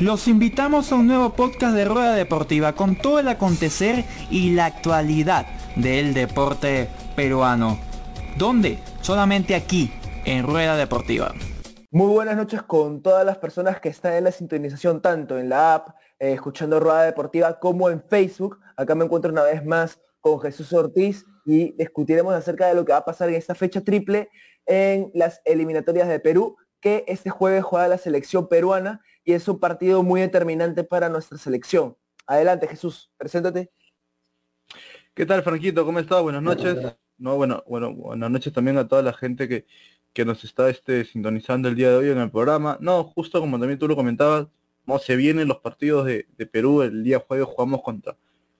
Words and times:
Los 0.00 0.28
invitamos 0.28 0.92
a 0.92 0.96
un 0.96 1.06
nuevo 1.06 1.30
podcast 1.30 1.74
de 1.74 1.86
Rueda 1.86 2.14
Deportiva 2.14 2.74
con 2.74 2.96
todo 2.96 3.18
el 3.18 3.28
acontecer 3.28 4.04
y 4.30 4.52
la 4.54 4.66
actualidad 4.66 5.46
del 5.74 6.12
deporte 6.12 6.90
peruano. 7.16 7.78
¿Dónde? 8.36 8.78
Solamente 9.00 9.54
aquí, 9.54 9.90
en 10.26 10.46
Rueda 10.46 10.76
Deportiva. 10.76 11.32
Muy 11.90 12.12
buenas 12.12 12.36
noches 12.36 12.60
con 12.60 13.00
todas 13.00 13.24
las 13.24 13.38
personas 13.38 13.80
que 13.80 13.88
están 13.88 14.12
en 14.12 14.24
la 14.24 14.32
sintonización, 14.32 15.00
tanto 15.00 15.38
en 15.38 15.48
la 15.48 15.76
app, 15.76 15.88
eh, 16.18 16.34
escuchando 16.34 16.78
Rueda 16.78 17.04
Deportiva, 17.04 17.58
como 17.58 17.88
en 17.88 18.02
Facebook. 18.02 18.58
Acá 18.76 18.94
me 18.94 19.06
encuentro 19.06 19.32
una 19.32 19.44
vez 19.44 19.64
más 19.64 19.98
con 20.20 20.38
Jesús 20.42 20.74
Ortiz 20.74 21.24
y 21.46 21.72
discutiremos 21.72 22.34
acerca 22.34 22.66
de 22.66 22.74
lo 22.74 22.84
que 22.84 22.92
va 22.92 22.98
a 22.98 23.04
pasar 23.06 23.30
en 23.30 23.36
esta 23.36 23.54
fecha 23.54 23.80
triple 23.80 24.28
en 24.66 25.10
las 25.14 25.40
eliminatorias 25.46 26.06
de 26.06 26.20
Perú, 26.20 26.58
que 26.82 27.02
este 27.06 27.30
jueves 27.30 27.64
juega 27.64 27.88
la 27.88 27.96
selección 27.96 28.46
peruana 28.46 29.00
y 29.26 29.32
es 29.32 29.46
un 29.48 29.58
partido 29.58 30.02
muy 30.04 30.20
determinante 30.20 30.84
para 30.84 31.08
nuestra 31.08 31.36
selección. 31.36 31.96
Adelante, 32.26 32.68
Jesús, 32.68 33.10
preséntate. 33.18 33.70
¿Qué 35.14 35.26
tal, 35.26 35.42
Franquito? 35.42 35.84
¿Cómo 35.84 35.98
estás? 35.98 36.22
Buenas 36.22 36.42
noches. 36.42 36.78
No, 37.18 37.36
bueno, 37.36 37.64
bueno, 37.66 37.92
buenas 37.92 38.30
noches 38.30 38.52
también 38.52 38.78
a 38.78 38.86
toda 38.86 39.02
la 39.02 39.12
gente 39.12 39.48
que, 39.48 39.66
que 40.12 40.24
nos 40.24 40.44
está 40.44 40.70
este, 40.70 41.04
sintonizando 41.04 41.68
el 41.68 41.74
día 41.74 41.90
de 41.90 41.96
hoy 41.96 42.10
en 42.10 42.18
el 42.18 42.30
programa. 42.30 42.78
No, 42.80 43.02
justo 43.02 43.40
como 43.40 43.58
también 43.58 43.80
tú 43.80 43.88
lo 43.88 43.96
comentabas, 43.96 44.46
no 44.86 44.98
se 45.00 45.16
vienen 45.16 45.48
los 45.48 45.58
partidos 45.58 46.06
de, 46.06 46.24
Perú, 46.52 46.82
el 46.82 47.02
día 47.02 47.18
jueves 47.18 47.48
jugamos 47.48 47.82
contra, 47.82 48.16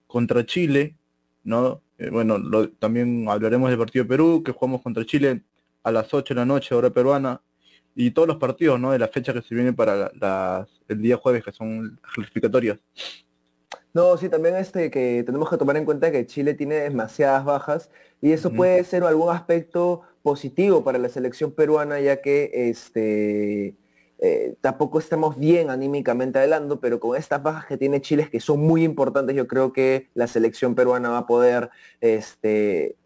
contra 0.08 0.44
Chile, 0.44 0.96
¿no? 1.44 1.80
Eh, 1.98 2.10
bueno, 2.10 2.40
también 2.80 3.28
hablaremos 3.28 3.70
del 3.70 3.78
partido 3.78 4.04
de 4.04 4.08
Perú, 4.08 4.42
que 4.44 4.50
jugamos 4.50 4.82
contra 4.82 5.06
Chile 5.06 5.44
a 5.84 5.92
las 5.92 6.12
8 6.12 6.34
de 6.34 6.40
la 6.40 6.44
noche, 6.44 6.74
hora 6.74 6.90
peruana, 6.90 7.40
y 7.96 8.10
todos 8.10 8.28
los 8.28 8.36
partidos, 8.36 8.78
¿no? 8.78 8.92
De 8.92 8.98
la 8.98 9.08
fecha 9.08 9.32
que 9.32 9.42
se 9.42 9.54
viene 9.54 9.72
para 9.72 10.12
las, 10.14 10.68
el 10.86 11.00
día 11.00 11.16
jueves, 11.16 11.42
que 11.42 11.50
son 11.50 11.98
clasificatorias. 12.14 12.78
No, 13.94 14.14
sí, 14.18 14.28
también 14.28 14.54
este 14.56 14.90
que 14.90 15.22
tenemos 15.24 15.48
que 15.48 15.56
tomar 15.56 15.78
en 15.78 15.86
cuenta 15.86 16.12
que 16.12 16.26
Chile 16.26 16.52
tiene 16.52 16.74
demasiadas 16.74 17.46
bajas 17.46 17.90
y 18.20 18.32
eso 18.32 18.52
puede 18.52 18.84
ser 18.84 19.02
algún 19.04 19.34
aspecto 19.34 20.02
positivo 20.22 20.84
para 20.84 20.98
la 20.98 21.08
selección 21.08 21.50
peruana, 21.50 21.98
ya 21.98 22.20
que 22.20 22.50
este 22.52 23.74
eh, 24.18 24.54
tampoco 24.60 24.98
estamos 24.98 25.38
bien 25.38 25.70
anímicamente 25.70 26.38
hablando, 26.38 26.78
pero 26.78 27.00
con 27.00 27.16
estas 27.16 27.42
bajas 27.42 27.64
que 27.64 27.78
tiene 27.78 28.02
Chile 28.02 28.28
que 28.30 28.40
son 28.40 28.60
muy 28.60 28.84
importantes, 28.84 29.34
yo 29.34 29.46
creo 29.46 29.72
que 29.72 30.10
la 30.12 30.26
selección 30.26 30.74
peruana 30.74 31.08
va 31.08 31.18
a 31.18 31.26
poder 31.26 31.70
este, 32.02 32.96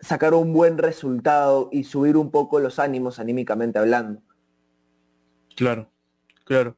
sacar 0.00 0.34
un 0.34 0.52
buen 0.52 0.78
resultado 0.78 1.68
y 1.72 1.84
subir 1.84 2.16
un 2.16 2.30
poco 2.30 2.60
los 2.60 2.78
ánimos 2.78 3.18
anímicamente 3.18 3.78
hablando. 3.78 4.22
Claro, 5.56 5.90
claro. 6.44 6.76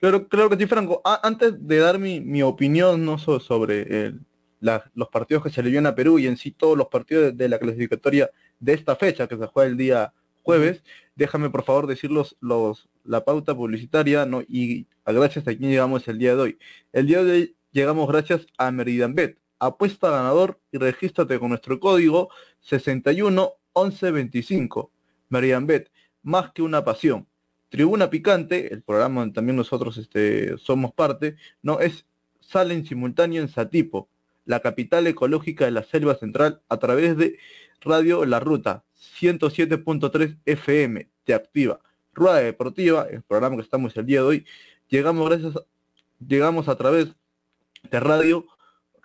Claro, 0.00 0.28
claro 0.28 0.50
que 0.50 0.56
sí, 0.56 0.66
Franco. 0.66 1.00
antes 1.22 1.66
de 1.66 1.78
dar 1.78 1.98
mi, 1.98 2.42
opinión 2.42 3.04
¿no? 3.04 3.16
sobre 3.18 4.14
los 4.60 5.08
partidos 5.08 5.42
que 5.42 5.50
se 5.50 5.62
le 5.62 5.70
vienen 5.70 5.86
a 5.86 5.94
Perú 5.94 6.18
y 6.18 6.26
en 6.26 6.36
sí 6.36 6.50
todos 6.50 6.76
los 6.76 6.88
partidos 6.88 7.36
de, 7.36 7.48
la 7.48 7.58
clasificatoria 7.58 8.30
de 8.60 8.72
esta 8.74 8.96
fecha 8.96 9.26
que 9.26 9.36
se 9.36 9.46
juega 9.46 9.70
el 9.70 9.76
día 9.76 10.12
jueves, 10.42 10.82
déjame 11.16 11.48
por 11.48 11.64
favor 11.64 11.86
decir 11.86 12.10
los, 12.10 12.36
la 13.04 13.24
pauta 13.24 13.54
publicitaria 13.54 14.26
¿no? 14.26 14.42
y 14.42 14.86
a 15.06 15.12
gracias 15.12 15.48
a 15.48 15.56
quien 15.56 15.70
llegamos 15.70 16.06
el 16.08 16.18
día 16.18 16.34
de 16.34 16.42
hoy. 16.42 16.58
El 16.92 17.06
día 17.06 17.24
de 17.24 17.32
hoy 17.32 17.56
llegamos 17.72 18.06
gracias 18.06 18.46
a 18.58 18.70
Meridian 18.70 19.14
Bet 19.14 19.38
apuesta 19.66 20.10
ganador 20.10 20.60
y 20.72 20.78
regístrate 20.78 21.38
con 21.38 21.50
nuestro 21.50 21.80
código 21.80 22.30
61 22.60 23.52
11 23.72 24.10
25. 24.10 24.90
Marian 25.28 25.66
Bet, 25.66 25.90
más 26.22 26.52
que 26.52 26.62
una 26.62 26.84
pasión. 26.84 27.26
Tribuna 27.68 28.08
Picante, 28.08 28.72
el 28.72 28.82
programa 28.82 29.22
donde 29.22 29.34
también 29.34 29.56
nosotros 29.56 29.96
este, 29.96 30.56
somos 30.58 30.92
parte, 30.92 31.36
no 31.62 31.80
es 31.80 32.06
sale 32.40 32.74
en 32.74 32.86
simultáneo 32.86 33.42
en 33.42 33.48
Satipo, 33.48 34.08
la 34.44 34.60
capital 34.60 35.06
ecológica 35.06 35.64
de 35.64 35.70
la 35.72 35.82
selva 35.82 36.14
central, 36.14 36.62
a 36.68 36.76
través 36.76 37.16
de 37.16 37.38
Radio 37.80 38.24
La 38.26 38.38
Ruta 38.38 38.84
107.3 39.18 40.38
FM. 40.44 41.08
Te 41.24 41.34
activa. 41.34 41.80
Rueda 42.12 42.38
Deportiva, 42.38 43.06
el 43.10 43.22
programa 43.22 43.56
que 43.56 43.62
estamos 43.62 43.96
el 43.96 44.06
día 44.06 44.20
de 44.20 44.26
hoy, 44.26 44.46
llegamos 44.88 45.28
gracias, 45.28 45.54
llegamos 46.24 46.68
a 46.68 46.76
través 46.76 47.08
de 47.90 48.00
Radio 48.00 48.46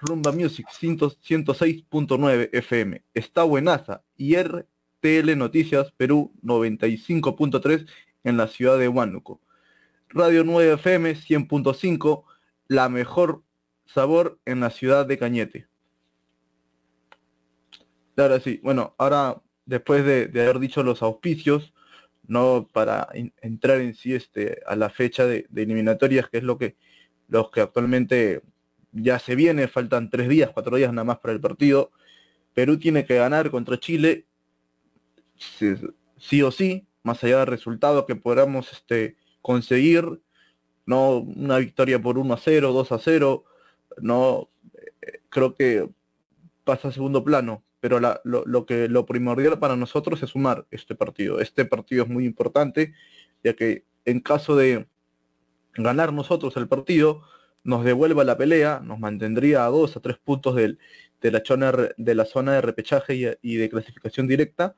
Rumba 0.02 0.32
Music 0.32 0.68
106.9 0.70 2.50
FM. 2.54 3.04
Está 3.14 3.44
buenaza. 3.44 4.04
Y 4.16 4.36
RTL 4.36 5.38
Noticias 5.38 5.92
Perú 5.92 6.34
95.3 6.42 7.88
en 8.24 8.38
la 8.38 8.48
ciudad 8.48 8.80
de 8.80 8.88
Huánuco. 8.88 9.42
Radio 10.08 10.44
9 10.44 10.74
FM 10.74 11.16
100.5, 11.16 12.24
la 12.68 12.90
mejor 12.90 13.44
sabor 13.86 14.40
en 14.46 14.62
la 14.62 14.70
ciudad 14.70 15.06
de 15.06 15.18
Cañete. 15.18 15.68
Ahora 18.18 18.40
sí, 18.40 18.60
bueno, 18.64 18.96
ahora 18.98 19.42
después 19.66 20.06
de, 20.06 20.30
haber 20.42 20.60
dicho 20.60 20.84
los 20.84 21.02
auspicios, 21.02 21.74
no 22.26 22.68
para 22.72 23.08
entrar 23.42 23.82
en 23.82 23.96
sí 23.96 24.14
este, 24.14 24.62
a 24.66 24.76
la 24.76 24.90
fecha 24.90 25.26
de, 25.26 25.46
de, 25.50 25.64
eliminatorias, 25.64 26.30
que 26.30 26.38
es 26.38 26.44
lo 26.44 26.58
que 26.58 26.76
los 27.28 27.52
que 27.52 27.62
actualmente 27.62 28.42
ya 28.92 29.20
se 29.20 29.36
viene, 29.36 29.68
faltan 29.68 30.10
tres 30.10 30.30
días, 30.30 30.52
cuatro 30.54 30.78
días 30.78 30.92
nada 30.92 31.06
más 31.06 31.20
para 31.20 31.34
el 31.34 31.42
partido. 31.42 31.92
Perú 32.54 32.78
tiene 32.78 33.06
que 33.06 33.16
ganar 33.16 33.52
contra 33.52 33.80
Chile, 33.80 34.26
sí, 35.38 36.42
o 36.42 36.52
sí, 36.52 36.88
más 37.04 37.24
allá 37.24 37.40
del 37.40 37.48
resultado 37.48 38.06
que 38.06 38.16
podamos 38.16 38.72
este, 38.72 39.16
conseguir, 39.42 40.22
no 40.86 41.20
una 41.20 41.58
victoria 41.58 42.02
por 42.02 42.18
1 42.18 42.34
a 42.34 42.38
0, 42.38 42.74
2 42.74 42.92
a 42.92 43.00
0, 43.00 43.46
no 44.02 44.50
creo 45.30 45.56
que 45.56 45.90
pasa 46.64 46.90
a 46.90 46.92
segundo 46.92 47.24
plano, 47.24 47.64
pero 47.80 48.00
lo, 48.00 48.66
que 48.66 48.90
lo 48.90 49.06
primordial 49.06 49.60
para 49.60 49.76
nosotros 49.76 50.22
es 50.22 50.32
sumar 50.32 50.68
este 50.72 50.96
partido. 50.96 51.40
Este 51.40 51.66
partido 51.66 52.04
es 52.04 52.10
muy 52.10 52.26
importante, 52.26 52.94
ya 53.44 53.54
que 53.54 53.86
en 54.06 54.20
caso 54.20 54.56
de 54.56 54.88
ganar 55.76 56.12
nosotros 56.12 56.58
el 56.58 56.68
partido, 56.68 57.22
nos 57.64 57.84
devuelva 57.84 58.24
la 58.24 58.38
pelea, 58.38 58.82
nos 58.84 59.00
mantendría 59.00 59.66
a 59.66 59.70
dos 59.70 59.96
a 59.98 60.00
tres 60.00 60.18
puntos 60.18 60.56
de, 60.56 60.78
la 61.22 61.42
zona, 61.46 61.72
de 61.98 62.16
la 62.16 62.26
zona 62.26 62.54
de 62.54 62.62
repechaje 62.62 63.38
y, 63.42 63.56
de 63.56 63.70
clasificación 63.70 64.28
directa, 64.28 64.76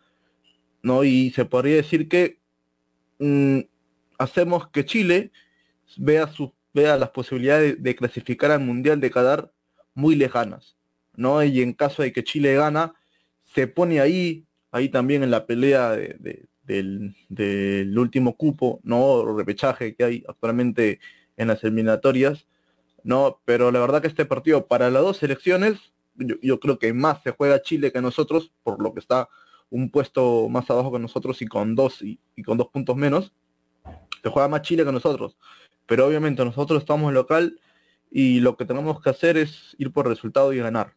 ¿no? 0.82 1.04
Y 1.04 1.32
se 1.32 1.46
podría 1.46 1.76
decir 1.76 2.08
que 2.10 2.40
mm, 3.20 3.60
hacemos 4.18 4.70
que 4.70 4.86
Chile 4.86 5.32
vea, 5.98 6.30
vea 6.74 6.98
las 6.98 7.10
posibilidades 7.10 7.82
de, 7.82 7.96
clasificar 7.96 8.52
al 8.52 8.62
Mundial 8.62 9.00
de 9.00 9.12
Qatar 9.12 9.54
muy 9.94 10.16
lejanas, 10.16 10.78
¿no? 11.16 11.44
Y 11.44 11.62
en 11.62 11.74
caso 11.74 12.02
de 12.02 12.12
que 12.12 12.24
Chile 12.24 12.56
gana, 12.56 12.96
se 13.54 13.68
pone 13.68 14.00
ahí, 14.00 14.46
ahí 14.72 14.90
también 14.90 15.24
en 15.24 15.32
la 15.32 15.46
pelea 15.46 15.92
del, 15.92 17.16
del 17.30 18.00
último 18.00 18.38
cupo, 18.38 18.80
¿no? 18.84 19.38
Repechaje 19.38 19.96
que 19.96 20.04
hay 20.04 20.24
actualmente 20.28 21.00
en 21.38 21.50
las 21.50 21.64
eliminatorias 21.64 22.48
¿no? 23.04 23.42
Pero 23.46 23.72
la 23.72 23.80
verdad 23.80 24.02
que 24.02 24.08
este 24.08 24.26
partido 24.26 24.68
para 24.68 24.90
las 24.90 25.02
dos 25.02 25.18
selecciones, 25.18 25.80
yo, 26.16 26.60
creo 26.60 26.78
que 26.80 26.94
más 26.94 27.22
se 27.24 27.32
juega 27.32 27.62
Chile 27.62 27.92
que 27.92 28.02
nosotros, 28.02 28.52
por 28.64 28.82
lo 28.82 28.94
que 28.94 29.00
está 29.00 29.30
un 29.70 29.90
puesto 29.90 30.50
más 30.50 30.70
abajo 30.70 30.92
que 30.92 31.00
nosotros 31.00 31.42
y 31.42 31.48
con 31.48 31.76
dos 31.76 32.02
y, 32.02 32.20
con 32.44 32.58
dos 32.58 32.68
puntos 32.68 32.96
menos, 32.96 33.34
se 34.22 34.30
juega 34.30 34.48
más 34.48 34.62
Chile 34.62 34.86
que 34.86 34.92
nosotros. 34.92 35.38
Pero 35.86 36.06
obviamente 36.06 36.44
nosotros 36.44 36.82
estamos 36.82 37.14
local 37.14 37.60
y 38.12 38.42
lo 38.42 38.58
que 38.58 38.66
tenemos 38.66 39.02
que 39.02 39.10
hacer 39.10 39.38
es 39.38 39.76
ir 39.78 39.92
por 39.92 40.08
resultado 40.08 40.54
y 40.54 40.60
ganar. 40.60 40.94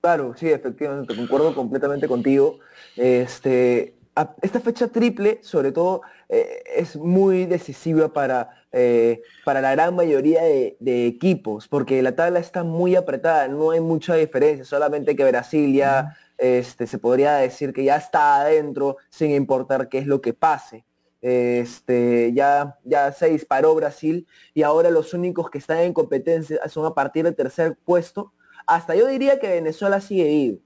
Claro, 0.00 0.34
sí, 0.36 0.48
efectivamente, 0.48 1.14
concuerdo 1.14 1.54
completamente 1.54 2.08
contigo. 2.08 2.60
Este, 2.96 3.94
esta 4.40 4.60
fecha 4.60 4.88
triple, 4.88 5.40
sobre 5.42 5.72
todo, 5.72 6.02
eh, 6.28 6.62
es 6.76 6.96
muy 6.96 7.46
decisiva 7.46 8.12
para, 8.12 8.57
eh, 8.70 9.22
para 9.44 9.60
la 9.60 9.72
gran 9.72 9.96
mayoría 9.96 10.42
de, 10.42 11.06
equipos, 11.06 11.68
porque 11.68 12.02
la 12.02 12.14
tabla 12.14 12.38
está 12.38 12.64
muy 12.64 12.96
apretada, 12.96 13.48
no 13.48 13.70
hay 13.70 13.80
mucha 13.80 14.14
diferencia, 14.14 14.64
solamente 14.64 15.16
que 15.16 15.24
Brasil 15.24 15.72
ya 15.74 16.16
este, 16.36 16.86
se 16.86 16.98
podría 16.98 17.36
decir 17.36 17.72
que 17.72 17.84
ya 17.84 17.96
está 17.96 18.42
adentro 18.42 18.98
sin 19.08 19.30
importar 19.30 19.88
qué 19.88 19.98
es 19.98 20.06
lo 20.06 20.20
que 20.20 20.34
pase. 20.34 20.84
Este, 21.20 22.32
ya, 22.32 22.78
ya 22.84 23.10
se 23.12 23.30
disparó 23.30 23.74
Brasil 23.74 24.26
y 24.54 24.62
ahora 24.62 24.90
los 24.90 25.14
únicos 25.14 25.50
que 25.50 25.58
están 25.58 25.78
en 25.78 25.92
competencia 25.92 26.60
son 26.68 26.86
a 26.86 26.94
partir 26.94 27.24
del 27.24 27.34
tercer 27.34 27.76
puesto. 27.84 28.32
Hasta 28.66 28.94
yo 28.94 29.06
diría 29.06 29.40
que 29.40 29.48
Venezuela 29.48 30.00
sigue 30.00 30.24
vivo. 30.24 30.58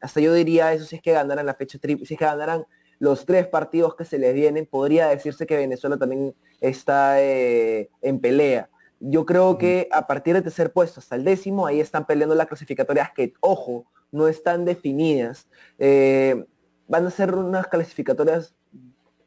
Hasta 0.00 0.20
yo 0.20 0.34
diría 0.34 0.72
eso 0.72 0.84
si 0.84 0.96
es 0.96 1.02
que 1.02 1.12
ganaran 1.12 1.46
la 1.46 1.54
fecha 1.54 1.78
triple, 1.78 2.04
si 2.04 2.14
es 2.14 2.18
que 2.18 2.26
ganaran 2.26 2.66
los 2.98 3.26
tres 3.26 3.46
partidos 3.46 3.94
que 3.94 4.04
se 4.04 4.18
les 4.18 4.34
vienen, 4.34 4.66
podría 4.66 5.08
decirse 5.08 5.46
que 5.46 5.56
Venezuela 5.56 5.96
también 5.96 6.34
está 6.60 7.20
eh, 7.20 7.90
en 8.02 8.20
pelea. 8.20 8.68
Yo 9.00 9.26
creo 9.26 9.58
que 9.58 9.88
a 9.92 10.06
partir 10.06 10.34
del 10.34 10.42
tercer 10.42 10.72
puesto 10.72 11.00
hasta 11.00 11.16
el 11.16 11.24
décimo, 11.24 11.66
ahí 11.66 11.80
están 11.80 12.06
peleando 12.06 12.34
las 12.34 12.46
clasificatorias 12.46 13.12
que, 13.12 13.34
ojo, 13.40 13.84
no 14.12 14.28
están 14.28 14.64
definidas. 14.64 15.48
Eh, 15.78 16.44
van 16.88 17.06
a 17.06 17.10
ser 17.10 17.34
unas 17.34 17.66
clasificatorias 17.66 18.54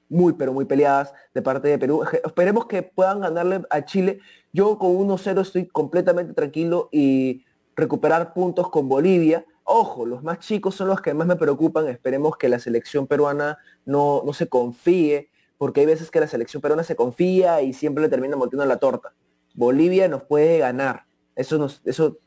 muy, 0.10 0.34
pero 0.34 0.54
muy 0.54 0.66
peleadas 0.66 1.14
de 1.34 1.42
parte 1.42 1.68
de 1.68 1.78
Perú. 1.78 2.04
Esperemos 2.26 2.66
que 2.66 2.84
puedan 2.84 3.22
ganarle 3.22 3.62
a 3.70 3.84
Chile. 3.86 4.20
Yo 4.54 4.78
con 4.78 4.92
1-0 4.96 5.42
estoy 5.42 5.68
completamente 5.68 6.34
tranquilo 6.34 6.90
y 6.92 7.46
recuperar 7.76 8.34
puntos 8.34 8.70
con 8.70 8.88
Bolivia. 8.88 9.46
Ojo, 9.70 10.06
los 10.06 10.24
más 10.24 10.40
chicos 10.40 10.76
son 10.76 10.88
los 10.88 11.02
que 11.02 11.14
más 11.14 11.28
me 11.28 11.36
preocupan. 11.36 11.90
Esperemos 11.90 12.38
que 12.38 12.48
la 12.48 12.58
selección 12.58 13.06
peruana 13.06 13.58
no, 13.86 14.24
no 14.26 14.32
se 14.32 14.48
confíe, 14.48 15.30
porque 15.58 15.82
hay 15.82 15.86
veces 15.86 16.10
que 16.10 16.22
la 16.22 16.28
selección 16.28 16.62
peruana 16.62 16.84
se 16.84 16.96
confía 16.96 17.62
y 17.62 17.74
siempre 17.74 18.02
le 18.02 18.08
termina 18.08 18.38
volteando 18.38 18.66
la 18.66 18.78
torta. 18.78 19.14
Bolivia 19.56 20.08
nos 20.08 20.24
puede 20.24 20.60
ganar. 20.60 21.04
Eso, 21.36 21.58
nos, 21.58 21.82
eso 21.84 22.18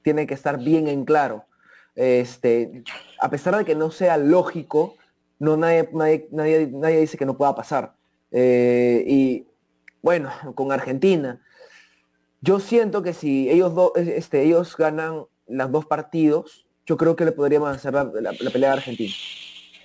tiene 0.00 0.26
que 0.26 0.32
estar 0.32 0.58
bien 0.58 0.88
en 0.88 1.04
claro. 1.04 1.44
Este, 1.96 2.82
a 3.20 3.28
pesar 3.28 3.58
de 3.58 3.66
que 3.66 3.74
no 3.74 3.90
sea 3.90 4.16
lógico, 4.16 4.94
no 5.38 5.58
nadie, 5.58 5.90
nadie, 5.92 6.28
nadie, 6.32 7.00
dice 7.00 7.18
que 7.18 7.26
no 7.26 7.36
pueda 7.36 7.54
pasar. 7.54 7.94
Eh, 8.30 9.04
y 9.06 9.46
bueno, 10.00 10.30
con 10.54 10.72
Argentina, 10.72 11.42
yo 12.40 12.58
siento 12.58 13.02
que 13.02 13.12
si 13.12 13.50
ellos, 13.50 13.74
dos 13.74 13.92
este, 13.96 14.44
ellos 14.44 14.78
ganan 14.78 15.26
los 15.46 15.70
dos 15.70 15.84
partidos, 15.84 16.66
yo 16.86 16.96
creo 16.96 17.16
que 17.16 17.24
le 17.24 17.32
podríamos 17.32 17.70
hacer 17.70 17.92
la, 17.92 18.32
pelea 18.52 18.70
a 18.70 18.74
Argentina. 18.74 19.12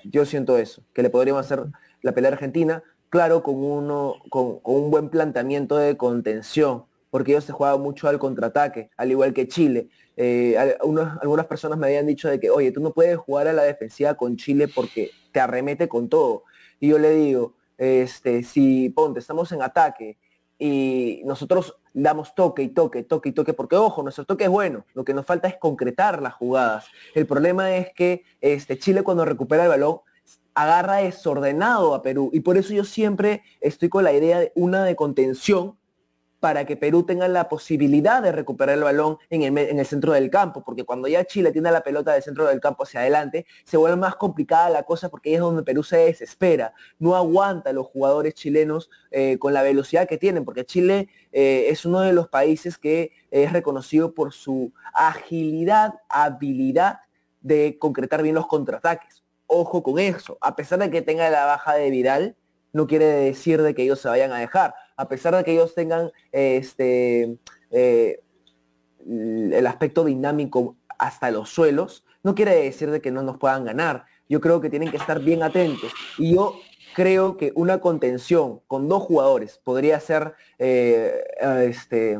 Yo 0.04 0.26
siento 0.26 0.58
eso, 0.58 0.84
que 0.94 1.02
le 1.02 1.10
podríamos 1.10 1.46
hacer 1.46 1.66
la 2.02 2.12
pelea 2.14 2.32
Argentina, 2.32 2.84
claro, 3.10 3.44
con, 3.44 3.56
uno, 3.56 4.16
con, 4.30 4.60
un 4.64 4.92
buen 4.92 5.10
planteamiento 5.10 5.78
de 5.78 5.98
contención, 5.98 6.86
porque 7.10 7.32
ellos 7.32 7.46
se 7.46 7.54
juegan 7.54 7.82
mucho 7.82 8.08
al 8.08 8.20
contraataque, 8.20 8.90
al 8.98 9.12
igual 9.12 9.34
que 9.34 9.48
Chile. 9.48 9.90
Eh, 10.18 10.58
algunas 10.58 11.46
personas 11.48 11.78
me 11.78 11.88
habían 11.88 12.08
dicho 12.08 12.30
de 12.30 12.40
que, 12.40 12.50
oye, 12.50 12.72
tú 12.72 12.82
no 12.82 12.92
puedes 12.92 13.18
jugar 13.18 13.48
a 13.48 13.54
la 13.54 13.64
defensiva 13.64 14.16
con 14.16 14.38
Chile 14.38 14.68
porque 14.68 15.12
te 15.32 15.40
arremete 15.40 15.88
con 15.88 16.10
todo. 16.10 16.44
Y 16.80 16.90
yo 16.90 17.00
le 17.00 17.12
digo, 17.12 17.54
este, 17.78 18.44
si 18.44 18.90
ponte, 18.90 19.20
estamos 19.20 19.52
en 19.52 19.62
ataque 19.62 20.18
y 20.58 21.22
nosotros 21.26 21.76
damos 21.94 22.36
toque 22.36 22.64
y 22.64 22.70
toque, 22.70 23.04
toque 23.04 23.30
y 23.30 23.32
toque, 23.32 23.54
porque 23.54 23.76
ojo, 23.76 24.04
nuestro 24.04 24.26
toque 24.26 24.46
es 24.46 24.50
bueno, 24.50 24.86
lo 24.94 25.04
que 25.04 25.14
nos 25.14 25.26
falta 25.26 25.48
es 25.48 25.58
concretar 25.58 26.22
las 26.22 26.34
jugadas. 26.34 26.88
El 27.14 27.26
problema 27.26 27.76
es 27.76 27.94
que 27.94 28.24
este, 28.42 28.78
Chile 28.78 29.04
cuando 29.04 29.26
recupera 29.26 29.64
el 29.64 29.70
balón 29.70 30.00
agarra 30.54 30.98
desordenado 30.98 31.94
a 31.94 32.02
Perú 32.02 32.30
y 32.34 32.40
por 32.40 32.58
eso 32.58 32.74
yo 32.74 32.86
siempre 32.86 33.44
estoy 33.60 33.90
con 33.90 34.04
la 34.04 34.14
idea 34.14 34.40
de 34.40 34.52
una 34.56 34.86
de 34.86 34.96
contención 34.96 35.78
para 36.46 36.64
que 36.64 36.78
Perú 36.78 37.02
tenga 37.02 37.28
la 37.28 37.50
posibilidad 37.50 38.22
de 38.22 38.32
recuperar 38.32 38.78
el 38.78 38.84
balón 38.84 39.18
en 39.32 39.58
el, 39.58 39.84
centro 39.88 40.14
del 40.14 40.30
campo, 40.30 40.64
porque 40.64 40.84
cuando 40.84 41.08
ya 41.08 41.26
Chile 41.26 41.52
tiene 41.52 41.72
la 41.72 41.82
pelota 41.82 42.14
del 42.14 42.22
centro 42.22 42.46
del 42.46 42.60
campo 42.60 42.84
hacia 42.84 43.00
adelante, 43.00 43.48
se 43.64 43.78
vuelve 43.78 43.98
más 43.98 44.16
complicada 44.16 44.70
la 44.70 44.84
cosa 44.84 45.10
porque 45.10 45.30
ahí 45.30 45.36
es 45.38 45.42
donde 45.42 45.64
Perú 45.64 45.82
se 45.82 45.98
desespera, 45.98 46.76
no 47.00 47.16
aguanta 47.16 47.74
los 47.74 47.88
jugadores 47.88 48.36
chilenos 48.36 48.92
eh, 49.10 49.40
con 49.40 49.56
la 49.56 49.64
velocidad 49.64 50.08
que 50.08 50.20
tienen, 50.20 50.46
porque 50.46 50.68
Chile 50.68 51.10
eh, 51.32 51.66
es 51.70 51.84
uno 51.84 52.02
de 52.02 52.14
los 52.14 52.28
países 52.28 52.78
que 52.78 53.12
es 53.32 53.52
reconocido 53.52 54.14
por 54.14 54.32
su 54.32 54.72
agilidad, 54.94 55.96
habilidad 56.10 57.00
de 57.42 57.80
concretar 57.80 58.22
bien 58.22 58.36
los 58.36 58.46
contraataques. 58.46 59.24
Ojo 59.48 59.82
con 59.82 59.98
eso, 59.98 60.38
a 60.42 60.56
pesar 60.56 60.78
de 60.78 60.92
que 60.92 61.02
tenga 61.02 61.28
la 61.32 61.46
baja 61.46 61.74
de 61.74 61.90
Vidal, 61.90 62.36
no 62.72 62.86
quiere 62.86 63.06
decir 63.06 63.64
de 63.64 63.74
que 63.74 63.82
ellos 63.82 64.00
se 64.00 64.10
vayan 64.10 64.32
a 64.32 64.38
dejar 64.38 64.76
a 64.98 65.08
pesar 65.08 65.36
de 65.36 65.44
que 65.44 65.54
ellos 65.54 65.74
tengan 65.74 66.12
este, 66.32 67.38
eh, 67.72 68.20
el 69.06 69.68
aspecto 69.68 70.04
dinámico 70.04 70.78
hasta 70.98 71.32
los 71.32 71.50
suelos, 71.50 72.06
no 72.24 72.36
quiere 72.36 72.56
decir 72.56 72.90
de 72.90 73.02
que 73.02 73.12
no 73.12 73.22
nos 73.22 73.38
puedan 73.38 73.66
ganar. 73.66 74.06
Yo 74.28 74.42
creo 74.42 74.62
que 74.62 74.70
tienen 74.70 74.90
que 74.90 74.98
estar 74.98 75.20
bien 75.20 75.44
atentos. 75.44 75.92
Y 76.18 76.34
yo 76.34 76.56
creo 76.96 77.38
que 77.38 77.52
una 77.56 77.80
contención 77.80 78.62
con 78.68 78.90
dos 78.90 79.04
jugadores 79.04 79.60
podría 79.64 80.00
ser 80.00 80.34
eh, 80.58 81.24
este, 81.68 82.20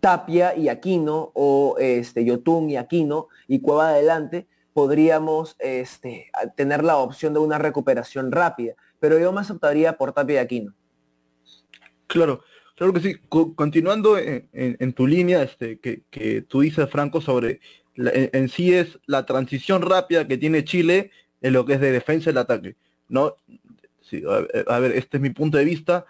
Tapia 0.00 0.54
y 0.54 0.68
Aquino 0.68 1.30
o 1.34 1.76
este, 1.78 2.24
Yotun 2.24 2.68
y 2.68 2.76
Aquino 2.76 3.28
y 3.48 3.60
Cueva 3.60 3.90
adelante, 3.90 4.48
podríamos 4.72 5.56
este, 5.58 6.30
tener 6.56 6.84
la 6.84 6.98
opción 6.98 7.32
de 7.32 7.40
una 7.40 7.58
recuperación 7.58 8.32
rápida. 8.32 8.74
Pero 8.98 9.18
yo 9.18 9.32
me 9.32 9.40
aceptaría 9.40 9.96
por 9.96 10.12
Tapia 10.12 10.34
y 10.34 10.38
Aquino. 10.38 10.74
Claro, 12.06 12.42
claro 12.76 12.92
que 12.92 13.00
sí. 13.00 13.16
continuando 13.28 14.16
en, 14.18 14.92
tu 14.92 15.06
línea 15.06 15.42
este, 15.42 15.78
que, 15.78 16.42
tú 16.42 16.60
dices, 16.60 16.88
Franco, 16.90 17.20
sobre 17.20 17.60
en, 17.96 18.48
sí 18.48 18.74
es 18.74 18.98
la 19.06 19.26
transición 19.26 19.82
rápida 19.82 20.26
que 20.26 20.38
tiene 20.38 20.64
Chile 20.64 21.10
en 21.40 21.52
lo 21.52 21.64
que 21.64 21.74
es 21.74 21.80
de 21.80 21.92
defensa 21.92 22.30
el 22.30 22.38
ataque. 22.38 22.76
¿no? 23.08 23.36
a, 24.68 24.78
ver, 24.78 24.92
este 24.92 25.16
es 25.16 25.20
mi 25.20 25.30
punto 25.30 25.58
de 25.58 25.64
vista. 25.64 26.06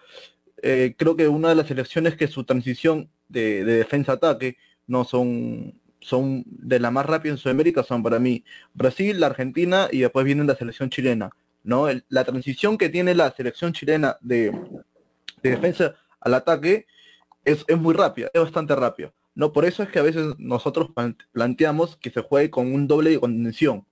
Eh, 0.63 0.95
creo 0.97 1.17
que 1.17 1.29
una 1.29 1.51
de 1.51 1.55
las 1.55 1.69
selecciones 1.69 2.17
que 2.17 2.29
su 2.29 2.45
transición 2.45 3.11
de, 3.29 3.65
defensa-ataque 3.65 4.57
no 4.87 5.05
son 5.05 5.75
son 6.01 6.45
de 6.47 6.79
la 6.79 6.93
más 6.93 7.05
rápida 7.05 7.33
en 7.33 7.39
Sudamérica 7.39 7.83
son 7.83 8.01
para 8.05 8.21
mí 8.21 8.45
Brasil, 8.75 9.19
la 9.19 9.27
Argentina 9.27 9.89
y 9.91 10.01
después 10.01 10.25
viene 10.25 10.45
la 10.45 10.55
selección 10.55 10.89
chilena. 10.89 11.31
¿no? 11.67 11.89
la 12.09 12.25
transición 12.25 12.79
que 12.79 12.89
tiene 12.89 13.13
la 13.15 13.33
selección 13.33 13.73
chilena 13.73 14.17
de, 14.21 14.53
de 15.49 15.57
defensa 15.57 15.97
al 16.21 16.35
ataque 16.35 16.87
es, 17.45 17.65
muy 17.77 17.95
rápida, 17.95 18.31
es 18.35 18.41
bastante 18.41 18.75
rápido. 18.75 19.15
No, 19.35 19.53
por 19.53 19.65
eso 19.65 19.83
es 19.83 19.91
que 19.91 19.99
a 19.99 20.03
veces 20.03 20.35
nosotros 20.39 20.91
planteamos 21.33 21.97
que 21.97 22.11
se 22.11 22.23
juegue 22.23 22.51
con 22.51 22.73
un 22.73 22.89
doble 22.89 23.11
de 23.11 23.21
contención, 23.21 23.87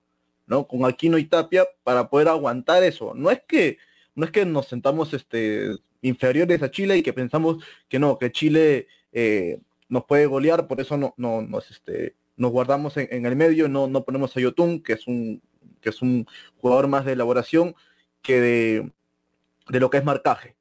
¿no? 0.47 0.67
Con 0.67 0.85
Aquino 0.85 1.17
y 1.17 1.25
Tapia 1.25 1.65
para 1.83 2.09
poder 2.09 2.27
aguantar 2.27 2.83
eso. 2.83 3.13
No 3.15 3.31
es 3.31 3.41
que, 3.47 3.77
no 4.15 4.25
es 4.25 4.31
que 4.31 4.45
nos 4.45 4.67
sentamos 4.67 5.13
este, 5.13 5.69
inferiores 6.01 6.61
a 6.63 6.71
Chile 6.71 6.97
y 6.97 7.03
que 7.03 7.13
pensamos 7.13 7.63
que 7.87 7.99
no, 7.99 8.17
que 8.17 8.31
Chile 8.31 8.87
eh, 9.11 9.61
nos 9.87 10.05
puede 10.05 10.25
golear, 10.25 10.67
por 10.67 10.81
eso 10.81 10.97
no, 10.97 11.13
no 11.17 11.41
nos, 11.41 11.69
este, 11.71 12.15
nos 12.35 12.51
guardamos 12.51 12.97
en, 12.97 13.25
el 13.25 13.35
medio, 13.35 13.69
no, 13.69 13.87
no 13.87 14.03
ponemos 14.03 14.35
a 14.35 14.39
Yotun, 14.39 14.81
que 14.81 14.93
es 14.93 15.07
un, 15.07 15.41
que 15.79 15.89
es 15.89 16.01
un 16.01 16.27
jugador 16.57 16.87
más 16.87 17.05
de 17.05 17.13
elaboración 17.13 17.75
que 18.21 18.41
de 18.41 19.79
lo 19.79 19.89
que 19.89 19.97
es 19.97 20.03
marcaje. 20.03 20.54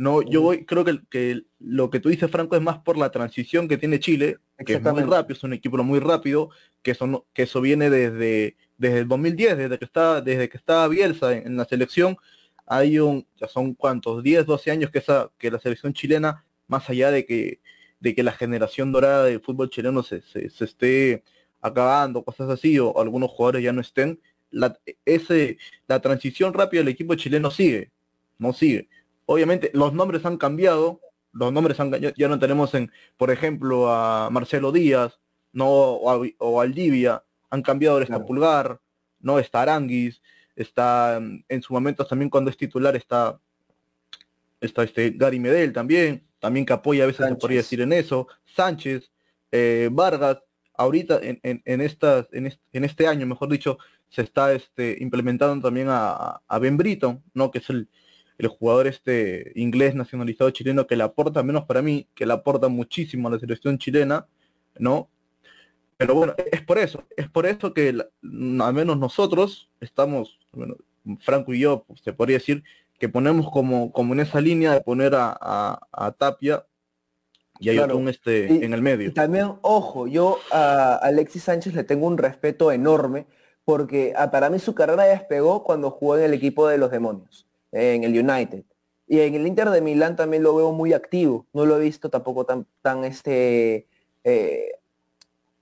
No, 0.00 0.22
yo 0.22 0.40
voy, 0.40 0.64
creo 0.64 0.82
que, 0.82 0.98
que, 1.10 1.42
lo 1.58 1.90
que 1.90 2.00
tú 2.00 2.08
dices, 2.08 2.30
Franco, 2.30 2.56
es 2.56 2.62
más 2.62 2.78
por 2.78 2.96
la 2.96 3.10
transición 3.10 3.68
que 3.68 3.76
tiene 3.76 4.00
Chile, 4.00 4.38
que 4.64 4.76
es 4.76 4.82
muy 4.82 5.02
rápido, 5.02 5.36
es 5.36 5.44
un 5.44 5.52
equipo 5.52 5.76
muy 5.84 5.98
rápido, 5.98 6.48
que 6.80 6.92
eso, 6.92 7.26
que 7.34 7.42
eso 7.42 7.60
viene 7.60 7.90
desde, 7.90 8.56
desde 8.78 9.00
el 9.00 9.08
2010, 9.08 9.58
desde 9.58 9.78
que 9.78 9.84
está, 9.84 10.22
desde 10.22 10.48
que 10.48 10.56
estaba 10.56 10.88
Bielsa 10.88 11.34
en, 11.34 11.54
la 11.54 11.66
selección, 11.66 12.16
hay 12.64 12.98
un, 12.98 13.26
ya 13.38 13.46
son 13.46 13.74
cuántos, 13.74 14.22
10, 14.22 14.46
12 14.46 14.70
años 14.70 14.90
que 14.90 15.00
esa, 15.00 15.30
que 15.36 15.50
la 15.50 15.58
selección 15.58 15.92
chilena, 15.92 16.46
más 16.66 16.88
allá 16.88 17.10
de 17.10 17.26
que, 17.26 17.60
de 18.00 18.14
que 18.14 18.22
la 18.22 18.32
generación 18.32 18.92
dorada 18.92 19.24
del 19.24 19.42
fútbol 19.42 19.68
chileno 19.68 20.02
se, 20.02 20.22
se, 20.22 20.64
esté 20.64 21.24
acabando, 21.60 22.24
cosas 22.24 22.48
así, 22.48 22.78
o, 22.78 22.98
algunos 22.98 23.30
jugadores 23.32 23.62
ya 23.62 23.74
no 23.74 23.82
estén, 23.82 24.18
la, 24.50 24.78
ese, 25.04 25.58
la 25.86 26.00
transición 26.00 26.54
rápida 26.54 26.80
del 26.80 26.88
equipo 26.88 27.14
chileno 27.16 27.50
sigue, 27.50 27.90
no 28.38 28.54
sigue 28.54 28.88
Obviamente 29.32 29.70
los 29.74 29.92
nombres 29.92 30.26
han 30.26 30.38
cambiado, 30.38 31.00
los 31.30 31.52
nombres 31.52 31.78
han 31.78 31.92
ya 31.92 32.28
no 32.28 32.40
tenemos 32.40 32.74
en, 32.74 32.90
por 33.16 33.30
ejemplo, 33.30 33.88
a 33.88 34.28
Marcelo 34.28 34.72
Díaz, 34.72 35.20
no 35.52 35.68
o, 35.68 36.10
a, 36.10 36.28
o 36.38 36.60
Aldivia, 36.60 37.22
han 37.48 37.62
cambiado 37.62 37.98
el 37.98 38.08
Pulgar, 38.26 38.80
no 39.20 39.38
está 39.38 39.62
Aranguis, 39.62 40.20
está 40.56 41.18
en 41.48 41.62
su 41.62 41.72
momento 41.72 42.04
también 42.04 42.28
cuando 42.28 42.50
es 42.50 42.56
titular 42.56 42.96
está 42.96 43.38
está 44.60 44.82
este 44.82 45.10
Gary 45.10 45.38
Medel 45.38 45.72
también, 45.72 46.26
también 46.40 46.66
que 46.66 46.72
apoya 46.72 47.04
a 47.04 47.06
veces 47.06 47.28
se 47.28 47.34
podría 47.36 47.58
decir 47.58 47.80
en 47.82 47.92
eso, 47.92 48.26
Sánchez, 48.56 49.12
eh, 49.52 49.90
Vargas, 49.92 50.42
ahorita 50.74 51.20
en, 51.22 51.38
en, 51.44 51.80
estas, 51.80 52.26
en, 52.32 52.84
este, 52.84 53.06
año, 53.06 53.26
mejor 53.26 53.48
dicho, 53.48 53.78
se 54.08 54.22
está 54.22 54.52
este, 54.52 54.96
implementando 54.98 55.68
también 55.68 55.86
a, 55.88 56.42
a 56.48 56.58
Ben 56.58 56.76
Britton, 56.76 57.22
¿no? 57.32 57.52
que 57.52 57.58
es 57.58 57.70
el, 57.70 57.88
el 58.40 58.48
jugador 58.48 58.86
este 58.86 59.52
inglés 59.54 59.94
nacionalizado 59.94 60.50
chileno 60.50 60.86
que 60.86 60.96
le 60.96 61.04
aporta, 61.04 61.42
menos 61.42 61.64
para 61.64 61.82
mí, 61.82 62.08
que 62.14 62.24
le 62.24 62.32
aporta 62.32 62.68
muchísimo 62.68 63.28
a 63.28 63.32
la 63.32 63.38
selección 63.38 63.78
chilena, 63.78 64.26
¿no? 64.78 65.10
Pero 65.98 66.14
bueno, 66.14 66.34
es 66.50 66.62
por 66.62 66.78
eso, 66.78 67.04
es 67.14 67.28
por 67.28 67.44
eso 67.44 67.74
que 67.74 67.88
al 67.90 68.74
menos 68.74 68.98
nosotros 68.98 69.68
estamos, 69.80 70.38
bueno, 70.52 70.76
Franco 71.20 71.52
y 71.52 71.60
yo, 71.60 71.84
se 72.02 72.14
podría 72.14 72.38
decir, 72.38 72.64
que 72.98 73.10
ponemos 73.10 73.50
como, 73.50 73.92
como 73.92 74.14
en 74.14 74.20
esa 74.20 74.40
línea 74.40 74.72
de 74.72 74.80
poner 74.80 75.12
a, 75.14 75.78
Tapia 76.16 76.64
y 77.58 77.68
hay 77.68 77.78
un 77.78 78.08
este 78.08 78.64
en 78.64 78.72
el 78.72 78.80
medio. 78.80 79.08
Y 79.08 79.12
también, 79.12 79.52
ojo, 79.60 80.06
yo 80.06 80.38
a 80.50 80.94
Alexis 80.94 81.42
Sánchez 81.42 81.74
le 81.74 81.84
tengo 81.84 82.06
un 82.06 82.16
respeto 82.16 82.72
enorme 82.72 83.26
porque 83.66 84.14
ah, 84.16 84.30
para 84.30 84.48
mí 84.48 84.58
su 84.58 84.74
carrera 84.74 85.04
despegó 85.04 85.62
cuando 85.62 85.90
jugó 85.90 86.16
en 86.16 86.24
el 86.24 86.32
equipo 86.32 86.66
de 86.66 86.78
los 86.78 86.90
demonios 86.90 87.49
en 87.72 88.04
el 88.04 88.18
United. 88.18 88.64
Y 89.06 89.20
en 89.20 89.34
el 89.34 89.46
Inter 89.46 89.70
de 89.70 89.80
Milán 89.80 90.16
también 90.16 90.42
lo 90.42 90.54
veo 90.54 90.72
muy 90.72 90.92
activo. 90.92 91.46
No 91.52 91.66
lo 91.66 91.76
he 91.76 91.80
visto 91.80 92.10
tampoco 92.10 92.44
tan, 92.44 92.66
tan 92.80 93.04
este, 93.04 93.88
eh, 94.22 94.70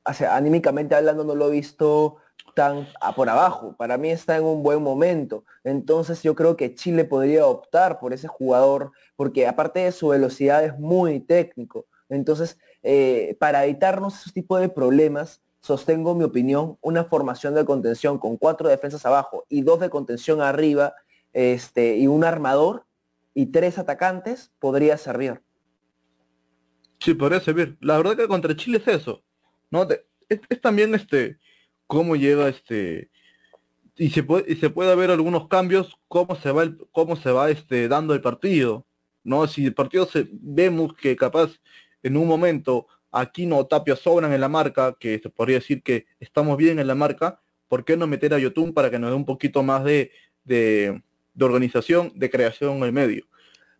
anímicamente 0.05 0.95
hablando, 0.95 1.25
no 1.25 1.35
lo 1.35 1.49
he 1.49 1.53
visto 1.53 2.17
tan 2.55 2.87
por 3.17 3.29
abajo. 3.29 3.75
Para 3.77 3.97
mí 3.99 4.11
está 4.11 4.37
en 4.37 4.45
un 4.45 4.62
buen 4.62 4.83
momento. 4.83 5.45
Entonces 5.65 6.23
yo 6.23 6.35
creo 6.35 6.57
que 6.57 6.75
Chile 6.75 7.05
podría 7.05 7.47
optar 7.47 8.00
por 8.00 8.12
ese 8.12 8.29
jugador, 8.29 8.93
porque 9.17 9.47
aparte 9.47 9.81
de 9.81 9.93
su 9.93 10.09
velocidad 10.09 10.65
es 10.65 10.79
muy 10.79 11.21
técnico. 11.21 11.87
Entonces, 12.09 12.59
eh, 12.83 13.37
para 13.38 13.65
evitarnos 13.65 14.21
ese 14.21 14.33
tipo 14.33 14.59
de 14.59 14.69
problemas, 14.69 15.41
sostengo 15.61 16.15
mi 16.15 16.25
opinión, 16.25 16.79
una 16.81 17.05
formación 17.05 17.55
de 17.55 17.65
contención 17.65 18.19
con 18.19 18.37
cuatro 18.37 18.69
defensas 18.69 19.05
abajo 19.07 19.45
y 19.49 19.62
dos 19.62 19.81
de 19.81 19.91
contención 19.91 20.41
arriba, 20.41 20.95
este, 21.38 21.97
y 21.97 22.09
un 22.09 22.25
armador 22.25 22.85
y 23.33 23.47
tres 23.47 23.78
atacantes 23.78 24.50
podría 24.59 24.99
servir. 24.99 25.40
Sí, 26.99 27.14
podría 27.14 27.38
servir. 27.38 27.78
La 27.80 27.97
verdad 27.97 28.16
que 28.16 28.26
contra 28.26 28.57
Chile 28.57 28.78
es 28.78 28.88
eso. 28.88 29.23
¿no? 29.71 29.87
es, 30.28 30.61
también 30.61 30.97
este 30.97 31.38
cómo 31.87 32.16
llega 32.16 32.49
este 32.49 33.12
y 33.97 34.11
se 34.11 34.25
puede 34.25 34.52
y 34.52 34.57
se 34.57 34.68
puede 34.68 34.97
ver 34.97 35.12
algunos 35.12 35.47
cambios 35.47 35.97
cómo 36.09 36.35
se 36.35 36.50
va 36.50 36.64
el, 36.64 36.76
cómo 36.90 37.14
se 37.14 37.30
va 37.30 37.50
este 37.50 37.87
dando 37.87 38.14
el 38.14 38.21
partido 38.21 38.85
no 39.23 39.47
si 39.47 39.66
el 39.66 39.75
partido 39.75 40.09
vemos 40.33 40.92
que 40.95 41.14
capaz 41.14 41.52
en 42.02 42.16
un 42.16 42.26
momento 42.26 42.88
aquí 43.12 43.47
no 43.47 43.64
Tapia 43.66 43.95
sobran 43.95 44.33
en 44.33 44.40
la 44.40 44.49
marca 44.49 44.97
que 44.99 45.21
se 45.21 45.30
podría 45.30 45.59
decir 45.59 45.83
que 45.85 46.07
estamos 46.18 46.57
bien 46.57 46.80
en 46.80 46.88
la 46.88 46.95
marca 46.95 47.40
por 47.68 47.85
qué 47.85 47.97
no 47.97 48.07
meter 48.09 48.35
a 48.35 48.38
Yotun 48.38 48.75
para 48.75 48.90
que 48.90 48.99
nos 48.99 49.11
dé 49.11 49.16
un 49.16 49.25
poquito 49.25 49.62
más 49.62 49.85
de, 49.85 50.11
de, 50.45 51.02
organización 51.45 52.12
de 52.14 52.30
creación 52.30 52.76
en 52.78 52.83
el 52.85 52.92
medio 52.92 53.25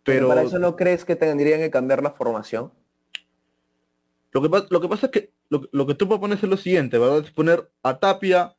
pero, 0.03 0.27
para 0.27 0.43
eso 0.43 0.59
no 0.59 0.75
crees 0.75 1.05
que 1.05 1.15
tendrían 1.15 1.59
que 1.59 1.69
cambiar 1.69 2.01
la 2.01 2.11
formación 2.11 2.71
lo 4.31 4.41
que, 4.41 4.49
lo 4.69 4.81
que 4.81 4.87
pasa 4.87 5.07
es 5.07 5.11
que 5.11 5.33
lo, 5.49 5.87
que 5.87 5.95
tú 5.95 6.07
propones 6.07 6.43
es 6.43 6.49
lo 6.49 6.57
siguiente, 6.57 6.97
¿verdad? 6.97 7.19
Es 7.25 7.31
poner 7.31 7.71
a 7.81 7.99
Tapia 7.99 8.55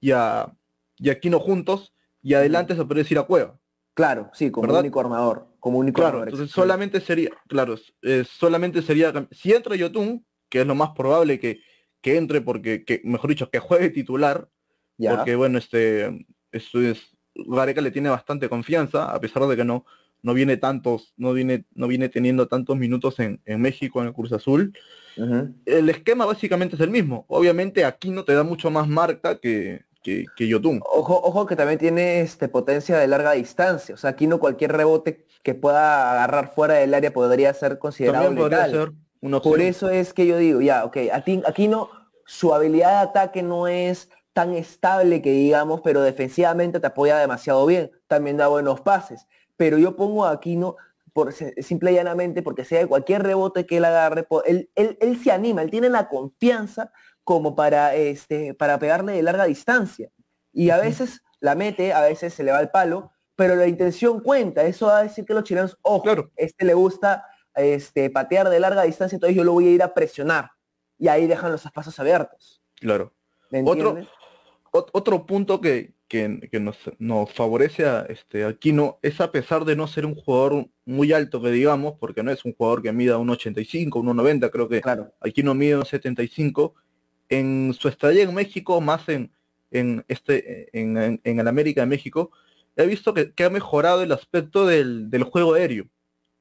y 0.00 0.12
a, 0.12 0.56
y 0.96 1.10
Aquino 1.10 1.38
juntos 1.38 1.94
y 2.22 2.34
adelante 2.34 2.74
se 2.74 2.84
puede 2.84 3.02
decir 3.02 3.18
a 3.18 3.24
Cueva. 3.24 3.58
Claro, 3.94 4.30
sí, 4.32 4.50
como 4.50 4.72
único 4.78 5.00
armador. 5.00 5.48
Como 5.58 5.78
único 5.78 6.00
claro, 6.00 6.22
entonces 6.22 6.50
solamente 6.50 7.00
sería, 7.02 7.30
claro, 7.46 7.74
solamente 8.24 8.80
sería, 8.80 9.12
si 9.30 9.52
entra 9.52 9.76
Yotun, 9.76 10.24
que 10.48 10.62
es 10.62 10.66
lo 10.66 10.74
más 10.74 10.90
probable 10.90 11.38
que, 11.38 11.60
que 12.00 12.16
entre 12.16 12.40
porque, 12.40 12.82
que, 12.86 13.02
mejor 13.04 13.28
dicho, 13.28 13.50
que 13.50 13.58
juegue 13.58 13.90
titular, 13.90 14.48
porque 14.96 15.36
bueno, 15.36 15.58
este, 15.58 16.26
esto 16.50 16.80
es, 16.80 17.09
Gareca 17.34 17.80
le 17.80 17.90
tiene 17.90 18.08
bastante 18.08 18.48
confianza, 18.48 19.10
a 19.10 19.20
pesar 19.20 19.46
de 19.46 19.56
que 19.56 19.64
no, 19.64 19.84
no 20.22 20.34
viene 20.34 20.56
tantos, 20.56 21.14
no 21.16 21.32
viene, 21.32 21.64
no 21.74 21.88
viene 21.88 22.08
teniendo 22.08 22.48
tantos 22.48 22.76
minutos 22.76 23.18
en, 23.20 23.40
en 23.44 23.60
México 23.60 24.00
en 24.00 24.08
el 24.08 24.12
Cruz 24.12 24.32
Azul. 24.32 24.72
El 25.66 25.90
esquema 25.90 26.24
básicamente 26.24 26.76
es 26.76 26.80
el 26.80 26.90
mismo. 26.90 27.24
Obviamente 27.28 27.84
aquí 27.84 28.10
no 28.10 28.24
te 28.24 28.34
da 28.34 28.42
mucho 28.42 28.70
más 28.70 28.88
marca 28.88 29.38
que, 29.38 29.84
que, 30.02 30.24
que 30.36 30.48
Yotun. 30.48 30.80
Ojo, 30.82 31.20
ojo 31.22 31.46
que 31.46 31.56
también 31.56 31.78
tiene 31.78 32.22
este, 32.22 32.48
potencia 32.48 32.96
de 32.96 33.06
larga 33.06 33.32
distancia. 33.32 33.94
O 33.94 33.98
sea, 33.98 34.10
aquí 34.10 34.26
no 34.26 34.38
cualquier 34.38 34.72
rebote 34.72 35.26
que 35.42 35.54
pueda 35.54 36.12
agarrar 36.12 36.52
fuera 36.54 36.74
del 36.74 36.94
área 36.94 37.12
podría 37.12 37.52
ser 37.54 37.78
considerado 37.78 38.30
legal. 38.32 38.94
Por 39.42 39.60
eso 39.60 39.90
es 39.90 40.14
que 40.14 40.26
yo 40.26 40.38
digo, 40.38 40.62
ya, 40.62 40.84
ok, 40.84 40.96
aquí 41.44 41.68
no, 41.68 41.90
su 42.24 42.54
habilidad 42.54 43.02
de 43.02 43.08
ataque 43.08 43.42
no 43.42 43.68
es 43.68 44.08
tan 44.32 44.54
estable 44.54 45.22
que 45.22 45.32
digamos, 45.32 45.80
pero 45.82 46.02
defensivamente 46.02 46.80
te 46.80 46.86
apoya 46.86 47.18
demasiado 47.18 47.66
bien. 47.66 47.90
También 48.06 48.36
da 48.36 48.48
buenos 48.48 48.80
pases. 48.80 49.26
Pero 49.56 49.78
yo 49.78 49.96
pongo 49.96 50.24
a 50.24 50.32
Aquino 50.32 50.76
por, 51.12 51.32
simple 51.32 51.92
y 51.92 51.94
llanamente 51.94 52.42
porque 52.42 52.64
sea 52.64 52.80
de 52.80 52.86
cualquier 52.86 53.22
rebote 53.22 53.66
que 53.66 53.78
él 53.78 53.84
agarre, 53.84 54.26
él, 54.46 54.70
él, 54.74 55.20
se 55.22 55.32
anima, 55.32 55.62
él 55.62 55.70
tiene 55.70 55.88
la 55.88 56.08
confianza 56.08 56.92
como 57.24 57.54
para, 57.54 57.94
este, 57.94 58.54
para 58.54 58.78
pegarle 58.78 59.12
de 59.12 59.22
larga 59.22 59.44
distancia. 59.44 60.10
Y 60.52 60.70
a 60.70 60.78
veces 60.78 61.22
la 61.40 61.54
mete, 61.54 61.92
a 61.92 62.02
veces 62.02 62.34
se 62.34 62.42
le 62.42 62.52
va 62.52 62.60
el 62.60 62.70
palo, 62.70 63.12
pero 63.36 63.56
la 63.56 63.66
intención 63.66 64.20
cuenta. 64.20 64.62
Eso 64.64 64.86
va 64.86 64.98
a 64.98 65.02
decir 65.02 65.24
que 65.24 65.34
los 65.34 65.44
chilenos, 65.44 65.78
ojo, 65.82 66.02
claro. 66.02 66.30
este 66.36 66.64
le 66.64 66.74
gusta 66.74 67.24
este, 67.54 68.10
patear 68.10 68.48
de 68.48 68.60
larga 68.60 68.82
distancia, 68.82 69.16
entonces 69.16 69.36
yo 69.36 69.44
lo 69.44 69.52
voy 69.52 69.68
a 69.68 69.70
ir 69.70 69.82
a 69.82 69.94
presionar. 69.94 70.50
Y 70.98 71.08
ahí 71.08 71.26
dejan 71.26 71.50
los 71.50 71.64
espacios 71.64 71.98
abiertos. 71.98 72.62
Claro. 72.76 73.12
Otro, 73.64 73.96
otro 74.72 75.26
punto 75.26 75.60
que, 75.60 75.94
que, 76.08 76.60
nos, 76.60 76.76
nos, 76.98 77.32
favorece 77.32 77.86
a 77.86 78.00
este 78.08 78.44
Aquino 78.44 78.98
es 79.02 79.20
a 79.20 79.30
pesar 79.30 79.64
de 79.64 79.76
no 79.76 79.86
ser 79.86 80.06
un 80.06 80.14
jugador 80.14 80.68
muy 80.84 81.12
alto 81.12 81.40
que 81.40 81.50
digamos, 81.50 81.94
porque 81.98 82.22
no 82.22 82.30
es 82.30 82.44
un 82.44 82.54
jugador 82.54 82.82
que 82.82 82.92
mida 82.92 83.18
1.85, 83.18 83.90
1.90, 83.90 84.50
creo 84.50 84.68
que 84.68 84.80
claro. 84.80 85.12
Aquino 85.20 85.54
mide 85.54 85.76
1.75, 85.76 86.74
en 87.28 87.74
su 87.78 87.88
estadía 87.88 88.24
en 88.24 88.34
México, 88.34 88.80
más 88.80 89.08
en, 89.08 89.32
en 89.70 90.04
este 90.08 90.68
en, 90.78 91.20
en, 91.22 91.40
el 91.40 91.48
América 91.48 91.82
de 91.82 91.86
México, 91.86 92.30
he 92.76 92.86
visto 92.86 93.14
que, 93.14 93.32
ha 93.44 93.50
mejorado 93.50 94.02
el 94.02 94.12
aspecto 94.12 94.66
del, 94.66 95.10
del, 95.10 95.22
juego 95.24 95.54
aéreo. 95.54 95.86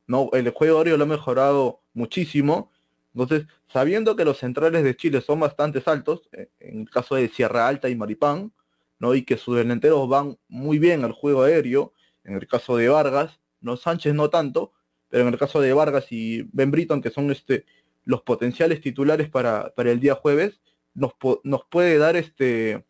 ¿no? 0.07 0.29
El 0.33 0.49
juego 0.49 0.79
aéreo 0.79 0.97
lo 0.97 1.03
ha 1.03 1.07
mejorado 1.07 1.81
muchísimo. 1.93 2.71
Entonces, 3.13 3.47
sabiendo 3.67 4.15
que 4.15 4.25
los 4.25 4.37
centrales 4.37 4.83
de 4.83 4.95
Chile 4.95 5.21
son 5.21 5.39
bastante 5.39 5.81
altos, 5.85 6.29
eh, 6.31 6.49
en 6.59 6.81
el 6.81 6.89
caso 6.89 7.15
de 7.15 7.29
Sierra 7.29 7.67
Alta 7.67 7.89
y 7.89 7.95
Maripán, 7.95 8.53
¿no? 8.99 9.15
Y 9.15 9.23
que 9.23 9.37
sus 9.37 9.57
delanteros 9.57 10.07
van 10.07 10.37
muy 10.47 10.79
bien 10.79 11.03
al 11.03 11.13
juego 11.13 11.43
aéreo, 11.43 11.93
en 12.23 12.35
el 12.35 12.47
caso 12.47 12.77
de 12.77 12.89
Vargas, 12.89 13.39
no 13.61 13.77
Sánchez 13.77 14.13
no 14.13 14.29
tanto, 14.29 14.73
pero 15.09 15.23
en 15.23 15.33
el 15.33 15.39
caso 15.39 15.61
de 15.61 15.73
Vargas 15.73 16.11
y 16.11 16.43
Ben 16.53 16.71
Britton, 16.71 17.01
que 17.01 17.09
son 17.09 17.31
este, 17.31 17.65
los 18.05 18.21
potenciales 18.21 18.81
titulares 18.81 19.29
para, 19.29 19.73
para 19.75 19.91
el 19.91 19.99
día 19.99 20.15
jueves, 20.15 20.61
nos, 20.93 21.13
nos, 21.43 21.65
puede 21.65 21.97
dar 21.97 22.15
este, 22.15 22.85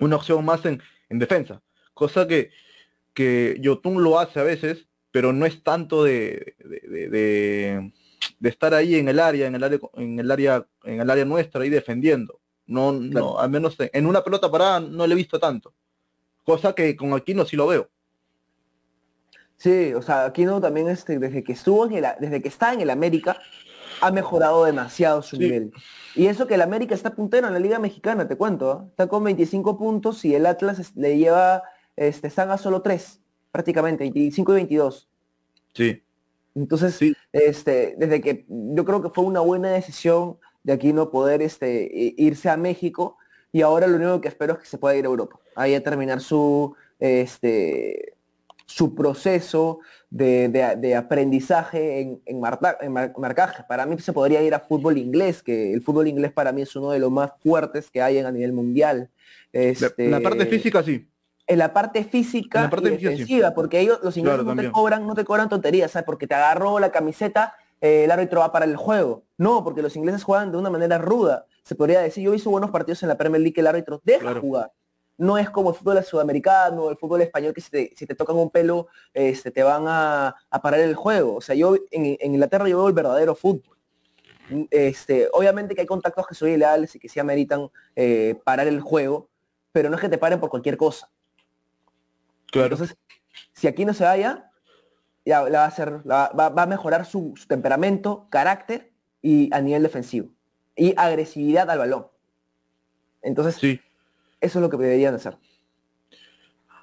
una 0.00 0.16
opción 0.16 0.44
más 0.44 0.64
en, 0.64 0.82
en 1.08 1.18
defensa. 1.18 1.62
Cosa 1.94 2.26
que, 2.26 2.50
que 3.14 3.56
Yotun 3.60 4.02
lo 4.02 4.18
hace 4.18 4.40
a 4.40 4.44
veces, 4.44 4.88
pero 5.10 5.32
no 5.32 5.46
es 5.46 5.62
tanto 5.62 6.04
de, 6.04 6.56
estar 8.48 8.74
ahí 8.74 8.96
en 8.96 9.08
el 9.08 9.20
área, 9.20 9.46
en 9.46 9.54
el 9.54 9.64
área, 9.64 9.78
en 9.94 10.18
el 10.18 10.30
área, 10.30 10.66
en 10.84 11.00
el 11.00 11.10
área 11.10 11.24
nuestra, 11.24 11.62
ahí 11.62 11.70
defendiendo. 11.70 12.40
No, 12.66 12.92
no, 12.92 13.38
al 13.38 13.50
menos 13.50 13.76
en 13.78 14.06
una 14.06 14.22
pelota 14.22 14.50
parada 14.50 14.80
no 14.80 15.06
le 15.06 15.14
he 15.14 15.16
visto 15.16 15.38
tanto. 15.38 15.74
Cosa 16.44 16.74
que 16.74 16.96
con 16.96 17.12
Aquino 17.12 17.44
sí 17.44 17.56
lo 17.56 17.66
veo. 17.66 17.88
Sí, 19.56 19.94
o 19.94 20.02
sea, 20.02 20.24
Aquino 20.24 20.60
también 20.60 20.88
este, 20.88 21.18
desde 21.18 21.44
que 21.44 21.52
estuvo 21.52 21.86
en 21.86 21.92
el, 21.92 22.06
desde 22.18 22.42
que 22.42 22.48
está 22.48 22.72
en 22.72 22.80
el 22.80 22.90
América, 22.90 23.36
ha 24.00 24.10
mejorado 24.10 24.64
demasiado 24.64 25.22
su 25.22 25.36
nivel. 25.36 25.72
Y 26.16 26.26
eso 26.26 26.46
que 26.46 26.54
el 26.54 26.62
América 26.62 26.94
está 26.94 27.14
puntero 27.14 27.46
en 27.46 27.52
la 27.52 27.60
Liga 27.60 27.78
Mexicana, 27.78 28.26
te 28.26 28.36
cuento, 28.36 28.72
¿ah? 28.72 28.86
está 28.88 29.06
con 29.06 29.22
25 29.22 29.78
puntos 29.78 30.24
y 30.24 30.34
el 30.34 30.46
Atlas 30.46 30.96
le 30.96 31.16
lleva, 31.16 31.62
este, 31.94 32.26
están 32.26 32.50
a 32.50 32.58
solo 32.58 32.82
3, 32.82 33.20
prácticamente, 33.52 34.02
25 34.02 34.52
y 34.52 34.54
22. 34.56 35.08
Sí. 35.74 36.02
Entonces, 36.54 36.98
este, 37.32 37.94
desde 37.96 38.20
que 38.20 38.44
yo 38.48 38.84
creo 38.84 39.02
que 39.02 39.10
fue 39.10 39.24
una 39.24 39.40
buena 39.40 39.70
decisión 39.70 40.38
de 40.62 40.72
aquí 40.72 40.92
no 40.92 41.10
poder 41.10 41.42
este, 41.42 41.88
irse 42.16 42.48
a 42.48 42.56
México 42.56 43.16
y 43.52 43.62
ahora 43.62 43.86
lo 43.86 43.96
único 43.96 44.20
que 44.20 44.28
espero 44.28 44.54
es 44.54 44.60
que 44.60 44.66
se 44.66 44.78
pueda 44.78 44.96
ir 44.96 45.04
a 45.04 45.08
Europa, 45.08 45.38
ahí 45.56 45.74
a 45.74 45.82
terminar 45.82 46.20
su, 46.20 46.74
este, 46.98 48.14
su 48.66 48.94
proceso 48.94 49.80
de, 50.10 50.94
aprendizaje 50.96 52.00
en, 52.00 52.22
en, 52.26 52.40
marcaje. 52.40 53.64
Para 53.68 53.86
mí 53.86 53.98
se 53.98 54.12
podría 54.12 54.42
ir 54.42 54.54
a 54.54 54.60
fútbol 54.60 54.98
inglés, 54.98 55.42
que 55.42 55.72
el 55.72 55.82
fútbol 55.82 56.08
inglés 56.08 56.32
para 56.32 56.52
mí 56.52 56.62
es 56.62 56.74
uno 56.76 56.90
de 56.90 56.98
los 56.98 57.10
más 57.10 57.32
fuertes 57.40 57.90
que 57.90 58.00
hay 58.00 58.18
en, 58.18 58.26
a 58.26 58.32
nivel 58.32 58.52
mundial. 58.52 59.10
Este, 59.52 60.08
la 60.08 60.20
parte 60.20 60.46
física 60.46 60.82
sí. 60.82 61.06
En 61.52 61.58
la 61.58 61.72
parte 61.72 62.04
física 62.04 62.70
y 62.72 62.80
defensiva, 62.88 63.52
porque 63.52 63.80
ellos, 63.80 64.00
los 64.02 64.16
ingleses 64.16 64.44
no 64.44 64.56
te 64.56 64.70
cobran, 64.70 65.06
no 65.06 65.14
te 65.14 65.24
cobran 65.24 65.48
tonterías, 65.48 65.90
¿sabes? 65.90 66.06
Porque 66.06 66.26
te 66.26 66.34
agarró 66.34 66.78
la 66.78 66.90
camiseta 66.90 67.54
el 67.82 68.10
árbitro 68.12 68.40
va 68.40 68.52
para 68.52 68.64
el 68.64 68.76
juego. 68.76 69.24
No, 69.36 69.64
porque 69.64 69.82
los 69.82 69.96
ingleses 69.96 70.22
juegan 70.22 70.52
de 70.52 70.56
una 70.56 70.70
manera 70.70 70.98
ruda. 70.98 71.46
Se 71.64 71.74
podría 71.74 72.00
decir, 72.00 72.24
yo 72.24 72.32
hice 72.32 72.48
buenos 72.48 72.70
partidos 72.70 73.02
en 73.02 73.08
la 73.08 73.18
Premier 73.18 73.42
League, 73.42 73.60
el 73.60 73.66
árbitro 73.66 74.00
deja 74.04 74.34
jugar. 74.36 74.72
No 75.18 75.36
es 75.36 75.50
como 75.50 75.70
el 75.70 75.76
fútbol 75.76 76.02
sudamericano, 76.04 76.90
el 76.90 76.96
fútbol 76.96 77.22
español, 77.22 77.52
que 77.52 77.60
si 77.60 78.06
te, 78.06 78.14
tocan 78.14 78.36
un 78.36 78.50
pelo, 78.50 78.86
este, 79.12 79.50
te 79.50 79.64
van 79.64 79.84
a, 79.88 80.34
parar 80.62 80.78
el 80.80 80.94
juego. 80.94 81.34
O 81.34 81.40
sea, 81.40 81.56
yo 81.56 81.74
en, 81.90 82.16
Inglaterra 82.20 82.68
yo 82.68 82.78
veo 82.78 82.88
el 82.88 82.94
verdadero 82.94 83.34
fútbol. 83.34 83.76
Este, 84.70 85.28
obviamente 85.32 85.74
que 85.74 85.80
hay 85.80 85.86
contactos 85.86 86.26
que 86.26 86.34
son 86.36 86.50
ilegales 86.50 86.94
y 86.94 87.00
que 87.00 87.08
sí 87.08 87.18
ameritan 87.18 87.68
eh, 87.96 88.36
parar 88.44 88.68
el 88.68 88.80
juego, 88.80 89.28
pero 89.72 89.90
no 89.90 89.96
es 89.96 90.00
que 90.00 90.08
te 90.08 90.18
paren 90.18 90.38
por 90.38 90.50
cualquier 90.50 90.76
cosa. 90.76 91.10
Claro. 92.52 92.74
Entonces, 92.74 92.96
si 93.54 93.66
aquí 93.66 93.84
no 93.86 93.94
se 93.94 94.04
vaya, 94.04 94.50
ya 95.24 95.42
va 95.42 95.64
a 95.64 95.66
hacer, 95.66 96.08
va, 96.08 96.30
a 96.46 96.66
mejorar 96.66 97.06
su, 97.06 97.34
temperamento, 97.48 98.28
carácter 98.30 98.92
y 99.22 99.52
a 99.54 99.60
nivel 99.60 99.82
defensivo. 99.82 100.28
Y 100.76 100.94
agresividad 100.96 101.70
al 101.70 101.78
balón. 101.78 102.08
Entonces, 103.22 103.54
sí. 103.56 103.80
eso 104.40 104.58
es 104.58 104.62
lo 104.62 104.68
que 104.68 104.76
deberían 104.76 105.14
hacer. 105.14 105.38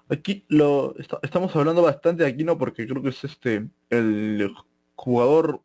Aquí 0.09 0.43
lo 0.47 0.95
estamos 1.21 1.55
hablando 1.55 1.83
bastante 1.83 2.23
de 2.23 2.29
Aquino 2.29 2.57
porque 2.57 2.87
creo 2.87 3.03
que 3.03 3.09
es 3.09 3.23
este 3.23 3.69
el 3.91 4.51
jugador, 4.95 5.61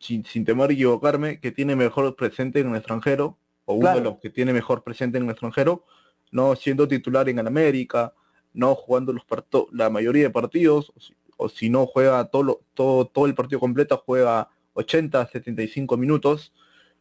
sin, 0.00 0.24
sin 0.24 0.44
temor 0.44 0.70
a 0.70 0.72
equivocarme, 0.72 1.38
que 1.38 1.52
tiene 1.52 1.76
mejor 1.76 2.16
presente 2.16 2.58
en 2.58 2.70
el 2.70 2.76
extranjero, 2.76 3.38
o 3.66 3.74
uno 3.74 3.94
de 3.94 4.00
los 4.00 4.18
que 4.18 4.30
tiene 4.30 4.52
mejor 4.52 4.82
presente 4.82 5.18
en 5.18 5.24
el 5.24 5.30
extranjero, 5.30 5.84
no 6.32 6.56
siendo 6.56 6.88
titular 6.88 7.28
en 7.28 7.38
el 7.38 7.46
América, 7.46 8.12
no 8.52 8.74
jugando 8.74 9.12
los 9.12 9.24
la 9.72 9.90
mayoría 9.90 10.24
de 10.24 10.30
partidos, 10.30 10.92
o 11.36 11.48
si, 11.48 11.70
no 11.70 11.86
juega 11.86 12.24
todo, 12.26 12.62
todo, 12.74 13.06
todo 13.06 13.26
el 13.26 13.34
partido 13.34 13.60
completo, 13.60 14.02
juega 14.04 14.48
80, 14.74 15.26
75 15.28 15.96
minutos, 15.96 16.52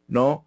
¿no? 0.08 0.46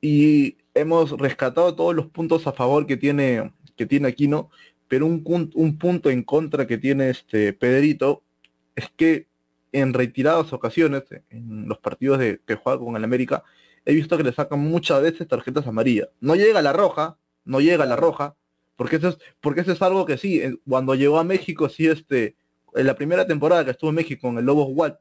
Y 0.00 0.56
hemos 0.74 1.12
rescatado 1.12 1.74
todos 1.74 1.94
los 1.94 2.06
puntos 2.06 2.46
a 2.46 2.52
favor 2.52 2.86
que 2.86 2.96
tiene, 2.96 3.52
que 3.76 3.86
tiene 3.86 4.08
Aquino, 4.08 4.50
pero 4.88 5.06
un, 5.06 5.22
un 5.54 5.78
punto 5.78 6.10
en 6.10 6.22
contra 6.22 6.66
que 6.66 6.78
tiene 6.78 7.10
este 7.10 7.52
Pedrito 7.52 8.22
es 8.74 8.88
que 8.96 9.28
en 9.72 9.92
retiradas 9.92 10.52
ocasiones, 10.52 11.04
en 11.30 11.68
los 11.68 11.78
partidos 11.78 12.18
de, 12.18 12.40
que 12.46 12.54
juega 12.54 12.78
con 12.78 12.96
el 12.96 13.04
América, 13.04 13.44
he 13.84 13.94
visto 13.94 14.16
que 14.16 14.24
le 14.24 14.32
sacan 14.32 14.60
muchas 14.60 15.02
veces 15.02 15.28
tarjetas 15.28 15.66
amarillas. 15.66 16.08
No 16.20 16.34
llega 16.34 16.60
a 16.60 16.62
la 16.62 16.72
roja, 16.72 17.18
no 17.44 17.60
llega 17.60 17.84
a 17.84 17.86
la 17.86 17.96
roja, 17.96 18.36
porque 18.76 18.96
eso 18.96 19.08
es, 19.08 19.18
porque 19.40 19.62
eso 19.62 19.72
es 19.72 19.82
algo 19.82 20.06
que 20.06 20.18
sí, 20.18 20.42
cuando 20.68 20.94
llegó 20.94 21.18
a 21.18 21.24
México, 21.24 21.68
sí, 21.68 21.86
este, 21.86 22.36
en 22.74 22.86
la 22.86 22.94
primera 22.94 23.26
temporada 23.26 23.64
que 23.64 23.70
estuvo 23.72 23.90
en 23.90 23.96
México 23.96 24.28
con 24.28 24.38
el 24.38 24.44
Lobos 24.44 24.68
Wall, 24.70 24.98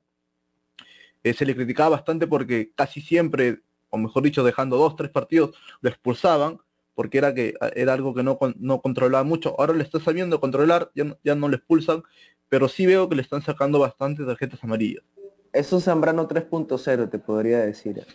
eh, 1.24 1.34
se 1.34 1.46
le 1.46 1.56
criticaba 1.56 1.90
bastante 1.90 2.28
porque 2.28 2.72
casi 2.76 3.02
siempre, 3.02 3.62
o 3.90 3.98
mejor 3.98 4.24
dicho, 4.24 4.44
dejando 4.44 4.78
dos, 4.78 4.96
tres 4.96 5.12
partidos, 5.12 5.56
lo 5.82 5.90
expulsaban, 5.90 6.60
porque 6.94 7.18
era 7.18 7.34
que 7.34 7.54
era 7.76 7.94
algo 7.94 8.14
que 8.14 8.24
no, 8.24 8.40
no 8.58 8.82
controlaba 8.82 9.24
mucho. 9.24 9.56
Ahora 9.60 9.74
le 9.74 9.84
está 9.84 10.00
sabiendo 10.00 10.40
controlar, 10.40 10.92
ya 10.96 11.04
no, 11.04 11.18
ya 11.24 11.36
no 11.36 11.50
le 11.50 11.58
expulsan, 11.58 12.04
pero 12.48 12.70
sí 12.70 12.86
veo 12.86 13.10
que 13.10 13.16
le 13.16 13.22
están 13.22 13.42
sacando 13.42 13.80
bastantes 13.80 14.26
tarjetas 14.26 14.64
amarillas. 14.64 15.04
Es 15.52 15.72
un 15.74 15.82
Zambrano 15.82 16.28
3.0, 16.28 17.10
te 17.10 17.20
podría 17.20 17.60
decir. 17.60 18.06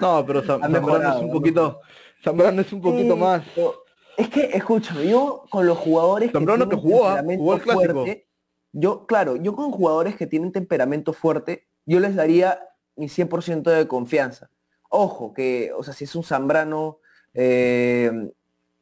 No, 0.00 0.24
pero 0.26 0.42
Zambrano 0.42 1.14
es 1.14 1.22
un 1.22 1.30
poquito, 1.30 1.80
Zambrano 2.22 2.60
es 2.62 2.72
un 2.72 2.82
poquito 2.82 3.16
más. 3.16 3.44
Es 4.16 4.28
que, 4.30 4.50
escúchame, 4.54 5.08
yo 5.08 5.44
con 5.50 5.66
los 5.66 5.78
jugadores 5.78 6.32
que, 6.32 6.38
jugó, 6.76 7.06
¿ah? 7.06 7.22
jugó 7.22 7.54
el 7.54 7.60
clásico. 7.60 7.92
Fuerte, 7.92 8.26
yo, 8.72 9.06
claro, 9.06 9.36
yo 9.36 9.54
con 9.54 9.70
jugadores 9.70 10.16
que 10.16 10.26
tienen 10.26 10.52
temperamento 10.52 11.12
fuerte, 11.12 11.66
yo 11.84 12.00
les 12.00 12.14
daría 12.14 12.60
mi 12.96 13.06
100% 13.06 13.62
de 13.62 13.88
confianza. 13.88 14.50
Ojo, 14.88 15.32
que, 15.34 15.72
o 15.76 15.82
sea, 15.82 15.94
si 15.94 16.04
es 16.04 16.14
un 16.14 16.24
Zambrano, 16.24 16.98
eh, 17.34 18.30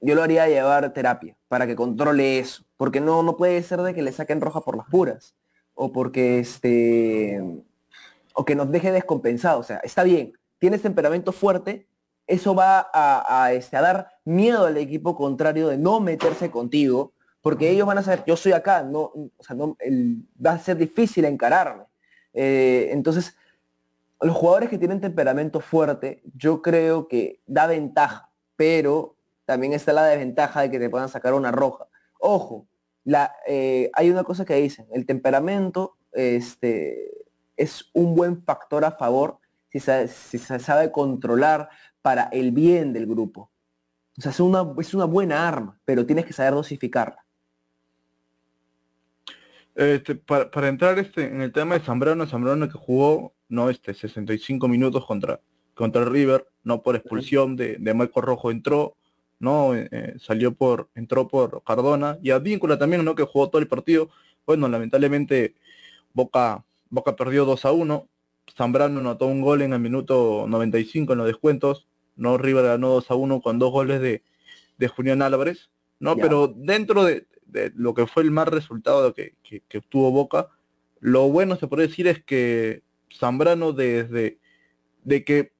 yo 0.00 0.14
lo 0.14 0.22
haría 0.22 0.48
llevar 0.48 0.92
terapia 0.92 1.36
para 1.48 1.66
que 1.66 1.76
controle 1.76 2.38
eso, 2.38 2.64
porque 2.76 3.00
no, 3.00 3.22
no 3.22 3.36
puede 3.36 3.62
ser 3.62 3.80
de 3.82 3.94
que 3.94 4.02
le 4.02 4.12
saquen 4.12 4.40
roja 4.40 4.60
por 4.60 4.76
las 4.76 4.86
puras, 4.86 5.34
o 5.74 5.92
porque 5.92 6.38
este, 6.38 7.42
o 8.34 8.44
que 8.44 8.54
nos 8.54 8.70
deje 8.70 8.92
descompensado, 8.92 9.60
o 9.60 9.64
sea, 9.64 9.78
está 9.78 10.02
bien, 10.02 10.32
tienes 10.58 10.82
temperamento 10.82 11.32
fuerte, 11.32 11.86
eso 12.26 12.54
va 12.54 12.90
a, 12.92 13.52
este, 13.52 13.76
a 13.76 13.82
dar 13.82 14.08
miedo 14.24 14.66
al 14.66 14.76
equipo 14.76 15.14
contrario 15.14 15.68
de 15.68 15.76
no 15.76 16.00
meterse 16.00 16.50
contigo, 16.50 17.12
porque 17.42 17.70
ellos 17.70 17.86
van 17.86 17.98
a 17.98 18.02
saber, 18.02 18.24
yo 18.26 18.36
soy 18.36 18.52
acá, 18.52 18.82
no, 18.82 19.00
o 19.02 19.30
sea, 19.40 19.54
no, 19.54 19.76
va 20.44 20.52
a 20.52 20.58
ser 20.58 20.78
difícil 20.78 21.26
encararme. 21.26 21.84
Eh, 22.32 22.88
entonces, 22.90 23.36
los 24.20 24.34
jugadores 24.34 24.70
que 24.70 24.78
tienen 24.78 25.00
temperamento 25.00 25.60
fuerte, 25.60 26.22
yo 26.34 26.62
creo 26.62 27.08
que 27.08 27.42
da 27.46 27.66
ventaja, 27.66 28.30
pero 28.56 29.16
también 29.44 29.74
está 29.74 29.92
la 29.92 30.06
desventaja 30.06 30.62
de 30.62 30.70
que 30.70 30.78
te 30.78 30.88
puedan 30.88 31.10
sacar 31.10 31.34
una 31.34 31.52
roja. 31.52 31.86
Ojo, 32.18 32.66
la, 33.04 33.36
eh, 33.46 33.90
hay 33.92 34.10
una 34.10 34.24
cosa 34.24 34.46
que 34.46 34.54
dicen, 34.54 34.86
el 34.92 35.04
temperamento 35.04 35.98
este, 36.12 37.26
es 37.56 37.90
un 37.92 38.14
buen 38.14 38.42
factor 38.42 38.86
a 38.86 38.92
favor 38.92 39.38
si 39.70 40.38
se 40.38 40.60
sabe 40.60 40.92
controlar 40.92 41.68
para 42.04 42.24
el 42.24 42.50
bien 42.52 42.92
del 42.92 43.06
grupo. 43.06 43.50
O 44.18 44.20
sea, 44.20 44.30
es 44.30 44.38
una, 44.38 44.74
es 44.78 44.92
una 44.92 45.06
buena 45.06 45.48
arma, 45.48 45.80
pero 45.86 46.04
tienes 46.04 46.26
que 46.26 46.34
saber 46.34 46.52
dosificarla. 46.52 47.24
Este, 49.74 50.14
para, 50.14 50.68
entrar 50.68 50.98
este, 50.98 51.24
en 51.24 51.40
el 51.40 51.50
tema 51.50 51.78
de 51.78 51.80
Zambrano, 51.80 52.26
Zambrano 52.26 52.68
que 52.68 52.76
jugó 52.76 53.32
no 53.48 53.70
este 53.70 53.94
65 53.94 54.68
minutos 54.68 55.06
contra, 55.06 55.40
contra 55.72 56.02
el 56.02 56.10
River, 56.10 56.46
no 56.62 56.82
por 56.82 56.94
expulsión 56.94 57.56
de, 57.56 57.78
de 57.78 57.94
Michael 57.94 58.26
Rojo 58.26 58.50
entró, 58.50 58.98
no 59.38 59.74
eh, 59.74 59.88
eh, 59.90 60.14
salió 60.18 60.52
por, 60.52 60.90
entró 60.94 61.26
por 61.26 61.64
Cardona, 61.64 62.18
y 62.22 62.32
a 62.32 62.38
Víncula 62.38 62.78
también, 62.78 63.02
¿no? 63.02 63.14
que 63.14 63.24
jugó 63.24 63.48
todo 63.48 63.62
el 63.62 63.68
partido. 63.68 64.10
Bueno, 64.44 64.68
lamentablemente 64.68 65.54
Boca, 66.12 66.66
Boca 66.90 67.16
perdió 67.16 67.46
2 67.46 67.64
a 67.64 67.72
1. 67.72 68.08
Zambrano 68.54 69.00
anotó 69.00 69.26
un 69.26 69.40
gol 69.40 69.62
en 69.62 69.72
el 69.72 69.80
minuto 69.80 70.44
95 70.46 71.14
en 71.14 71.18
los 71.18 71.26
descuentos. 71.26 71.88
No 72.16 72.38
River 72.38 72.64
ganó 72.64 72.90
2 72.90 73.10
a 73.10 73.14
1 73.14 73.40
con 73.40 73.58
dos 73.58 73.72
goles 73.72 74.00
de, 74.00 74.22
de 74.78 74.88
Julián 74.88 75.22
Álvarez. 75.22 75.70
¿no? 75.98 76.16
Pero 76.16 76.48
dentro 76.48 77.04
de, 77.04 77.26
de 77.46 77.72
lo 77.74 77.94
que 77.94 78.06
fue 78.06 78.22
el 78.22 78.30
mal 78.30 78.46
resultado 78.46 79.14
que, 79.14 79.34
que, 79.42 79.80
tuvo 79.80 80.10
Boca, 80.10 80.48
lo 81.00 81.28
bueno 81.28 81.56
se 81.56 81.66
puede 81.66 81.86
decir 81.86 82.06
es 82.08 82.22
que 82.22 82.82
Zambrano 83.18 83.72
desde 83.72 84.38
de 85.04 85.24
que 85.24 85.52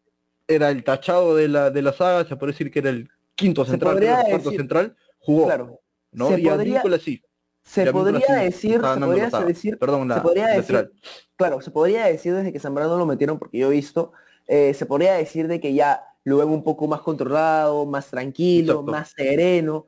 era 0.49 0.71
el 0.71 0.85
tachado 0.85 1.37
de 1.37 1.49
la, 1.49 1.71
de 1.71 1.83
la 1.83 1.93
saga, 1.93 2.27
se 2.27 2.37
puede 2.37 2.53
decir 2.53 2.71
que 2.71 2.81
era 2.81 2.91
el 2.91 3.09
quinto 3.35 3.65
central, 3.65 4.03
el 4.03 4.31
cuarto 4.31 4.51
central, 4.51 4.97
jugó. 5.19 5.47
Claro, 5.47 5.81
¿no? 6.13 6.29
Se 6.29 6.41
y 6.41 6.45
podría, 6.45 6.83
sí. 6.99 7.23
Se 7.63 7.91
podría 7.91 8.35
decir, 8.37 8.81
se 8.83 9.01
podría 9.01 9.31
decir, 9.41 9.79
Perdón, 9.79 10.13
se 10.13 10.21
podría 10.21 10.49
decir, 10.49 10.93
claro, 11.37 11.63
se 11.63 11.71
podría 11.71 12.05
decir 12.05 12.35
desde 12.35 12.53
que 12.53 12.61
Zambrano 12.61 12.99
lo 12.99 13.07
metieron, 13.07 13.39
porque 13.39 13.57
yo 13.57 13.69
he 13.69 13.71
visto, 13.71 14.13
eh, 14.47 14.75
se 14.75 14.85
podría 14.85 15.15
decir 15.15 15.49
de 15.49 15.61
que 15.61 15.73
ya 15.73 16.14
lo 16.25 16.39
ven 16.39 16.49
un 16.49 16.65
poco 16.65 16.89
más 16.89 17.01
controlado, 17.01 17.87
más 17.87 18.09
tranquilo, 18.09 18.83
más 18.83 19.13
sereno, 19.17 19.87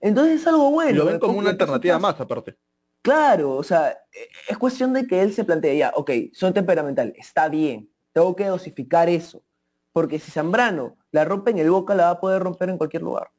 entonces 0.00 0.40
es 0.40 0.46
algo 0.46 0.70
bueno. 0.70 0.98
lo 0.98 1.06
ven 1.06 1.18
como 1.18 1.38
una 1.38 1.50
alternativa 1.50 1.98
más 1.98 2.20
aparte. 2.20 2.56
Claro, 3.00 3.56
o 3.56 3.62
sea, 3.62 3.90
e, 3.90 4.28
es 4.48 4.58
cuestión 4.58 4.92
de 4.92 5.06
que 5.06 5.22
él 5.22 5.32
se 5.32 5.44
plantea 5.44 5.74
ya, 5.74 5.92
ok, 5.94 6.10
son 6.32 6.52
temperamental, 6.52 7.12
está 7.16 7.48
bien, 7.48 7.88
tengo 8.12 8.34
que 8.34 8.46
dosificar 8.46 9.08
eso. 9.08 9.42
Porque 9.92 10.18
si 10.18 10.30
Zambrano 10.30 10.96
la 11.12 11.24
rompe 11.24 11.52
en 11.52 11.58
el 11.58 11.70
Boca, 11.70 11.94
la 11.94 12.06
va 12.06 12.10
a 12.10 12.20
poder 12.20 12.42
romper 12.42 12.68
en 12.68 12.78
cualquier 12.78 13.02
lugar. 13.02 13.30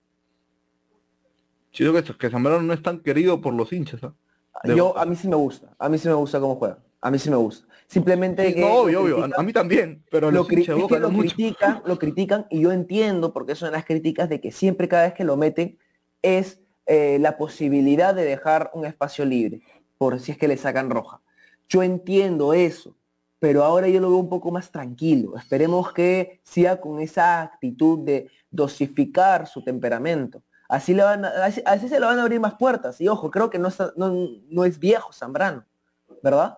Yo 1.74 1.92
creo 1.92 2.04
que, 2.04 2.18
que 2.18 2.30
Zambrano 2.30 2.62
no 2.62 2.74
es 2.74 2.82
tan 2.82 3.00
querido 3.00 3.42
por 3.42 3.54
los 3.54 3.74
hinchas. 3.74 4.04
¿ah? 4.04 4.16
Yo, 4.64 4.98
a 4.98 5.06
mí 5.06 5.16
sí 5.16 5.28
me 5.28 5.36
gusta, 5.36 5.76
a 5.78 5.90
mí 5.90 5.98
sí 5.98 6.08
me 6.08 6.14
gusta 6.14 6.40
cómo 6.40 6.56
juega, 6.56 6.80
a 7.02 7.12
mí 7.12 7.20
sí 7.20 7.30
me 7.30 7.36
gusta. 7.36 7.68
Simplemente 7.88 8.56
no, 8.56 8.74
obvio, 8.74 9.04
obvio, 9.04 9.24
a, 9.38 9.44
mí 9.44 9.54
también, 9.54 10.04
pero 10.10 10.32
lo, 10.32 10.40
lo 10.40 10.48
critican, 10.48 11.82
lo 11.86 12.00
critican 12.00 12.48
y 12.50 12.62
yo 12.62 12.72
entiendo 12.72 13.32
porque 13.32 13.56
son 13.56 13.72
las 13.72 13.86
críticas 13.86 14.28
de 14.28 14.42
que 14.42 14.52
siempre 14.52 14.88
cada 14.88 15.04
vez 15.04 15.14
que 15.14 15.24
lo 15.24 15.38
meten 15.38 15.78
es 16.22 16.62
eh, 16.88 17.18
la 17.20 17.38
posibilidad 17.38 18.14
de 18.14 18.24
dejar 18.24 18.72
un 18.74 18.86
espacio 18.86 19.26
libre, 19.26 19.62
por 19.98 20.20
si 20.20 20.32
es 20.32 20.38
que 20.38 20.48
le 20.48 20.58
sacan 20.58 20.90
roja. 20.90 21.22
Yo 21.68 21.84
entiendo 21.84 22.54
eso, 22.54 22.96
pero 23.40 23.64
ahora 23.64 23.88
yo 23.88 24.00
lo 24.00 24.10
veo 24.10 24.18
un 24.18 24.30
poco 24.30 24.52
más 24.52 24.72
tranquilo. 24.72 25.38
Esperemos 25.38 25.94
que 25.94 26.42
siga 26.44 26.80
con 26.80 27.00
esa 27.00 27.42
actitud 27.42 28.00
de 28.00 28.30
dosificar 28.50 29.48
su 29.48 29.64
temperamento. 29.64 30.44
Así, 30.68 30.94
le 30.94 31.04
van 31.04 31.26
así, 31.26 31.62
se 31.88 32.00
le 32.00 32.06
van 32.06 32.20
a 32.20 32.24
abrir 32.24 32.40
más 32.40 32.56
puertas. 32.56 33.00
Y 33.02 33.08
ojo, 33.08 33.30
creo 33.30 33.50
que 33.50 33.60
no, 33.60 33.70
no, 33.96 34.66
es 34.66 34.80
viejo 34.80 35.14
Zambrano, 35.14 35.66
¿verdad? 36.24 36.58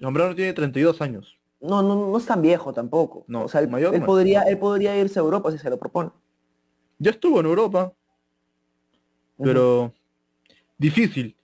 Zambrano 0.00 0.34
tiene 0.34 0.52
32 0.52 1.00
años. 1.00 1.36
No, 1.60 1.82
no, 1.82 1.94
no 1.94 2.16
es 2.16 2.24
tan 2.24 2.40
viejo 2.40 2.72
tampoco. 2.72 3.24
No, 3.28 3.44
o 3.44 3.48
sea, 3.48 3.60
él, 3.60 3.68
podría, 3.68 4.42
él 4.42 4.58
podría 4.58 4.96
irse 4.96 5.18
a 5.18 5.22
Europa 5.22 5.52
si 5.52 5.58
se 5.58 5.68
lo 5.68 5.78
propone. 5.78 6.10
Ya 6.98 7.10
estuvo 7.10 7.40
en 7.40 7.46
Europa 7.46 7.92
pero 9.42 9.94
difícil. 10.78 11.36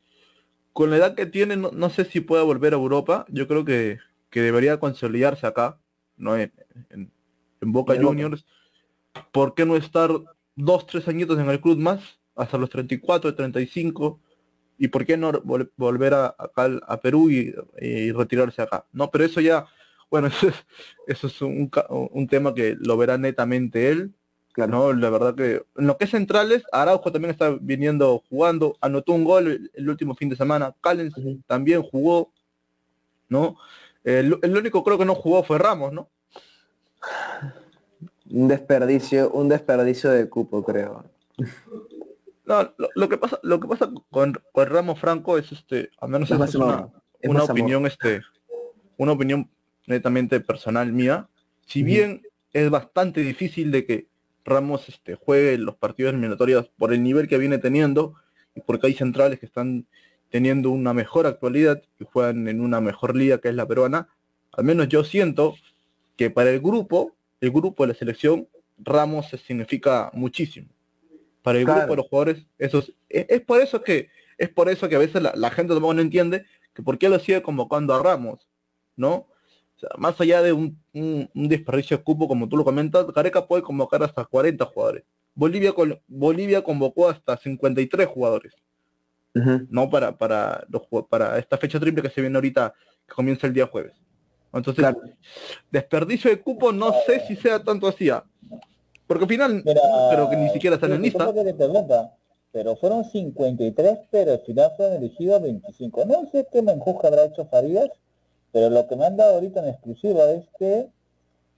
Con 0.73 0.90
la 0.90 0.97
edad 0.97 1.14
que 1.14 1.27
tiene, 1.27 1.57
no, 1.57 1.90
sé 1.90 2.05
si 2.05 2.21
pueda 2.21 2.42
volver 2.42 2.75
a 2.75 2.77
Europa. 2.77 3.25
Yo 3.29 3.49
creo 3.49 3.64
que, 3.64 3.99
debería 4.31 4.79
consolidarse 4.79 5.47
acá, 5.47 5.79
¿no? 6.16 6.37
En, 6.37 6.53
Boca 7.61 7.97
Juniors. 8.01 8.45
¿Por 9.33 9.55
qué 9.55 9.64
no 9.64 9.77
estar 9.77 10.11
dos, 10.55 10.87
tres 10.87 11.09
añitos 11.09 11.38
en 11.38 11.49
el 11.49 11.61
club 11.61 11.79
más? 11.79 12.21
Hasta 12.37 12.59
los 12.59 12.69
34, 12.69 13.35
35. 13.35 14.21
¿Y 14.79 14.89
por 14.89 15.07
qué 15.07 15.17
no 15.17 15.33
volver 15.77 16.15
a, 16.15 16.35
acá 16.39 16.71
a 16.87 17.01
Perú 17.01 17.31
y, 17.31 17.55
retirarse 18.12 18.62
acá? 18.62 18.85
No, 18.93 19.11
pero 19.11 19.25
eso 19.25 19.41
ya, 19.41 19.67
bueno, 20.11 20.29
eso 21.07 21.27
es, 21.27 21.43
un, 21.43 21.71
un 21.89 22.27
tema 22.29 22.55
que 22.55 22.77
lo 22.79 22.97
verá 22.97 23.19
netamente 23.19 23.91
él 23.91 24.15
no, 24.67 24.95
la 24.95 25.11
verdad 25.11 25.35
que 25.35 25.67
en 25.77 25.87
lo 25.87 25.99
que 25.99 26.05
es 26.05 26.11
centrales, 26.11 26.62
Araujo 26.73 27.12
también 27.12 27.31
está 27.31 27.51
viniendo 27.61 28.23
jugando, 28.31 28.79
anotó 28.81 29.12
un 29.12 29.25
gol 29.25 29.71
el, 29.75 29.91
último 29.91 30.15
fin 30.15 30.31
de 30.31 30.37
semana, 30.37 30.75
Callens 30.81 31.15
también 31.47 31.83
jugó, 31.83 32.33
¿no? 33.29 33.57
El, 34.03 34.33
único 34.33 34.83
creo 34.83 34.97
que 34.97 35.05
no 35.05 35.15
jugó 35.15 35.43
fue 35.43 35.59
Ramos, 35.59 35.93
¿no? 35.93 36.09
Un 38.31 38.49
desperdicio, 38.49 39.31
un 39.31 39.49
desperdicio 39.49 40.11
de 40.11 40.29
cupo, 40.31 40.65
creo. 40.65 41.05
No, 42.47 42.73
lo, 42.95 43.09
que 43.09 43.19
pasa, 43.19 43.41
lo 43.43 43.59
que 43.59 43.67
pasa 43.67 43.91
con, 44.11 44.35
Ramos 44.55 45.01
Franco 45.01 45.37
es 45.37 45.51
este, 45.51 45.91
al 46.01 46.11
menos 46.11 46.31
es, 46.31 46.55
una, 46.55 46.89
opinión, 47.43 47.87
este, 47.87 48.23
una 48.97 49.13
opinión 49.13 49.51
netamente 49.87 50.39
personal 50.41 50.93
mía. 50.93 51.29
Si 51.67 51.83
bien 51.83 52.23
es 52.53 52.71
bastante 52.71 53.23
difícil 53.23 53.73
de 53.73 53.85
que 53.85 54.07
Ramos 54.45 54.89
este, 54.89 55.17
juegue 55.17 55.59
los 55.59 55.75
partidos 55.75 56.13
eliminatorios 56.13 56.69
por 56.79 56.93
el 56.93 57.03
nivel 57.03 57.27
que 57.27 57.37
viene 57.37 57.59
teniendo 57.59 58.15
y 58.55 58.61
porque 58.61 58.87
hay 58.87 58.95
centrales 58.95 59.41
que 59.41 59.47
están 59.47 59.87
teniendo 60.31 60.71
una 60.71 60.95
mejor 60.95 61.27
actualidad 61.27 61.83
y 61.99 62.05
juegan 62.05 62.47
en 62.47 62.61
una 62.61 62.81
mejor 62.81 63.17
liga 63.17 63.39
que 63.39 63.49
es 63.49 63.55
la 63.57 63.67
peruana, 63.67 64.09
al 64.53 64.65
menos 64.65 64.89
yo 64.89 65.03
siento 65.03 65.55
que 66.17 66.31
para 66.31 66.51
el 66.51 66.61
grupo, 66.61 67.17
el 67.41 67.51
grupo 67.51 67.83
de 67.85 67.89
la 67.89 67.99
selección, 67.99 68.49
Ramos 68.79 69.27
significa 69.47 70.11
muchísimo. 70.13 70.69
Para 71.47 71.61
el 71.61 71.65
grupo 71.65 71.87
de 71.87 71.97
los 71.97 72.09
jugadores, 72.09 72.45
eso 72.59 72.83
es, 73.09 73.41
por 73.43 73.61
eso 73.61 73.81
que 73.81 74.09
es 74.37 74.49
por 74.49 74.69
eso 74.69 74.89
que 74.89 74.97
a 74.97 74.99
veces 74.99 75.23
la, 75.23 75.51
gente 75.51 75.75
tampoco 75.75 75.95
no 75.95 76.03
entiende 76.03 76.45
que 76.75 76.83
por 76.83 76.99
qué 76.99 77.09
lo 77.09 77.21
sigue 77.21 77.41
convocando 77.41 77.95
a 77.95 78.03
Ramos, 78.03 78.49
¿no? 78.97 79.29
más 79.97 80.21
allá 80.21 80.43
de 80.43 80.53
un, 80.53 80.77
desperdicio 81.35 81.99
de 81.99 82.03
cupo, 82.03 82.27
como 82.27 82.49
tú 82.49 82.57
lo 82.57 82.65
comentas, 82.65 83.07
Gareca 83.15 83.47
puede 83.47 83.63
convocar 83.63 84.03
hasta 84.03 84.25
40 84.25 84.65
jugadores. 84.65 85.05
Bolivia, 85.37 85.73
Bolivia 86.09 86.65
convocó 86.65 87.09
hasta 87.09 87.37
53 87.37 88.09
jugadores. 88.09 88.53
No 89.69 89.89
para, 89.89 90.19
para, 90.19 90.67
los, 90.69 90.83
para 91.09 91.39
esta 91.39 91.59
fecha 91.59 91.79
triple 91.79 92.03
que 92.03 92.11
se 92.11 92.23
viene 92.23 92.39
ahorita, 92.39 92.75
que 93.07 93.15
comienza 93.15 93.47
el 93.47 93.53
día 93.53 93.69
jueves. 93.69 93.93
Entonces, 94.53 94.85
desperdicio 95.71 96.29
de 96.29 96.41
cupo 96.41 96.73
no 96.73 96.93
sé 97.07 97.21
si 97.29 97.37
sea 97.37 97.63
tanto 97.63 97.87
así. 97.87 98.11
Porque 99.07 99.25
al 99.25 99.29
final, 99.29 99.62
pero 99.64 100.29
que 100.29 100.37
ni 100.37 100.51
siquiera 100.51 100.77
están 100.77 100.92
en 100.92 101.03
lista. 101.03 101.33
pero 102.53 102.77
fueron 102.77 103.05
53, 103.05 103.99
pero 104.11 104.33
al 104.33 104.40
final 104.40 104.73
fueron 104.77 104.97
elegidos 104.97 105.42
25. 105.42 106.05
No 106.07 106.29
sé 106.31 106.47
qué 106.51 106.62
menjuja 106.62 107.09
habrá 107.09 107.25
hecho 107.25 107.47
Farías, 107.47 107.90
pero 108.53 108.71
lo 108.71 108.87
que 108.87 108.97
me 108.97 109.05
han 109.05 109.16
dado 109.16 109.35
ahorita 109.35 109.61
en 109.61 109.69
exclusiva 109.69 110.31
es 110.31 110.45
que, 110.59 110.88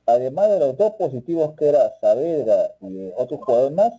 además 0.07 0.51
de 0.51 0.59
los 0.59 0.77
dos 0.77 0.95
positivos 0.95 1.55
que 1.57 1.69
era 1.69 1.95
Saavedra 2.01 2.73
y 2.81 3.13
otro 3.17 3.39
jugador 3.39 3.73
más, 3.73 3.93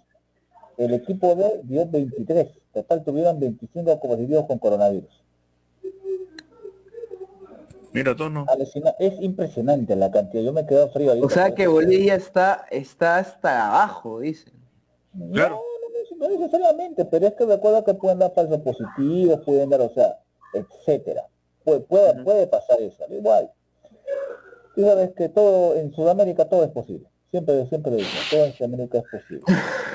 el 0.78 0.94
equipo 0.94 1.36
B 1.36 1.62
dio 1.64 1.88
23. 1.88 2.48
Total 2.74 3.04
tuvieron 3.04 3.40
25 3.40 4.00
positivos 4.00 4.46
con 4.46 4.60
coronavirus. 4.60 5.24
Mira, 7.94 8.14
no. 8.14 8.46
Es 9.00 9.22
impresionante 9.22 9.96
la 9.96 10.12
cantidad. 10.12 10.44
Yo 10.44 10.54
me 10.54 10.66
quedo 10.66 10.90
frío. 10.92 11.14
O 11.22 11.30
sea 11.30 11.54
que 11.56 11.68
Bolivia 11.68 12.16
está, 12.16 12.66
está 12.70 13.18
hasta 13.18 13.68
abajo, 13.68 14.20
dicen. 14.20 14.54
Claro. 15.34 15.62
No, 16.20 16.28
no, 16.28 16.38
necesariamente, 16.38 17.06
pero 17.06 17.28
es 17.28 17.34
que 17.34 17.46
recuerda 17.46 17.84
que 17.84 17.94
pueden 17.94 18.20
dar 18.20 18.34
falsos 18.34 18.60
positivos, 18.60 19.42
pueden 19.46 19.70
dar, 19.70 19.82
o 19.82 19.90
sea, 19.90 20.20
etcétera. 20.54 21.26
Puede, 21.64 21.80
puede, 21.82 22.24
puede 22.24 22.48
pasar 22.48 22.80
eso, 22.82 23.04
igual. 23.10 23.50
Tú 24.76 24.84
sabes 24.84 25.12
que 25.16 25.30
todo, 25.30 25.76
en 25.76 25.94
Sudamérica 25.94 26.46
todo 26.46 26.64
es 26.64 26.72
posible. 26.72 27.10
Siempre, 27.32 27.68
siempre 27.68 27.92
lo 27.92 27.98
digo, 27.98 28.10
todo 28.30 28.46
en 28.46 28.54
Sudamérica 28.54 28.98
es 29.00 29.04
posible. 29.12 29.44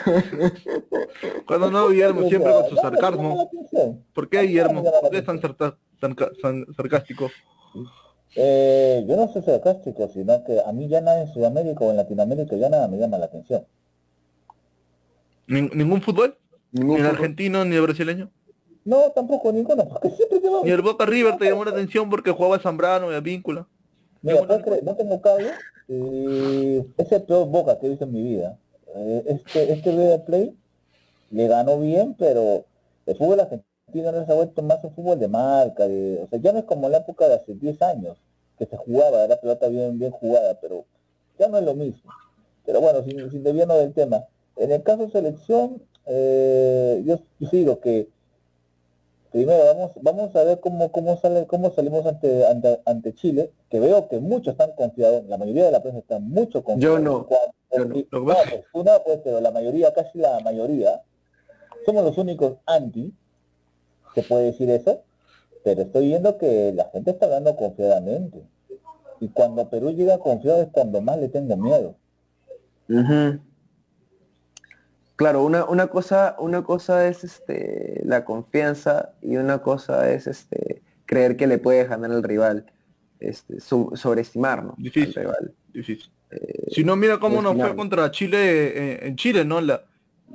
Cuando 1.47 1.71
no, 1.71 1.89
Guillermo, 1.89 2.29
siempre 2.29 2.53
con 2.53 2.69
su 2.69 2.77
sarcasmo. 2.77 3.51
¿Por 4.13 4.29
qué, 4.29 4.43
Guillermo? 4.43 4.83
¿Por 4.83 5.11
qué 5.11 5.19
es 5.19 5.25
tan, 5.25 5.41
tan 5.41 6.67
sarcástico? 6.77 7.31
Eh, 8.37 9.05
yo 9.07 9.17
no 9.17 9.33
soy 9.33 9.43
sarcástico, 9.43 10.09
sino 10.09 10.43
que 10.45 10.61
a 10.65 10.73
mí 10.73 10.89
ya 10.89 11.01
nada 11.01 11.21
en 11.21 11.33
Sudamérica 11.33 11.85
o 11.85 11.91
en 11.91 11.97
Latinoamérica 11.97 12.57
ya 12.57 12.69
nada 12.69 12.89
me 12.89 12.99
llama 12.99 13.19
la 13.19 13.27
atención. 13.27 13.65
¿Ningún 15.47 16.03
fútbol? 16.03 16.37
¿Ni 16.73 16.97
el 16.97 17.07
argentino 17.07 17.65
ni 17.65 17.77
el 17.77 17.83
brasileño? 17.83 18.31
No, 18.85 19.11
tampoco 19.13 19.53
ninguno, 19.53 19.89
porque 19.89 20.11
siempre 20.11 20.41
te 20.41 20.49
Ni 20.65 20.71
el 20.71 20.83
Boca 20.83 21.07
River 21.07 21.39
te 21.39 21.47
llamó 21.47 21.65
la 21.65 21.71
atención 21.71 22.11
porque 22.11 22.33
jugaba 22.33 22.59
Zambrano 22.59 23.11
y 23.13 23.15
a 23.15 23.21
Víncula. 23.21 23.67
Mira, 24.21 24.41
no 24.83 24.97
tengo 24.97 25.21
cable, 25.21 25.51
eh, 25.89 26.85
es 26.97 27.13
el 27.13 27.23
peor 27.23 27.49
Boca 27.49 27.79
que 27.79 27.87
he 27.87 27.91
visto 27.91 28.05
en 28.05 28.13
mi 28.13 28.23
vida. 28.23 28.59
Eh, 28.95 29.25
este, 29.27 29.73
este 29.73 30.19
Play 30.27 30.57
le 31.31 31.49
ganó 31.49 31.79
bien, 31.79 32.15
pero 32.19 32.65
el 33.07 33.17
fútbol 33.17 33.41
argentino 33.41 33.74
no 34.03 34.25
se 34.25 34.33
ha 34.33 34.35
vuelto 34.35 34.63
más 34.63 34.83
un 34.83 34.93
fútbol 34.93 35.19
de 35.19 35.29
marca, 35.29 35.87
de, 35.87 36.23
o 36.23 36.29
sea, 36.29 36.39
ya 36.39 36.53
no 36.53 36.59
es 36.59 36.65
como 36.65 36.89
la 36.89 36.99
época 36.99 37.29
de 37.29 37.35
hace 37.35 37.55
10 37.55 37.83
años, 37.83 38.19
que 38.59 38.67
se 38.67 38.77
jugaba, 38.77 39.25
era 39.25 39.37
pelota 39.37 39.69
bien, 39.69 39.99
bien 39.99 40.11
jugada, 40.11 40.59
pero 40.61 40.85
ya 41.39 41.49
no 41.49 41.59
es 41.59 41.65
lo 41.65 41.75
mismo. 41.75 42.11
Pero 42.65 42.81
bueno, 42.81 43.03
sin, 43.03 43.31
sin 43.31 43.43
desviarnos 43.43 43.79
del 43.79 43.93
tema. 43.93 44.25
En 44.57 44.73
el 44.73 44.83
caso 44.83 45.07
de 45.07 45.11
selección, 45.11 45.83
eh, 46.07 47.03
yo, 47.05 47.19
yo 47.41 47.49
digo 47.51 47.81
que 47.81 48.09
primero 49.35 49.65
vamos, 49.65 49.91
vamos 50.01 50.37
a 50.37 50.45
ver 50.45 50.61
cómo, 50.61 50.93
cómo 50.93 51.17
sale, 51.17 51.47
cómo 51.49 51.73
salimos 51.73 52.07
ante, 52.07 52.47
ante, 52.87 53.15
Chile, 53.15 53.51
que 53.69 53.81
veo 53.81 54.09
que 54.09 54.21
muchos 54.21 54.53
están 54.53 54.71
confiados, 54.77 55.25
la 55.27 55.39
mayoría 55.39 55.65
de 55.65 55.73
la 55.73 55.83
prensa 55.83 55.99
está 55.99 56.21
mucho 56.21 56.63
confiada. 56.63 56.95
Yo 56.95 57.01
no. 57.01 57.27
Yo 57.77 57.85
no. 57.85 57.95
Pues, 57.95 58.63
pues, 59.05 59.21
pero 59.25 59.41
la 59.41 59.51
mayoría, 59.51 59.93
casi 59.93 60.19
la 60.19 60.39
mayoría, 60.39 61.03
somos 61.85 62.05
los 62.05 62.17
únicos 62.17 62.59
anti, 62.65 63.13
se 64.15 64.23
puede 64.23 64.47
decir 64.47 64.71
eso, 64.71 65.03
pero 65.63 65.83
estoy 65.83 66.09
viendo 66.09 66.39
que 66.39 66.73
la 66.75 66.91
gente 66.93 67.11
está 67.11 67.27
hablando 67.27 67.57
confiadamente. 67.57 68.43
Y 69.21 69.29
cuando 69.29 69.69
Perú 69.71 69.91
llega 69.93 70.19
confiado 70.19 70.63
es 70.63 70.69
cuando 70.71 71.01
más 71.01 71.19
le 71.19 71.29
tengo 71.29 71.57
miedo. 71.57 71.97
Claro, 75.17 75.45
una, 75.45 75.65
una, 75.65 75.87
cosa, 75.87 76.37
una 76.39 76.63
cosa 76.65 77.09
es 77.09 77.25
este, 77.25 78.03
la 78.05 78.25
confianza 78.25 79.15
y 79.23 79.37
una 79.37 79.59
cosa 79.63 80.11
es 80.11 80.27
este, 80.27 80.83
creer 81.07 81.37
que 81.37 81.47
le 81.47 81.59
puede 81.59 81.85
ganar 81.85 82.11
al 82.11 82.23
rival, 82.23 82.67
este, 83.21 83.61
sobreestimarnos 83.61 84.75
difícil, 84.77 85.15
rival. 85.15 85.55
Difícil. 85.73 86.11
Eh, 86.31 86.71
si 86.73 86.85
no, 86.85 86.97
mira 86.97 87.19
cómo 87.19 87.41
nos 87.41 87.57
fue 87.57 87.77
contra 87.77 88.11
Chile 88.11 88.39
eh, 88.39 89.07
en 89.07 89.17
Chile, 89.17 89.45
¿no? 89.45 89.61
La, 89.61 89.85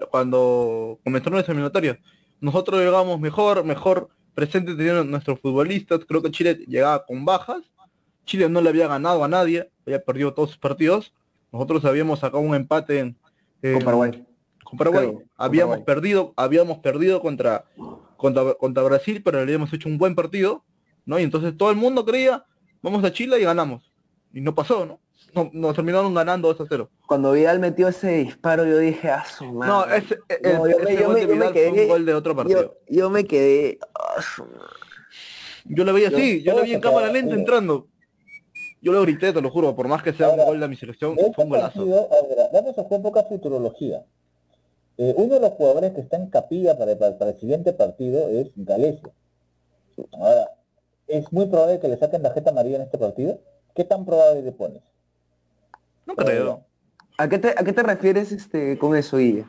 cuando 0.10 1.00
comenzaron 1.04 1.40
las 1.40 1.50
eliminatorias 1.50 1.98
nosotros 2.42 2.80
llegamos 2.80 3.20
mejor, 3.20 3.64
mejor 3.64 4.10
presente 4.34 4.76
tenían 4.76 5.10
nuestros 5.10 5.40
futbolistas, 5.40 6.00
creo 6.08 6.22
que 6.22 6.32
Chile 6.32 6.56
llegaba 6.68 7.06
con 7.06 7.26
bajas, 7.26 7.62
Chile 8.26 8.48
no 8.50 8.62
le 8.62 8.70
había 8.70 8.88
ganado 8.88 9.24
a 9.24 9.28
nadie, 9.28 9.70
había 9.86 10.04
perdido 10.04 10.34
todos 10.34 10.52
sus 10.52 10.60
partidos, 10.60 11.14
nosotros 11.52 11.84
habíamos 11.86 12.20
sacado 12.20 12.42
un 12.42 12.56
empate 12.56 13.00
en, 13.00 13.18
con 13.62 13.84
Paraguay. 13.84 14.26
Con 14.64 14.78
Paraguay. 14.78 15.18
habíamos 15.36 15.80
perdido, 15.80 16.34
habíamos 16.38 16.78
perdido 16.80 17.22
contra, 17.22 17.66
contra, 18.18 18.54
contra 18.54 18.84
Brasil, 18.84 19.22
pero 19.24 19.40
le 19.40 19.44
habíamos 19.44 19.74
hecho 19.74 19.90
un 19.90 19.98
buen 19.98 20.16
partido, 20.16 20.64
¿no? 21.06 21.20
Y 21.20 21.24
entonces 21.24 21.58
todo 21.58 21.72
el 21.72 21.78
mundo 21.78 22.06
creía, 22.06 22.46
vamos 22.82 23.04
a 23.04 23.12
Chile 23.12 23.40
y 23.40 23.44
ganamos. 23.44 23.92
Y 24.32 24.42
no 24.42 24.54
pasó, 24.54 24.86
¿no? 24.86 25.00
No, 25.34 25.50
nos 25.54 25.76
terminaron 25.76 26.14
ganando 26.14 26.48
2 26.48 26.62
a 26.62 26.66
0. 26.70 26.90
Cuando 27.08 27.32
Vidal 27.32 27.60
metió 27.60 27.88
ese 27.88 28.10
disparo, 28.18 28.66
yo 28.66 28.78
dije, 28.78 29.10
ah, 29.10 29.26
su 29.26 29.46
madre. 29.46 29.72
No, 29.72 29.96
ese, 29.96 30.20
no, 30.44 30.68
yo, 30.68 30.78
ese 30.80 31.02
yo, 31.02 31.10
me, 31.10 31.28
yo 31.28 31.36
me 31.36 31.52
quedé, 31.52 31.70
fue 31.70 31.82
un 31.82 31.88
gol 31.88 32.06
de 32.06 32.14
otro 32.14 32.36
partido. 32.36 32.78
Yo, 32.88 32.96
yo 32.98 33.10
me 33.10 33.26
quedé. 33.26 33.80
Ah, 33.94 34.22
yo 35.66 35.84
lo 35.84 35.94
veía 35.94 36.08
así, 36.08 36.42
yo 36.42 36.56
lo 36.56 36.64
vi 36.64 36.74
en 36.74 36.82
cámara 36.82 37.12
lenta 37.12 37.36
entrando. 37.36 37.88
Yo 38.82 38.94
lo 38.94 39.02
grité, 39.02 39.34
te 39.34 39.42
lo 39.42 39.52
juro, 39.52 39.76
por 39.76 39.88
más 39.88 40.02
que 40.02 40.14
sea 40.14 40.30
un 40.30 40.44
gol 40.44 40.60
de 40.60 40.68
mi 40.68 40.76
selección, 40.76 41.18
fue 41.36 41.44
un 41.44 41.50
golazo. 41.50 41.82
Ahora, 41.82 42.50
vamos 42.54 42.78
a 42.78 42.84
jugar 42.84 43.02
poca 43.02 43.24
futurología. 43.24 44.06
Eh, 44.98 45.14
uno 45.18 45.36
de 45.36 45.42
los 45.42 45.52
jugadores 45.52 45.92
que 45.94 46.02
está 46.02 46.18
en 46.18 46.30
capilla 46.30 46.78
para, 46.78 46.98
para, 46.98 47.18
para 47.18 47.32
el 47.32 47.40
siguiente 47.40 47.74
partido 47.74 48.30
es 48.30 48.52
Galesio. 48.56 49.14
Ahora, 50.14 50.52
¿es 51.08 51.32
muy 51.32 51.46
probable 51.48 51.80
que 51.80 51.88
le 51.88 51.98
saquen 51.98 52.24
la 52.24 52.32
jeta 52.32 52.52
amarilla 52.52 52.78
en 52.78 52.84
este 52.84 52.98
partido? 52.98 53.40
¿Qué 53.76 53.84
tan 53.84 54.06
probable 54.06 54.42
le 54.42 54.52
pones? 54.52 54.82
No 56.10 56.16
creo. 56.16 56.66
¿A 57.20 57.30
qué 57.30 57.38
te, 57.38 57.50
a 57.50 57.64
qué 57.64 57.72
te 57.72 57.84
refieres 57.84 58.32
este, 58.32 58.78
con 58.80 58.96
eso, 58.96 59.18
Guille? 59.18 59.46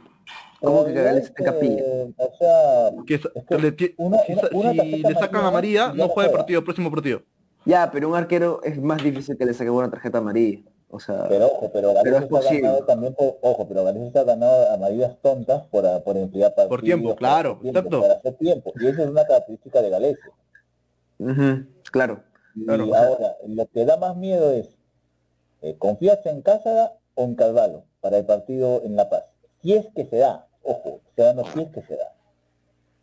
¿Cómo 0.61 0.85
que 0.85 0.93
cagarles 0.93 1.25
este 1.25 1.43
capilla? 1.43 1.83
O 2.19 2.37
sea, 2.39 2.91
que, 3.07 3.19
si, 3.19 5.03
le 5.03 5.15
sacan 5.15 5.45
a 5.47 5.51
María, 5.51 5.93
no 5.95 6.09
juega 6.09 6.31
el 6.31 6.37
partido, 6.37 6.63
próximo 6.63 6.91
partido. 6.91 7.23
Ya, 7.65 7.91
pero 7.91 8.11
un 8.11 8.15
arquero 8.15 8.61
es 8.63 8.79
más 8.81 9.03
difícil 9.03 9.39
que 9.39 9.47
le 9.47 9.55
saque 9.55 9.71
una 9.71 9.91
tarjeta 9.91 10.19
amarilla. 10.19 10.61
O 10.91 11.01
sea, 11.01 11.29
pero 11.29 11.47
ojo, 11.47 11.71
pero 11.73 11.95
Galicia 11.95 12.19
está 12.19 12.41
ganado 12.53 12.85
también 12.85 13.15
por, 13.15 13.39
ojo, 13.41 13.69
pero 13.69 13.85
Galicia 13.85 14.09
está 14.09 14.25
ganado 14.25 14.71
amarillas 14.71 15.17
tontas 15.23 15.63
por, 15.69 15.85
por 16.03 16.17
enfriar 16.17 16.51
partidos. 16.51 16.69
Por 16.69 16.83
tiempo, 16.83 17.17
claro, 17.17 17.61
por 17.61 17.73
tiempo, 17.73 18.01
Para 18.01 18.15
hacer 18.15 18.35
tiempo. 18.35 18.73
Y 18.81 18.87
esa 18.89 19.05
es 19.05 19.09
una 19.09 19.25
característica 19.25 19.81
de 19.81 19.91
Galicia. 19.91 20.33
claro. 21.91 22.23
Y 22.57 22.69
ahora, 22.69 23.37
lo 23.47 23.67
que 23.69 23.85
da 23.85 23.97
más 23.97 24.17
miedo 24.17 24.51
es 24.51 24.80
eh, 25.63 25.77
¿Confías 25.79 26.25
en 26.27 26.43
Cáceres 26.43 26.91
o 27.15 27.25
en 27.25 27.35
Carvalho 27.35 27.85
para 28.01 28.19
el 28.19 28.25
partido 28.25 28.83
en 28.85 28.97
La 28.97 29.09
Paz? 29.09 29.25
Si 29.63 29.75
es 29.75 29.87
que 29.95 30.07
se 30.07 30.17
da, 30.17 30.47
ojo, 30.63 31.01
se 31.15 31.23
da 31.23 31.35
no 31.35 31.45
si 31.53 31.61
es 31.61 31.69
que 31.69 31.83
se 31.83 31.97
da. 31.97 32.15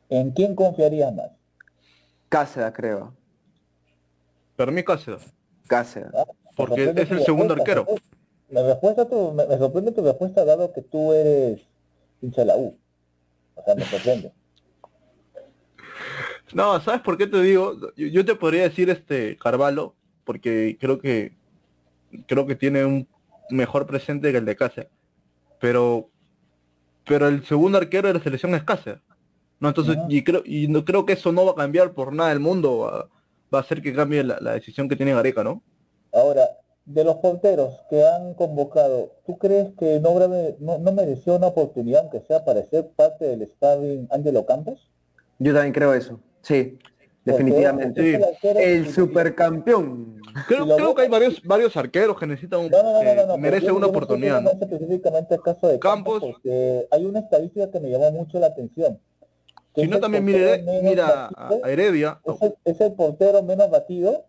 ¿En 0.10 0.32
quién 0.32 0.56
confiarías 0.56 1.14
más? 1.14 1.32
Cáceres, 2.30 2.72
creo. 2.74 3.14
Para 4.56 4.72
mí 4.72 4.84
Cáceres. 4.84 5.22
Cáceres. 5.68 6.10
Ah, 6.16 6.26
Porque 6.56 6.94
es 6.96 7.12
el 7.12 7.24
segundo 7.24 7.54
arquero. 7.54 7.86
Me, 8.50 8.64
respuesta 8.64 9.08
tu, 9.08 9.34
me, 9.34 9.46
sorprende 9.58 9.92
tu 9.92 10.04
respuesta 10.04 10.46
dado 10.46 10.72
que 10.74 10.82
tú 10.82 11.14
eres 11.14 11.62
hincha 12.22 12.42
de 12.42 12.48
la 12.48 12.58
U. 12.58 12.78
O 13.56 13.64
sea, 13.64 13.76
me 13.76 13.84
sorprende. 13.86 14.34
No, 16.54 16.80
¿sabes 16.80 17.02
por 17.02 17.18
qué 17.18 17.28
te 17.28 17.42
digo? 17.42 17.76
Yo, 17.96 18.08
yo 18.08 18.26
te 18.26 18.36
podría 18.36 18.64
decir 18.64 18.90
este 18.90 19.38
Carvalho, 19.38 19.96
porque 20.24 20.78
creo 20.80 21.00
que 21.00 21.37
creo 22.28 22.46
que 22.48 22.56
tiene 22.56 22.86
un 22.86 23.08
mejor 23.50 23.86
presente 23.88 24.32
que 24.32 24.38
el 24.40 24.46
de 24.46 24.56
Cáceres. 24.56 24.90
pero 25.60 26.10
pero 27.06 27.28
el 27.28 27.46
segundo 27.46 27.78
arquero 27.78 28.08
de 28.08 28.16
la 28.16 28.20
selección 28.22 28.54
es 28.56 28.64
Cáceres. 28.64 29.02
No, 29.60 29.70
entonces, 29.70 29.98
y 30.10 30.24
creo, 30.24 30.44
y 30.46 30.68
no 30.68 30.86
creo 30.86 31.06
que 31.06 31.14
eso 31.14 31.32
no 31.32 31.46
va 31.46 31.52
a 31.54 31.56
cambiar 31.56 31.94
por 31.94 32.14
nada 32.14 32.30
del 32.30 32.40
mundo, 32.40 32.80
va, 32.80 33.10
va 33.54 33.60
a 33.60 33.62
hacer 33.62 33.82
que 33.82 33.94
cambie 33.94 34.24
la, 34.24 34.38
la 34.40 34.54
decisión 34.54 34.88
que 34.88 34.96
tiene 34.96 35.14
Gareca, 35.14 35.44
¿no? 35.44 35.64
Ahora, 36.14 36.48
de 36.86 37.04
los 37.04 37.16
porteros 37.18 37.74
que 37.90 38.06
han 38.06 38.34
convocado, 38.36 39.14
¿tú 39.26 39.38
crees 39.38 39.74
que 39.80 40.00
no, 40.00 40.14
grave- 40.14 40.58
no, 40.60 40.78
no 40.78 40.92
mereció 40.92 41.36
una 41.38 41.48
oportunidad, 41.48 42.02
aunque 42.02 42.22
sea 42.22 42.46
para 42.46 42.64
ser 42.66 42.90
parte 42.96 43.26
del 43.26 43.48
sparring 43.48 44.08
Angelo 44.12 44.46
Campos? 44.46 44.92
Yo 45.40 45.54
también 45.54 45.74
creo 45.74 45.94
eso. 45.94 46.20
Sí, 46.42 46.78
definitivamente. 47.32 48.02
Sí. 48.42 48.50
El 48.58 48.92
supercampeón. 48.94 50.22
Creo, 50.48 50.66
Si 50.66 50.72
creo 50.76 50.96
que 50.96 51.02
hay 51.04 51.10
varios, 51.10 51.42
varios 51.44 51.76
arqueros 51.78 52.18
que 52.20 52.28
necesitan 52.28 52.60
un, 52.62 52.70
No, 52.70 52.84
no, 52.84 52.94
no, 52.94 53.00
que 53.00 53.16
no, 53.16 53.26
no, 53.28 53.38
merece 53.38 53.72
una 53.72 53.88
oportunidad, 53.88 54.44
específicamente 54.62 55.34
al 55.36 55.42
caso 55.42 55.68
de 55.68 55.80
Campos, 55.80 56.20
Campos. 56.22 56.32
porque 56.34 56.88
hay 56.92 57.06
una 57.06 57.20
estadística 57.20 57.70
que 57.72 57.80
me 57.80 57.90
llamó 57.90 58.12
mucho 58.12 58.40
la 58.40 58.48
atención. 58.48 59.00
que 59.74 59.82
Si 59.82 59.88
no, 59.88 59.96
el 59.96 60.02
también 60.02 60.26
mire, 60.26 60.64
mira 60.84 61.26
a, 61.28 61.30
batido- 61.50 61.66
a 61.66 61.72
Heredia. 61.72 62.20
es, 62.24 62.42
el, 62.42 62.56
es 62.66 62.82
el 62.82 62.94
portero 62.94 63.42
menos 63.44 63.70
batido 63.70 64.26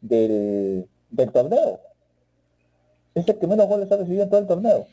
del, 0.00 0.86
del 1.10 1.30
torneo. 1.32 1.80
Es 3.14 3.26
el 3.28 3.38
que 3.38 3.46
menos 3.46 3.66
goles 3.68 3.90
ha 3.90 3.96
recibido 3.96 4.22
en 4.22 4.30
todo 4.30 4.40
el 4.40 4.46
torneo. 4.46 4.86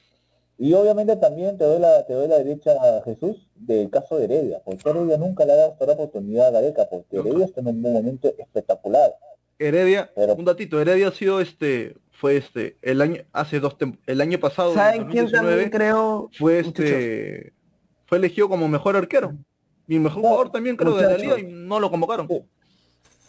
Y 0.60 0.74
obviamente 0.74 1.16
también 1.18 1.58
te 1.58 1.66
doy 1.66 1.80
la, 1.80 2.06
te 2.08 2.14
doy 2.14 2.28
la 2.28 2.38
derecha 2.38 2.72
a 2.72 3.02
Jesús 3.04 3.48
del 3.56 3.90
caso 3.92 4.18
de 4.18 4.26
Heredia, 4.26 4.62
porque 4.66 4.90
Heredia 4.90 5.18
nunca 5.18 5.46
le 5.46 5.54
ha 5.54 5.56
dado 5.56 5.76
esta 5.80 5.92
oportunidad 5.94 6.48
a 6.48 6.52
Gareca, 6.52 6.88
porque 6.90 7.18
Nunca. 7.18 7.30
Heredia 7.30 7.46
está 7.46 7.62
en 7.62 7.68
un 7.68 7.82
momento 7.82 8.34
espectacular. 8.38 9.16
Heredia, 9.60 10.12
Pero- 10.16 10.36
un 10.36 10.46
datito, 10.46 10.80
Heredia 10.82 11.10
ha 11.10 11.12
sido 11.12 11.42
este, 11.42 11.96
fue 12.12 12.38
este, 12.38 12.78
el 12.82 13.02
año, 13.02 13.22
hace 13.34 13.60
dos 13.60 13.76
el 14.08 14.22
año 14.22 14.40
pasado, 14.40 14.70
en 14.72 14.76
¿Saben 14.76 15.02
quién 15.10 15.26
2019, 15.26 15.50
también 15.52 15.70
creo? 15.70 16.30
fue 16.38 16.60
este, 16.60 17.54
fue 18.06 18.18
elegido 18.18 18.50
como 18.50 18.68
mejor 18.68 18.96
arquero. 18.96 19.34
Y 19.88 20.00
mejor 20.00 20.22
No, 20.24 20.30
jugador 20.30 20.52
también 20.52 20.76
creo 20.76 20.96
de 20.98 21.04
la 21.04 21.18
liga 21.18 21.40
y 21.40 21.44
no 21.44 21.80
lo 21.80 21.90
convocaron. 21.90 22.28
Sí. 22.28 22.42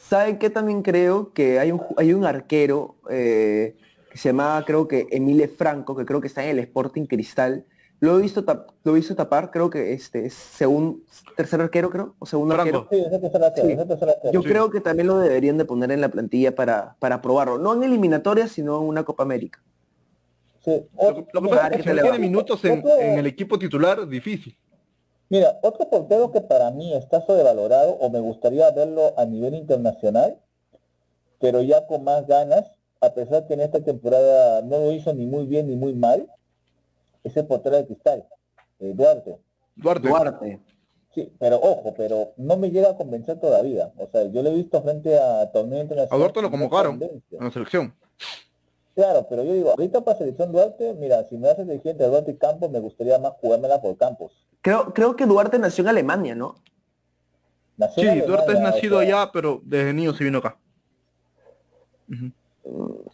¿Saben 0.08 0.38
qué 0.38 0.48
también 0.50 0.82
creo? 0.82 1.32
Que 1.32 1.58
hay 1.60 1.70
un, 1.72 1.80
hay 1.98 2.12
un 2.14 2.24
arquero 2.24 2.96
eh, 3.10 3.76
que 4.10 4.18
se 4.18 4.30
llamaba, 4.30 4.64
creo 4.64 4.88
que 4.88 5.06
Emile 5.10 5.48
Franco, 5.48 5.94
que 5.96 6.04
creo 6.04 6.20
que 6.20 6.26
está 6.28 6.42
en 6.44 6.50
el 6.50 6.58
Sporting 6.60 7.06
Cristal. 7.06 7.64
Lo 8.00 8.16
he 8.16 8.22
visto, 8.22 8.44
tap- 8.44 8.70
lo 8.84 8.92
he 8.92 8.94
visto 8.96 9.16
tapar, 9.16 9.50
creo 9.50 9.70
que 9.70 9.92
este 9.92 10.26
es 10.26 10.34
segundo, 10.34 11.00
tercer 11.36 11.60
arquero, 11.60 11.90
creo, 11.90 12.14
o 12.20 12.26
segundo 12.26 12.54
Franco. 12.54 12.78
arquero. 12.82 12.88
Sí, 12.90 13.08
ese 13.08 13.18
tercer 13.18 13.42
arquero, 13.44 13.66
Sí. 13.66 13.72
ese 13.72 13.84
tercer 13.86 14.08
arquero. 14.10 14.32
Yo 14.32 14.42
Sí. 14.42 14.48
creo 14.48 14.70
que 14.70 14.80
también 14.80 15.08
lo 15.08 15.18
deberían 15.18 15.58
de 15.58 15.64
poner 15.64 15.90
en 15.90 16.00
la 16.00 16.08
plantilla 16.08 16.54
para, 16.54 16.96
para 17.00 17.20
probarlo. 17.20 17.58
No 17.58 17.74
en 17.74 17.82
eliminatorias, 17.82 18.52
sino 18.52 18.80
en 18.80 18.86
una 18.86 19.04
Copa 19.04 19.24
América. 19.24 19.60
Sí. 20.64 20.86
Lo, 21.00 21.14
que- 21.14 21.26
lo 21.32 21.40
que 21.40 21.46
Mira, 21.46 21.56
pasa 21.56 21.68
es 21.74 21.82
que 21.82 21.90
si 21.94 22.00
tiene 22.00 22.18
minutos 22.18 22.64
en, 22.64 22.78
Otro- 22.78 22.98
en 22.98 23.18
el 23.18 23.26
equipo 23.26 23.58
titular, 23.58 24.06
difícil. 24.06 24.56
Mira, 25.30 25.58
otro 25.62 25.90
portero 25.90 26.30
que 26.30 26.40
para 26.40 26.70
mí 26.70 26.94
está 26.94 27.20
sobrevalorado 27.20 27.90
o 27.92 28.08
me 28.10 28.20
gustaría 28.20 28.70
verlo 28.70 29.12
a 29.18 29.24
nivel 29.26 29.54
internacional, 29.54 30.38
pero 31.40 31.62
ya 31.62 31.86
con 31.86 32.04
más 32.04 32.26
ganas, 32.26 32.70
a 33.00 33.14
pesar 33.14 33.46
que 33.46 33.54
en 33.54 33.60
esta 33.60 33.82
temporada 33.82 34.62
no 34.62 34.78
lo 34.78 34.92
hizo 34.92 35.12
ni 35.14 35.26
muy 35.26 35.46
bien 35.46 35.68
ni 35.68 35.76
muy 35.76 35.94
mal, 35.94 36.26
es 37.24 37.36
el 37.36 37.46
portero 37.46 37.76
de 37.76 37.86
cristal, 37.86 38.24
eh, 38.80 38.92
Duarte. 38.94 39.38
Duarte. 39.76 40.08
Duarte. 40.08 40.60
Sí, 41.14 41.32
pero 41.38 41.56
ojo, 41.56 41.94
pero 41.96 42.32
no 42.36 42.56
me 42.56 42.70
llega 42.70 42.90
a 42.90 42.96
convencer 42.96 43.40
todavía. 43.40 43.92
O 43.96 44.08
sea, 44.08 44.24
yo 44.24 44.42
lo 44.42 44.50
he 44.50 44.54
visto 44.54 44.82
frente 44.82 45.18
a 45.18 45.50
torneo 45.50 45.80
internacional. 45.80 46.16
A 46.16 46.18
Duarte 46.18 46.42
lo 46.42 46.50
convocaron 46.50 47.02
en 47.02 47.22
la 47.40 47.50
selección. 47.50 47.94
Claro, 48.94 49.26
pero 49.28 49.44
yo 49.44 49.52
digo, 49.52 49.70
ahorita 49.70 50.00
para 50.00 50.18
selección 50.18 50.50
Duarte, 50.50 50.94
mira, 50.94 51.24
si 51.28 51.38
me 51.38 51.48
haces 51.48 51.68
elegir 51.68 51.92
entre 51.92 52.06
Duarte 52.08 52.32
y 52.32 52.36
Campos, 52.36 52.70
me 52.70 52.80
gustaría 52.80 53.18
más 53.18 53.32
jugármela 53.40 53.80
por 53.80 53.96
Campos. 53.96 54.32
Creo, 54.60 54.92
creo 54.92 55.14
que 55.14 55.24
Duarte 55.24 55.58
nació 55.58 55.82
en 55.82 55.88
Alemania, 55.88 56.34
¿no? 56.34 56.56
Nació 57.76 58.12
Sí, 58.12 58.20
Duarte 58.22 58.52
es 58.52 58.58
o 58.58 58.62
nacido 58.62 58.98
sea, 59.00 59.06
allá, 59.06 59.30
pero 59.32 59.60
desde 59.64 59.92
niño 59.92 60.12
se 60.14 60.24
vino 60.24 60.38
acá. 60.38 60.58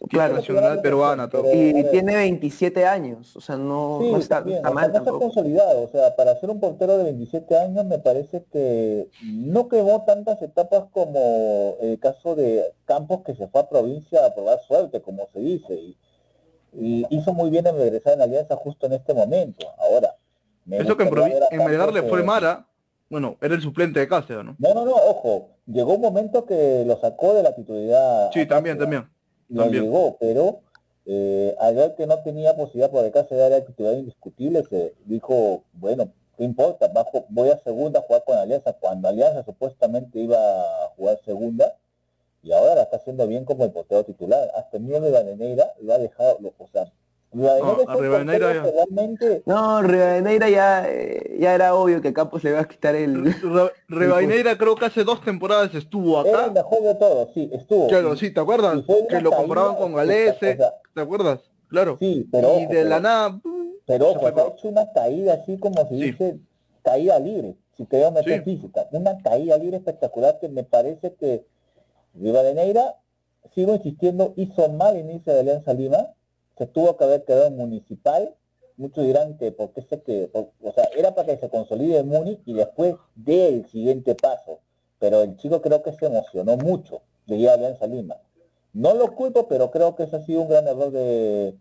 Claro. 0.09 0.35
nacional 0.35 0.81
peruana, 0.81 1.29
todo. 1.29 1.45
Y 1.53 1.83
tiene 1.91 2.15
27 2.15 2.85
años, 2.85 3.35
o 3.35 3.41
sea, 3.41 3.57
no, 3.57 3.99
Sí, 4.01 4.11
no 4.11 4.17
está, 4.17 4.37
está 4.39 4.49
o 4.49 4.49
sea, 4.51 4.61
mal 4.71 4.73
no 4.73 4.81
está 4.81 4.93
tampoco. 4.93 5.19
consolidado, 5.19 5.83
o 5.83 5.87
sea, 5.89 6.15
para 6.15 6.39
ser 6.39 6.49
un 6.49 6.59
portero 6.59 6.97
de 6.97 7.03
27 7.05 7.57
años 7.57 7.85
me 7.85 7.99
parece 7.99 8.43
que 8.51 9.09
no 9.23 9.67
quemó 9.69 10.03
tantas 10.05 10.41
etapas 10.41 10.85
como 10.91 11.75
el 11.81 11.99
caso 11.99 12.35
de 12.35 12.63
Campos 12.85 13.21
que 13.25 13.35
se 13.35 13.47
fue 13.47 13.61
a 13.61 13.69
provincia 13.69 14.25
a 14.25 14.33
probar 14.33 14.59
suerte, 14.67 15.01
como 15.01 15.27
se 15.33 15.39
dice, 15.39 15.73
y, 15.75 15.97
y 16.73 17.05
hizo 17.09 17.33
muy 17.33 17.49
bien 17.49 17.65
en 17.67 17.77
regresar 17.77 18.13
en 18.13 18.21
Alianza 18.21 18.55
justo 18.57 18.85
en 18.85 18.93
este 18.93 19.13
momento. 19.13 19.65
Ahora, 19.77 20.15
me 20.65 20.77
Eso 20.79 20.97
que 20.97 21.03
en, 21.03 21.09
en 21.51 21.65
Melgar 21.65 21.93
le 21.93 22.03
fue 22.03 22.21
Mara, 22.23 22.67
bueno, 23.09 23.37
era 23.39 23.53
el 23.55 23.61
suplente 23.61 23.99
de 23.99 24.07
Cáceres, 24.07 24.43
¿no? 24.43 24.55
No, 24.59 24.73
no, 24.73 24.83
no, 24.85 24.91
ojo, 24.93 25.49
llegó 25.67 25.93
un 25.93 26.01
momento 26.01 26.45
que 26.45 26.83
lo 26.85 26.99
sacó 26.99 27.33
de 27.35 27.43
la 27.43 27.55
titularidad. 27.55 28.31
Sí, 28.33 28.45
también, 28.45 28.77
Cáceres. 28.77 28.79
también. 28.99 29.14
También. 29.53 29.83
llegó, 29.83 30.17
pero 30.19 30.61
eh, 31.05 31.55
al 31.59 31.75
ver 31.75 31.95
que 31.95 32.07
no 32.07 32.21
tenía 32.23 32.55
posibilidad 32.55 32.89
por 32.91 33.09
caso 33.11 33.35
de 33.35 33.43
área 33.43 33.65
titular 33.65 33.93
indiscutible, 33.95 34.63
se 34.69 34.93
dijo, 35.05 35.63
bueno, 35.73 36.11
¿qué 36.37 36.43
importa? 36.43 36.87
Bajo, 36.87 37.25
voy 37.29 37.49
a 37.49 37.57
segunda 37.59 37.99
a 37.99 38.03
jugar 38.03 38.23
con 38.25 38.37
Alianza, 38.37 38.73
cuando 38.73 39.07
Alianza 39.07 39.43
supuestamente 39.43 40.19
iba 40.19 40.37
a 40.37 40.89
jugar 40.95 41.19
segunda, 41.23 41.75
y 42.43 42.51
ahora 42.51 42.75
la 42.75 42.83
está 42.83 42.97
haciendo 42.97 43.27
bien 43.27 43.45
como 43.45 43.63
el 43.65 43.71
portero 43.71 44.03
titular. 44.03 44.51
Hasta 44.55 44.77
el 44.77 44.83
mío 44.83 44.99
de 45.01 45.07
Rivadeneira 45.07 45.73
lo 45.81 45.93
ha 45.93 45.97
dejado, 45.97 46.37
lo- 46.39 46.53
o 46.57 46.67
sea, 46.67 46.91
Rivadeneira 47.33 47.83
No, 47.85 47.91
a 47.91 47.95
Rivadeneira 47.97 48.53
ya- 48.53 48.63
realmente 48.71 49.43
No, 49.45 49.81
Rivadeneira 49.81 50.49
ya, 50.49 50.87
eh, 50.89 51.37
ya 51.39 51.53
era 51.55 51.75
obvio 51.75 52.01
que 52.01 52.13
Campos 52.13 52.43
le 52.43 52.51
iba 52.51 52.61
a 52.61 52.65
quitar 52.67 52.95
el... 52.95 53.33
Rebaineira 53.89 54.57
creo 54.57 54.75
que 54.75 54.85
hace 54.85 55.03
dos 55.03 55.21
temporadas 55.21 55.73
estuvo 55.75 56.21
era 56.21 56.29
el 56.29 56.35
acá. 56.51 56.51
mejor 56.53 56.81
de 56.83 56.95
todos, 56.95 57.29
sí, 57.33 57.49
estuvo. 57.51 57.87
Claro, 57.87 58.15
sí, 58.15 58.31
¿te 58.31 58.39
acuerdas? 58.39 58.83
Que 59.09 59.21
lo 59.21 59.31
comparaban 59.31 59.75
con 59.75 59.93
Galese, 59.93 60.31
o 60.31 60.55
sea, 60.57 60.73
¿te 60.93 61.01
acuerdas? 61.01 61.39
Claro. 61.67 61.97
sí, 61.99 62.27
pero 62.31 62.59
y 62.59 62.63
ojo, 62.65 62.73
de 62.73 62.85
la 62.85 62.99
nada, 62.99 63.39
Pero 63.85 64.09
ojo, 64.11 64.27
ha 64.27 64.29
hecho 64.29 64.67
una 64.69 64.91
caída 64.93 65.33
así 65.33 65.57
como 65.57 65.81
se 65.87 65.95
Sí. 65.95 66.01
dice, 66.11 66.39
caída 66.83 67.19
libre, 67.19 67.55
si 67.75 67.85
queremos 67.85 68.13
meter 68.13 68.43
Sí. 68.43 68.55
física. 68.55 68.87
Una 68.91 69.17
caída 69.21 69.57
libre 69.57 69.77
espectacular 69.77 70.37
que 70.39 70.47
me 70.47 70.63
parece 70.63 71.15
que 71.15 71.45
Rivadeneira, 72.13 72.95
sigo 73.53 73.75
insistiendo, 73.75 74.33
hizo 74.37 74.69
mal 74.69 74.97
inicio 74.97 75.33
de 75.33 75.39
Alianza 75.41 75.73
Lima, 75.73 76.07
se 76.57 76.65
tuvo 76.67 76.97
que 76.97 77.03
haber 77.03 77.25
quedado 77.25 77.47
en 77.47 77.57
municipal. 77.57 78.33
Muchos 78.77 79.05
dirán 79.05 79.37
que 79.37 79.51
porque 79.51 79.81
se 79.83 80.01
que, 80.01 80.29
o 80.33 80.71
sea, 80.73 80.85
era 80.97 81.15
para 81.15 81.27
que 81.27 81.37
se 81.37 81.49
consolide 81.49 81.99
el 81.99 82.05
Muni 82.05 82.39
y 82.45 82.53
después 82.53 82.95
dé 83.15 83.47
el 83.47 83.65
siguiente 83.69 84.15
paso. 84.15 84.59
Pero 84.99 85.21
el 85.21 85.37
chico 85.37 85.61
creo 85.61 85.81
que 85.83 85.93
se 85.93 86.05
emocionó 86.07 86.57
mucho 86.57 87.01
de 87.25 87.35
ir 87.37 87.49
a 87.49 87.53
Alianza 87.53 87.87
Lima. 87.87 88.15
No 88.73 88.93
lo 88.93 89.13
culpo, 89.15 89.47
pero 89.47 89.71
creo 89.71 89.95
que 89.95 90.03
ese 90.03 90.17
ha 90.17 90.21
sido 90.25 90.41
un 90.41 90.49
gran 90.49 90.67
error 90.67 90.91
de, 90.91 91.55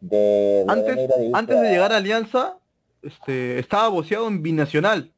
de 0.00 0.64
antes, 0.66 0.96
de 0.96 1.30
antes 1.32 1.60
de 1.60 1.70
llegar 1.70 1.92
a 1.92 1.96
Alianza, 1.98 2.58
este, 3.02 3.58
estaba 3.58 3.88
boceado 3.88 4.26
en 4.28 4.42
Binacional. 4.42 5.12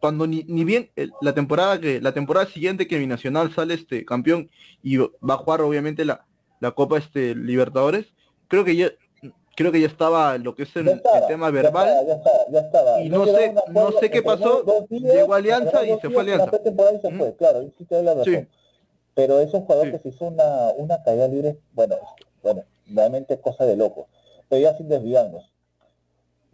Cuando 0.00 0.26
ni, 0.26 0.44
ni 0.44 0.64
bien 0.64 0.90
el- 0.96 1.12
la 1.20 1.34
temporada 1.34 1.80
que 1.80 2.00
la 2.00 2.12
temporada 2.12 2.46
siguiente 2.46 2.86
que 2.86 2.98
Binacional 2.98 3.52
sale 3.54 3.74
este 3.74 4.04
campeón 4.04 4.50
y 4.82 4.96
va 4.98 5.10
a 5.34 5.36
jugar 5.38 5.62
obviamente 5.62 6.04
la, 6.04 6.24
la 6.60 6.70
Copa 6.72 6.98
este 6.98 7.34
Libertadores, 7.34 8.06
creo 8.48 8.64
que 8.64 8.76
ya 8.76 8.90
creo 9.56 9.72
que 9.72 9.80
ya 9.80 9.86
estaba 9.86 10.36
lo 10.38 10.54
que 10.54 10.64
es 10.64 10.76
el, 10.76 10.84
tema 11.28 11.46
ya 11.46 11.50
verbal. 11.50 11.88
estaba, 11.88 12.06
ya 12.06 12.14
estaba, 12.14 12.38
ya 12.50 12.60
estaba. 12.60 13.00
Y 13.02 13.08
No 13.08 13.24
sé- 13.24 13.54
no 13.70 13.92
sé 13.92 14.10
qué 14.10 14.22
pasó, 14.22 14.62
dos 14.62 14.88
días, 14.88 15.14
llegó 15.14 15.32
Alianza 15.34 15.84
y 15.86 15.98
se 15.98 16.10
fue 16.10 16.20
Alianza. 16.22 16.46
pretemporada 16.50 16.96
y 16.96 17.00
se 17.00 17.10
¿Mm? 17.10 17.18
fue, 17.18 17.36
claro, 17.36 17.62
y 17.62 17.70
sí 17.78 17.84
te 17.86 17.94
doy 17.94 18.04
la 18.04 18.14
razón. 18.14 18.34
Sí. 18.34 18.46
Pero 19.14 19.40
es 19.40 19.54
un 19.54 19.62
jugador 19.62 19.86
Sí. 19.86 19.92
que 19.92 19.98
se 20.00 20.08
hizo 20.10 20.26
una, 20.26 20.68
una 20.76 21.02
caída 21.02 21.26
libre, 21.26 21.58
bueno, 21.72 21.96
bueno, 22.42 22.64
realmente 22.86 23.32
es 23.34 23.40
cosa 23.40 23.64
de 23.64 23.76
loco. 23.76 24.08
Pero 24.50 24.60
ya 24.62 24.76
sin 24.76 24.88
desviarnos. 24.90 25.50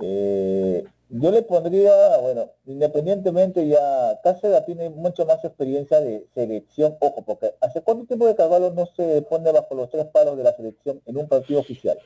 Eh, 0.01 0.85
yo 1.15 1.31
le 1.31 1.43
pondría, 1.43 1.93
bueno, 2.23 2.51
independientemente 2.65 3.69
ya, 3.69 4.19
Cáceres 4.25 4.65
tiene 4.65 4.89
mucho 4.91 5.27
más 5.27 5.45
experiencia 5.45 6.01
de 6.01 6.27
selección, 6.35 6.97
ojo, 7.01 7.23
porque 7.25 7.55
¿hace 7.61 7.83
cuánto 7.83 8.07
tiempo 8.07 8.27
que 8.27 8.35
Carvalho 8.35 8.73
no 8.73 8.87
se 8.97 9.23
pone 9.23 9.53
bajo 9.53 9.75
los 9.75 9.91
tres 9.91 10.07
palos 10.07 10.37
de 10.39 10.45
la 10.45 10.57
selección 10.57 11.01
en 11.07 11.17
un 11.19 11.29
partido 11.29 11.61
oficial? 11.61 11.99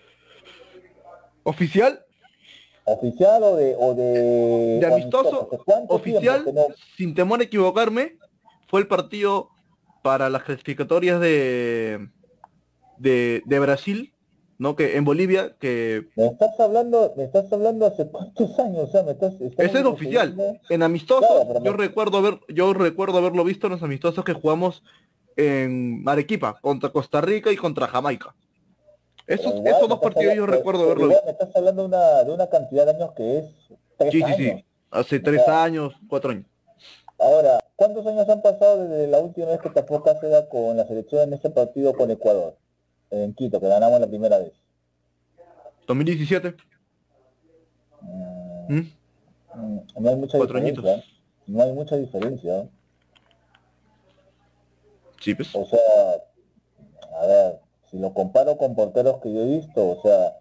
Oficial, 1.44 2.04
¿Oficial 2.84 3.42
o 3.42 3.56
de... 3.56 3.76
O 3.78 3.94
de, 3.94 4.78
de 4.80 4.86
amistoso, 4.86 5.48
¿Hace 5.52 5.62
cuánto 5.64 5.94
oficial, 5.94 6.44
no- 6.52 6.66
sin 6.96 7.14
temor 7.14 7.40
a 7.40 7.44
equivocarme, 7.44 8.16
fue 8.68 8.80
el 8.80 8.88
partido 8.88 9.50
para 10.02 10.28
las 10.30 10.42
clasificatorias 10.44 11.20
de 11.20 12.08
de, 12.98 13.42
de 13.44 13.58
Brasil, 13.58 14.12
¿no? 14.58 14.76
Que 14.76 14.96
en 14.96 15.04
Bolivia, 15.04 15.54
que 15.58 16.08
Me 16.16 16.26
estás 16.26 16.58
hablando, 16.60 17.12
me 17.16 17.24
estás 17.24 17.52
hablando 17.52 17.86
hace 17.86 18.06
cuántos 18.06 18.58
años, 18.58 18.88
o 18.88 18.92
sea, 18.92 19.02
me 19.02 19.12
estás... 19.12 19.32
estamos 19.34 19.58
Ese 19.58 19.78
es 19.78 19.84
oficial. 19.84 20.60
En 20.68 20.82
amistosos, 20.82 21.44
Claro, 21.44 21.62
yo 21.64 21.72
recuerdo 21.72 22.18
haber, 22.18 22.40
yo 22.48 22.72
recuerdo 22.74 23.18
haberlo 23.18 23.44
visto 23.44 23.66
en 23.66 23.74
los 23.74 23.82
amistosos 23.82 24.24
que 24.24 24.32
jugamos 24.32 24.82
en 25.36 26.02
Arequipa, 26.06 26.58
contra 26.60 26.90
Costa 26.90 27.20
Rica 27.20 27.52
y 27.52 27.56
contra 27.56 27.86
Jamaica. 27.86 28.34
Esos, 29.26 29.46
igual 29.56 29.66
esos 29.66 29.88
dos 29.88 29.98
estás 29.98 30.12
partidos 30.14 30.34
yo 30.36 30.46
recuerdo 30.46 30.80
pero 30.82 30.88
verlos. 30.90 31.10
igual 31.10 31.22
Me 31.26 31.30
estás 31.32 31.56
hablando 31.56 31.82
de 31.82 31.88
una, 31.88 32.24
de 32.24 32.32
una 32.32 32.46
cantidad 32.48 32.84
de 32.86 32.92
años 32.92 33.10
que 33.12 33.38
es 33.38 33.44
tres 33.98 34.12
Sí, 34.12 34.18
sí, 34.18 34.24
años. 34.24 34.36
sí. 34.38 34.64
Hace 34.90 35.20
tres 35.20 35.46
años, 35.48 35.94
cuatro 36.08 36.30
años. 36.30 36.46
Ahora, 37.18 37.58
¿cuántos 37.76 38.06
años 38.06 38.28
han 38.28 38.40
pasado 38.40 38.86
desde 38.86 39.08
la 39.08 39.18
última 39.18 39.46
vez 39.48 39.60
que 39.60 39.70
tapó 39.70 40.02
Cáceres 40.02 40.44
con 40.50 40.76
la 40.76 40.86
selección 40.86 41.22
en 41.28 41.34
ese 41.34 41.50
partido 41.50 41.92
con 41.94 42.10
Ecuador? 42.10 42.56
En 43.10 43.34
Quito, 43.34 43.60
que 43.60 43.68
ganamos 43.68 44.00
la 44.00 44.06
primera 44.06 44.38
vez. 44.38 44.52
2017. 45.86 46.54
Mm, 48.00 48.74
¿Mm? 48.74 48.92
mm, 49.54 49.80
no 50.00 50.08
hay 50.10 50.16
mucha 50.16 50.38
Cuatro 50.38 50.60
diferencia. 50.60 50.92
añitos. 50.94 51.12
No 51.46 51.62
hay 51.62 51.72
mucha 51.72 51.96
diferencia. 51.96 52.68
Sí, 55.20 55.34
pues. 55.34 55.54
O 55.54 55.64
sea, 55.66 55.78
a 57.20 57.26
ver, 57.26 57.60
si 57.90 57.98
lo 57.98 58.12
comparo 58.12 58.56
con 58.58 58.74
porteros 58.74 59.18
que 59.20 59.32
yo 59.32 59.40
he 59.42 59.46
visto, 59.46 59.88
o 59.88 60.02
sea, 60.02 60.36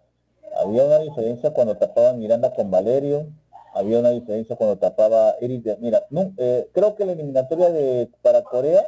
había 0.57 0.83
una 0.85 0.99
diferencia 0.99 1.51
cuando 1.51 1.77
tapaban 1.77 2.19
Miranda 2.19 2.53
con 2.53 2.71
Valerio, 2.71 3.27
había 3.73 3.99
una 3.99 4.09
diferencia 4.09 4.55
cuando 4.55 4.77
tapaba 4.77 5.35
Eric. 5.41 5.77
Mira, 5.79 6.03
no, 6.09 6.33
eh, 6.37 6.69
creo 6.73 6.95
que 6.95 7.05
la 7.05 7.11
eliminatoria 7.11 7.69
de 7.69 8.09
para 8.21 8.43
Corea, 8.43 8.83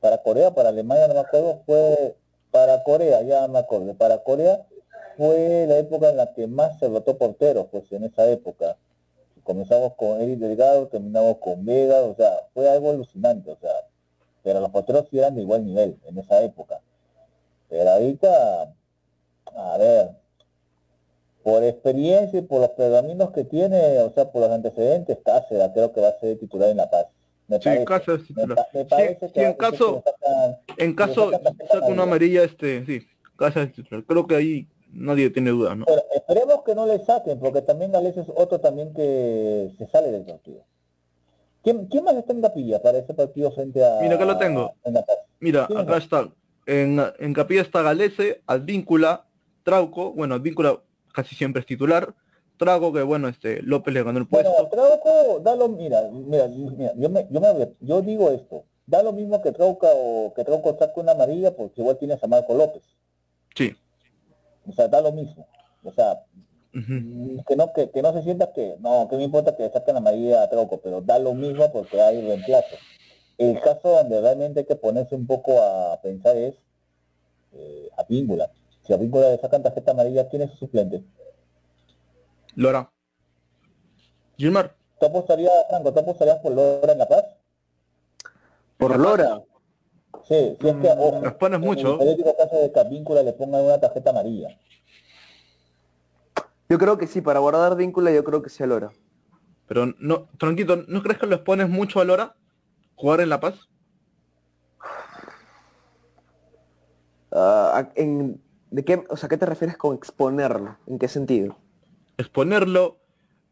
para 0.00 0.22
Corea, 0.22 0.54
para 0.54 0.70
Alemania, 0.70 1.08
no 1.08 1.14
me 1.14 1.20
acuerdo, 1.20 1.62
fue 1.66 2.16
para 2.50 2.82
Corea, 2.82 3.22
ya 3.22 3.46
me 3.48 3.58
acuerdo, 3.58 3.94
para 3.94 4.18
Corea 4.18 4.66
fue 5.16 5.66
la 5.68 5.78
época 5.78 6.10
en 6.10 6.16
la 6.16 6.32
que 6.32 6.46
más 6.46 6.78
se 6.78 6.88
rotó 6.88 7.18
porteros, 7.18 7.66
pues 7.70 7.90
en 7.92 8.04
esa 8.04 8.28
época. 8.30 8.76
Comenzamos 9.44 9.94
con 9.94 10.20
Eric 10.20 10.38
Delgado, 10.38 10.88
terminamos 10.88 11.38
con 11.38 11.64
Vega, 11.64 12.00
o 12.02 12.14
sea, 12.14 12.30
fue 12.54 12.68
algo 12.68 12.90
alucinante, 12.90 13.50
o 13.50 13.56
sea, 13.56 13.72
pero 14.42 14.60
los 14.60 14.70
porteros 14.70 15.06
sí 15.10 15.18
eran 15.18 15.34
de 15.34 15.42
igual 15.42 15.64
nivel 15.64 15.98
en 16.06 16.18
esa 16.18 16.42
época. 16.42 16.80
Pero 17.68 17.90
ahorita, 17.90 18.74
a 19.54 19.78
ver, 19.78 20.10
por 21.42 21.64
experiencia 21.64 22.38
y 22.38 22.42
por 22.42 22.60
los 22.60 22.70
pergaminos 22.70 23.30
que 23.32 23.44
tiene, 23.44 23.98
o 24.00 24.10
sea, 24.12 24.30
por 24.30 24.42
los 24.42 24.50
antecedentes, 24.50 25.18
Cáceres 25.24 25.70
creo 25.72 25.92
que 25.92 26.00
va 26.00 26.08
a 26.08 26.20
ser 26.20 26.38
titular 26.38 26.68
en 26.68 26.76
La 26.78 26.90
Paz. 26.90 27.06
Me 27.50 27.56
Sí, 27.58 27.64
parece. 27.64 27.84
Cáceres 27.84 28.20
Me, 28.22 28.26
titular. 28.28 28.66
me 28.72 28.82
Sí, 28.84 29.28
que 29.34 29.42
en 29.44 29.52
caso, 29.54 30.02
en 30.76 30.94
caso 30.94 31.30
saca 31.70 31.86
una 31.86 32.04
amarilla. 32.04 32.44
este, 32.44 32.86
sí, 32.86 33.06
Cáceres 33.36 33.72
titular. 33.74 34.04
Creo 34.04 34.26
que 34.26 34.36
ahí 34.36 34.68
nadie 34.92 35.30
tiene 35.30 35.50
duda, 35.50 35.74
¿no? 35.74 35.84
Pero 35.84 36.02
esperemos 36.14 36.62
que 36.64 36.74
no 36.74 36.86
le 36.86 37.04
saquen, 37.04 37.38
porque 37.38 37.62
también 37.62 37.92
Gales 37.92 38.16
es 38.16 38.26
otro 38.34 38.60
también 38.60 38.94
que 38.94 39.72
se 39.76 39.86
sale 39.88 40.10
del 40.12 40.24
partido. 40.24 40.64
¿Quién, 41.62 41.86
quién 41.88 42.04
más 42.04 42.14
está 42.16 42.32
en 42.32 42.40
capilla 42.40 42.80
para 42.80 42.98
ese 42.98 43.12
partido 43.12 43.50
frente 43.52 43.84
a... 43.84 43.98
Mira, 44.00 44.14
acá 44.14 44.24
lo 44.24 44.38
tengo. 44.38 44.72
en? 44.84 44.94
Mira, 45.40 45.66
¿Quién 45.66 45.78
es? 45.80 45.84
acá 45.86 45.96
está. 45.98 46.28
En, 46.66 47.00
en 47.18 47.34
Capilla 47.34 47.62
está 47.62 47.82
Galese, 47.82 48.42
Advíncula, 48.46 49.26
Trauco, 49.64 50.12
bueno, 50.12 50.36
Advíncula 50.36 50.80
casi 51.12 51.34
siempre 51.34 51.60
es 51.60 51.66
titular. 51.66 52.14
Trauco, 52.60 52.92
que 52.92 53.02
bueno, 53.02 53.26
este, 53.26 53.62
López 53.62 53.92
le 53.94 54.02
ganó 54.04 54.18
el 54.18 54.26
Bueno, 54.26 54.50
puesto. 54.56 54.76
Trauco, 54.76 55.40
da 55.40 55.56
lo, 55.56 55.68
mira, 55.68 56.02
mira, 56.12 56.46
mira, 56.46 56.92
yo, 56.94 57.08
me, 57.08 57.26
yo, 57.30 57.40
me- 57.40 57.72
yo 57.80 58.02
digo 58.02 58.30
esto, 58.30 58.64
da 58.86 59.02
lo 59.02 59.12
mismo 59.12 59.40
que 59.42 59.50
Trauco 59.50 59.88
o 59.90 60.34
que 60.34 60.44
Trauco 60.44 60.76
saque 60.78 61.00
una 61.00 61.12
amarilla 61.12 61.56
porque 61.56 61.80
igual 61.80 61.96
tienes 61.98 62.22
a 62.22 62.26
Marco 62.26 62.54
López, 62.54 62.82
Sí. 63.56 63.74
o 64.68 64.72
sea, 64.72 64.88
da 64.88 65.00
lo 65.00 65.10
mismo, 65.10 65.46
o 65.82 65.92
sea, 65.92 66.22
que 67.48 67.56
no, 67.56 67.72
que, 67.72 67.90
que 67.90 68.02
no 68.02 68.12
se 68.12 68.22
sienta 68.22 68.52
que, 68.52 68.76
no, 68.78 69.08
que 69.08 69.16
me 69.16 69.24
importa 69.24 69.56
que 69.56 69.68
saquen 69.70 69.96
amarilla 69.96 70.42
a 70.42 70.50
Trauco, 70.50 70.80
pero 70.80 71.00
da 71.00 71.18
lo 71.18 71.34
mismo 71.34 71.72
porque 71.72 72.00
hay 72.00 72.20
reemplazo. 72.20 72.76
El 73.38 73.58
caso 73.60 73.88
donde 73.88 74.20
realmente 74.20 74.60
hay 74.60 74.66
que 74.66 74.76
ponerse 74.76 75.14
un 75.14 75.26
poco 75.26 75.60
a 75.62 75.98
pensar 76.02 76.36
es 76.36 76.54
eh, 77.54 77.88
a 77.96 78.04
Víncula. 78.04 78.50
Si 78.86 78.92
a 78.92 78.96
Víncula 78.98 79.30
le 79.30 79.38
sacan 79.38 79.62
tarjeta 79.62 79.92
amarilla, 79.92 80.28
¿quién 80.28 80.42
es 80.42 80.50
su 80.52 80.58
suplente? 80.58 81.02
Lora. 82.54 82.90
Gilmar. 84.36 84.74
¿Tú 84.98 85.06
apostarías, 85.06 85.52
Franco, 85.68 85.92
tú 85.92 86.00
apostarías 86.00 86.38
por 86.38 86.52
Lora 86.52 86.92
en 86.92 86.98
La 86.98 87.08
Paz? 87.08 87.24
Por 88.76 88.98
Lora. 88.98 89.42
Sí, 90.24 90.56
si 90.60 90.68
es 90.68 90.76
que 90.76 90.88
Las 91.22 91.34
pones 91.34 91.56
en 91.60 91.60
mucho. 91.66 91.88
el 91.88 91.94
hipotético 91.94 92.36
caso 92.36 92.56
de 92.56 92.72
que 92.72 92.80
a 92.80 92.84
Víncula 92.84 93.22
le 93.22 93.32
pongan 93.32 93.64
una 93.64 93.80
tarjeta 93.80 94.10
amarilla. 94.10 94.48
Yo 96.68 96.78
creo 96.78 96.98
que 96.98 97.06
sí, 97.06 97.20
para 97.20 97.40
guardar 97.40 97.76
vínculo 97.76 98.10
yo 98.10 98.22
creo 98.22 98.42
que 98.42 98.50
sí 98.50 98.62
a 98.62 98.66
Lora. 98.66 98.92
Pero 99.66 99.86
no, 99.98 100.28
tranquilo, 100.38 100.84
¿no 100.88 101.02
crees 101.02 101.18
que 101.18 101.26
lo 101.26 101.34
expones 101.36 101.68
mucho 101.68 102.00
a 102.00 102.04
Lora? 102.04 102.36
Jugar 102.96 103.20
en 103.20 103.28
La 103.28 103.40
Paz. 103.40 103.68
A- 107.32 107.88
en, 107.94 108.40
¿De 108.70 108.84
qué, 108.84 109.04
o 109.08 109.16
sea, 109.16 109.28
qué 109.28 109.36
te 109.36 109.46
refieres 109.46 109.76
con 109.76 109.96
exponerlo? 109.96 110.76
¿En 110.86 110.98
qué 110.98 111.08
sentido? 111.08 111.56
Exponerlo 112.20 112.98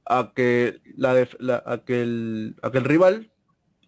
a 0.07 0.33
que 0.35 0.81
la, 0.97 1.15
def- 1.15 1.37
la- 1.39 1.63
a 1.67 1.79
que 1.85 2.03
el, 2.03 2.57
a 2.63 2.71
que 2.71 2.79
el 2.79 2.85
rival, 2.85 3.31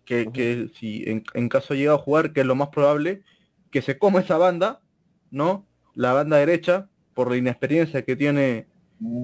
que, 0.05 0.31
que 0.33 0.71
si 0.79 1.05
en, 1.09 1.25
en 1.35 1.49
caso 1.49 1.75
llega 1.75 1.95
a 1.95 1.99
jugar, 1.99 2.33
que 2.33 2.41
es 2.41 2.47
lo 2.47 2.55
más 2.55 2.69
probable, 2.69 3.23
que 3.71 3.83
se 3.83 3.99
coma 3.99 4.21
esa 4.21 4.37
banda, 4.39 4.81
¿no? 5.31 5.67
La 5.95 6.13
banda 6.13 6.37
derecha, 6.39 6.89
por 7.15 7.31
la 7.31 7.37
inexperiencia 7.37 8.05
que 8.05 8.17
tiene 8.17 8.67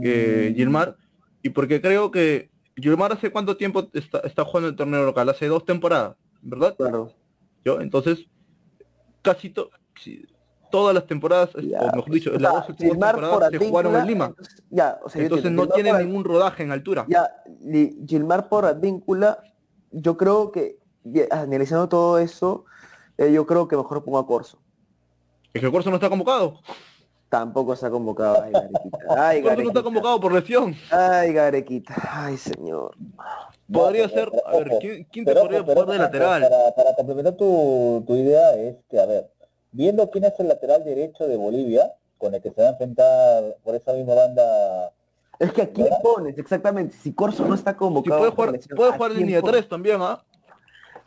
eh, 0.03 0.53
Gilmar, 0.57 0.97
y 1.43 1.51
porque 1.51 1.81
creo 1.81 2.11
que 2.11 2.51
Gilmar 2.77 3.13
hace 3.13 3.31
cuánto 3.31 3.57
tiempo 3.57 3.89
está, 3.93 4.21
está 4.21 4.45
jugando 4.45 4.69
el 4.69 4.77
torneo 4.77 5.05
local, 5.05 5.29
hace 5.29 5.47
dos 5.47 5.65
temporadas, 5.65 6.17
¿verdad? 6.43 6.77
Claro. 6.77 7.13
Yo, 7.65 7.81
entonces, 7.81 8.27
casi 9.23 9.51
to- 9.51 9.71
si- 10.01 10.25
todas 10.77 10.95
las 10.95 11.07
temporadas, 11.07 11.51
Ya, 11.63 11.81
o 11.81 11.97
mejor 11.97 12.11
dicho, 12.13 12.31
o 12.31 12.39
las 12.39 12.41
sea, 12.43 12.61
dos 12.61 12.69
últimas 12.69 13.13
temporadas 13.15 13.51
se 13.51 13.59
jugaron 13.59 13.97
en 13.97 14.07
Lima. 14.07 14.27
entonces- 14.27 14.63
ya, 14.71 14.99
o 15.03 15.09
sea, 15.09 15.23
Entonces 15.23 15.51
no 15.51 15.67
tiene 15.69 15.91
por 15.91 16.01
ningún 16.03 16.25
rodaje 16.25 16.63
en 16.65 16.73
altura. 16.73 17.07
Ya, 17.09 17.31
Gilmar 18.07 18.49
por 18.51 18.67
Advíncula, 18.67 19.39
yo 19.91 20.17
creo 20.17 20.53
que, 20.53 20.79
analizando 21.31 21.89
todo 21.89 22.19
eso, 22.19 22.65
eh, 23.17 23.33
yo 23.33 23.47
creo 23.47 23.67
que 23.69 23.77
mejor 23.77 24.05
pongo 24.05 24.19
a 24.19 24.27
Corso. 24.27 24.59
Es 25.55 25.63
que 25.63 25.71
Corso 25.71 25.89
no 25.89 25.97
está 25.97 26.11
convocado. 26.11 26.61
Tampoco 27.31 27.75
se 27.75 27.87
ha 27.87 27.91
convocado. 27.91 28.43
Ay, 28.43 28.53
Garequita. 28.53 28.99
Ay, 29.17 29.17
Corso 29.17 29.17
no 29.17 29.37
está 29.39 29.49
Garequita. 29.51 29.83
convocado 29.83 30.21
por 30.21 30.33
lesión. 30.33 30.75
Ay, 30.91 31.33
Garequita. 31.33 31.95
Ay, 32.13 32.37
señor. 32.37 32.95
Podría 33.73 34.09
ser, 34.09 34.31
a 34.47 34.53
ver, 34.59 34.77
¿quién, 34.81 35.05
quién 35.11 35.25
te 35.25 35.33
pero 35.33 35.41
podría 35.43 35.65
pero 35.65 35.81
jugar 35.81 35.89
de 35.93 35.99
lateral? 35.99 36.43
Para, 36.43 36.75
para 36.77 36.95
complementar 36.95 37.35
tu, 37.37 38.05
tu 38.07 38.15
idea 38.15 38.55
es 38.55 38.77
que, 38.89 39.01
a 39.01 39.07
ver, 39.07 39.29
viendo 39.73 40.11
quién 40.11 40.25
es 40.25 40.33
el 40.39 40.49
lateral 40.49 40.85
derecho 40.85 41.27
de 41.27 41.37
Bolivia, 41.37 41.93
con 42.19 42.35
el 42.35 42.41
que 42.43 42.51
se 42.51 42.61
va 42.63 42.69
a 42.69 42.71
enfrentar 42.73 43.57
por 43.63 43.75
esa 43.75 43.93
misma 43.93 44.15
banda, 44.15 44.93
Es 45.39 45.53
que 45.53 45.63
aquí 45.63 45.83
¿Verdad? 45.83 45.99
pones, 46.03 46.39
exactamente. 46.39 46.97
Si 46.97 47.13
Corso 47.13 47.45
no 47.47 47.55
está 47.55 47.73
Si 47.73 47.77
convocado. 47.77 48.19
puede 48.21 48.31
por 48.33 48.37
jugar, 48.47 48.53
lesión, 48.55 48.77
puede 48.77 48.91
¿a 48.91 48.97
jugar 48.97 49.11
línea 49.13 49.41
pones? 49.43 49.57
3 49.59 49.69
también, 49.69 49.99
¿ah? 50.01 50.25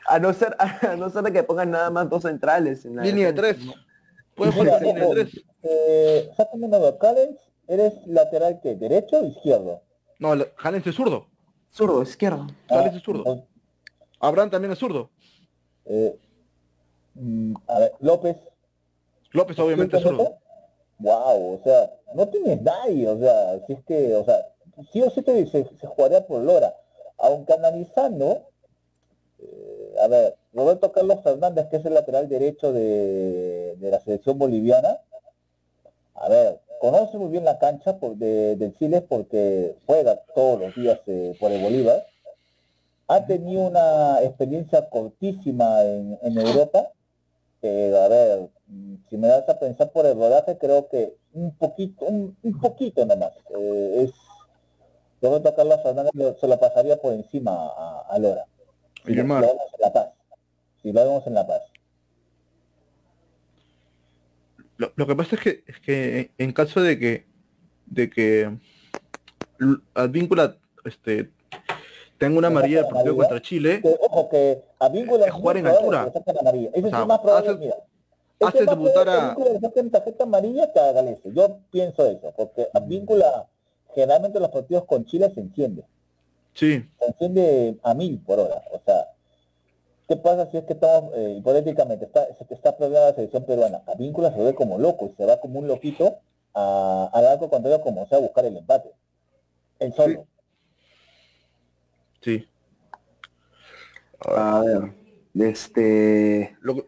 A 0.08 0.20
no 0.20 0.32
ser, 0.34 0.56
a 0.60 0.96
no 0.96 1.10
ser 1.10 1.24
de 1.24 1.34
que 1.34 1.44
pongan 1.44 1.72
nada 1.72 1.90
más 1.90 2.08
dos 2.10 2.22
centrales. 2.24 2.86
En 2.86 2.96
la 2.98 3.04
Línea 3.04 3.32
defensa, 3.32 3.54
3. 3.56 3.66
¿no? 3.66 3.74
Puede 4.36 4.52
jugar 4.52 4.82
línea 4.84 5.04
ojo, 5.04 5.14
3. 5.14 5.44
eh, 5.64 6.30
sácame 6.38 6.66
una 6.68 6.78
duda, 6.78 6.98
Callens, 7.00 7.40
¿eres 7.68 7.94
lateral 8.06 8.60
que 8.62 8.76
derecho 8.76 9.20
o 9.20 9.26
izquierdo? 9.26 9.82
No, 10.20 10.34
Jalen 10.58 10.84
es 10.86 10.96
zurdo. 10.96 11.26
Zurdo, 11.72 12.04
izquierdo. 12.04 12.46
Callens 12.68 12.94
Ah, 12.94 12.98
es 12.98 13.04
zurdo. 13.04 13.20
entonces, 13.22 13.46
Abraham 14.20 14.50
también 14.52 14.72
es 14.74 14.80
zurdo. 14.80 15.10
eh, 15.86 16.16
a 17.68 17.80
ver, 17.80 17.94
López. 18.00 18.38
López 19.32 19.60
obviamente 19.60 19.98
es 19.98 20.04
zurdo. 20.04 20.38
Wow, 21.00 21.54
o 21.56 21.62
sea, 21.64 21.94
no 22.14 22.28
tienes 22.28 22.62
nadie, 22.62 23.08
o 23.08 23.18
sea, 23.18 23.60
si 23.66 23.74
es 23.74 23.84
que, 23.86 24.16
o 24.16 24.26
sea, 24.26 24.48
sí 24.92 25.02
o 25.02 25.10
sí 25.10 25.22
te, 25.22 25.46
se, 25.48 25.66
se 25.80 25.88
jugaría 25.88 26.26
por 26.28 26.42
Lora, 26.42 26.76
aunque 27.18 27.54
analizando, 27.54 28.48
eh, 29.40 29.96
a 30.02 30.08
ver, 30.08 30.36
Roberto 30.54 30.92
Carlos 30.92 31.20
Fernández, 31.24 31.68
que 31.68 31.78
es 31.78 31.86
el 31.86 31.94
lateral 31.94 32.28
derecho 32.28 32.74
de, 32.74 33.76
de 33.78 33.92
la 33.92 34.02
selección 34.02 34.38
boliviana, 34.38 35.00
a 36.16 36.28
ver, 36.28 36.60
conoce 36.80 37.18
muy 37.18 37.30
bien 37.30 37.46
la 37.46 37.60
cancha 37.60 37.98
por, 37.98 38.16
de, 38.16 38.56
del 38.56 38.76
Chile 38.78 39.02
porque 39.02 39.76
juega 39.86 40.18
todos 40.36 40.60
los 40.60 40.76
días 40.76 41.00
eh, 41.08 41.36
por 41.40 41.52
el 41.52 41.62
Bolívar, 41.62 42.06
ha 43.08 43.26
tenido 43.26 43.62
una 43.62 44.22
experiencia 44.22 44.90
cortísima 44.90 45.84
en, 45.84 46.18
en 46.22 46.38
Europa, 46.38 46.92
que, 47.62 47.96
a 47.96 48.08
ver, 48.08 48.50
si 49.10 49.18
me 49.18 49.28
das 49.28 49.48
a 49.50 49.60
pensar 49.60 49.92
por 49.92 50.06
el 50.06 50.16
rodaje, 50.16 50.58
creo 50.58 50.88
que 50.90 51.16
un 51.34 51.56
poquito, 51.56 52.06
un, 52.06 52.38
un 52.42 52.60
poquito 52.60 53.06
nomás. 53.06 53.32
Eh, 53.56 54.04
es 54.04 54.14
Roberto 55.22 55.54
Carlos 55.56 55.82
Fernández 55.84 56.12
se 56.40 56.48
lo 56.48 56.60
pasaría 56.60 56.98
por 56.98 57.14
encima 57.14 57.52
a, 57.52 58.06
a 58.10 58.20
Lora. 58.20 58.46
Si 59.06 59.14
lo, 59.14 59.24
vemos 59.24 59.44
en 59.44 59.82
La 59.82 59.94
Paz. 59.94 60.10
Si 60.82 60.92
lo 60.94 61.04
vemos 61.04 61.28
en 61.28 61.34
La 61.34 61.48
Paz. 61.48 61.62
Lo, 64.78 64.92
lo 64.96 65.08
que 65.08 65.16
pasa 65.16 65.36
es 65.36 65.42
que, 65.42 65.64
es 65.68 65.80
que 65.82 66.32
en 66.38 66.54
caso 66.54 66.82
de 66.82 66.98
que 66.98 67.26
de 67.86 68.10
que 68.10 68.58
Advíncula 69.94 70.58
este 70.86 71.32
tenga 72.20 72.38
una 72.38 72.48
amarilla 72.50 72.84
del 72.84 72.88
partido 72.92 73.16
contra 73.16 73.42
Chile, 73.42 73.82
Que, 73.82 73.98
ojo, 74.02 74.30
que 74.30 74.62
a 74.80 74.90
Víncula 74.90 75.26
Es 75.26 75.32
jugar 75.32 75.58
en 75.58 75.68
altura. 75.68 76.08
Eso 76.14 76.20
O 76.20 76.24
sea, 76.24 76.74
sí 76.74 77.02
es 77.02 77.08
más 77.08 77.20
probable, 77.20 77.50
hace- 77.50 77.60
mira. 77.60 77.76
Debutar 78.70 79.10
a... 79.10 79.36
Tarjeta 79.92 80.24
amarilla 80.24 80.72
que 80.72 80.80
a 80.80 80.92
Galese. 80.94 81.34
Yo 81.34 81.58
pienso 81.72 82.06
eso, 82.06 82.32
porque 82.38 82.68
Advíncula, 82.74 83.48
generalmente 83.94 84.40
los 84.40 84.50
partidos 84.50 84.86
con 84.86 85.04
Chile 85.06 85.30
se 85.34 85.42
enciende. 85.42 85.84
Sí, 86.54 86.86
Se 87.00 87.06
enciende 87.06 87.78
a 87.84 87.94
mil 87.94 88.20
por 88.20 88.40
hora. 88.40 88.64
O 88.72 88.80
sea, 88.86 89.10
¿qué 90.08 90.16
pasa 90.16 90.50
si 90.52 90.58
es 90.58 90.64
que 90.64 90.74
estamos, 90.74 91.12
eh, 91.16 91.36
hipotéticamente, 91.38 92.06
está, 92.06 92.28
está 92.50 92.78
planeando 92.78 93.10
la 93.10 93.16
selección 93.16 93.44
peruana? 93.44 93.82
Advíncula 93.88 94.34
se 94.34 94.42
ve 94.42 94.56
como 94.56 94.78
loco 94.78 95.08
y 95.12 95.16
se 95.18 95.26
va 95.26 95.40
como 95.42 95.60
un 95.60 95.68
loquito 95.68 96.18
a- 96.54 97.10
al 97.14 97.28
arco 97.28 97.50
contrario 97.50 97.82
como 97.82 98.08
sea 98.08 98.18
a 98.20 98.22
buscar 98.22 98.46
el 98.46 98.56
empate. 98.58 98.92
El 99.80 99.94
solo. 99.94 100.14
sí. 100.22 100.39
A 104.26 104.62
ver, 104.62 104.94
este... 105.36 106.58
Lo, 106.62 106.76
que- 106.76 106.88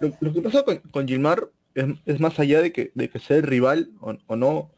lo, 0.00 0.12
lo 0.20 0.32
que 0.32 0.40
pasa 0.42 0.62
con, 0.64 0.78
con 0.78 1.06
Gilmar 1.06 1.50
es, 1.74 1.86
es 2.06 2.20
más 2.20 2.38
allá 2.38 2.60
de 2.62 2.72
que, 2.72 2.92
de 2.94 3.10
que 3.10 3.18
sea 3.18 3.36
el 3.36 3.42
rival 3.42 3.90
o, 4.00 4.14
o 4.26 4.36
no. 4.36 4.70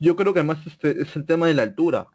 Yo 0.00 0.16
creo 0.16 0.32
que 0.32 0.40
además 0.40 0.58
este 0.66 1.00
es 1.02 1.14
el 1.16 1.26
tema 1.26 1.46
de 1.46 1.54
la 1.54 1.62
altura, 1.62 2.08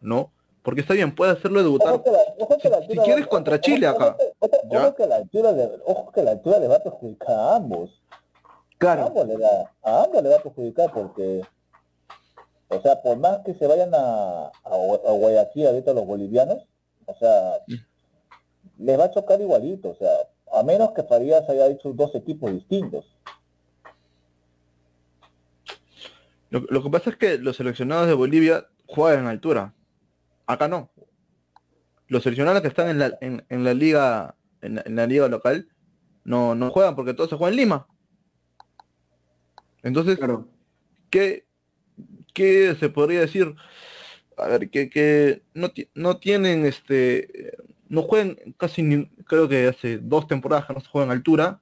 ¿no? 0.00 0.32
Porque 0.62 0.80
está 0.82 0.94
bien, 0.94 1.14
puede 1.14 1.32
hacerlo 1.32 1.62
debutar. 1.62 1.92
La- 2.04 2.80
Si- 2.86 2.98
quieres 2.98 3.24
va- 3.24 3.28
contra 3.28 3.60
Chile 3.60 3.88
ojo 3.88 3.96
acá, 4.04 4.16
ojo- 4.38 4.50
¿ya? 4.70 4.86
ojo 4.86 4.94
que 4.96 5.06
la 5.06 5.16
altura 5.16 5.52
le- 5.52 5.70
ojo 5.86 6.12
que 6.12 6.22
la 6.22 6.30
altura 6.32 6.58
le 6.58 6.68
va 6.68 6.76
a 6.76 6.82
perjudicar 6.82 7.30
a 7.30 7.56
ambos. 7.56 8.02
A 8.44 8.78
Claro, 8.78 9.06
ambos 9.06 9.26
le 9.26 9.36
da, 9.38 9.72
a 9.82 10.04
ambos 10.04 10.22
le 10.22 10.28
va 10.28 10.36
a 10.36 10.42
perjudicar 10.42 10.92
porque, 10.92 11.42
o 12.68 12.80
sea, 12.82 13.00
por 13.02 13.16
más 13.18 13.38
que 13.44 13.54
se 13.54 13.66
vayan 13.66 13.94
a, 13.94 14.46
a, 14.46 14.50
a 14.64 15.12
Guayaquil 15.12 15.66
ahorita 15.66 15.92
los 15.92 16.06
bolivianos, 16.06 16.66
o 17.06 17.14
sea, 17.14 17.54
les 18.78 18.98
va 18.98 19.04
a 19.04 19.10
chocar 19.10 19.40
igualito, 19.40 19.90
o 19.90 19.94
sea, 19.96 20.10
a 20.52 20.62
menos 20.62 20.92
que 20.92 21.02
Farías 21.02 21.48
haya 21.48 21.66
hecho 21.68 21.92
dos 21.92 22.14
equipos 22.14 22.52
distintos. 22.52 23.06
Lo, 26.50 26.60
lo 26.60 26.82
que 26.82 26.90
pasa 26.90 27.10
es 27.10 27.16
que 27.16 27.38
los 27.38 27.56
seleccionados 27.56 28.06
de 28.06 28.14
Bolivia 28.14 28.66
juegan 28.86 29.20
en 29.20 29.26
altura. 29.26 29.74
Acá 30.46 30.68
no. 30.68 30.90
Los 32.06 32.22
seleccionados 32.22 32.62
que 32.62 32.68
están 32.68 32.88
en 32.88 32.98
la, 32.98 33.18
en, 33.20 33.44
en 33.50 33.64
la 33.64 33.74
liga 33.74 34.34
en 34.62 34.76
la, 34.76 34.82
en 34.86 34.96
la 34.96 35.06
liga 35.06 35.28
local 35.28 35.68
no, 36.24 36.54
no 36.54 36.70
juegan 36.70 36.96
porque 36.96 37.14
todos 37.14 37.30
se 37.30 37.36
juegan 37.36 37.54
en 37.54 37.60
Lima. 37.60 37.86
Entonces, 39.82 40.18
claro. 40.18 40.48
¿qué, 41.10 41.46
qué 42.38 42.76
se 42.78 42.88
podría 42.88 43.20
decir? 43.20 43.54
A 44.36 44.46
ver, 44.46 44.70
que, 44.70 44.88
que 44.88 45.42
no, 45.54 45.72
no 45.94 46.18
tienen 46.18 46.64
este 46.64 47.52
no 47.88 48.02
juegan 48.02 48.36
casi 48.56 48.82
ni, 48.82 49.06
creo 49.26 49.48
que 49.48 49.66
hace 49.66 49.98
dos 49.98 50.26
temporadas 50.28 50.66
que 50.66 50.74
no 50.74 50.80
se 50.80 50.88
juegan 50.88 51.10
altura 51.10 51.60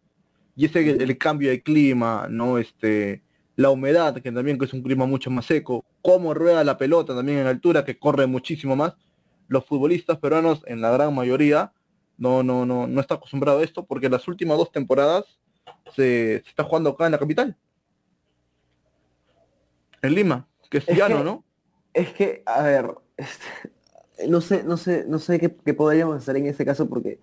y 0.54 0.66
ese 0.66 0.90
el, 0.90 1.18
cambio 1.18 1.50
de 1.50 1.62
clima, 1.62 2.26
no 2.28 2.58
este 2.58 3.22
la 3.56 3.70
humedad, 3.70 4.20
que 4.20 4.32
también 4.32 4.58
que 4.58 4.66
es 4.66 4.72
un 4.74 4.82
clima 4.82 5.06
mucho 5.06 5.30
más 5.30 5.46
seco, 5.46 5.86
cómo 6.02 6.34
rueda 6.34 6.62
la 6.62 6.76
pelota 6.76 7.14
también 7.14 7.38
en 7.38 7.46
altura, 7.46 7.86
que 7.86 7.98
corre 7.98 8.26
muchísimo 8.26 8.76
más. 8.76 8.94
Los 9.48 9.64
futbolistas 9.64 10.18
peruanos, 10.18 10.62
en 10.66 10.82
la 10.82 10.90
gran 10.90 11.14
mayoría, 11.14 11.72
no, 12.18 12.42
no, 12.42 12.66
no, 12.66 12.86
no 12.86 13.00
está 13.00 13.14
acostumbrado 13.14 13.60
a 13.60 13.64
esto, 13.64 13.86
porque 13.86 14.10
las 14.10 14.28
últimas 14.28 14.58
dos 14.58 14.72
temporadas 14.72 15.24
se 15.94 16.36
está 16.36 16.64
jugando 16.64 16.90
acá 16.90 17.06
en 17.06 17.12
la 17.12 17.18
capital. 17.18 17.56
En 20.02 20.14
Lima, 20.14 20.46
que 20.68 20.78
es 20.78 20.84
que- 20.84 20.94
¿no? 21.24 21.44
Es 21.94 22.12
que, 22.12 22.42
a 22.46 22.62
ver, 22.62 22.90
este, 23.16 24.28
no 24.28 24.40
sé, 24.40 24.62
no 24.64 24.76
sé, 24.76 25.04
no 25.08 25.18
sé 25.18 25.38
qué, 25.40 25.54
qué 25.64 25.74
podríamos 25.74 26.16
hacer 26.16 26.36
en 26.36 26.46
este 26.46 26.64
caso 26.64 26.88
porque, 26.88 27.18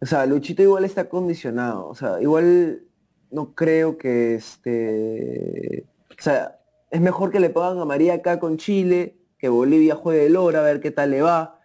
o 0.00 0.06
sea, 0.06 0.26
Luchito 0.26 0.62
igual 0.62 0.84
está 0.84 1.08
condicionado, 1.08 1.86
o 1.88 1.94
sea, 1.94 2.20
igual 2.20 2.82
no 3.30 3.54
creo 3.54 3.98
que 3.98 4.34
este, 4.36 5.84
o 6.10 6.22
sea, 6.22 6.58
es 6.90 7.00
mejor 7.00 7.30
que 7.30 7.40
le 7.40 7.50
pongan 7.50 7.78
a 7.78 7.84
María 7.84 8.14
acá 8.14 8.40
con 8.40 8.56
Chile, 8.56 9.16
que 9.38 9.48
Bolivia 9.48 9.94
juegue 9.94 10.26
el 10.26 10.36
hora, 10.36 10.60
a 10.60 10.62
ver 10.62 10.80
qué 10.80 10.90
tal 10.90 11.10
le 11.10 11.22
va, 11.22 11.60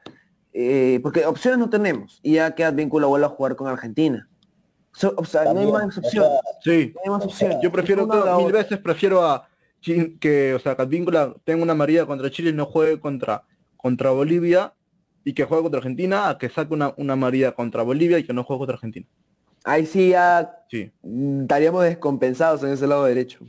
eh, 0.52 1.00
porque 1.02 1.26
opciones 1.26 1.58
no 1.60 1.70
tenemos, 1.70 2.20
y 2.22 2.34
ya 2.34 2.54
que 2.54 2.64
Advíncula 2.64 3.08
vuelva 3.08 3.28
a 3.28 3.32
jugar 3.32 3.56
con 3.56 3.68
Argentina. 3.68 4.28
So- 4.92 5.16
o 5.18 5.26
sea, 5.26 5.46
no 5.52 5.60
hay 5.60 5.72
más 5.72 5.98
o 5.98 6.02
opciones, 6.02 6.30
sea, 6.30 6.42
Sí. 6.62 6.94
no 6.94 7.02
hay 7.04 7.10
más 7.10 7.26
opciones. 7.26 7.58
Yo 7.64 7.72
prefiero, 7.72 8.06
mil 8.38 8.52
veces 8.52 8.78
prefiero 8.78 9.24
a 9.24 9.48
que, 10.20 10.54
o 10.56 10.60
sea, 10.60 10.76
que 10.76 10.82
Advíncula 10.82 11.36
tenga 11.44 11.62
una 11.64 11.76
María 11.76 12.06
contra 12.06 12.32
Chile 12.32 12.50
y 12.50 12.54
no 12.54 12.66
juegue 12.66 13.00
contra, 13.00 13.44
contra 13.78 14.12
Bolivia 14.12 14.74
y 15.24 15.34
que 15.34 15.44
juegue 15.46 15.64
contra 15.64 15.80
Argentina 15.80 16.30
a 16.30 16.38
que 16.38 16.50
saque 16.50 16.74
una, 16.74 16.94
una 16.98 17.16
María 17.16 17.52
contra 17.54 17.84
Bolivia 17.84 18.18
y 18.20 18.24
que 18.24 18.34
no 18.34 18.44
juegue 18.44 18.60
contra 18.60 18.76
Argentina. 18.76 19.06
Ahí 19.66 19.86
sí 19.86 20.10
ya 20.10 20.58
Sí. 20.70 20.92
mm, 21.04 21.42
estaríamos 21.44 21.84
descompensados 21.84 22.64
en 22.64 22.70
ese 22.72 22.88
lado 22.88 23.06
derecho. 23.06 23.40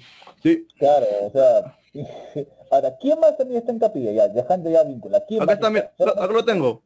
Sí. 0.43 0.67
Claro, 0.79 1.07
o 1.23 1.31
sea, 1.31 1.77
ahora, 2.71 2.95
¿quién 3.01 3.19
más 3.21 3.37
también 3.37 3.61
está 3.61 3.73
en 3.73 3.79
capilla? 3.79 4.13
Ya, 4.13 4.29
dejando 4.29 4.71
ya 4.71 4.85
vínculo. 4.85 5.19
¿Quién 5.27 5.43
Acá 5.43 5.47
más 5.47 5.55
está, 5.57 5.71
mira, 5.71 5.93
acá 5.99 6.33
lo 6.33 6.45
tengo. 6.45 6.83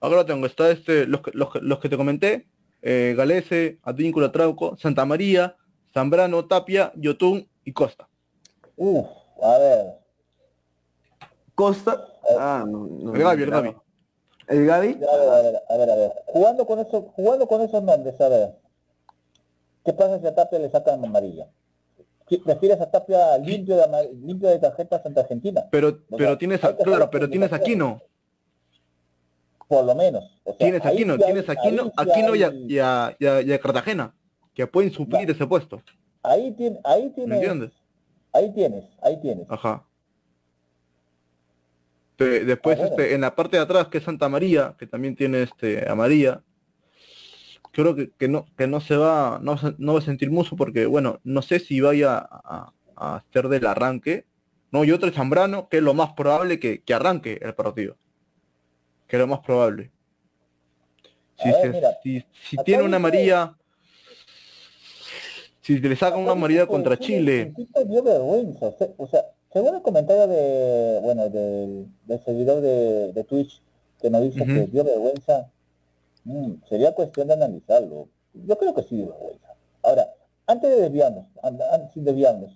Acá 0.00 0.14
lo 0.16 0.26
tengo. 0.26 0.46
Está 0.46 0.70
este, 0.70 1.06
los, 1.06 1.20
que- 1.22 1.30
los, 1.34 1.48
los 1.62 1.78
que 1.78 1.88
te 1.88 1.96
comenté, 1.96 2.46
eh, 2.82 3.14
Galese, 3.16 3.78
Advíncula 3.82 4.30
Trauco, 4.32 4.76
Santa 4.76 5.04
María, 5.04 5.56
Zambrano, 5.92 6.44
Tapia, 6.46 6.92
Yotun 6.96 7.48
y 7.64 7.72
Costa. 7.72 8.08
Uf, 8.76 9.06
a 9.42 9.58
ver. 9.58 9.94
Costa. 11.54 12.06
Ah, 12.38 12.64
no, 12.66 12.86
no, 12.86 13.14
El 13.14 13.22
Gaby, 13.22 13.42
el 13.44 13.50
no. 13.50 13.56
Gaby. 13.56 13.76
¿El 14.48 14.66
Gaby? 14.66 15.00
A 15.04 15.16
ver, 15.16 15.28
a 15.28 15.40
ver, 15.42 15.56
a 15.68 15.76
ver, 15.76 15.90
a 15.90 15.94
ver. 15.96 16.12
Jugando 16.26 16.66
con 16.66 16.78
eso, 16.80 17.02
jugando 17.16 17.46
con 17.46 17.60
esos 17.62 17.82
nombres, 17.82 18.20
a 18.20 18.28
ver. 18.28 18.54
¿Qué 19.84 19.92
pasa 19.92 20.18
si 20.18 20.26
a 20.26 20.34
Tapia 20.34 20.58
le 20.58 20.70
sacan 20.70 21.04
amarilla? 21.04 21.46
¿Qui- 22.26 22.42
¿Prefieres 22.42 22.80
a 22.80 22.90
Tapia 22.90 23.36
limpio 23.38 23.76
de, 23.76 24.10
limpio 24.14 24.48
de 24.48 24.58
tarjetas 24.58 25.04
ante 25.04 25.20
Argentina? 25.20 25.66
Pero, 25.70 25.88
O 25.88 26.16
pero 26.16 26.30
sea, 26.30 26.38
tienes, 26.38 26.64
a, 26.64 26.74
claro, 26.76 27.10
pero 27.10 27.28
tienes 27.28 27.52
a 27.52 27.56
Aquino. 27.56 28.00
Por 29.68 29.84
lo 29.84 29.94
menos. 29.94 30.24
O 30.44 30.50
sea, 30.52 30.58
Tienes 30.58 30.84
a 30.84 30.88
ahí 30.88 30.96
Aquino, 30.96 31.16
sí 31.16 31.22
hay- 31.22 31.32
tienes 31.32 31.48
a 31.48 31.52
Aquino, 31.52 31.82
ahí 31.84 31.90
sí 32.04 32.10
Aquino 32.10 32.34
y 32.34 32.42
a, 32.42 32.52
y 32.52 32.78
a- 32.78 33.16
y 33.18 33.26
a- 33.26 33.42
y 33.42 33.52
a 33.52 33.58
Cartagena, 33.60 34.14
que 34.54 34.66
pueden 34.66 34.90
suplir 34.90 35.30
ese 35.30 35.46
puesto. 35.46 35.82
Ahí, 36.22 36.52
tiene, 36.52 36.80
ahí 36.84 37.04
¿Me 37.04 37.10
tienes, 37.10 37.34
entiendes? 37.38 37.72
Ahí 38.34 38.52
tienes, 38.52 38.84
ahí 39.02 39.18
tienes. 39.20 39.50
Ajá. 39.50 39.84
Después, 42.18 42.78
Ah, 42.78 42.82
bueno. 42.82 42.96
este, 43.02 43.14
en 43.14 43.22
la 43.22 43.34
parte 43.34 43.56
de 43.56 43.62
atrás, 43.62 43.88
que 43.88 43.98
es 43.98 44.04
Santa 44.04 44.28
María, 44.28 44.76
que 44.78 44.86
también 44.86 45.16
tiene 45.16 45.42
este 45.42 45.88
a 45.90 45.94
María, 45.94 46.42
creo 47.72 47.94
que, 47.96 48.10
que 48.12 48.28
no, 48.28 48.46
que 48.56 48.66
no 48.68 48.80
se 48.80 48.96
va, 48.96 49.40
no, 49.42 49.56
no 49.78 49.94
va 49.94 49.98
a 49.98 50.02
sentir 50.02 50.30
mucho 50.30 50.54
porque, 50.56 50.86
bueno, 50.86 51.18
no 51.24 51.42
sé 51.42 51.58
si 51.58 51.80
vaya 51.80 52.18
a, 52.18 52.72
a 52.96 53.16
hacer 53.16 53.48
del 53.48 53.66
arranque. 53.66 54.26
No, 54.70 54.84
y 54.84 54.92
otro 54.92 55.08
es 55.08 55.14
Zambrano, 55.14 55.68
que 55.68 55.78
es 55.78 55.82
lo 55.82 55.94
más 55.94 56.12
probable 56.12 56.58
que, 56.60 56.82
que 56.82 56.94
arranque 56.94 57.38
el 57.42 57.54
partido. 57.54 57.96
Que 59.08 59.16
es 59.16 59.20
lo 59.20 59.26
más 59.26 59.40
probable. 59.40 59.90
Si, 61.36 61.48
A 61.48 61.52
ver, 61.52 61.60
se- 61.62 61.68
mira, 61.70 61.98
si, 62.02 62.24
si 62.48 62.56
acá 62.56 62.64
tiene 62.64 62.82
una 62.84 62.98
María, 63.00 63.56
si 65.64 65.78
le 65.80 65.96
sacan 65.96 66.20
una 66.20 66.34
que 66.34 66.66
contra 66.66 66.96
Chile- 66.98 67.52
dio 67.86 68.02
vergüenza. 68.02 68.70
O 68.98 69.06
sea, 69.06 69.24
según 69.52 69.74
el 69.76 69.82
comentario 69.82 70.26
de, 70.26 71.00
bueno, 71.02 71.28
del, 71.30 71.86
del 72.04 72.24
servidor 72.24 72.60
de, 72.60 73.12
de 73.12 73.24
Twitch 73.24 73.62
que 74.00 74.10
nos 74.10 74.22
dice 74.22 74.42
Ujú. 74.42 74.52
que 74.52 74.66
dio 74.66 74.84
vergüenza, 74.84 75.50
mm, 76.24 76.52
sería 76.68 76.94
cuestión 76.94 77.28
de 77.28 77.34
analizarlo. 77.34 78.08
Yo 78.34 78.58
creo 78.58 78.74
que 78.74 78.82
sí 78.82 78.96
dio 78.96 79.06
vergüenza. 79.08 79.48
Ahora, 79.82 80.12
antes 80.46 80.68
de 80.70 80.82
desviarnos, 80.82 81.24
an- 81.42 81.58
an- 81.72 81.90
sin 81.94 82.04
desviarnos, 82.04 82.50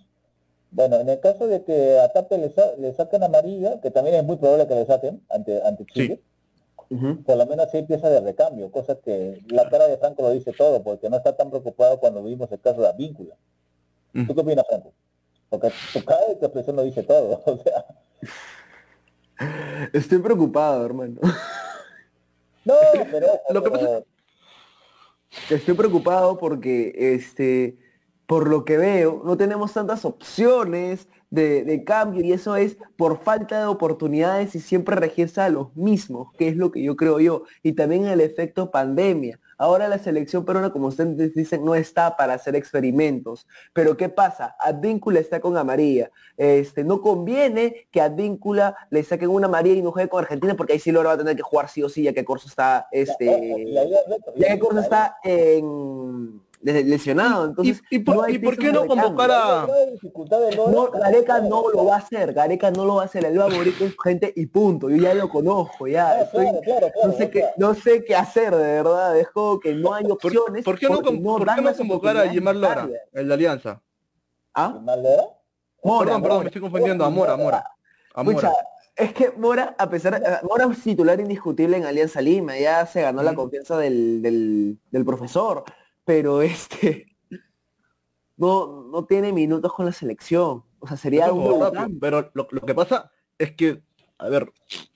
bueno, 0.70 1.00
en 1.00 1.08
el 1.08 1.18
caso 1.20 1.46
de 1.46 1.62
que 1.64 1.98
a 1.98 2.08
Tapia 2.10 2.36
le, 2.36 2.50
sa- 2.50 2.74
le 2.76 2.92
saquen 2.92 3.22
amarilla, 3.22 3.80
que 3.80 3.90
también 3.90 4.16
es 4.16 4.24
muy 4.24 4.36
probable 4.36 4.66
que 4.66 4.74
le 4.74 4.84
saquen 4.84 5.22
ante, 5.30 5.62
ante 5.62 5.86
Chile, 5.86 6.20
Por 6.88 7.36
lo 7.36 7.46
menos 7.46 7.72
hay 7.74 7.82
piezas 7.84 8.10
de 8.10 8.20
recambio, 8.20 8.70
cosa 8.70 8.94
que 8.98 9.42
la 9.48 9.68
cara 9.68 9.86
de 9.88 9.98
Franco 9.98 10.22
lo 10.22 10.30
dice 10.30 10.52
todo, 10.52 10.82
porque 10.82 11.10
no 11.10 11.18
está 11.18 11.36
tan 11.36 11.50
preocupado 11.50 12.00
cuando 12.00 12.22
vimos 12.22 12.50
el 12.50 12.60
caso 12.60 12.78
de 12.80 12.86
la 12.88 12.92
víncula. 12.92 13.34
Mm. 14.14 14.26
¿Tú 14.26 14.34
qué 14.34 14.40
opinas, 14.40 14.64
Franco? 14.66 14.92
Porque 15.50 15.70
tu 15.92 16.02
cara 16.04 16.26
de 16.26 16.32
expresión 16.32 16.76
lo 16.76 16.82
dice 16.84 17.02
todo, 17.02 17.42
o 17.46 17.56
sea, 17.58 17.84
Estoy 19.92 20.18
preocupado, 20.18 20.84
hermano. 20.84 21.20
no, 22.64 22.74
pero, 23.12 23.26
Lo 23.50 23.62
que 23.62 23.70
pero- 23.70 24.04
Estoy 25.50 25.74
preocupado 25.74 26.38
porque, 26.38 26.92
este, 26.96 27.76
por 28.28 28.46
lo 28.46 28.66
que 28.66 28.76
veo, 28.76 29.22
no 29.24 29.38
tenemos 29.38 29.72
tantas 29.72 30.04
opciones 30.04 31.08
de, 31.30 31.64
de 31.64 31.82
cambio 31.82 32.22
y 32.22 32.32
eso 32.34 32.56
es 32.56 32.76
por 32.98 33.20
falta 33.22 33.58
de 33.58 33.64
oportunidades 33.66 34.54
y 34.54 34.60
siempre 34.60 34.96
regirse 34.96 35.40
a 35.40 35.48
los 35.48 35.74
mismos, 35.74 36.28
que 36.36 36.48
es 36.48 36.56
lo 36.56 36.70
que 36.70 36.82
yo 36.82 36.94
creo 36.94 37.20
yo. 37.20 37.44
Y 37.62 37.72
también 37.72 38.04
el 38.04 38.20
efecto 38.20 38.70
pandemia. 38.70 39.40
Ahora 39.56 39.88
la 39.88 39.98
selección 39.98 40.44
peruana, 40.44 40.70
como 40.70 40.88
ustedes 40.88 41.34
dicen, 41.34 41.64
no 41.64 41.74
está 41.74 42.18
para 42.18 42.34
hacer 42.34 42.54
experimentos. 42.54 43.46
Pero 43.72 43.96
¿qué 43.96 44.10
pasa? 44.10 44.54
Advíncula 44.60 45.20
está 45.20 45.40
con 45.40 45.56
amarilla. 45.56 46.10
Este, 46.36 46.84
no 46.84 47.00
conviene 47.00 47.88
que 47.90 48.02
Advíncula 48.02 48.76
le 48.90 49.04
saquen 49.04 49.30
una 49.30 49.46
amarilla 49.46 49.76
y 49.76 49.82
no 49.82 49.90
juegue 49.90 50.10
con 50.10 50.20
Argentina, 50.22 50.54
porque 50.54 50.74
ahí 50.74 50.78
sí 50.78 50.92
lo 50.92 51.02
va 51.02 51.12
a 51.12 51.18
tener 51.18 51.34
que 51.34 51.42
jugar 51.42 51.70
sí 51.70 51.82
o 51.82 51.88
sí, 51.88 52.02
ya 52.02 52.12
que 52.12 52.26
Corso 52.26 52.46
está, 52.46 52.88
este, 52.92 53.24
ya 53.72 53.80
ahí- 53.80 54.52
que 54.54 54.58
Corso 54.58 54.80
está 54.80 55.16
en, 55.24 56.42
lesionado. 56.62 57.46
Entonces, 57.46 57.82
¿Y, 57.90 57.96
y 57.96 57.98
por, 58.00 58.16
no 58.16 58.22
hay 58.22 58.34
y 58.34 58.38
por 58.38 58.56
qué 58.58 58.72
no 58.72 58.82
de 58.82 58.88
convocar 58.88 59.30
a... 59.30 59.66
De 59.66 60.56
No, 60.70 60.90
Gareca 60.90 61.40
no 61.40 61.70
lo 61.70 61.84
va 61.86 61.96
a 61.96 61.98
hacer, 61.98 62.32
Gareca 62.32 62.70
no 62.70 62.84
lo 62.84 62.96
va 62.96 63.02
a 63.02 63.04
hacer, 63.06 63.24
él 63.24 63.38
va 63.38 63.44
a 63.44 63.48
morir 63.48 63.76
con 63.78 63.90
su 63.90 63.98
gente 63.98 64.32
y 64.34 64.46
punto, 64.46 64.90
yo 64.90 64.96
ya 64.96 65.14
lo 65.14 65.28
conozco, 65.28 65.86
ya, 65.86 66.22
estoy- 66.22 66.44
claro, 66.46 66.60
claro, 66.62 66.86
claro, 66.92 67.08
no 67.08 67.12
sé 67.14 67.30
qué, 67.30 67.44
no 67.56 67.74
sé 67.74 68.04
qué 68.04 68.14
hacer, 68.14 68.54
de 68.54 68.62
verdad, 68.62 69.18
es 69.18 69.28
como 69.30 69.58
que 69.60 69.74
no 69.74 69.94
hay 69.94 70.04
¿Por, 70.04 70.12
opciones. 70.12 70.64
por 70.64 70.78
qué 70.78 70.88
no, 70.88 71.00
por 71.02 71.04
qué 71.54 71.74
convocar 71.76 72.16
a 72.16 72.32
Yemar 72.32 72.56
Lora, 72.56 72.88
el 73.12 73.28
de 73.28 73.34
Alianza? 73.34 73.80
¿Ah? 74.54 74.68
¿Más 74.82 74.98
Lora? 74.98 75.22
Mora, 75.84 76.04
perdón, 76.06 76.22
perdón, 76.22 76.22
Mora. 76.22 76.38
me 76.40 76.46
estoy 76.48 76.60
confundiendo. 76.62 77.04
A 77.04 77.10
Mora, 77.10 77.32
a 77.34 77.36
Mora. 77.36 77.64
A 78.14 78.22
Mora. 78.24 78.52
Es 78.96 79.12
que 79.12 79.30
Mora, 79.36 79.76
a 79.78 79.88
pesar, 79.88 80.14
eh, 80.16 80.44
Mora 80.44 80.66
es 80.72 80.82
titular 80.82 81.20
indiscutible 81.20 81.76
en 81.76 81.84
Alianza 81.86 82.20
Lima, 82.20 82.58
ya 82.58 82.84
se 82.84 83.00
ganó 83.02 83.22
la 83.22 83.32
confianza 83.32 83.78
del, 83.78 84.20
del, 84.22 84.76
del 84.90 85.04
profesor, 85.04 85.62
pero 86.08 86.40
este 86.42 87.06
no, 88.38 88.84
no 88.90 89.04
tiene 89.04 89.30
minutos 89.30 89.70
con 89.74 89.84
la 89.84 89.92
selección. 89.92 90.64
O 90.78 90.86
sea, 90.86 90.96
sería 90.96 91.30
un 91.30 91.60
rápido. 91.60 91.98
Pero 92.00 92.30
lo, 92.32 92.48
lo 92.50 92.60
que 92.62 92.74
pasa 92.74 93.10
es 93.36 93.52
que, 93.52 93.82
a 94.16 94.28
ver, 94.30 94.50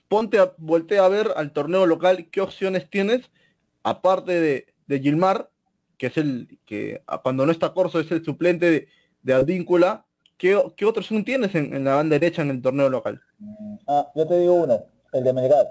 ponte 0.07 0.39
a, 0.39 0.53
voltea 0.57 1.05
a 1.05 1.09
ver 1.09 1.31
al 1.35 1.51
torneo 1.53 1.85
local 1.85 2.29
qué 2.31 2.41
opciones 2.41 2.89
tienes, 2.89 3.29
aparte 3.83 4.39
de, 4.39 4.73
de 4.87 4.99
Gilmar, 4.99 5.51
que 5.97 6.07
es 6.07 6.17
el 6.17 6.59
que 6.65 7.03
cuando 7.21 7.45
no 7.45 7.51
está 7.51 7.73
Corso 7.73 7.99
es 7.99 8.09
el 8.11 8.25
suplente 8.25 8.71
de, 8.71 8.87
de 9.21 9.33
Advíncula, 9.33 10.07
¿qué, 10.37 10.59
qué 10.75 10.85
otra 10.85 11.01
opción 11.01 11.23
tienes 11.23 11.53
en, 11.53 11.75
en 11.75 11.83
la 11.83 11.95
banda 11.95 12.17
derecha 12.17 12.41
en 12.41 12.49
el 12.49 12.61
torneo 12.61 12.89
local? 12.89 13.21
Ah, 13.87 14.09
yo 14.15 14.25
te 14.25 14.39
digo 14.39 14.53
uno, 14.53 14.83
el 15.11 15.23
de 15.23 15.33
Melgar. 15.33 15.67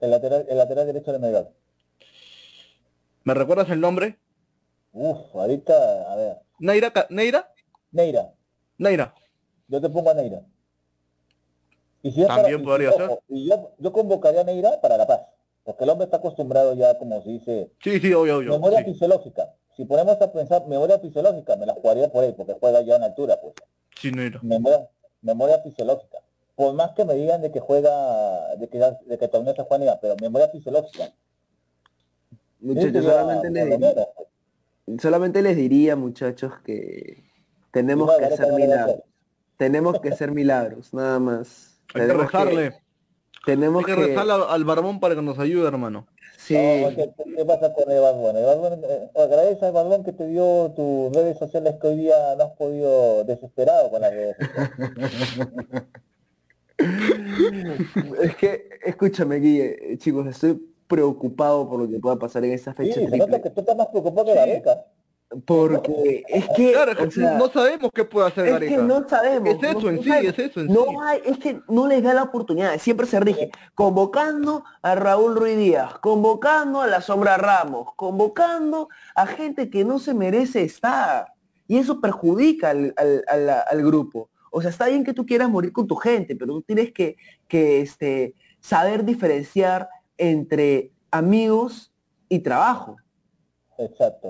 El 0.00 0.10
lateral, 0.12 0.46
el 0.48 0.56
lateral 0.56 0.86
derecho 0.86 1.12
de 1.12 1.18
Melgar. 1.18 1.50
¿Me 3.24 3.34
recuerdas 3.34 3.70
el 3.70 3.80
nombre? 3.80 4.18
Uf, 4.92 5.34
ahorita, 5.34 6.12
a 6.12 6.16
ver. 6.16 6.36
Neira, 6.58 6.92
Neira, 7.10 7.50
Neira, 7.90 8.32
Neira. 8.78 9.14
yo 9.68 9.80
te 9.80 9.88
pongo 9.88 10.10
a 10.10 10.14
Neira. 10.14 10.42
Y 12.02 12.12
si 12.12 12.24
También 12.26 12.56
y 12.56 12.58
si- 12.58 12.64
podría 12.64 12.92
ser. 12.92 13.02
ojo, 13.02 13.22
Y 13.28 13.48
yo, 13.48 13.72
yo 13.78 13.92
convocaría 13.92 14.42
a 14.42 14.44
Neira 14.44 14.80
para 14.80 14.96
La 14.98 15.06
Paz. 15.06 15.22
Porque 15.64 15.84
el 15.84 15.90
hombre 15.90 16.04
está 16.04 16.18
acostumbrado 16.18 16.74
ya, 16.74 16.98
como 16.98 17.22
se 17.22 17.30
dice, 17.30 17.72
Sí, 17.82 17.98
sí, 17.98 18.12
obvio, 18.12 18.36
obvio. 18.38 18.50
memoria 18.50 18.80
sí. 18.80 18.92
fisiológica. 18.92 19.54
Si 19.74 19.86
ponemos 19.86 20.20
a 20.20 20.30
pensar 20.30 20.66
memoria 20.66 20.98
fisiológica, 20.98 21.56
me 21.56 21.64
la 21.66 21.72
jugaría 21.72 22.12
por 22.12 22.22
él, 22.24 22.34
porque 22.34 22.52
juega 22.60 22.82
ya 22.82 22.96
en 22.96 23.02
altura, 23.04 23.40
pues. 23.40 23.54
Sí, 23.98 24.12
Neira. 24.12 24.38
Memoria, 24.42 24.88
memoria 25.22 25.58
fisiológica. 25.62 26.18
Por 26.54 26.74
más 26.74 26.92
que 26.92 27.04
me 27.04 27.14
digan 27.14 27.40
de 27.40 27.50
que 27.50 27.58
juega, 27.60 28.54
de 28.56 28.68
que, 28.68 28.78
de 28.78 29.18
que 29.18 29.28
torneo 29.28 29.54
se 29.56 29.62
juega 29.64 29.98
pero 30.00 30.14
memoria 30.20 30.48
fisiológica. 30.48 31.12
Muchachos, 32.64 33.04
solamente 33.04 33.50
les, 33.50 33.70
diría, 33.78 34.08
solamente 34.98 35.42
les 35.42 35.56
diría, 35.56 35.96
muchachos, 35.96 36.52
que 36.64 37.22
tenemos 37.70 38.10
que 38.16 38.24
hacer 38.24 38.52
milagros. 38.54 39.00
Tenemos 39.58 40.00
que 40.00 40.08
hacer 40.08 40.32
milagros, 40.32 40.94
nada 40.94 41.18
más. 41.18 41.78
Hay 41.92 42.06
que 42.06 42.12
rezarle. 42.14 42.72
tenemos 43.44 43.84
Hay 43.84 43.94
que 43.94 44.00
rezarle 44.00 44.32
al, 44.32 44.44
al 44.48 44.64
barbón 44.64 44.98
para 44.98 45.14
que 45.14 45.20
nos 45.20 45.38
ayude, 45.38 45.68
hermano. 45.68 46.06
sí, 46.38 46.54
No, 46.54 46.88
¿qué, 46.96 47.12
qué 47.36 47.44
pasa 47.44 47.74
con 47.74 47.90
el 47.92 48.00
Barbón? 48.00 48.36
El 48.38 48.46
Barbón, 48.46 48.80
eh, 48.82 49.10
agradece 49.14 49.66
al 49.66 49.72
Barbón 49.72 50.02
que 50.02 50.12
te 50.12 50.26
dio 50.26 50.72
tus 50.74 51.14
redes 51.14 51.38
sociales 51.38 51.74
que 51.78 51.86
hoy 51.86 51.96
día 51.98 52.34
no 52.38 52.44
has 52.44 52.52
podido 52.52 53.24
desesperado 53.24 53.90
con 53.90 54.00
las 54.00 54.10
redes 54.10 54.36
sociales. 54.38 54.70
es 58.22 58.36
que, 58.36 58.68
escúchame, 58.84 59.36
Guille, 59.36 59.98
chicos, 59.98 60.26
estoy 60.26 60.73
preocupado 60.86 61.68
por 61.68 61.80
lo 61.80 61.88
que 61.88 61.98
pueda 61.98 62.16
pasar 62.16 62.44
en 62.44 62.52
esta 62.52 62.72
Sí, 62.72 62.76
fecha 62.76 62.94
se 62.94 63.00
triple, 63.06 63.18
nota 63.18 63.42
que 63.42 63.50
tú 63.50 63.60
estás 63.60 63.76
más 63.76 63.86
preocupado 63.88 64.26
que 64.26 64.34
Gareca. 64.34 64.84
porque 65.46 66.22
es 66.28 66.48
que, 66.56 66.72
Claro, 66.72 66.92
es 66.92 66.98
que 66.98 67.04
o 67.04 67.10
sea, 67.10 67.38
no 67.38 67.48
sabemos 67.48 67.90
qué 67.92 68.04
puede 68.04 68.28
hacer 68.28 68.46
es 68.46 68.52
Gareca. 68.52 68.76
que 68.76 68.82
no 68.82 69.08
sabemos. 69.08 69.48
Es 69.50 69.62
eso 69.70 69.80
no- 69.80 69.88
en 69.90 70.02
sí, 70.02 70.10
es 70.10 70.38
eso 70.38 70.60
en 70.60 70.68
sí. 70.68 70.72
No 70.72 71.02
hay, 71.02 71.20
es 71.24 71.38
que 71.38 71.60
no 71.68 71.86
les 71.88 72.02
da 72.02 72.14
la 72.14 72.22
oportunidad, 72.22 72.78
siempre 72.78 73.06
se 73.06 73.18
rige, 73.20 73.50
convocando 73.74 74.64
a 74.82 74.94
Raúl 74.94 75.34
Ruiz 75.36 75.56
Díaz, 75.56 75.98
convocando 75.98 76.80
a 76.82 76.86
la 76.86 77.00
Sombra 77.00 77.36
Ramos, 77.36 77.88
convocando 77.96 78.88
a 79.14 79.26
gente 79.26 79.70
que 79.70 79.84
no 79.84 79.98
se 79.98 80.14
merece 80.14 80.62
estar. 80.62 81.32
Y 81.66 81.78
eso 81.78 82.00
perjudica 82.00 82.70
al, 82.70 82.92
al- 82.96 83.24
al- 83.26 83.50
al 83.70 83.82
grupo. 83.84 84.28
O 84.50 84.60
sea, 84.60 84.70
está 84.70 84.86
bien 84.86 85.02
que 85.02 85.14
tú 85.14 85.26
quieras 85.26 85.48
morir 85.48 85.72
con 85.72 85.86
tu 85.88 85.96
gente, 85.96 86.36
pero 86.36 86.52
tú 86.52 86.62
tienes 86.62 86.92
que, 86.92 87.16
que 87.48 87.80
este, 87.80 88.34
saber 88.60 89.04
diferenciar 89.04 89.88
entre 90.18 90.92
amigos 91.10 91.92
y 92.28 92.40
trabajo. 92.40 92.96
Exacto. 93.78 94.28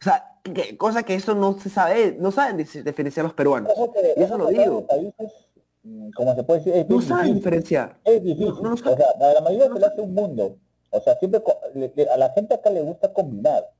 O 0.00 0.04
sea, 0.04 0.38
que- 0.42 0.76
cosa 0.76 1.02
que 1.02 1.14
eso 1.14 1.34
no 1.34 1.58
se 1.58 1.68
sabe, 1.70 2.16
no 2.18 2.30
saben 2.32 2.58
dif- 2.58 2.82
diferenciar 2.82 3.24
los 3.24 3.34
peruanos. 3.34 3.72
Ojo 3.76 3.92
que- 3.92 4.14
Y 4.16 4.22
eso 4.22 4.34
ojo 4.34 4.44
lo 4.44 4.48
digo. 4.50 4.86
países, 4.86 5.32
mm, 5.82 6.10
como 6.10 6.34
se 6.34 6.42
puede 6.42 6.60
decir, 6.60 6.74
es 6.74 6.88
No 6.88 6.96
bien 6.96 7.08
saben 7.08 7.24
difícil. 7.24 7.34
diferenciar. 7.36 7.98
Es 8.04 8.22
difícil. 8.22 8.46
No, 8.54 8.60
no 8.62 8.74
o 8.74 8.76
sea, 8.76 8.92
a 9.20 9.32
la 9.34 9.40
mayoría 9.40 9.72
se 9.72 9.78
le 9.78 9.86
hace 9.86 10.00
un 10.00 10.14
mundo. 10.14 10.56
O 10.90 11.00
sea, 11.00 11.16
siempre 11.18 11.42
le- 11.74 11.92
le- 11.94 12.10
a 12.10 12.16
la 12.16 12.30
gente 12.30 12.54
acá 12.54 12.68
le 12.70 12.82
gusta 12.82 13.12
combinar. 13.12 13.70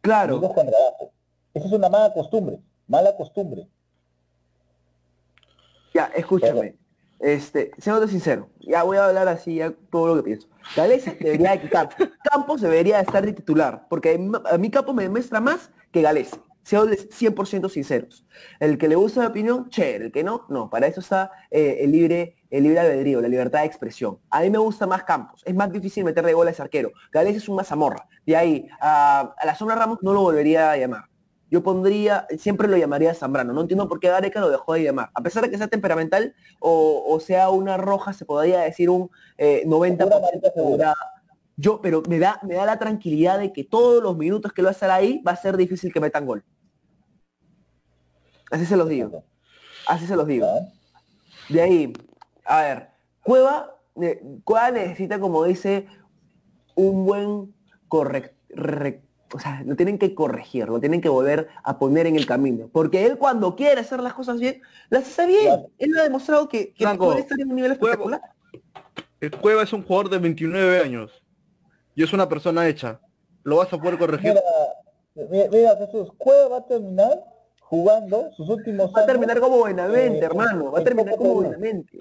Claro. 0.00 0.36
Amigos 0.36 0.54
con 0.54 0.66
trabajo. 0.66 1.12
Esa 1.54 1.66
es 1.66 1.72
una 1.72 1.88
mala 1.88 2.12
costumbre. 2.14 2.60
Mala 2.86 3.14
costumbre. 3.16 3.68
Ya, 5.94 6.10
escúchame. 6.16 6.76
Este, 7.22 7.70
siendo 7.78 8.06
sincero, 8.08 8.50
ya 8.58 8.82
voy 8.82 8.96
a 8.96 9.06
hablar 9.06 9.28
así, 9.28 9.54
ya 9.54 9.72
todo 9.90 10.08
lo 10.08 10.16
que 10.16 10.22
pienso. 10.24 10.48
Gales 10.76 11.04
debería 11.20 11.52
de 11.52 11.60
quitar. 11.60 11.88
Campos 12.30 12.60
debería 12.60 12.96
de 12.96 13.02
estar 13.02 13.24
de 13.24 13.32
titular, 13.32 13.86
porque 13.88 14.20
a 14.50 14.58
mí 14.58 14.70
Campos 14.70 14.94
me 14.94 15.04
demuestra 15.04 15.40
más 15.40 15.70
que 15.92 16.02
Gales. 16.02 16.30
Seamos 16.64 16.90
100% 16.90 17.68
sinceros. 17.68 18.24
El 18.60 18.78
que 18.78 18.88
le 18.88 18.94
gusta 18.94 19.20
la 19.20 19.28
opinión, 19.28 19.68
chévere. 19.68 20.06
El 20.06 20.12
que 20.12 20.22
no, 20.22 20.46
no. 20.48 20.70
Para 20.70 20.86
eso 20.86 21.00
está 21.00 21.32
eh, 21.50 21.78
el 21.80 21.92
libre 21.92 22.36
el 22.50 22.64
libre 22.64 22.80
albedrío, 22.80 23.20
la 23.22 23.28
libertad 23.28 23.60
de 23.60 23.66
expresión. 23.66 24.18
A 24.28 24.42
mí 24.42 24.50
me 24.50 24.58
gusta 24.58 24.86
más 24.86 25.04
Campos. 25.04 25.42
Es 25.46 25.54
más 25.54 25.72
difícil 25.72 26.04
meterle 26.04 26.34
gol 26.34 26.48
a 26.48 26.50
ese 26.50 26.60
arquero. 26.60 26.92
Gales 27.10 27.36
es 27.36 27.48
una 27.48 27.64
zamorra. 27.64 28.06
De 28.26 28.36
ahí, 28.36 28.68
a, 28.78 29.34
a 29.38 29.46
la 29.46 29.54
sombra 29.54 29.74
Ramos 29.74 29.98
no 30.02 30.12
lo 30.12 30.20
volvería 30.20 30.70
a 30.70 30.76
llamar. 30.76 31.04
Yo 31.52 31.62
pondría, 31.62 32.26
siempre 32.38 32.66
lo 32.66 32.78
llamaría 32.78 33.12
Zambrano. 33.12 33.52
No 33.52 33.60
entiendo 33.60 33.86
por 33.86 34.00
qué 34.00 34.08
Gareca 34.08 34.40
lo 34.40 34.48
dejó 34.48 34.72
de 34.72 34.84
llamar. 34.84 35.10
A 35.14 35.20
pesar 35.22 35.42
de 35.44 35.50
que 35.50 35.58
sea 35.58 35.68
temperamental 35.68 36.34
o, 36.60 37.04
o 37.06 37.20
sea 37.20 37.50
una 37.50 37.76
roja, 37.76 38.14
se 38.14 38.24
podría 38.24 38.60
decir 38.60 38.88
un 38.88 39.10
eh, 39.36 39.62
90% 39.66 39.98
Segura, 39.98 40.20
marica, 40.20 40.50
segura. 40.50 40.54
segura. 40.54 40.94
Yo, 41.58 41.82
pero 41.82 42.02
me 42.08 42.18
da, 42.18 42.40
me 42.42 42.54
da 42.54 42.64
la 42.64 42.78
tranquilidad 42.78 43.38
de 43.38 43.52
que 43.52 43.64
todos 43.64 44.02
los 44.02 44.16
minutos 44.16 44.54
que 44.54 44.62
lo 44.62 44.66
va 44.66 44.70
a 44.70 44.72
estar 44.72 44.90
ahí 44.90 45.20
va 45.28 45.32
a 45.32 45.36
ser 45.36 45.58
difícil 45.58 45.92
que 45.92 46.00
metan 46.00 46.24
gol. 46.24 46.42
Así 48.50 48.64
se 48.64 48.76
los 48.76 48.88
digo. 48.88 49.22
Así 49.86 50.06
se 50.06 50.16
los 50.16 50.26
digo. 50.26 50.46
De 51.50 51.60
ahí, 51.60 51.92
a 52.46 52.62
ver, 52.62 52.88
Cueva, 53.22 53.76
eh, 54.00 54.22
Cueva 54.44 54.70
necesita, 54.70 55.20
como 55.20 55.44
dice, 55.44 55.86
un 56.74 57.04
buen 57.04 57.54
correct, 57.88 58.34
re- 58.48 59.02
o 59.34 59.38
sea, 59.38 59.62
lo 59.64 59.76
tienen 59.76 59.98
que 59.98 60.14
corregir, 60.14 60.68
lo 60.68 60.80
tienen 60.80 61.00
que 61.00 61.08
volver 61.08 61.48
a 61.64 61.78
poner 61.78 62.06
en 62.06 62.16
el 62.16 62.26
camino. 62.26 62.68
Porque 62.72 63.06
él 63.06 63.18
cuando 63.18 63.56
quiere 63.56 63.80
hacer 63.80 64.00
las 64.00 64.14
cosas 64.14 64.38
bien, 64.38 64.60
las 64.90 65.06
hace 65.06 65.26
bien. 65.26 65.44
Claro. 65.44 65.70
Él 65.78 65.98
ha 65.98 66.02
demostrado 66.02 66.48
que, 66.48 66.72
que 66.72 66.84
Franco, 66.84 67.06
puede 67.06 67.20
estar 67.20 67.40
en 67.40 67.48
un 67.48 67.56
nivel 67.56 67.72
espectacular. 67.72 68.20
El 69.20 69.30
Cueva 69.30 69.62
es 69.62 69.72
un 69.72 69.82
jugador 69.82 70.10
de 70.10 70.18
29 70.18 70.80
años 70.80 71.22
y 71.94 72.02
es 72.02 72.12
una 72.12 72.28
persona 72.28 72.66
hecha. 72.68 73.00
¿Lo 73.44 73.56
vas 73.56 73.72
a 73.72 73.78
poder 73.78 73.98
corregir? 73.98 74.34
Mira, 75.14 75.48
mira, 75.50 75.76
Jesús, 75.76 76.10
Cueva 76.18 76.48
va 76.48 76.56
a 76.58 76.66
terminar 76.66 77.24
jugando 77.60 78.30
sus 78.32 78.48
últimos 78.48 78.88
Va 78.88 79.00
a 79.00 79.04
años. 79.04 79.06
terminar 79.06 79.40
como 79.40 79.58
Buenamente, 79.58 80.18
eh, 80.18 80.24
hermano. 80.24 80.72
Va 80.72 80.80
a 80.80 80.84
terminar 80.84 81.16
como. 81.16 81.34
Buenamente. 81.34 82.00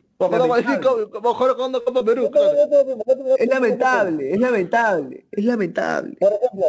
Es 3.38 3.50
lamentable, 3.50 4.32
es 4.34 4.40
lamentable, 4.40 5.26
es 5.32 5.46
lamentable. 5.46 6.18
Por 6.20 6.34
ejemplo, 6.34 6.66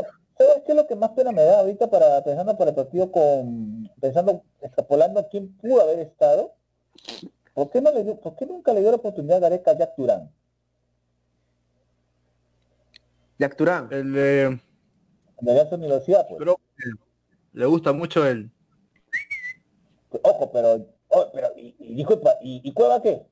¿sabes 0.47 0.63
qué 0.65 0.73
es 0.73 0.77
lo 0.77 0.87
que 0.87 0.97
más 0.97 1.11
pena 1.11 1.33
me 1.33 1.43
da 1.43 1.61
ahorita 1.61 1.89
para 1.91 2.23
pensando 2.23 2.57
para 2.57 2.71
el 2.71 2.77
partido 2.77 3.11
con 3.11 3.91
pensando 4.01 4.45
extrapolando 4.61 5.21
a 5.21 5.29
quién 5.29 5.57
pudo 5.57 5.83
haber 5.83 6.01
estado? 6.01 6.55
¿Por 7.55 7.71
qué 7.71 7.81
no 7.81 7.93
le 7.93 8.05
dio, 8.05 8.21
por 8.21 8.37
qué 8.37 8.47
nunca 8.47 8.73
le 8.73 8.81
dio 8.81 8.91
la 8.91 8.97
oportunidad 8.97 9.39
a 9.39 9.41
Gareca 9.41 9.73
a 9.73 9.79
Jack 9.79 9.95
Turán? 9.95 10.31
Jack 13.39 13.57
Turán. 13.57 13.89
El, 13.91 14.15
eh, 14.17 14.61
De 15.41 15.51
Alianza 15.51 15.77
Universidad, 15.77 16.27
pues. 16.29 16.43
que 16.43 16.91
le 17.53 17.67
gusta 17.67 17.93
mucho 17.93 18.27
el... 18.27 18.51
Ojo, 20.23 20.53
pero, 20.53 20.87
oh, 21.09 21.31
pero 21.33 21.49
y, 21.57 21.75
y 21.79 21.95
dijo 21.95 22.21
y, 22.43 22.61
y 22.65 22.73
Cueva 22.73 23.03
qué? 23.03 23.27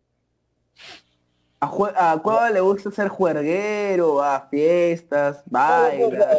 A, 1.62 1.68
jue- 1.68 1.92
a 1.94 2.18
Cueva 2.22 2.48
le 2.50 2.60
gusta 2.60 2.90
ser 2.90 3.08
juerguero, 3.08 4.22
a 4.22 4.48
fiestas, 4.48 5.42
baila. 5.46 6.38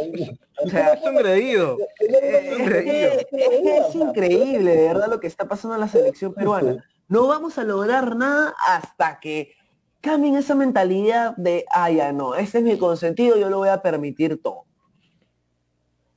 O 0.63 0.67
sea, 0.67 0.93
Es 0.93 1.03
un 1.05 1.15
creído. 1.17 1.78
Es 1.99 3.95
increíble, 3.95 4.76
de 4.76 4.88
verdad, 4.88 5.07
lo 5.07 5.19
que 5.19 5.28
está 5.28 5.47
pasando 5.47 5.76
en 5.76 5.82
la 5.82 5.88
selección 5.88 6.34
peruana. 6.34 6.84
No 7.07 7.28
vamos 7.28 7.57
a 7.57 7.63
lograr 7.63 8.15
nada 8.15 8.55
hasta 8.67 9.19
que 9.19 9.53
cambien 10.01 10.36
esa 10.38 10.55
mentalidad 10.55 11.36
de, 11.38 11.65
ah, 11.72 11.91
ya 11.91 12.11
no, 12.13 12.34
este 12.36 12.57
es 12.59 12.63
mi 12.63 12.78
consentido, 12.80 13.38
yo 13.38 13.49
lo 13.49 13.57
voy 13.59 13.69
a 13.69 13.82
permitir 13.84 14.41
todo. 14.41 14.65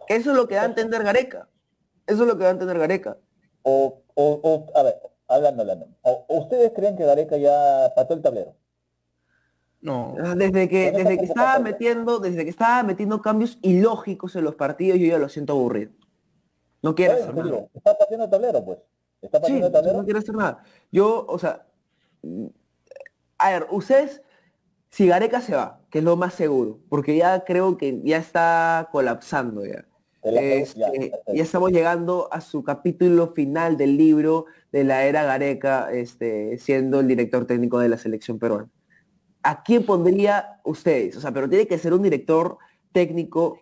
Eso 0.09 0.31
es 0.31 0.37
lo 0.37 0.49
que 0.49 0.55
da 0.55 0.63
a 0.63 0.67
entender 0.67 1.03
Gareca. 1.03 1.49
Eso 2.07 2.23
es 2.23 2.29
lo 2.29 2.37
que 2.39 2.45
da 2.45 2.51
a 2.51 2.53
entender 2.53 2.79
Gareca. 2.79 3.19
O, 3.63 4.03
o, 4.15 4.41
o 4.43 4.79
a 4.79 4.83
ver, 4.83 5.01
hablando, 5.29 5.63
hablando. 5.63 5.89
¿Ustedes 6.29 6.73
creen 6.75 6.97
que 6.97 7.05
Gareca 7.05 7.37
ya 7.37 7.93
pató 7.95 8.15
el 8.15 8.23
tablero? 8.23 8.55
No. 9.85 10.15
Ah, 10.19 10.35
Desde 10.35 10.67
que, 10.67 10.91
desde 10.93 11.19
que 11.19 11.27
estaba 11.27 11.59
metiendo, 11.59 12.19
desde 12.19 12.43
que 12.43 12.51
estaba 12.51 12.83
metiendo 12.83 13.21
cambios 13.21 13.59
ilógicos 13.61 14.35
en 14.35 14.45
los 14.45 14.55
partidos, 14.55 14.99
yo 14.99 15.07
ya 15.07 15.19
lo 15.19 15.29
siento 15.29 15.53
aburrido. 15.53 15.93
No 16.83 16.95
quiero 16.95 17.13
hacer 17.13 17.35
nada. 17.35 17.67
Está 17.75 17.97
pateando 17.97 18.25
el 18.25 18.31
tablero, 18.31 18.65
pues. 18.65 18.79
Está 19.21 19.43
Sí, 19.45 19.61
el 19.61 19.71
tablero. 19.71 19.99
no 19.99 20.05
quiero 20.05 20.19
hacer 20.21 20.35
nada. 20.35 20.63
Yo, 20.91 21.27
o 21.29 21.39
sea, 21.39 21.67
a 23.37 23.51
ver, 23.51 23.67
ustedes, 23.71 24.23
si 24.89 25.07
Gareca 25.07 25.43
se 25.43 25.55
va, 25.55 25.83
que 25.91 25.99
es 25.99 26.05
lo 26.05 26.17
más 26.17 26.33
seguro, 26.33 26.79
porque 26.89 27.15
ya 27.15 27.45
creo 27.45 27.77
que 27.77 28.01
ya 28.05 28.17
está 28.17 28.89
colapsando 28.91 29.67
ya. 29.67 29.85
Este, 30.23 30.81
ya, 30.81 30.87
ya, 30.87 30.93
perfecto. 30.93 31.33
estamos 31.35 31.73
llegando 31.73 32.29
a 32.33 32.41
su 32.41 32.65
capítulo 32.65 33.35
final 33.35 33.77
del 33.77 33.99
libro 33.99 34.47
de 34.73 34.85
la 34.85 35.05
era 35.05 35.25
Gareca, 35.25 35.93
este, 35.93 36.57
siendo 36.57 37.01
el 37.01 37.07
director 37.07 37.47
técnico 37.47 37.79
de 37.81 37.91
la 37.91 37.99
selección 37.99 38.39
peruana. 38.39 38.71
¿A 39.45 39.63
quién 39.63 39.85
pondría 39.85 40.61
ustedes? 40.65 41.19
O 41.19 41.21
sea, 41.21 41.31
pero 41.31 41.49
tiene 41.49 41.67
que 41.67 41.79
ser 41.79 41.93
un 41.93 42.03
director 42.03 42.57
técnico 42.93 43.61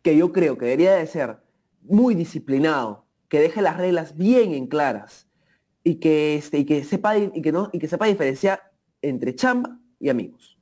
que 0.00 0.16
yo 0.16 0.32
creo 0.32 0.56
que 0.56 0.64
debería 0.64 0.94
de 0.94 1.06
ser 1.06 1.36
muy 1.82 2.14
disciplinado, 2.14 3.04
que 3.28 3.40
deje 3.40 3.60
las 3.60 3.76
reglas 3.76 4.16
bien 4.16 4.54
en 4.54 4.66
claras 4.66 5.28
y 5.84 5.96
que, 5.96 6.36
este, 6.36 6.60
y 6.60 6.64
que 6.64 6.82
sepa 6.82 7.18
y 7.18 7.42
que 7.42 7.52
no 7.52 7.68
y 7.74 7.78
que 7.78 7.88
sepa 7.88 8.06
diferenciar 8.06 8.72
entre 9.02 9.34
chamba 9.34 9.78
y 10.00 10.08
amigos. 10.08 10.58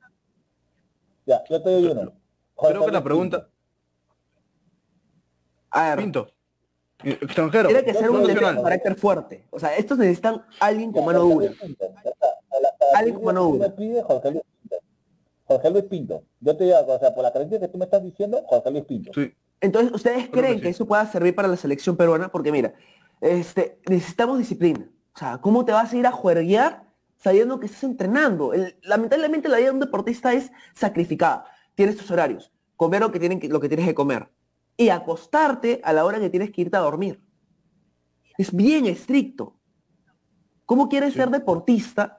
Ya, 1.25 1.41
yo 1.49 1.63
te 1.63 1.69
doy 1.69 1.85
uno. 1.87 2.13
Creo 2.57 2.85
que 2.85 2.91
la 2.91 3.03
pregunta, 3.03 3.49
A 5.69 5.89
ver, 5.89 5.99
Pinto, 5.99 6.27
eh, 7.03 7.17
extranjero, 7.21 7.69
tiene 7.69 7.85
que 7.85 7.93
ser 7.93 8.09
un 8.09 8.25
carácter 8.63 8.95
fuerte. 8.95 9.47
O 9.49 9.59
sea, 9.59 9.77
estos 9.77 9.97
necesitan 9.97 10.43
alguien 10.59 10.91
con 10.91 11.05
mano 11.05 11.19
dura. 11.19 11.51
Luis 12.59 12.69
Pinto. 12.69 12.69
Ya 12.69 12.69
está. 12.69 12.85
A 12.85 12.89
la- 12.89 12.89
a 12.89 12.93
la 12.93 12.99
Alguien 12.99 13.15
con 13.15 13.23
trivia 13.23 13.33
mano 13.33 13.45
que 13.45 13.51
tú 13.51 13.57
dura. 13.57 13.69
me 13.69 13.75
pides, 13.75 14.03
Jorge 14.05 14.31
Luis 14.31 14.43
Pinto. 14.61 14.75
Jorge 15.45 15.69
Luis 15.71 15.83
Pinto. 15.85 16.23
Yo 16.41 16.57
te 16.57 16.63
digo, 16.65 16.77
o 16.87 16.99
sea, 16.99 17.13
por 17.15 17.23
la 17.23 17.31
característica 17.33 17.67
que 17.67 17.71
tú 17.71 17.77
me 17.77 17.85
estás 17.85 18.03
diciendo, 18.03 18.43
Jorge 18.47 18.71
Luis 18.71 18.85
Pinto. 18.85 19.11
Sí, 19.13 19.33
Entonces, 19.61 19.91
¿ustedes 19.93 20.17
Creo 20.29 20.31
que 20.31 20.39
creen 20.39 20.55
sí. 20.57 20.61
que 20.61 20.69
eso 20.69 20.85
pueda 20.85 21.05
servir 21.11 21.33
para 21.33 21.47
la 21.47 21.57
selección 21.57 21.95
peruana? 21.97 22.29
Porque 22.29 22.51
mira, 22.51 22.73
este, 23.21 23.79
necesitamos 23.89 24.37
disciplina. 24.37 24.87
O 25.15 25.17
sea, 25.17 25.39
¿cómo 25.39 25.65
te 25.65 25.71
vas 25.71 25.91
a 25.91 25.97
ir 25.97 26.05
a 26.05 26.11
juerguear 26.11 26.83
sabiendo 27.17 27.59
que 27.59 27.65
estás 27.65 27.83
entrenando? 27.83 28.53
El- 28.53 28.75
lamentablemente 28.83 29.49
la 29.49 29.57
vida 29.57 29.67
de 29.67 29.73
un 29.73 29.79
deportista 29.79 30.31
es 30.33 30.51
sacrificada. 30.75 31.45
Tienes 31.73 31.97
tus 31.97 32.11
horarios, 32.11 32.51
comer 32.75 33.01
lo 33.01 33.11
que, 33.11 33.19
tienen 33.19 33.39
que- 33.39 33.49
lo 33.49 33.59
que 33.59 33.67
tienes 33.67 33.87
que 33.87 33.95
comer 33.95 34.29
y 34.75 34.89
acostarte 34.89 35.81
a 35.83 35.91
la 35.93 36.05
hora 36.05 36.19
que 36.19 36.29
tienes 36.29 36.51
que 36.51 36.61
irte 36.61 36.77
a 36.77 36.81
dormir. 36.81 37.19
Es 38.37 38.55
bien 38.55 38.85
estricto. 38.85 39.55
¿Cómo 40.67 40.87
quieres 40.89 41.13
Sí. 41.13 41.19
ser 41.19 41.29
deportista 41.31 42.16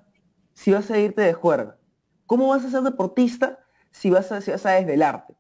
si 0.59 0.73
vas 0.73 0.91
a 0.91 0.99
irte 0.99 1.23
de 1.23 1.33
juerga? 1.35 1.77
¿Cómo 2.27 2.49
vas 2.49 2.65
a 2.65 2.71
ser 2.71 2.83
deportista 2.83 3.61
si 3.93 4.11
vas 4.11 4.33
a, 4.33 4.41
si 4.41 4.51
vas 4.51 4.67
a 4.67 4.73
desvelarte? 4.73 5.37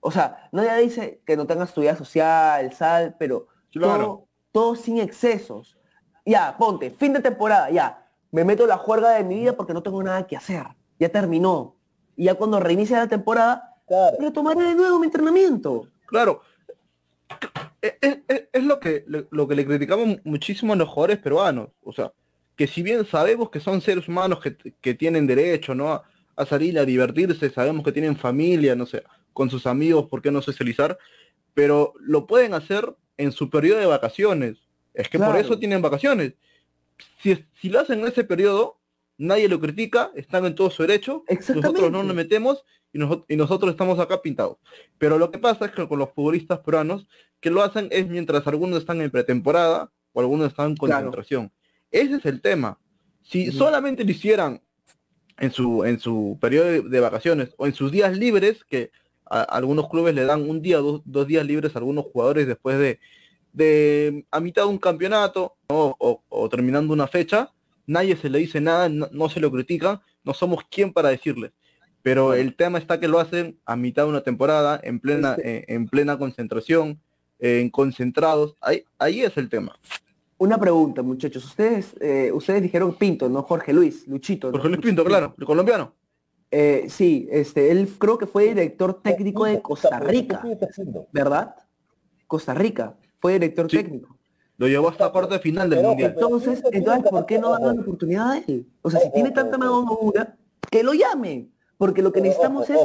O 0.00 0.10
sea, 0.10 0.48
nadie 0.52 0.82
dice 0.82 1.22
que 1.26 1.36
no 1.36 1.46
tengas 1.46 1.72
tu 1.72 1.80
vida 1.80 1.96
social, 1.96 2.70
sal, 2.74 3.16
pero 3.18 3.46
Claro. 3.72 4.04
todo, 4.04 4.28
todo 4.52 4.76
sin 4.76 4.98
excesos. 4.98 5.76
Ya, 6.26 6.54
ponte, 6.58 6.90
fin 6.90 7.12
de 7.14 7.20
temporada, 7.20 7.70
ya. 7.70 8.06
Me 8.30 8.44
meto 8.44 8.66
la 8.66 8.76
juerga 8.76 9.10
de 9.12 9.24
mi 9.24 9.36
vida 9.40 9.54
porque 9.54 9.72
no 9.72 9.82
tengo 9.82 10.02
nada 10.02 10.26
que 10.26 10.36
hacer. 10.36 10.66
Ya 10.98 11.08
terminó. 11.08 11.76
Y 12.14 12.24
ya 12.24 12.34
cuando 12.34 12.60
reinicia 12.60 12.98
la 12.98 13.08
temporada, 13.08 13.74
Claro. 13.86 14.16
retomaré 14.20 14.60
de 14.64 14.74
nuevo 14.74 14.98
mi 14.98 15.06
entrenamiento. 15.06 15.88
claro. 16.06 16.42
Es, 17.80 17.94
es- 18.00 18.18
es- 18.28 18.48
es 18.52 18.64
lo 18.64 18.80
que 18.80 19.04
lo 19.06 19.46
que 19.48 19.54
le 19.54 19.64
criticamos 19.66 20.18
muchísimo 20.24 20.72
a 20.72 20.76
los 20.76 20.88
jugadores 20.88 21.18
peruanos. 21.18 21.68
O 21.82 21.92
sea, 21.92 22.12
que 22.58 22.66
si 22.66 22.82
bien 22.82 23.06
sabemos 23.06 23.48
que 23.50 23.60
son 23.60 23.80
seres 23.80 24.08
humanos 24.08 24.40
que, 24.40 24.56
que 24.80 24.92
tienen 24.94 25.26
derecho, 25.26 25.74
¿no? 25.74 25.92
A, 25.92 26.02
a 26.36 26.44
salir 26.44 26.78
a 26.78 26.84
divertirse, 26.84 27.48
sabemos 27.50 27.84
que 27.84 27.92
tienen 27.92 28.16
familia, 28.16 28.74
no 28.76 28.84
sé, 28.84 29.02
con 29.32 29.48
sus 29.48 29.66
amigos, 29.66 30.08
¿por 30.10 30.20
qué 30.20 30.30
no 30.30 30.42
socializar? 30.42 30.98
Pero 31.54 31.94
lo 32.00 32.26
pueden 32.26 32.54
hacer 32.54 32.94
en 33.16 33.32
su 33.32 33.48
periodo 33.48 33.78
de 33.80 33.86
vacaciones. 33.86 34.56
Es 34.92 35.08
que 35.08 35.18
por 35.18 35.36
eso 35.40 35.58
tienen 35.60 35.80
vacaciones. 35.82 36.34
Si, 37.22 37.44
si 37.60 37.68
lo 37.68 37.80
hacen 37.80 38.00
en 38.00 38.06
ese 38.08 38.24
periodo, 38.24 38.80
nadie 39.16 39.48
lo 39.48 39.60
critica, 39.60 40.10
están 40.14 40.44
en 40.44 40.54
todo 40.54 40.70
su 40.70 40.82
derecho, 40.82 41.22
nosotros 41.54 41.90
no 41.92 42.02
nos 42.02 42.14
metemos 42.16 42.64
y, 42.92 42.98
noso- 42.98 43.24
y 43.28 43.36
nosotros 43.36 43.70
estamos 43.70 43.98
acá 44.00 44.20
pintados. 44.20 44.56
Pero 44.98 45.16
lo 45.18 45.30
que 45.30 45.38
pasa 45.38 45.66
es 45.66 45.72
que 45.72 45.86
con 45.86 45.98
los 46.00 46.10
futbolistas 46.12 46.58
peruanos, 46.60 47.06
que 47.40 47.50
lo 47.50 47.62
hacen 47.62 47.86
es 47.92 48.08
mientras 48.08 48.44
algunos 48.48 48.80
están 48.80 49.00
en 49.00 49.10
pretemporada 49.12 49.92
o 50.12 50.20
algunos 50.20 50.48
están 50.48 50.70
en 50.70 50.76
Claro. 50.76 51.12
Ese 51.90 52.16
es 52.16 52.26
el 52.26 52.40
tema. 52.40 52.78
Si 53.22 53.52
solamente 53.52 54.04
lo 54.04 54.10
hicieran 54.10 54.62
en 55.38 55.52
su, 55.52 55.84
en 55.84 56.00
su 56.00 56.38
periodo 56.40 56.82
de, 56.82 57.00
vacaciones 57.00 57.54
o 57.56 57.66
en 57.66 57.74
sus 57.74 57.92
días 57.92 58.16
libres, 58.16 58.64
que 58.64 58.90
a, 59.26 59.42
algunos 59.42 59.88
clubes 59.88 60.14
le 60.14 60.24
dan 60.24 60.48
un 60.48 60.62
día, 60.62 60.78
dos, 60.78 61.02
dos 61.04 61.26
días 61.26 61.46
libres 61.46 61.74
a 61.74 61.78
algunos 61.78 62.06
jugadores 62.06 62.46
después 62.46 62.78
de, 62.78 62.98
de 63.52 64.24
a 64.30 64.40
mitad 64.40 64.62
de 64.62 64.68
un 64.68 64.78
campeonato 64.78 65.56
¿no? 65.68 65.96
o, 65.98 66.22
o 66.28 66.48
terminando 66.48 66.92
una 66.92 67.06
fecha, 67.06 67.52
nadie 67.86 68.16
se 68.16 68.30
le 68.30 68.38
dice 68.38 68.60
nada, 68.60 68.88
no, 68.88 69.08
no 69.12 69.28
se 69.28 69.40
lo 69.40 69.50
critican, 69.50 70.00
no 70.24 70.34
somos 70.34 70.64
quien 70.70 70.92
para 70.92 71.10
decirles. 71.10 71.52
Pero 72.02 72.34
el 72.34 72.54
tema 72.54 72.78
está 72.78 73.00
que 73.00 73.08
lo 73.08 73.18
hacen 73.18 73.58
a 73.66 73.76
mitad 73.76 74.04
de 74.04 74.10
una 74.10 74.22
temporada, 74.22 74.80
en 74.82 75.00
plena, 75.00 75.36
en 75.42 75.88
plena 75.88 76.16
concentración, 76.16 77.00
en 77.40 77.70
concentrados, 77.70 78.54
ahí, 78.60 78.84
ahí 78.98 79.22
es 79.22 79.36
el 79.36 79.48
tema. 79.48 79.78
Una 80.38 80.56
pregunta, 80.58 81.02
muchachos. 81.02 81.44
Ustedes, 81.44 81.94
eh, 82.00 82.30
ustedes 82.32 82.62
dijeron 82.62 82.94
Pinto, 82.94 83.28
no 83.28 83.42
Jorge 83.42 83.72
Luis, 83.72 84.06
Luchito. 84.06 84.48
¿no? 84.48 84.52
Jorge 84.52 84.68
Luis 84.68 84.80
Pinto, 84.80 85.04
claro, 85.04 85.34
el 85.36 85.44
colombiano. 85.44 85.92
Eh, 86.50 86.86
sí, 86.88 87.28
este, 87.30 87.70
él 87.72 87.88
creo 87.98 88.16
que 88.16 88.26
fue 88.26 88.44
director 88.44 89.02
técnico 89.02 89.44
de 89.44 89.60
Costa 89.60 89.98
Rica. 90.00 90.42
¿verdad? 91.12 91.54
Costa 92.26 92.54
Rica, 92.54 92.94
fue 93.20 93.32
director 93.34 93.68
Sí. 93.70 93.78
técnico. 93.78 94.16
Lo 94.56 94.66
llevó 94.68 94.88
hasta 94.88 95.10
cuarto 95.10 95.34
de 95.34 95.40
final 95.40 95.68
del 95.70 95.80
Pero- 95.80 95.88
mundial. 95.90 96.12
Entonces, 96.14 96.62
entonces, 96.72 97.10
¿por 97.10 97.26
qué 97.26 97.38
no 97.38 97.50
darle 97.50 97.74
la 97.74 97.80
oportunidad 97.82 98.30
a 98.32 98.38
él? 98.38 98.66
O 98.82 98.90
sea, 98.90 99.00
si 99.00 99.10
tiene 99.12 99.30
tanta 99.32 99.58
mano 99.58 99.84
dura, 100.00 100.36
que 100.70 100.82
lo 100.82 100.94
llame, 100.94 101.48
porque 101.76 102.00
lo 102.02 102.12
que 102.12 102.20
necesitamos 102.20 102.68
es, 102.70 102.78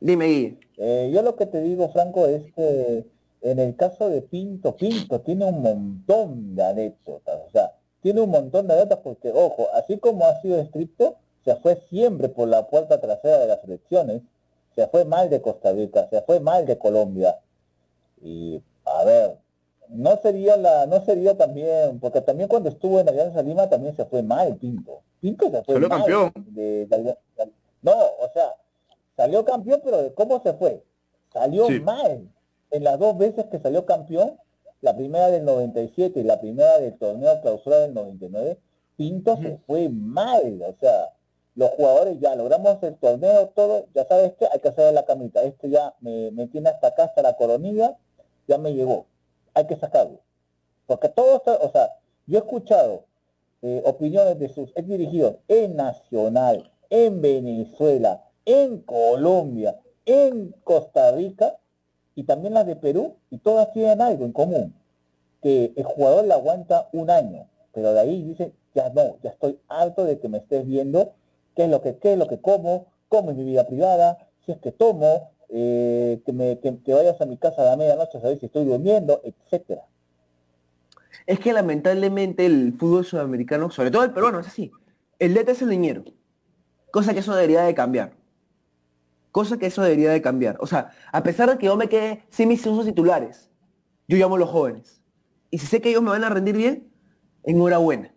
dime 0.00 0.26
Guille, 0.26 0.58
eh, 0.78 1.10
yo 1.12 1.22
lo 1.22 1.36
que 1.36 1.46
te 1.46 1.60
digo, 1.60 1.88
Franco, 1.90 2.26
es 2.26 2.52
que 2.54 3.04
en 3.42 3.58
el 3.58 3.76
caso 3.76 4.08
de 4.08 4.22
Pinto, 4.22 4.76
Pinto 4.76 5.20
tiene 5.20 5.44
un 5.44 5.62
montón 5.62 6.54
de 6.56 6.64
anécdotas, 6.64 7.40
o 7.46 7.50
sea, 7.50 7.72
tiene 8.00 8.20
un 8.20 8.30
montón 8.30 8.66
de 8.66 8.74
anécdotas 8.74 9.00
porque, 9.02 9.30
ojo, 9.34 9.68
así 9.74 9.98
como 9.98 10.24
ha 10.26 10.40
sido 10.40 10.58
estricto, 10.60 11.16
se 11.44 11.54
fue 11.56 11.76
siempre 11.88 12.28
por 12.28 12.48
la 12.48 12.66
puerta 12.66 13.00
trasera 13.00 13.38
de 13.38 13.46
las 13.46 13.64
elecciones, 13.64 14.22
se 14.74 14.86
fue 14.88 15.04
mal 15.04 15.28
de 15.30 15.40
Costa 15.40 15.72
Rica, 15.72 16.08
se 16.10 16.20
fue 16.22 16.40
mal 16.40 16.66
de 16.66 16.78
Colombia, 16.78 17.38
y 18.22 18.60
a 18.84 19.04
ver, 19.04 19.38
no 19.88 20.16
sería 20.18 20.56
la, 20.56 20.86
no 20.86 21.04
sería 21.04 21.36
también, 21.36 21.98
porque 22.00 22.20
también 22.20 22.48
cuando 22.48 22.68
estuvo 22.68 23.00
en 23.00 23.08
Alianza 23.08 23.42
Lima 23.42 23.68
también 23.68 23.96
se 23.96 24.04
fue 24.04 24.22
mal 24.22 24.56
Pinto. 24.56 25.00
Pinto 25.20 25.50
se 25.50 25.62
fue 25.64 25.74
mal 25.88 25.88
campeón. 25.88 26.32
de- 26.54 27.16
no, 27.82 27.92
o 27.92 28.28
sea, 28.32 28.52
salió 29.18 29.44
campeón, 29.44 29.80
pero 29.84 30.14
¿cómo 30.14 30.40
se 30.42 30.54
fue? 30.54 30.82
Salió 31.32 31.66
Sí. 31.66 31.80
mal. 31.80 32.30
En 32.70 32.84
las 32.84 32.98
dos 32.98 33.18
veces 33.18 33.46
que 33.46 33.58
salió 33.58 33.84
campeón, 33.84 34.38
la 34.80 34.94
primera 34.96 35.28
del 35.30 35.44
97 35.44 36.20
y 36.20 36.22
la 36.22 36.40
primera 36.40 36.78
del 36.78 36.96
torneo 36.96 37.40
clausura 37.42 37.80
del 37.80 37.92
99, 37.94 38.58
Pinto 38.96 39.36
se 39.36 39.58
fue 39.66 39.88
mal. 39.88 40.62
O 40.62 40.74
sea, 40.80 41.10
los 41.56 41.70
jugadores 41.70 42.20
ya 42.20 42.34
logramos 42.36 42.80
el 42.84 42.96
torneo, 42.96 43.48
todo, 43.48 43.86
ya 43.94 44.04
sabes 44.06 44.34
que 44.34 44.46
hay 44.50 44.60
que 44.60 44.68
hacer 44.68 44.94
la 44.94 45.04
camita. 45.04 45.42
Esto 45.42 45.66
ya 45.66 45.94
me, 46.00 46.30
me 46.30 46.46
tiene 46.46 46.68
hasta 46.70 46.88
acá, 46.88 47.04
hasta 47.04 47.22
la 47.22 47.36
coronilla, 47.36 47.96
ya 48.46 48.56
me 48.58 48.72
llegó. 48.72 49.06
Hay 49.54 49.66
que 49.66 49.76
sacarlo. 49.76 50.20
Porque 50.86 51.08
todo 51.08 51.36
está, 51.36 51.56
o 51.56 51.70
sea, 51.70 51.90
yo 52.26 52.38
he 52.38 52.40
escuchado 52.42 53.04
eh, 53.62 53.82
opiniones 53.84 54.38
de 54.38 54.48
sus 54.48 54.70
ex 54.76 54.86
dirigidos 54.86 55.36
en 55.48 55.74
Nacional, 55.76 56.70
en 56.90 57.20
Venezuela, 57.20 58.24
en 58.48 58.78
Colombia, 58.78 59.76
en 60.06 60.54
Costa 60.64 61.12
Rica 61.12 61.58
y 62.14 62.24
también 62.24 62.54
las 62.54 62.66
de 62.66 62.76
Perú, 62.76 63.16
y 63.30 63.38
todas 63.38 63.72
tienen 63.72 64.00
algo 64.00 64.24
en 64.24 64.32
común, 64.32 64.74
que 65.42 65.72
el 65.76 65.84
jugador 65.84 66.24
la 66.24 66.36
aguanta 66.36 66.88
un 66.92 67.10
año, 67.10 67.46
pero 67.72 67.92
de 67.92 68.00
ahí 68.00 68.22
dice, 68.24 68.52
ya 68.74 68.88
no, 68.88 69.18
ya 69.22 69.30
estoy 69.30 69.58
harto 69.68 70.04
de 70.04 70.18
que 70.18 70.28
me 70.28 70.38
estés 70.38 70.66
viendo 70.66 71.12
qué 71.54 71.64
es 71.64 71.70
lo 71.70 71.82
que, 71.82 71.98
qué 71.98 72.14
es 72.14 72.18
lo 72.18 72.26
que 72.26 72.40
como, 72.40 72.86
cómo 73.08 73.30
es 73.30 73.36
mi 73.36 73.44
vida 73.44 73.66
privada, 73.66 74.18
si 74.46 74.52
es 74.52 74.58
que 74.58 74.72
tomo, 74.72 75.30
eh, 75.50 76.20
que, 76.24 76.32
me, 76.32 76.58
que, 76.58 76.94
vayas 76.94 77.20
a 77.20 77.26
mi 77.26 77.36
casa 77.36 77.60
a 77.62 77.66
la 77.66 77.76
medianoche 77.76 78.16
a 78.16 78.20
saber 78.22 78.40
si 78.40 78.46
estoy 78.46 78.64
durmiendo, 78.64 79.20
etcétera. 79.22 79.82
es 81.26 81.38
que 81.38 81.52
lamentablemente 81.52 82.46
el 82.46 82.72
fútbol 82.72 83.04
sudamericano, 83.04 83.70
sobre 83.70 83.90
todo 83.90 84.04
el 84.04 84.12
peruano, 84.12 84.40
es 84.40 84.46
así. 84.46 84.72
El 85.18 85.34
DT 85.34 85.50
es 85.50 85.62
el 85.62 85.68
niñero, 85.68 86.02
cosa 86.90 87.12
que 87.12 87.20
eso 87.20 87.34
debería 87.34 87.62
de 87.62 87.74
cambiar. 87.74 88.17
Cosa 89.30 89.58
que 89.58 89.66
eso 89.66 89.82
debería 89.82 90.10
de 90.10 90.22
cambiar. 90.22 90.56
O 90.60 90.66
sea, 90.66 90.90
a 91.12 91.22
pesar 91.22 91.50
de 91.50 91.58
que 91.58 91.66
yo 91.66 91.76
me 91.76 91.88
quede 91.88 92.24
sin 92.30 92.48
mis 92.48 92.64
usos 92.66 92.84
titulares, 92.86 93.50
yo 94.08 94.16
llamo 94.16 94.36
a 94.36 94.38
los 94.38 94.48
jóvenes. 94.50 95.02
Y 95.50 95.58
si 95.58 95.66
sé 95.66 95.80
que 95.80 95.90
ellos 95.90 96.02
me 96.02 96.10
van 96.10 96.24
a 96.24 96.28
rendir 96.30 96.56
bien, 96.56 96.90
enhorabuena. 97.44 98.14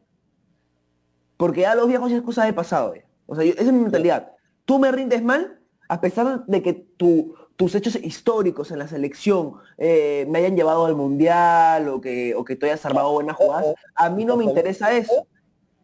Porque 1.38 1.62
ya 1.62 1.76
los 1.76 1.88
viejos 1.88 2.09
ya 2.12 2.18
es 2.18 2.24
cosa 2.24 2.45
de 2.45 2.53
pasado. 2.53 2.95
ya. 2.95 3.03
O 3.26 3.36
sea, 3.36 3.43
yo- 3.43 3.53
esa 3.53 3.64
es 3.64 3.74
mi 3.74 3.80
mentalidad. 3.82 4.32
Tú 4.66 4.80
me 4.80 4.91
rindes 4.91 5.24
mal, 5.24 5.59
a 5.89 6.01
pesar 6.01 6.45
de 6.45 6.62
que 6.62 6.74
tu- 6.74 7.36
tus 7.55 7.76
hechos 7.76 7.95
históricos 7.95 8.72
en 8.72 8.80
la 8.80 8.88
selección 8.88 9.53
eh, 9.78 10.26
me 10.30 10.39
hayan 10.39 10.55
llevado 10.55 10.86
al 10.86 10.95
mundial 10.95 11.88
o 11.89 12.01
que, 12.01 12.34
o 12.36 12.43
que 12.43 12.55
tú 12.55 12.66
hayas 12.66 12.86
armado 12.86 13.12
buenas 13.12 13.36
jugadas, 13.36 13.76
a 13.95 14.09
mí 14.09 14.26
no 14.26 14.36
me 14.38 14.45
interesa 14.45 14.91
eso. 14.95 15.28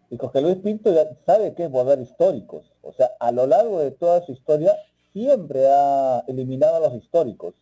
Y 0.09 0.17
Jorge 0.17 0.41
Luis 0.41 0.55
Pinto 0.57 0.93
ya 0.93 1.03
sabe 1.25 1.53
que 1.53 1.65
es 1.65 1.71
volver 1.71 1.99
históricos. 1.99 2.73
O 2.82 2.93
sea, 2.93 3.09
a 3.19 3.32
lo 3.32 3.45
largo 3.45 3.80
de 3.80 3.91
toda 3.91 4.21
su 4.25 4.32
historia, 4.32 4.73
siempre 5.18 5.65
ha 5.68 6.24
eliminado 6.28 6.76
a 6.76 6.80
los 6.80 6.93
históricos. 6.93 7.55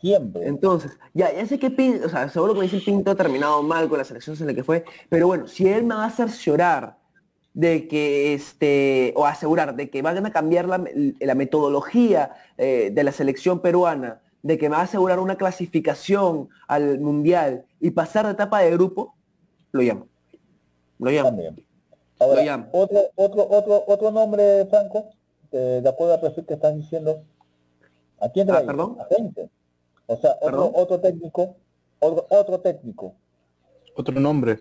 Siempre. 0.00 0.46
Entonces, 0.46 0.92
ya, 1.14 1.32
ya 1.32 1.44
sé 1.46 1.58
que 1.58 1.70
Pinto, 1.70 2.06
o 2.06 2.08
sea, 2.08 2.28
seguro 2.28 2.52
que 2.52 2.60
me 2.60 2.66
dice 2.66 2.80
Pinto 2.84 3.10
ha 3.10 3.16
terminado 3.16 3.62
mal 3.62 3.88
con 3.88 3.98
las 3.98 4.10
elecciones 4.10 4.40
en 4.40 4.46
la 4.46 4.54
que 4.54 4.62
fue, 4.62 4.84
pero 5.08 5.26
bueno, 5.26 5.48
si 5.48 5.66
él 5.66 5.82
me 5.84 5.94
va 5.94 6.04
a 6.04 6.06
hacer 6.06 6.28
llorar 6.28 6.98
de 7.54 7.88
que, 7.88 8.34
este, 8.34 9.12
o 9.16 9.26
asegurar 9.26 9.74
de 9.74 9.90
que 9.90 10.02
van 10.02 10.24
a 10.24 10.30
cambiar 10.30 10.68
la, 10.68 10.84
la 11.18 11.34
metodología 11.34 12.32
eh, 12.58 12.90
de 12.92 13.02
la 13.02 13.10
selección 13.10 13.60
peruana, 13.60 14.20
de 14.42 14.56
que 14.56 14.68
me 14.68 14.76
va 14.76 14.82
a 14.82 14.84
asegurar 14.84 15.18
una 15.18 15.36
clasificación 15.36 16.48
al 16.68 17.00
mundial 17.00 17.64
y 17.80 17.90
pasar 17.90 18.26
de 18.26 18.32
etapa 18.32 18.60
de 18.60 18.70
grupo, 18.70 19.16
lo 19.72 19.80
llamo. 19.80 20.06
Lo 20.98 21.10
llamo. 21.10 21.30
También. 21.30 21.64
Ahora, 22.20 22.40
Lo 22.40 22.46
llamo. 22.46 22.68
otro, 22.72 22.98
otro, 23.16 23.48
otro, 23.50 23.84
otro 23.86 24.10
nombre, 24.12 24.66
Franco, 24.66 25.10
eh, 25.52 25.80
de 25.82 25.88
acuerdo 25.88 26.14
al 26.14 26.20
perfil 26.20 26.46
que 26.46 26.54
estás 26.54 26.74
diciendo. 26.76 27.22
¿A 28.20 28.28
quién 28.30 28.48
Ah, 28.50 28.54
trae? 28.54 28.66
perdón. 28.66 28.96
A 29.00 29.14
gente. 29.14 29.48
O 30.06 30.16
sea, 30.16 30.36
otro, 30.40 30.72
otro 30.74 31.00
técnico, 31.00 31.56
otro, 32.00 32.26
otro 32.30 32.60
técnico. 32.60 33.14
Otro 33.94 34.18
nombre. 34.18 34.60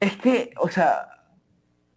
Es 0.00 0.16
que, 0.16 0.50
o 0.60 0.68
sea, 0.68 1.08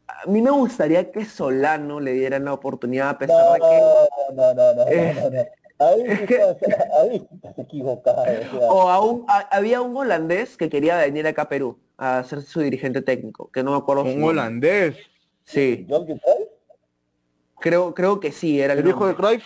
a 0.07 0.25
mí 0.27 0.41
me 0.41 0.51
gustaría 0.51 1.11
que 1.11 1.25
Solano 1.25 1.99
le 1.99 2.13
dieran 2.13 2.45
la 2.45 2.53
oportunidad 2.53 3.09
a 3.09 3.17
pesar 3.17 3.43
No, 3.45 3.53
de 3.53 3.59
que... 3.59 4.35
no, 4.35 4.53
no, 4.53 4.73
no, 4.73 4.87
Eh, 4.87 5.13
no, 5.15 5.29
no. 5.29 5.45
Ahí, 5.79 6.01
es 6.07 6.19
sí 6.21 6.25
que- 6.25 6.41
ahí 6.41 7.27
estás 7.35 7.59
equivocado. 7.59 8.21
o 8.23 8.25
sea. 8.59 8.71
O 8.71 8.89
aún 8.89 9.25
a- 9.27 9.47
había 9.55 9.81
un 9.81 9.95
holandés 9.95 10.57
que 10.57 10.69
quería 10.69 10.97
venir 10.97 11.27
acá 11.27 11.43
a 11.43 11.49
Perú 11.49 11.77
a 11.97 12.23
ser 12.23 12.41
su 12.41 12.61
dirigente 12.61 13.01
técnico, 13.01 13.51
que 13.51 13.63
no 13.63 13.71
me 13.71 13.77
acuerdo 13.77 14.03
Un 14.03 14.23
holandés. 14.23 14.95
Sí, 15.43 15.85
Cruyff, 15.87 16.19
creo, 17.59 17.93
creo 17.93 18.19
que 18.19 18.31
sí, 18.31 18.59
era 18.61 18.73
el, 18.73 18.79
El 18.79 18.87
hijo 18.87 19.07
de. 19.07 19.15
Cruyff. 19.15 19.45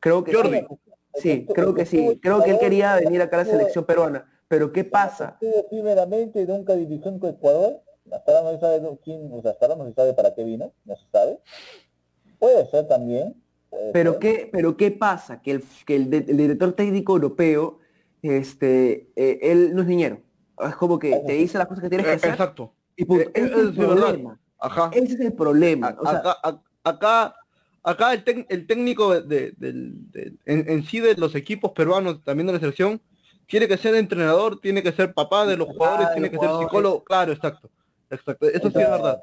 Creo 0.00 0.22
que 0.24 0.32
Jordi. 0.34 0.60
sí. 0.60 0.66
Sí, 1.14 1.46
creo 1.52 1.74
que 1.74 1.84
sí. 1.86 2.18
Creo 2.22 2.42
que 2.44 2.50
él 2.52 2.58
quería 2.58 2.94
venir 2.96 3.20
acá 3.22 3.40
a 3.40 3.44
la 3.44 3.50
selección 3.50 3.84
peruana. 3.84 4.30
Pero 4.46 4.72
¿qué 4.72 4.84
pasa? 4.84 5.36
Primeramente 5.68 6.44
nunca 6.46 6.74
dirigió 6.74 7.10
en 7.10 7.16
Ecuador. 7.16 7.82
Hasta 8.12 8.32
ahora 8.38 8.44
no 8.52 8.54
se 8.56 8.60
sabe 8.60 8.98
quién, 9.04 9.28
o 9.32 9.42
sea, 9.42 9.50
hasta 9.50 9.66
ahora 9.66 9.76
no 9.78 9.86
se 9.88 9.94
sabe 9.94 10.14
para 10.14 10.34
qué 10.34 10.42
vino, 10.44 10.72
no 10.84 10.96
se 10.96 11.04
sabe. 11.12 11.40
Puede 12.38 12.66
ser 12.70 12.86
también. 12.88 13.34
puede 13.68 13.92
Pero 13.92 14.12
ser. 14.12 14.20
qué, 14.20 14.48
pero 14.50 14.76
qué 14.76 14.90
pasa? 14.92 15.42
Que 15.42 15.50
el, 15.50 15.64
que 15.84 15.96
el, 15.96 16.08
de- 16.08 16.18
el 16.28 16.36
director 16.36 16.72
técnico 16.72 17.12
europeo, 17.14 17.80
este, 18.22 19.10
eh, 19.16 19.38
él 19.42 19.74
no 19.74 19.82
es 19.82 19.88
niñero. 19.88 20.20
Es 20.66 20.74
como 20.76 20.98
que 20.98 21.16
te 21.26 21.32
dice 21.32 21.58
las 21.58 21.66
cosas 21.66 21.82
que 21.84 21.88
tienes 21.90 22.06
que 22.06 22.12
Eh, 22.12 22.16
hacer 22.16 22.30
Exacto. 22.30 22.72
y 22.96 23.04
punto. 23.04 23.24
Eh, 23.28 23.32
Ese 23.34 23.46
es 23.46 23.52
el 23.58 23.72
verdad. 23.72 23.96
problema. 23.96 24.40
Ajá. 24.58 24.90
Ese 24.92 25.14
es 25.14 25.20
el 25.20 25.32
problema. 25.34 25.96
O 26.00 26.06
sea, 26.08 26.18
acá, 26.18 26.62
acá, 26.84 27.34
acá 27.82 28.12
el, 28.14 28.24
tec- 28.24 28.46
el 28.48 28.66
técnico 28.66 29.20
de, 29.20 29.54
en, 30.46 30.70
en 30.70 30.84
sí 30.84 31.00
de 31.00 31.14
los 31.16 31.34
equipos 31.34 31.72
peruanos, 31.72 32.22
también 32.24 32.46
de 32.46 32.52
la 32.54 32.60
selección, 32.60 33.00
tiene 33.46 33.66
que 33.68 33.78
ser 33.78 33.94
entrenador, 33.94 34.60
tiene 34.60 34.82
que 34.82 34.92
ser 34.92 35.14
papá 35.14 35.46
de 35.46 35.56
los 35.56 35.68
jugadores, 35.68 36.08
de 36.08 36.14
tiene 36.14 36.30
que 36.30 36.38
ser 36.38 36.50
psicólogo, 36.60 37.02
claro, 37.04 37.32
exacto. 37.32 37.70
Exacto. 38.10 38.46
Eso 38.48 38.70
sí 38.70 38.80
es 38.80 38.90
verdad. 38.90 39.22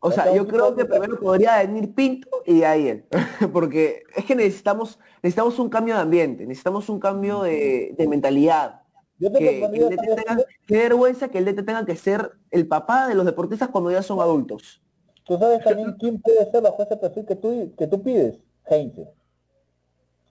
O 0.00 0.10
sea, 0.12 0.34
yo 0.34 0.46
creo 0.46 0.76
que 0.76 0.84
primero 0.84 1.18
podría 1.18 1.58
venir 1.58 1.94
Pinto 1.94 2.28
y 2.44 2.58
de 2.58 2.66
ahí 2.66 2.88
él. 2.88 3.04
Porque 3.52 4.02
es 4.14 4.24
que 4.26 4.34
necesitamos, 4.34 4.98
necesitamos 5.22 5.58
un 5.58 5.70
cambio 5.70 5.94
de 5.94 6.00
ambiente, 6.02 6.46
necesitamos 6.46 6.88
un 6.88 7.00
cambio 7.00 7.42
de, 7.42 7.94
de 7.96 8.08
mentalidad. 8.08 8.82
Yo 9.18 9.32
te 9.32 9.38
Que, 9.38 9.44
que 9.44 9.50
propondría, 9.60 9.88
el 9.88 9.96
DT 9.96 10.04
¿sabes 10.04 10.24
tenga, 10.24 10.36
qué? 10.36 10.54
qué 10.66 10.76
vergüenza 10.78 11.28
que 11.28 11.38
el 11.38 11.44
DT 11.46 11.62
tenga 11.64 11.86
que 11.86 11.96
ser 11.96 12.32
el 12.50 12.66
papá 12.68 13.08
de 13.08 13.14
los 13.14 13.24
deportistas 13.24 13.70
cuando 13.70 13.90
ya 13.90 14.02
son 14.02 14.20
adultos. 14.20 14.82
Tú 15.24 15.38
sabes 15.38 15.62
también 15.64 15.92
quién 15.98 16.20
puede 16.20 16.50
ser 16.50 16.62
bajo 16.62 16.82
ese 16.82 16.96
perfil 16.96 17.24
que 17.26 17.36
tú, 17.36 17.72
que 17.76 17.86
tú 17.86 18.02
pides. 18.02 18.36
Heinze. 18.66 19.08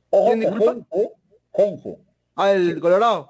Ojo 0.09 0.25
¿Quién? 0.31 0.43
Heinze, 0.43 1.11
Heinze, 1.53 1.97
Ah, 2.35 2.51
el 2.51 2.79
Colorado. 2.79 3.27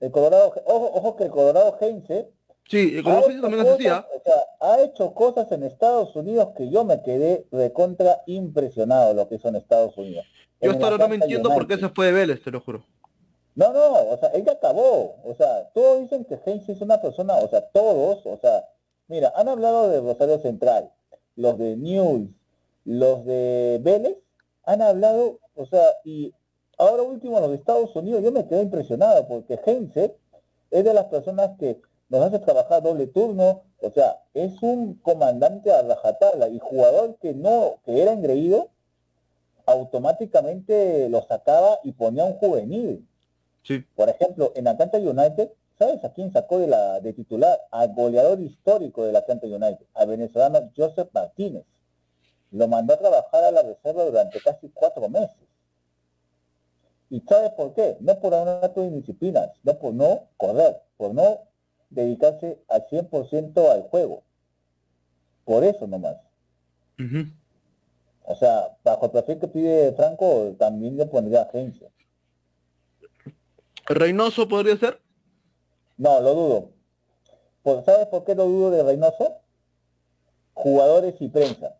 el 0.00 0.10
Colorado, 0.10 0.52
ojo, 0.66 0.90
ojo 0.94 1.16
que 1.16 1.24
el 1.24 1.30
Colorado 1.30 1.76
Heinze 1.80 2.30
Sí, 2.68 2.96
el 2.96 3.02
Colorado 3.02 3.30
hecho 3.30 3.40
también 3.42 3.62
cosas, 3.64 3.78
decía. 3.78 4.06
o 4.16 4.22
sea, 4.22 4.34
ha 4.60 4.80
hecho 4.82 5.14
cosas 5.14 5.52
en 5.52 5.62
Estados 5.64 6.14
Unidos 6.16 6.50
que 6.56 6.70
yo 6.70 6.84
me 6.84 7.02
quedé 7.02 7.46
recontra 7.50 8.22
impresionado 8.26 9.12
lo 9.14 9.28
que 9.28 9.34
hizo 9.34 9.48
en 9.48 9.56
Estados 9.56 9.96
Unidos. 9.98 10.24
Yo 10.60 10.70
hasta 10.70 10.84
ahora 10.84 10.98
no 10.98 11.08
me 11.08 11.16
entiendo 11.16 11.50
por 11.50 11.66
qué 11.66 11.76
se 11.76 11.88
fue 11.88 12.06
de 12.06 12.12
Vélez, 12.12 12.42
te 12.42 12.50
lo 12.50 12.60
juro. 12.60 12.84
No, 13.54 13.72
no, 13.72 13.92
o 14.10 14.16
sea, 14.18 14.30
ella 14.32 14.52
acabó. 14.52 15.16
O 15.24 15.34
sea, 15.34 15.68
todos 15.74 16.00
dicen 16.00 16.24
que 16.24 16.38
Heinze 16.46 16.72
es 16.72 16.80
una 16.80 17.00
persona, 17.02 17.34
o 17.36 17.48
sea, 17.48 17.60
todos, 17.68 18.24
o 18.24 18.38
sea, 18.38 18.64
mira, 19.08 19.32
han 19.36 19.48
hablado 19.48 19.90
de 19.90 20.00
Rosario 20.00 20.38
Central, 20.38 20.90
los 21.36 21.58
de 21.58 21.76
News, 21.76 22.28
los 22.84 23.24
de 23.24 23.80
Vélez, 23.82 24.18
han 24.64 24.82
hablado, 24.82 25.38
o 25.54 25.66
sea, 25.66 25.84
y 26.04 26.32
ahora 26.78 27.02
último 27.02 27.40
los 27.40 27.50
de 27.50 27.56
Estados 27.56 27.94
Unidos, 27.96 28.22
yo 28.22 28.32
me 28.32 28.46
quedé 28.46 28.62
impresionado 28.62 29.26
porque 29.26 29.58
Heinze 29.64 30.16
es 30.70 30.84
de 30.84 30.94
las 30.94 31.06
personas 31.06 31.50
que 31.58 31.80
nos 32.08 32.22
hace 32.22 32.38
trabajar 32.40 32.82
doble 32.82 33.06
turno, 33.06 33.62
o 33.80 33.90
sea, 33.90 34.22
es 34.34 34.62
un 34.62 34.94
comandante 34.96 35.72
a 35.72 35.82
rajatabla 35.82 36.48
y 36.48 36.58
jugador 36.58 37.16
que 37.20 37.34
no, 37.34 37.76
que 37.84 38.02
era 38.02 38.12
engreído, 38.12 38.68
automáticamente 39.66 41.08
lo 41.08 41.22
sacaba 41.22 41.78
y 41.82 41.92
ponía 41.92 42.24
un 42.24 42.34
juvenil. 42.34 43.06
Sí. 43.62 43.84
Por 43.94 44.08
ejemplo, 44.08 44.52
en 44.54 44.68
Atlanta 44.68 44.98
United, 44.98 45.50
¿sabes 45.82 46.04
a 46.04 46.12
quién 46.12 46.32
sacó 46.32 46.60
de 46.60 46.68
la 46.68 47.00
de 47.00 47.12
titular? 47.12 47.58
Al 47.72 47.92
goleador 47.92 48.40
histórico 48.40 49.04
del 49.04 49.16
Atlanta 49.16 49.46
United, 49.48 49.84
al 49.94 50.06
venezolano 50.06 50.70
Joseph 50.76 51.08
Martínez. 51.12 51.64
Lo 52.52 52.68
mandó 52.68 52.94
a 52.94 52.98
trabajar 52.98 53.44
a 53.44 53.50
la 53.50 53.62
reserva 53.62 54.04
durante 54.04 54.40
casi 54.40 54.68
cuatro 54.68 55.08
meses. 55.08 55.48
¿Y 57.10 57.20
sabes 57.22 57.50
por 57.52 57.74
qué? 57.74 57.96
No 58.00 58.18
por 58.20 58.32
un 58.32 58.48
acto 58.48 58.80
de 58.80 58.88
indisciplina, 58.88 59.50
sino 59.60 59.76
por 59.78 59.92
no 59.92 60.28
correr, 60.36 60.80
por 60.96 61.14
no 61.14 61.40
dedicarse 61.90 62.62
al 62.68 62.86
100% 62.86 63.70
al 63.70 63.82
juego. 63.82 64.22
Por 65.44 65.64
eso 65.64 65.86
nomás. 65.88 66.16
O 68.22 68.36
sea, 68.36 68.76
bajo 68.84 69.06
el 69.06 69.10
perfil 69.10 69.38
que 69.40 69.48
pide 69.48 69.92
Franco, 69.94 70.54
también 70.58 70.96
le 70.96 71.06
pondría 71.06 71.42
agencia. 71.42 71.88
Reynoso 73.86 74.46
podría 74.46 74.76
ser. 74.76 75.01
No, 75.98 76.20
lo 76.20 76.34
dudo. 76.34 76.68
Por- 77.62 77.84
¿Sabes 77.84 78.06
por 78.08 78.24
qué 78.24 78.34
lo 78.34 78.44
dudo 78.46 78.70
de 78.70 78.82
Reynoso? 78.82 79.36
Jugadores 80.54 81.14
y 81.20 81.28
prensa. 81.28 81.76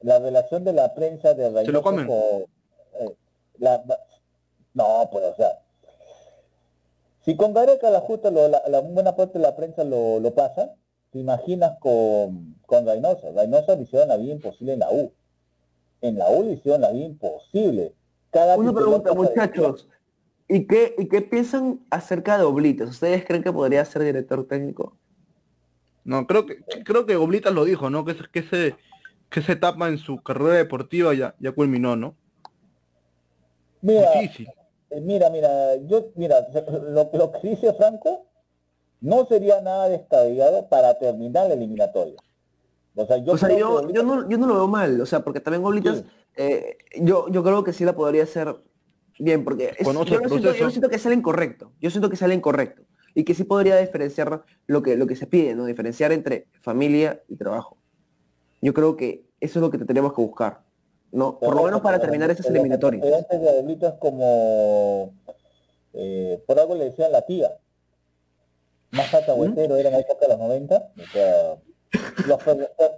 La 0.00 0.18
relación 0.18 0.64
de 0.64 0.72
la 0.72 0.94
prensa 0.94 1.34
de 1.34 1.48
Reynoso 1.50 1.72
lo 1.72 1.82
comen. 1.82 2.06
con... 2.06 2.16
eh, 3.00 3.16
la- 3.58 3.82
no, 4.74 5.08
pues, 5.10 5.24
o 5.24 5.34
sea... 5.36 5.60
Si 7.24 7.36
con 7.36 7.54
Gareca 7.54 7.88
la 7.90 8.00
justa, 8.00 8.30
lo- 8.30 8.48
la, 8.48 8.62
la 8.68 8.80
buena 8.80 9.16
parte 9.16 9.38
de 9.38 9.42
la 9.44 9.56
prensa 9.56 9.82
lo, 9.82 10.20
lo 10.20 10.34
pasa, 10.34 10.74
te 11.10 11.18
imaginas 11.20 11.78
con, 11.78 12.56
con 12.66 12.86
Reynoso. 12.86 13.32
Reynoso 13.32 13.74
le 13.76 13.82
hicieron 13.84 14.08
la 14.08 14.16
vida 14.18 14.32
imposible 14.34 14.74
en 14.74 14.80
la 14.80 14.90
U. 14.90 15.10
En 16.02 16.18
la 16.18 16.28
U 16.28 16.42
le 16.42 16.52
hicieron 16.52 16.82
la 16.82 16.90
vida 16.90 17.06
imposible. 17.06 17.94
Cada 18.30 18.56
Una 18.58 18.72
pregunta, 18.74 19.14
muchachos. 19.14 19.88
¿Y 20.48 20.66
qué, 20.66 20.94
¿Y 20.98 21.08
qué 21.08 21.22
piensan 21.22 21.80
acerca 21.90 22.36
de 22.36 22.44
Oblitas? 22.44 22.90
¿Ustedes 22.90 23.24
creen 23.24 23.42
que 23.42 23.52
podría 23.52 23.84
ser 23.84 24.02
director 24.02 24.46
técnico? 24.46 24.96
No, 26.04 26.26
creo 26.26 26.44
que 26.44 26.62
creo 26.84 27.06
que 27.06 27.16
Oblitas 27.16 27.52
lo 27.54 27.64
dijo, 27.64 27.88
¿no? 27.88 28.04
Que, 28.04 28.14
que 28.30 28.40
ese 28.40 28.76
que 29.30 29.40
esa 29.40 29.52
etapa 29.52 29.88
en 29.88 29.98
su 29.98 30.22
carrera 30.22 30.54
deportiva 30.54 31.12
ya, 31.14 31.34
ya 31.40 31.50
culminó, 31.52 31.96
¿no? 31.96 32.14
Mira, 33.80 34.12
Difícil. 34.20 34.48
Eh, 34.90 35.00
Mira, 35.00 35.28
mira, 35.30 35.76
yo, 35.86 36.12
mira, 36.14 36.36
lo, 36.88 37.10
lo 37.12 37.32
que 37.32 37.48
dice 37.48 37.72
Franco 37.74 38.26
no 39.00 39.26
sería 39.26 39.60
nada 39.60 39.88
descabellado 39.88 40.68
para 40.68 40.96
terminar 40.98 41.48
la 41.48 41.54
eliminatoria. 41.54 42.14
O 42.94 43.06
sea, 43.06 43.16
yo, 43.16 43.32
o 43.32 43.36
sea, 43.36 43.48
creo 43.48 43.90
yo, 43.90 44.02
no, 44.04 44.28
yo 44.28 44.38
no 44.38 44.46
lo 44.46 44.54
veo 44.54 44.68
mal, 44.68 45.00
o 45.00 45.06
sea, 45.06 45.24
porque 45.24 45.40
también 45.40 45.64
Oblitas, 45.64 45.98
Sí. 45.98 46.04
eh, 46.36 46.78
yo, 47.00 47.28
yo 47.28 47.42
creo 47.42 47.64
que 47.64 47.72
sí 47.72 47.84
la 47.84 47.94
podría 47.94 48.22
hacer 48.22 48.54
bien, 49.18 49.44
porque 49.44 49.74
es- 49.78 49.86
yo, 49.86 49.92
no 49.92 50.04
siento, 50.04 50.28
yo 50.28 50.40
proceso. 50.40 50.64
no 50.64 50.70
siento 50.70 50.88
que 50.88 50.98
sale 50.98 51.14
incorrecto, 51.14 51.72
yo 51.80 51.90
siento 51.90 52.10
que 52.10 52.16
sale 52.16 52.34
incorrecto, 52.34 52.82
y 53.14 53.24
que 53.24 53.34
sí 53.34 53.44
podría 53.44 53.76
diferenciar 53.76 54.42
lo 54.66 54.82
que, 54.82 54.96
lo 54.96 55.06
que 55.06 55.16
se 55.16 55.26
pide, 55.26 55.54
¿no? 55.54 55.66
Diferenciar 55.66 56.12
entre 56.12 56.46
familia 56.62 57.22
y 57.28 57.36
trabajo. 57.36 57.76
Yo 58.60 58.72
creo 58.74 58.96
que 58.96 59.24
eso 59.40 59.58
es 59.58 59.62
lo 59.62 59.70
que 59.70 59.78
tenemos 59.78 60.14
que 60.14 60.22
buscar. 60.22 60.62
¿no? 61.12 61.38
Por 61.38 61.54
lo 61.54 61.62
menos 61.62 61.80
para 61.80 62.00
terminar 62.00 62.28
esas 62.32 62.46
eliminatorias. 62.46 63.04
Antes 63.06 63.40
de 63.40 63.52
Diablito 63.52 63.86
es 63.86 63.94
como, 64.00 65.14
eh, 65.92 66.42
por 66.44 66.58
algo 66.58 66.74
le 66.74 66.86
decían 66.86 67.12
la 67.12 67.22
tía. 67.22 67.52
Más 68.90 69.14
alcahuetero 69.14 69.76
era 69.76 69.90
en 69.90 69.94
la 69.94 70.00
época 70.00 70.26
de 70.26 70.28
los 70.32 70.38
90. 70.40 70.76
O 70.76 71.12
sea, 71.12 71.56
los 72.26 72.42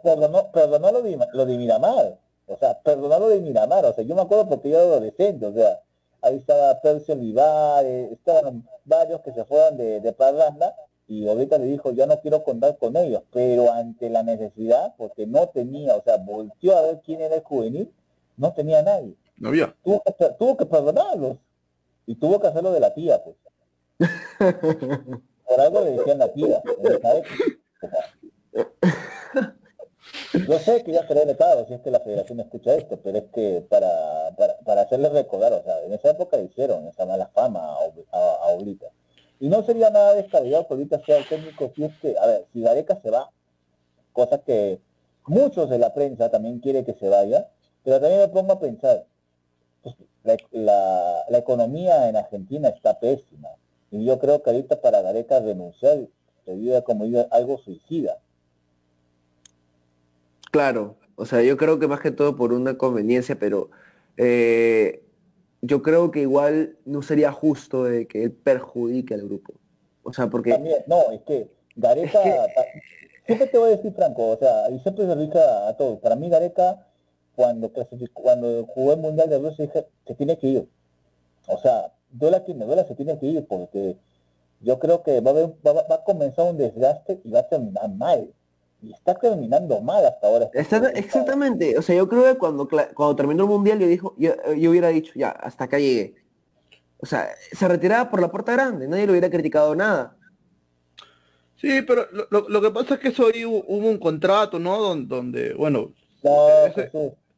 perdonó, 0.02 0.50
perdonó 0.50 0.92
lo, 0.92 1.02
de, 1.02 1.18
lo 1.34 1.44
de 1.44 1.58
Miramar. 1.58 2.18
O 2.46 2.56
sea, 2.56 2.78
perdonó 2.80 3.18
lo 3.18 3.28
de 3.28 3.40
Miramar. 3.40 3.84
O 3.84 3.92
sea, 3.92 4.02
yo 4.02 4.14
me 4.14 4.22
acuerdo 4.22 4.48
porque 4.48 4.70
yo 4.70 4.76
era 4.78 4.86
adolescente. 4.86 5.44
O 5.44 5.52
sea, 5.52 5.78
ahí 6.22 6.36
estaba 6.36 6.80
Percio 6.80 7.14
Olivares, 7.14 8.12
estaban 8.12 8.66
varios 8.84 9.20
que 9.20 9.32
se 9.32 9.44
fueron 9.44 9.76
de, 9.76 10.00
de 10.00 10.12
Parranda 10.12 10.74
y 11.08 11.28
ahorita 11.28 11.58
le 11.58 11.66
dijo, 11.66 11.92
yo 11.92 12.06
no 12.06 12.20
quiero 12.20 12.42
contar 12.42 12.76
con 12.78 12.96
ellos, 12.96 13.22
pero 13.32 13.72
ante 13.72 14.10
la 14.10 14.24
necesidad, 14.24 14.94
porque 14.96 15.26
no 15.26 15.48
tenía, 15.48 15.94
o 15.94 16.02
sea, 16.02 16.16
volteó 16.16 16.76
a 16.76 16.82
ver 16.82 17.00
quién 17.04 17.20
era 17.20 17.36
el 17.36 17.42
juvenil, 17.42 17.92
no 18.36 18.52
tenía 18.52 18.82
nadie. 18.82 19.14
No 19.38 19.50
había. 19.50 19.72
Tuvo 19.84 20.02
que, 20.02 20.12
tuvo 20.38 20.56
que 20.56 20.66
perdonarlos 20.66 21.36
y 22.06 22.16
tuvo 22.16 22.40
que 22.40 22.48
hacerlo 22.48 22.72
de 22.72 22.80
la 22.80 22.92
tía, 22.92 23.22
pues. 23.22 23.36
Por 25.46 25.60
algo 25.60 25.80
le 25.82 25.92
decían 25.92 26.18
la 26.18 26.32
tía. 26.32 26.60
Yo 30.32 30.58
sé 30.58 30.82
que 30.82 30.92
ya 30.92 31.06
será 31.06 31.24
vetado 31.24 31.66
si 31.66 31.74
es 31.74 31.80
que 31.80 31.90
la 31.90 32.00
federación 32.00 32.40
escucha 32.40 32.74
esto, 32.74 32.98
pero 33.02 33.18
es 33.18 33.24
que 33.32 33.64
para, 33.68 34.34
para, 34.36 34.56
para 34.58 34.82
hacerles 34.82 35.12
recordar, 35.12 35.52
o 35.52 35.62
sea, 35.62 35.82
en 35.82 35.92
esa 35.92 36.10
época 36.10 36.38
hicieron 36.38 36.86
esa 36.88 37.06
mala 37.06 37.28
fama 37.28 37.60
a, 37.60 38.16
a, 38.16 38.34
ahorita. 38.50 38.86
Y 39.40 39.48
no 39.48 39.62
sería 39.64 39.90
nada 39.90 40.14
descabellado 40.14 40.66
que 40.66 40.74
ahorita 40.74 41.00
sea 41.04 41.18
el 41.18 41.28
técnico 41.28 41.70
si 41.74 41.84
es 41.84 41.96
que, 42.00 42.16
a 42.18 42.26
ver, 42.26 42.46
si 42.52 42.62
Gareca 42.62 42.98
se 43.00 43.10
va, 43.10 43.30
cosa 44.12 44.38
que 44.38 44.80
muchos 45.26 45.68
de 45.68 45.78
la 45.78 45.92
prensa 45.92 46.30
también 46.30 46.60
quiere 46.60 46.84
que 46.84 46.94
se 46.94 47.08
vaya, 47.08 47.48
pero 47.84 48.00
también 48.00 48.20
me 48.20 48.28
pongo 48.28 48.54
a 48.54 48.60
pensar, 48.60 49.04
pues, 49.82 49.94
la, 50.50 51.24
la, 51.28 51.38
economía 51.38 52.08
en 52.08 52.16
Argentina 52.16 52.68
está 52.68 52.98
pésima. 52.98 53.48
Y 53.90 54.04
yo 54.04 54.18
creo 54.18 54.42
que 54.42 54.50
ahorita 54.50 54.80
para 54.80 55.02
Gareca 55.02 55.38
renunciar 55.38 55.98
sería 56.44 56.82
como 56.82 57.04
algo 57.30 57.58
suicida. 57.58 58.18
Claro, 60.56 60.96
o 61.16 61.26
sea, 61.26 61.42
yo 61.42 61.58
creo 61.58 61.78
que 61.78 61.86
más 61.86 62.00
que 62.00 62.10
todo 62.10 62.34
por 62.34 62.54
una 62.54 62.78
conveniencia, 62.78 63.38
pero 63.38 63.68
eh, 64.16 65.02
yo 65.60 65.82
creo 65.82 66.10
que 66.10 66.22
igual 66.22 66.78
no 66.86 67.02
sería 67.02 67.30
justo 67.30 67.84
de 67.84 68.08
que 68.08 68.22
él 68.22 68.32
perjudique 68.32 69.12
al 69.12 69.24
grupo. 69.24 69.52
O 70.02 70.14
sea, 70.14 70.28
porque... 70.28 70.52
También, 70.52 70.78
no, 70.86 71.12
es 71.12 71.20
que 71.24 71.50
Gareca, 71.74 72.20
siempre 73.26 73.48
te 73.48 73.58
voy 73.58 73.68
a 73.68 73.76
decir 73.76 73.92
franco, 73.92 74.30
o 74.30 74.38
sea, 74.38 74.70
y 74.70 74.78
siempre 74.78 75.04
se 75.04 75.16
dice 75.16 75.38
a 75.38 75.76
todos, 75.76 75.98
para 75.98 76.16
mí 76.16 76.30
Gareca, 76.30 76.86
cuando 77.34 77.70
cuando 78.14 78.64
jugó 78.64 78.94
el 78.94 79.00
Mundial 79.00 79.28
de 79.28 79.38
Rusia, 79.38 79.66
dije, 79.66 79.86
se 80.06 80.14
tiene 80.14 80.38
que 80.38 80.46
ir. 80.46 80.68
O 81.48 81.58
sea, 81.58 81.92
duela 82.10 82.42
quien 82.44 82.56
me 82.56 82.64
duela, 82.64 82.86
se 82.88 82.94
tiene 82.94 83.18
que 83.18 83.26
ir, 83.26 83.46
porque 83.46 83.98
yo 84.62 84.78
creo 84.78 85.02
que 85.02 85.20
va 85.20 85.32
a, 85.32 85.34
va, 85.34 85.82
va 85.82 85.96
a 85.96 86.04
comenzar 86.04 86.50
un 86.50 86.56
desgaste 86.56 87.20
y 87.24 87.30
va 87.30 87.40
a 87.40 87.48
terminar 87.50 87.90
mal 87.90 88.32
y 88.86 88.92
está 88.92 89.14
terminando 89.14 89.80
mal 89.80 90.04
hasta 90.04 90.26
ahora. 90.26 90.50
exactamente, 90.52 91.76
o 91.78 91.82
sea, 91.82 91.96
yo 91.96 92.08
creo 92.08 92.24
que 92.24 92.38
cuando, 92.38 92.68
cuando 92.68 93.16
terminó 93.16 93.44
el 93.44 93.50
mundial 93.50 93.78
yo 93.78 93.86
dijo, 93.86 94.14
yo, 94.16 94.34
hubiera 94.70 94.88
dicho, 94.88 95.12
ya, 95.14 95.30
hasta 95.30 95.64
acá 95.64 95.78
llegué. 95.78 96.14
O 96.98 97.06
sea, 97.06 97.28
se 97.52 97.68
retiraba 97.68 98.10
por 98.10 98.20
la 98.20 98.30
puerta 98.30 98.52
grande, 98.52 98.88
nadie 98.88 99.06
lo 99.06 99.12
hubiera 99.12 99.30
criticado 99.30 99.74
nada. 99.74 100.16
Sí, 101.56 101.82
pero 101.82 102.06
lo, 102.30 102.60
que 102.60 102.70
pasa 102.70 102.94
es 102.94 103.00
que 103.00 103.08
eso 103.08 103.26
ahí 103.26 103.44
hubo, 103.44 103.62
un 103.66 103.98
contrato, 103.98 104.58
¿no? 104.58 104.94
Donde, 104.94 105.54
bueno. 105.54 105.92
No, 106.22 106.48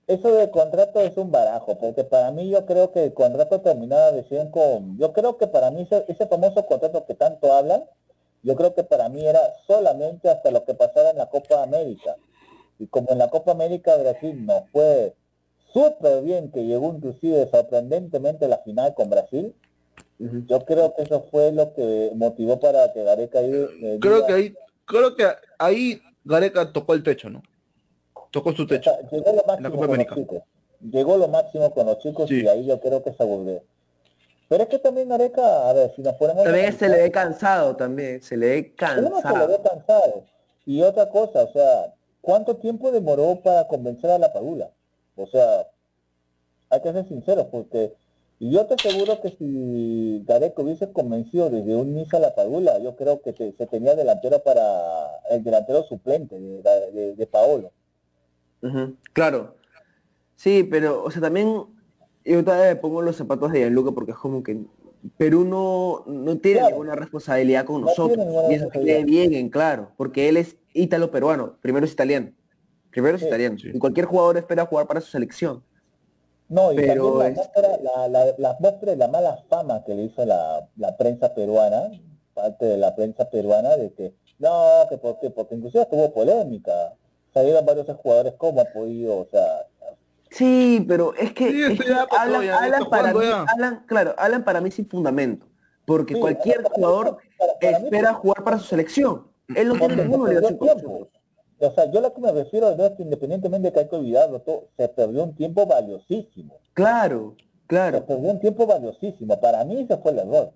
eso 0.09 0.35
de 0.35 0.51
contrato 0.51 1.01
es 1.01 1.17
un 1.17 1.31
barajo, 1.31 1.79
porque 1.79 2.03
para 2.03 2.31
mí 2.31 2.49
yo 2.49 2.65
creo 2.65 2.93
que 2.93 3.05
el 3.05 3.15
contrato 3.15 3.61
terminaba 3.61 4.11
recién 4.13 4.51
con, 4.51 4.97
yo 4.99 5.13
creo 5.13 5.37
que 5.37 5.47
para 5.47 5.71
mí 5.71 5.83
ese, 5.83 6.05
ese 6.09 6.27
famoso 6.27 6.65
contrato 6.65 7.05
que 7.05 7.15
tanto 7.15 7.53
hablan, 7.53 7.85
yo 8.43 8.57
creo 8.57 8.75
que 8.75 8.85
para 8.85 9.09
mí 9.09 9.27
era 9.27 9.41
solamente 9.67 10.29
hasta 10.29 10.51
lo 10.51 10.65
que 10.65 10.75
pasara 10.75 11.11
en 11.11 11.19
la 11.19 11.27
Copa 11.27 11.63
América. 11.63 12.17
Y 12.79 12.87
como 12.87 13.11
en 13.11 13.19
la 13.19 13.29
Copa 13.29 13.53
América 13.53 13.97
Brasil 13.97 14.47
no 14.47 14.67
fue 14.73 15.15
súper 15.73 16.23
bien, 16.23 16.51
que 16.51 16.65
llegó 16.65 16.93
inclusive 16.95 17.49
sorprendentemente 17.51 18.45
a 18.45 18.49
la 18.49 18.59
final 18.59 18.95
con 18.95 19.11
Brasil, 19.11 19.55
yo 20.19 20.65
creo 20.65 20.95
que 20.95 21.03
eso 21.03 21.27
fue 21.31 21.53
lo 21.53 21.73
que 21.75 22.11
motivó 22.15 22.59
para 22.59 22.93
que 22.93 23.05
Gareca 23.05 23.41
eh, 23.41 23.99
creo 24.01 24.27
que 24.27 24.33
ahí 24.33 24.55
creo 24.85 25.15
que 25.15 25.25
ahí 25.59 26.01
Gareca 26.25 26.73
tocó 26.73 26.95
el 26.95 27.05
techo 27.05 27.31
no 27.31 27.41
tocó 28.33 28.53
su 28.53 28.67
techo 28.67 28.91
llegó 29.13 29.33
lo 29.33 29.45
máximo 29.47 29.87
con 29.87 29.97
los 29.97 30.07
chicos. 30.09 30.43
Llegó 30.81 31.17
lo 31.17 31.29
máximo 31.29 31.71
con 31.73 31.87
los 31.87 31.99
chicos 31.99 32.31
y 32.31 32.47
ahí 32.47 32.67
yo 32.67 32.81
creo 32.81 33.03
que 33.03 33.13
se 33.13 33.25
volvió 33.25 33.63
pero 34.49 34.63
es 34.63 34.69
que 34.71 34.79
también 34.79 35.13
Areca, 35.13 35.69
a 35.69 35.73
ver, 35.75 35.93
si 35.95 36.03
nos 36.03 36.15
ponemos... 36.15 36.43
También 36.43 36.77
se 36.77 36.89
le 36.89 37.03
ve 37.03 37.11
cansado 37.11 37.77
también, 37.77 38.23
se 38.23 38.37
le 38.37 38.49
ve 38.49 38.75
cansado. 38.75 39.21
se 39.21 39.39
le 39.39 39.47
ve 39.47 39.61
cansado. 39.63 40.25
Y 40.65 40.83
otra 40.83 41.11
cosa, 41.11 41.43
o 41.45 41.53
sea, 41.53 41.95
¿cuánto 42.23 42.57
tiempo 42.57 42.91
demoró 42.91 43.41
para 43.43 43.69
convencer 43.69 44.11
a 44.11 44.19
la 44.19 44.33
Padula? 44.33 44.71
O 45.17 45.27
sea, 45.27 45.67
hay 46.71 46.81
que 46.81 46.93
ser 46.93 47.07
sinceros, 47.07 47.47
porque... 47.47 47.95
Yo 48.41 48.67
te 48.67 48.75
aseguro 48.75 49.21
que 49.21 49.31
si 49.31 50.23
Gareca 50.25 50.63
hubiese 50.63 50.93
convencido 50.93 51.51
desde 51.51 51.75
un 51.75 51.89
inicio 51.89 52.19
a 52.19 52.21
la 52.21 52.37
Padula, 52.37 52.79
yo 52.79 52.95
creo 52.95 53.21
que 53.21 53.33
se 53.33 53.67
tenía 53.67 53.97
delantero 53.97 54.39
para 54.45 54.63
el 55.29 55.43
delantero 55.43 55.83
suplente 55.83 56.39
de, 56.39 57.27
Paolo. 57.27 57.73
Claro. 59.13 59.57
Sí, 60.37 60.63
pero, 60.63 61.03
o 61.03 61.11
sea, 61.11 61.21
también 61.21 61.67
yo 62.33 62.45
también 62.45 62.81
pongo 62.81 63.03
los 63.03 63.17
zapatos 63.17 63.53
de 63.53 63.61
Gianluca 63.61 63.93
porque 63.93 64.13
es 64.13 64.19
como 64.19 64.43
que 64.43 64.59
Perú 65.17 65.45
no, 65.45 66.05
no 66.07 66.39
tiene 66.39 66.63
ninguna 66.69 66.95
responsabilidad 66.95 67.65
con 67.65 67.83
nosotros. 67.83 68.27
Y 68.51 68.55
eso 68.55 68.69
quede 68.71 69.05
bien 69.05 69.35
en 69.35 69.49
claro, 69.49 69.93
porque 69.97 70.29
él 70.29 70.37
es 70.37 70.57
ítalo-peruano, 70.73 71.57
primero 71.61 71.87
es 71.87 71.93
italiano. 71.93 72.33
Primero 72.91 73.17
es 73.17 73.23
italiano. 73.23 73.57
Y 73.63 73.79
cualquier 73.79 74.07
jugador 74.07 74.39
espera 74.39 74.67
jugar 74.67 74.87
para 74.87 75.01
su 75.01 75.11
selección. 75.11 75.63
No, 76.49 76.73
y 76.73 76.77
Pero 76.77 77.19
la, 77.19 77.31
muestra, 77.31 77.79
la, 77.83 78.97
la, 78.97 79.09
mala 79.09 79.45
fama 79.49 79.85
que 79.85 79.95
le 79.95 80.05
hizo 80.05 80.25
la, 80.25 80.67
la 80.77 80.97
prensa 80.97 81.35
peruana, 81.35 81.91
parte 82.33 82.65
de 82.65 82.79
la 82.79 82.97
prensa 82.97 83.29
peruana, 83.29 83.77
de 83.77 83.93
que 83.93 84.15
no, 84.39 84.87
que 84.89 84.97
porque, 84.97 85.31
porque 85.31 85.57
inclusive 85.57 85.87
tuvo 85.87 86.13
polémica. 86.13 86.95
Salieron 87.35 87.67
varios 87.67 87.87
jugadores, 87.97 88.35
¿cómo 88.39 88.63
ha 88.63 88.65
podido? 88.65 89.19
O 89.19 89.27
sea, 89.27 89.67
Sí, 90.31 90.85
pero 90.87 91.15
es 91.15 91.33
que, 91.33 91.79
Alan, 92.11 92.89
para 92.91 93.15
mí, 93.15 93.27
claro, 93.87 94.15
Alan 94.19 94.45
para 94.45 94.61
mí 94.61 94.71
sin 94.71 94.89
fundamento, 94.89 95.47
porque 95.87 96.19
cualquier 96.19 96.63
jugador 96.65 97.19
espera 97.61 98.15
jugar 98.15 98.45
para 98.45 98.59
su 98.59 98.67
selección. 98.67 99.27
Él 99.55 99.69
no 99.69 99.75
tiene 99.75 99.97
ninguna 99.97 100.25
obligación 100.25 100.59
O 100.61 101.71
sea, 101.73 101.91
yo 101.91 102.01
lo 102.01 102.13
que 102.13 102.21
me 102.21 102.33
refiero 102.33 102.71
es 102.71 102.93
que 102.93 103.03
independientemente 103.03 103.69
de 103.69 103.73
que 103.73 103.81
hay 103.81 103.89
que 103.89 103.97
olvidarlo, 103.97 104.41
todo, 104.41 104.69
se 104.77 104.89
perdió 104.89 105.25
un 105.25 105.35
tiempo 105.35 105.67
valiosísimo. 105.67 106.59
Claro, 106.75 107.35
claro. 107.67 107.99
Se 107.99 108.05
perdió 108.05 108.31
un 108.31 108.41
tiempo 108.41 108.67
valiosísimo. 108.67 109.41
Para 109.41 109.65
mí 109.65 109.81
ese 109.81 109.97
fue 109.97 110.13
el 110.13 110.19
error. 110.19 110.53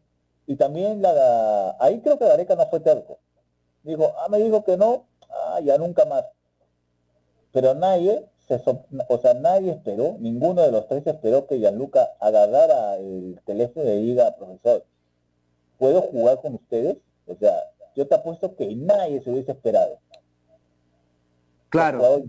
Y 0.46 0.56
también 0.56 1.00
la, 1.00 1.76
ahí 1.80 2.00
creo 2.00 2.18
que 2.18 2.26
Gareca 2.26 2.54
no 2.54 2.66
fue 2.68 2.80
terco. 2.80 3.18
Dijo, 3.82 4.12
ah, 4.18 4.28
me 4.28 4.38
dijo 4.38 4.62
que 4.64 4.76
no, 4.76 5.06
ah, 5.30 5.60
ya 5.60 5.78
nunca 5.78 6.04
más. 6.04 6.24
Pero 7.52 7.74
nadie 7.74 8.28
o 9.08 9.18
sea, 9.18 9.34
nadie 9.34 9.72
esperó, 9.72 10.16
ninguno 10.18 10.62
de 10.62 10.72
los 10.72 10.86
tres 10.88 11.06
esperó 11.06 11.46
que 11.46 11.58
Gianluca 11.58 12.10
agarrara 12.20 12.96
el 12.96 13.40
teléfono 13.44 13.90
y 13.90 14.02
diga, 14.02 14.34
profesor, 14.36 14.84
¿puedo 15.78 16.02
jugar 16.02 16.40
con 16.40 16.54
ustedes? 16.54 16.96
O 17.26 17.34
sea, 17.34 17.54
yo 17.94 18.06
te 18.06 18.14
apuesto 18.14 18.54
que 18.56 18.74
nadie 18.74 19.22
se 19.22 19.30
hubiese 19.30 19.52
esperado. 19.52 19.98
Claro. 21.68 22.22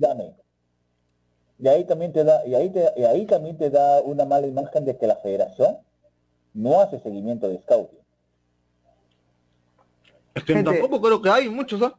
Y 1.59 1.67
ahí 1.67 1.85
también 1.85 2.11
te 2.11 2.23
da, 2.23 2.45
y 2.45 2.55
ahí, 2.55 2.73
y 2.95 3.03
ahí 3.03 3.25
también 3.25 3.57
te 3.57 3.69
da 3.69 4.01
una 4.01 4.25
mala 4.25 4.47
imagen 4.47 4.85
de 4.85 4.97
que 4.97 5.07
la 5.07 5.17
federación 5.17 5.77
no 6.53 6.81
hace 6.81 6.99
seguimiento 6.99 7.47
de 7.47 7.61
scouting. 7.61 7.99
Es 10.35 10.43
que 10.43 10.63
tampoco 10.63 11.01
creo 11.01 11.21
que 11.21 11.29
hay 11.29 11.49
muchos, 11.49 11.81
¿ah? 11.81 11.97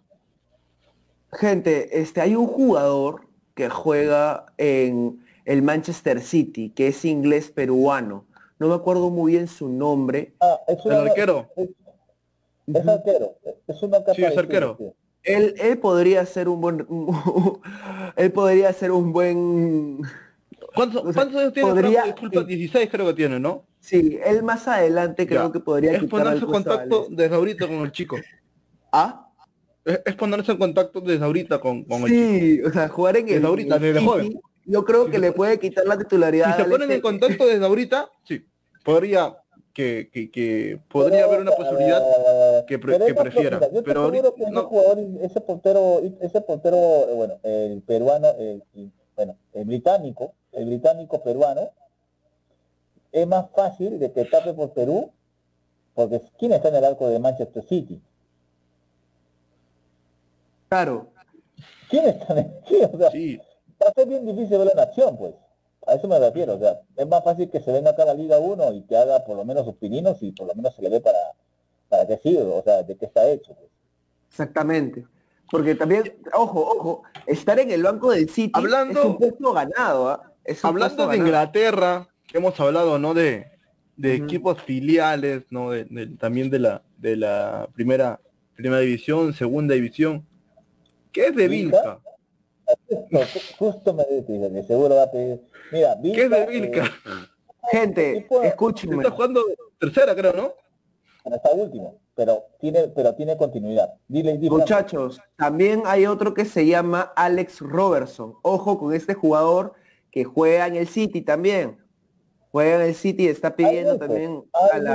Gente, 1.32 2.00
este, 2.00 2.20
hay 2.20 2.34
un 2.34 2.46
jugador 2.46 3.26
que 3.54 3.70
juega 3.70 4.46
en 4.58 5.24
el 5.44 5.62
Manchester 5.62 6.20
City, 6.20 6.70
que 6.70 6.88
es 6.88 7.04
inglés 7.04 7.50
peruano. 7.50 8.26
No 8.58 8.68
me 8.68 8.74
acuerdo 8.74 9.10
muy 9.10 9.32
bien 9.32 9.48
su 9.48 9.68
nombre. 9.68 10.34
Ah, 10.40 10.60
es 10.68 10.84
un 10.84 10.92
arquero. 10.92 11.50
Es, 11.56 12.88
arquero. 12.88 13.36
Es 13.66 13.82
un 13.82 13.92
sí, 14.14 14.24
es 14.24 14.38
arquero. 14.38 14.78
Él, 15.22 15.54
él 15.58 15.78
podría 15.78 16.24
ser 16.26 16.48
un 16.48 16.60
buen 16.60 16.86
él 18.16 18.32
podría 18.32 18.72
ser 18.72 18.90
un 18.90 19.12
buen 19.12 20.02
¿Cuántos, 20.74 21.16
años 21.16 21.52
tiene? 21.52 21.70
Podría, 21.70 22.02
Disculpa, 22.02 22.42
16 22.42 22.90
creo 22.90 23.06
que 23.06 23.14
tiene, 23.14 23.38
¿no? 23.38 23.64
Sí, 23.78 24.18
él 24.24 24.42
más 24.42 24.66
adelante 24.66 25.26
creo 25.26 25.52
que 25.52 25.60
podría 25.60 25.92
es 25.92 26.04
ponerse 26.04 26.44
en 26.44 26.50
contacto 26.50 27.06
desde 27.10 27.34
ahorita 27.34 27.66
con 27.66 27.76
el 27.76 27.92
chico. 27.92 28.16
¿Ah? 28.90 29.23
Es, 29.84 30.14
ponerse 30.16 30.52
en 30.52 30.58
contacto 30.58 31.00
desde 31.00 31.24
ahorita 31.24 31.58
con, 31.58 31.84
con 31.84 32.02
el 32.02 32.08
chico. 32.08 32.28
Sí, 32.38 32.62
o 32.62 32.72
sea, 32.72 32.88
jugar 32.88 33.16
en 33.16 33.26
desde 33.26 33.38
el, 33.38 33.44
ahorita, 33.46 33.78
desde 33.78 34.00
joven. 34.00 34.40
yo 34.64 34.84
creo 34.84 35.10
que 35.10 35.18
le 35.18 35.32
puede 35.32 35.58
quitar 35.58 35.86
la 35.86 35.98
titularidad. 35.98 36.56
Si 36.56 36.62
se 36.62 36.68
ponen 36.68 36.90
en 36.90 37.00
contacto 37.00 37.46
desde 37.46 37.64
ahorita, 37.64 38.10
sí, 38.26 38.44
podría 38.84 39.36
que, 39.72 40.08
que, 40.12 40.30
que 40.30 40.78
podría 40.88 41.24
haber 41.24 41.40
una 41.40 41.50
posibilidad 41.52 42.00
que 42.66 42.78
pre- 42.78 42.98
que 42.98 43.14
prefiera. 43.14 43.60
Yo 43.72 43.82
pero 43.82 44.02
ahorita 44.02 44.30
que 44.36 44.42
ese 44.44 44.52
no. 44.52 44.64
jugador, 44.64 44.98
ese 45.20 45.40
portero, 45.40 46.00
ese 46.20 46.40
portero, 46.40 46.76
bueno, 47.14 47.34
el 47.42 47.82
peruano, 47.82 48.28
el- 48.38 48.62
bueno, 49.16 49.36
el 49.52 49.64
británico, 49.64 50.32
el 50.52 50.66
británico 50.66 51.22
peruano, 51.22 51.70
es 53.12 53.26
más 53.26 53.46
fácil 53.54 53.98
de 53.98 54.10
que 54.12 54.24
tape 54.24 54.54
por 54.54 54.72
Perú, 54.72 55.12
porque 55.94 56.20
¿quién 56.38 56.52
está 56.52 56.68
en 56.68 56.76
el 56.76 56.84
arco 56.84 57.08
de 57.08 57.18
Manchester 57.20 57.62
City? 57.64 58.00
Claro. 60.74 61.10
¿Quién 61.88 62.06
está 62.08 62.32
en 62.32 62.38
el, 62.38 62.46
quién? 62.66 62.90
O 62.92 62.98
sea, 62.98 63.10
Sí, 63.12 63.40
va 63.82 63.88
a 63.88 63.92
ser 63.92 64.08
bien 64.08 64.26
difícil 64.26 64.58
verlo 64.58 64.72
en 64.72 64.80
acción, 64.80 65.16
pues. 65.16 65.34
A 65.86 65.94
eso 65.94 66.08
me 66.08 66.18
refiero, 66.18 66.54
o 66.54 66.58
sea, 66.58 66.80
es 66.96 67.06
más 67.06 67.22
fácil 67.22 67.48
que 67.50 67.60
se 67.60 67.70
venga 67.70 67.90
acá 67.90 68.02
a 68.02 68.06
la 68.06 68.14
Liga 68.14 68.38
1 68.38 68.72
y 68.72 68.82
que 68.82 68.96
haga 68.96 69.22
por 69.24 69.36
lo 69.36 69.44
menos 69.44 69.64
sus 69.66 69.74
pininos 69.76 70.16
y 70.22 70.32
por 70.32 70.46
lo 70.48 70.54
menos 70.54 70.74
se 70.74 70.82
le 70.82 70.88
ve 70.88 71.00
para, 71.00 71.18
para 71.90 72.06
qué 72.06 72.16
sirve, 72.18 72.42
o 72.42 72.62
sea, 72.62 72.82
de 72.82 72.96
qué 72.96 73.04
está 73.04 73.28
hecho. 73.28 73.54
Pues. 73.54 73.70
Exactamente. 74.30 75.04
Porque 75.50 75.74
también, 75.74 76.16
ojo, 76.32 76.60
ojo, 76.60 77.02
estar 77.26 77.58
en 77.60 77.70
el 77.70 77.82
banco 77.82 78.10
del 78.10 78.28
City 78.30 78.50
Hablando- 78.54 78.98
es 79.00 79.06
un 79.06 79.18
puesto 79.18 79.52
ganado, 79.52 80.08
¿ah? 80.08 80.32
Es 80.42 80.64
un 80.64 80.70
hablando 80.70 80.96
puesto 80.96 81.10
de 81.12 81.18
ganado. 81.18 81.26
Inglaterra, 81.28 82.08
hemos 82.32 82.58
hablado, 82.58 82.98
¿no? 82.98 83.14
De, 83.14 83.46
de 83.96 84.14
equipos 84.14 84.60
filiales, 84.62 85.44
¿no? 85.50 85.70
De, 85.70 85.84
de- 85.84 86.16
también 86.16 86.50
de 86.50 86.58
la 86.58 86.82
de 86.98 87.16
la 87.16 87.68
primera 87.74 88.18
primera 88.56 88.80
división, 88.80 89.34
segunda 89.34 89.74
división. 89.74 90.26
¿Qué 91.14 91.28
es 91.28 91.36
de 91.36 91.46
¿Vilca? 91.46 92.00
Vilca? 92.90 93.26
Justo 93.56 93.94
me 93.94 94.04
dice 94.10 94.50
que 94.52 94.62
seguro 94.64 94.96
va 94.96 95.04
a 95.04 95.10
pedir. 95.10 95.40
Mira, 95.70 95.96
¿Qué 96.02 96.24
es 96.24 96.30
de 96.30 96.46
Vilca, 96.46 96.82
Vilca? 96.82 96.84
eh, 96.84 97.70
Gente, 97.70 98.26
escúchenme. 98.42 98.96
Está 98.96 99.10
jugando 99.12 99.40
tercera, 99.78 100.14
creo, 100.14 100.32
¿no? 100.32 100.52
está 101.34 101.52
último, 101.52 102.00
pero 102.14 102.42
tiene, 102.60 102.88
pero 102.88 103.14
tiene 103.14 103.36
continuidad. 103.36 103.94
Dile, 104.08 104.36
dile 104.36 104.50
Muchachos, 104.50 105.20
también 105.36 105.84
hay 105.86 106.04
otro 106.04 106.34
que 106.34 106.44
se 106.44 106.66
llama 106.66 107.12
Alex 107.16 107.60
Robertson. 107.60 108.34
Ojo 108.42 108.78
con 108.78 108.92
este 108.92 109.14
jugador 109.14 109.72
que 110.10 110.24
juega 110.24 110.66
en 110.66 110.76
el 110.76 110.88
City 110.88 111.22
también. 111.22 111.78
Juega 112.54 112.76
en 112.76 112.82
el 112.82 112.94
City 112.94 113.24
y 113.24 113.28
está 113.28 113.56
pidiendo 113.56 113.98
también 113.98 114.44
hay 114.52 114.78
a 114.78 114.82
la, 114.82 114.94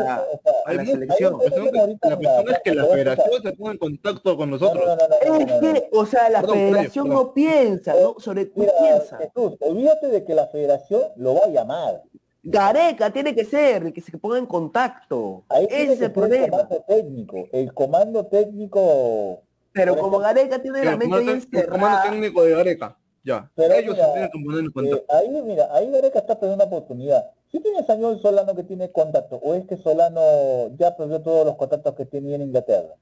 a 0.65 0.73
la 0.73 0.81
Hay 0.81 0.87
selección. 0.87 1.33
La 1.33 1.39
cuestión 1.39 2.49
es 2.49 2.59
que 2.63 2.73
la 2.73 2.85
federación 2.85 3.41
se 3.43 3.51
ponga 3.51 3.71
en 3.73 3.77
contacto 3.77 4.37
con 4.37 4.49
No, 4.49 4.55
nosotros. 4.57 4.85
no, 4.85 4.95
no, 4.95 4.95
no, 4.95 5.39
no, 5.39 5.45
Es 5.45 5.73
que, 5.81 5.89
o 5.91 6.05
sea, 6.05 6.29
la 6.29 6.39
Perdón, 6.39 6.55
federación 6.55 7.07
perdón. 7.09 7.23
no 7.25 7.33
piensa, 7.33 7.93
¿no? 8.01 8.15
Sobre 8.17 8.49
Mira, 8.55 8.71
piensa. 8.79 9.17
Jesús, 9.17 9.57
olvídate 9.59 10.07
de 10.07 10.23
que 10.23 10.35
la 10.35 10.47
federación 10.47 11.01
lo 11.17 11.35
va 11.35 11.41
a 11.45 11.49
llamar. 11.49 12.01
Gareca 12.43 13.11
tiene 13.11 13.35
que 13.35 13.43
ser 13.43 13.83
el 13.87 13.91
que 13.93 13.99
se 13.99 14.17
ponga 14.17 14.37
en 14.37 14.45
contacto. 14.45 15.43
Ahí 15.49 15.67
Ese 15.69 15.83
es 15.83 15.89
el 15.89 15.97
ser 15.97 16.05
el 16.05 16.11
problema. 16.13 16.47
comando 16.57 16.85
técnico. 16.87 17.47
El 17.51 17.73
comando 17.73 18.25
técnico. 18.27 19.43
Pero 19.73 19.97
como 19.97 20.19
Gareca 20.19 20.61
tiene 20.61 20.85
la 20.85 20.91
El 20.93 20.97
mente 20.97 21.19
bien 21.19 21.29
el 21.53 21.67
comando 21.67 21.87
cerrada, 21.97 22.03
técnico 22.09 22.43
de 22.43 22.51
Gareca. 22.51 22.97
Ya. 23.21 23.51
Pero 23.53 23.73
Ellos 23.73 23.95
mira, 23.95 24.05
se 24.05 24.11
tienen 24.13 24.31
que 24.31 24.39
poner 24.45 24.59
en 24.61 24.65
eh, 24.65 24.71
contacto. 24.73 25.13
ahí, 25.13 25.41
mira, 25.43 25.67
ahí 25.75 25.91
Gareca 25.91 26.19
está 26.19 26.39
perdiendo 26.39 26.63
una 26.63 26.73
oportunidad. 26.73 27.29
Si 27.51 27.59
tienes 27.59 27.89
a 27.89 27.97
Joel 27.97 28.21
Solano 28.21 28.55
que 28.55 28.63
tiene 28.63 28.91
contacto, 28.91 29.37
o 29.37 29.55
es 29.55 29.65
que 29.65 29.77
Solano 29.77 30.69
ya 30.77 30.95
perdió 30.95 31.21
todos 31.21 31.45
los 31.45 31.55
contactos 31.55 31.95
que 31.95 32.05
tenía 32.05 32.35
en 32.35 32.43
Inglaterra. 32.43 32.93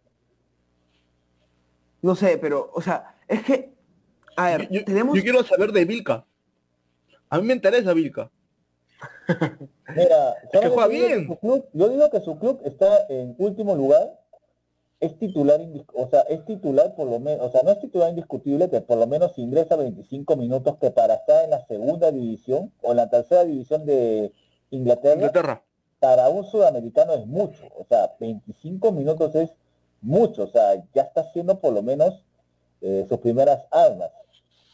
no 2.01 2.15
sé, 2.15 2.37
pero, 2.37 2.69
o 2.73 2.81
sea, 2.81 3.15
es 3.27 3.43
que, 3.43 3.73
a 4.37 4.49
ver, 4.57 4.69
yo, 4.69 4.85
tenemos... 4.85 5.15
yo 5.17 5.21
quiero 5.23 5.43
saber 5.43 5.71
de 5.71 5.83
Vilca. 5.85 6.25
A 7.29 7.39
mí 7.39 7.47
me 7.47 7.53
interesa 7.53 7.93
Vilca. 7.93 8.31
Mira, 9.93 10.35
que 10.51 10.57
solamente 10.57 10.69
juega 10.69 10.89
que 10.89 10.95
bien. 10.95 11.27
su 11.27 11.35
club- 11.39 11.65
yo 11.73 11.89
digo 11.89 12.09
que 12.09 12.21
su 12.21 12.39
club 12.39 12.61
está 12.63 13.05
en 13.09 13.35
último 13.37 13.75
lugar, 13.75 14.17
es 14.99 15.17
titular, 15.19 15.61
o 15.93 16.07
sea, 16.09 16.21
es 16.21 16.43
titular 16.45 16.95
por 16.95 17.07
lo 17.07 17.19
menos, 17.19 17.45
o 17.45 17.51
sea, 17.51 17.61
no 17.63 17.71
es 17.71 17.79
titular 17.79 18.09
indiscutible, 18.09 18.69
que 18.69 18.81
por 18.81 18.97
lo 18.97 19.05
menos 19.05 19.37
ingresa 19.37 19.75
25 19.75 20.35
minutos, 20.35 20.77
que 20.77 20.89
para 20.89 21.15
estar 21.15 21.43
en 21.43 21.51
la 21.51 21.65
segunda 21.67 22.11
división 22.11 22.71
o 22.81 22.91
en 22.91 22.97
la 22.97 23.09
tercera 23.09 23.43
división 23.43 23.85
de 23.85 24.31
Inglaterra, 24.71 25.15
Inglaterra. 25.15 25.63
para 25.99 26.29
un 26.29 26.45
sudamericano 26.45 27.13
es 27.13 27.27
mucho, 27.27 27.63
o 27.77 27.85
sea, 27.87 28.15
25 28.19 28.91
minutos 28.91 29.35
es 29.35 29.51
mucho, 30.01 30.43
o 30.43 30.47
sea, 30.47 30.83
ya 30.93 31.03
está 31.03 31.21
haciendo 31.21 31.59
por 31.59 31.73
lo 31.73 31.83
menos 31.83 32.23
eh, 32.81 33.05
sus 33.07 33.19
primeras 33.19 33.65
armas. 33.71 34.09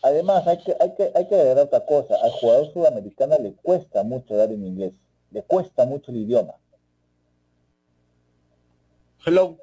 Además, 0.03 0.45
hay 0.47 0.57
que, 0.57 0.76
hay 0.80 0.93
que, 0.95 1.11
hay 1.15 1.28
que 1.28 1.36
agregar 1.36 1.59
otra 1.59 1.86
cosa, 1.86 2.15
al 2.21 2.32
jugador 2.32 2.71
sudamericano 2.71 3.38
le 3.39 3.53
cuesta 3.53 4.03
mucho 4.03 4.36
dar 4.36 4.51
en 4.51 4.65
inglés, 4.65 4.93
le 5.32 5.43
cuesta 5.43 5.86
mucho 5.86 6.11
el 6.11 6.17
idioma. 6.17 6.55
Hello. 9.26 9.62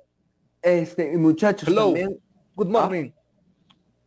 Este, 0.62 1.16
muchachos, 1.16 1.68
Hello. 1.68 1.84
también... 1.86 2.20
Good 2.56 2.68
morning. 2.68 3.10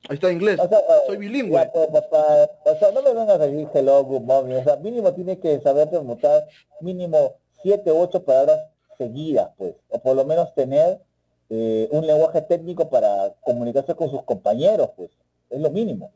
Ahí 0.09 0.15
está 0.15 0.31
inglés. 0.31 0.59
O 0.59 0.67
sea, 0.67 0.77
eh, 0.79 0.83
Soy 1.07 1.17
bilingüe. 1.17 1.53
ya, 1.53 1.71
pues, 1.71 1.87
papá, 1.87 2.49
o 2.65 2.75
sea, 2.77 2.91
no 2.91 3.01
me 3.01 3.13
vengas 3.13 3.29
a 3.29 3.37
decir 3.47 3.67
hello, 3.73 4.03
good 4.03 4.21
morning, 4.21 4.55
o 4.55 4.63
sea, 4.63 4.75
mínimo 4.75 5.13
tiene 5.13 5.39
que 5.39 5.59
saber 5.61 5.89
permutar 5.89 6.43
mínimo 6.81 7.35
siete 7.61 7.91
u 7.91 7.97
ocho 7.99 8.23
palabras 8.23 8.59
seguidas, 8.97 9.49
pues, 9.57 9.75
o 9.89 9.99
por 9.99 10.15
lo 10.15 10.25
menos 10.25 10.53
tener 10.53 11.01
eh, 11.49 11.87
un 11.91 12.05
lenguaje 12.05 12.41
técnico 12.41 12.89
para 12.89 13.33
comunicarse 13.41 13.95
con 13.95 14.09
sus 14.09 14.21
compañeros, 14.23 14.89
pues, 14.95 15.09
es 15.49 15.59
lo 15.61 15.71
mínimo. 15.71 16.11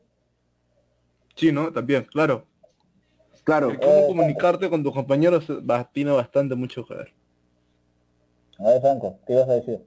Sí, 1.34 1.50
¿no? 1.50 1.72
También, 1.72 2.04
claro. 2.04 2.44
Claro, 3.42 3.70
El 3.70 3.80
cómo 3.80 3.92
Eh, 4.00 4.06
comunicarte 4.06 4.68
con 4.68 4.82
tus 4.84 4.92
compañeros 4.92 5.44
va- 5.48 5.88
tiene 5.90 6.10
bastante 6.12 6.54
mucho 6.54 6.84
que 6.84 6.94
ver. 6.94 7.12
A 8.58 8.64
ver, 8.64 8.80
Franco, 8.82 9.18
¿qué 9.26 9.32
ibas 9.32 9.48
a 9.48 9.54
decir? 9.54 9.86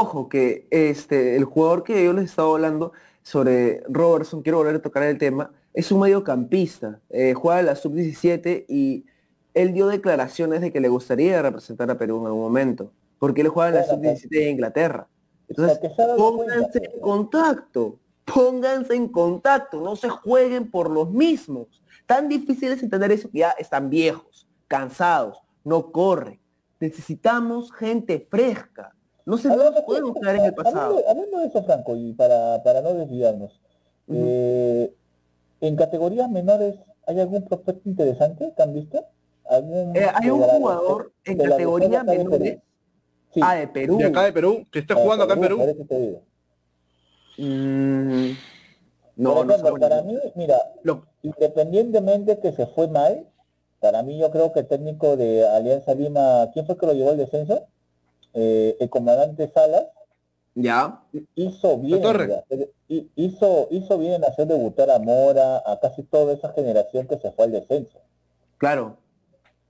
Ojo 0.00 0.28
que 0.28 0.66
este, 0.70 1.36
el 1.36 1.44
jugador 1.44 1.84
que 1.84 2.04
yo 2.04 2.12
les 2.12 2.26
estaba 2.26 2.52
hablando 2.52 2.92
sobre 3.22 3.82
Robertson, 3.88 4.42
quiero 4.42 4.58
volver 4.58 4.76
a 4.76 4.82
tocar 4.82 5.02
el 5.02 5.18
tema, 5.18 5.52
es 5.74 5.92
un 5.92 6.00
mediocampista, 6.00 7.00
eh, 7.10 7.34
juega 7.34 7.60
en 7.60 7.66
la 7.66 7.76
sub-17 7.76 8.64
y 8.68 9.04
él 9.54 9.72
dio 9.72 9.86
declaraciones 9.86 10.60
de 10.60 10.72
que 10.72 10.80
le 10.80 10.88
gustaría 10.88 11.42
representar 11.42 11.90
a 11.90 11.98
Perú 11.98 12.20
en 12.20 12.26
algún 12.26 12.42
momento, 12.42 12.92
porque 13.18 13.42
él 13.42 13.48
juega 13.48 13.68
en 13.68 13.74
la 13.76 13.86
Bueno, 13.86 14.02
pues. 14.02 14.22
sub-17 14.22 14.28
de 14.30 14.50
Inglaterra. 14.50 15.08
Entonces, 15.48 15.78
pónganse 16.16 16.90
en 16.94 17.00
contacto, 17.00 17.98
pónganse 18.24 18.94
en 18.94 19.08
contacto, 19.08 19.80
no 19.80 19.96
se 19.96 20.08
jueguen 20.08 20.70
por 20.70 20.90
los 20.90 21.10
mismos. 21.10 21.82
Tan 22.06 22.28
difícil 22.28 22.72
es 22.72 22.82
entender 22.82 23.12
eso 23.12 23.30
que 23.30 23.40
ya 23.40 23.50
están 23.50 23.90
viejos, 23.90 24.48
cansados, 24.68 25.38
no 25.64 25.90
corren. 25.92 26.40
Necesitamos 26.78 27.72
gente 27.72 28.26
fresca. 28.30 28.94
No 29.30 29.38
se 29.38 29.48
no 29.48 30.14
quedar 30.14 30.36
en 30.36 30.44
el 30.44 30.54
pasado. 30.54 30.98
Hablando, 30.98 31.08
hablando 31.08 31.38
de 31.38 31.46
eso, 31.46 31.62
Franco, 31.62 31.94
y 31.94 32.12
para, 32.14 32.62
para 32.64 32.82
no 32.82 32.94
desviarnos, 32.94 33.60
eh, 34.08 34.92
en 35.60 35.76
categorías 35.76 36.28
menores, 36.28 36.74
¿hay 37.06 37.20
algún 37.20 37.44
prospecto 37.44 37.88
interesante 37.88 38.52
que 38.56 38.62
han 38.62 38.74
visto? 38.74 39.06
¿Algún 39.48 39.94
Eh, 39.94 40.06
hay 40.12 40.30
un 40.30 40.40
la- 40.40 40.48
jugador 40.48 41.12
en 41.24 41.38
categoría 41.38 42.02
menores, 42.02 42.38
Perú? 42.38 42.62
Sí, 43.32 43.40
ah, 43.44 43.54
de 43.54 43.68
Perú. 43.68 43.98
De 43.98 44.04
acá 44.06 44.24
de 44.24 44.32
Perú, 44.32 44.66
que 44.72 44.80
esté 44.80 44.94
ah, 44.94 44.98
jugando 45.00 45.24
acá 45.24 45.34
en 45.34 45.40
Perú. 45.40 45.86
te 45.88 46.00
digo. 46.00 46.22
Mm, 47.38 48.32
no, 49.14 49.44
no 49.44 49.54
ejemplo, 49.54 49.78
para 49.78 50.02
mí, 50.02 50.18
mira, 50.34 50.56
Lo- 50.82 51.06
independientemente 51.22 52.40
que 52.40 52.50
se 52.52 52.66
fue 52.66 52.88
mal, 52.88 53.28
para 53.78 54.02
mí 54.02 54.18
yo 54.18 54.30
creo 54.32 54.52
que 54.52 54.60
el 54.60 54.66
técnico 54.66 55.16
de 55.16 55.48
Alianza 55.48 55.94
Lima, 55.94 56.50
¿quién 56.52 56.66
fue 56.66 56.76
que 56.76 56.86
lo 56.86 56.94
llevó 56.94 57.10
al 57.10 57.18
descenso? 57.18 57.68
Eh, 58.34 58.76
el 58.80 58.88
comandante 58.90 59.50
Salas, 59.52 59.86
Ya. 60.54 61.02
hizo 61.34 61.78
bien 61.78 62.02
hacer- 62.04 62.70
hi- 62.88 63.10
hizo 63.16 63.68
hizo 63.70 63.98
bien 63.98 64.14
en 64.14 64.24
hacer 64.24 64.46
debutar 64.46 64.90
a 64.90 64.98
Mora 64.98 65.62
a 65.64 65.78
casi 65.80 66.02
toda 66.04 66.32
esa 66.34 66.52
generación 66.52 67.06
que 67.06 67.18
se 67.18 67.30
fue 67.32 67.44
al 67.46 67.52
descenso 67.52 67.98
Claro. 68.58 68.96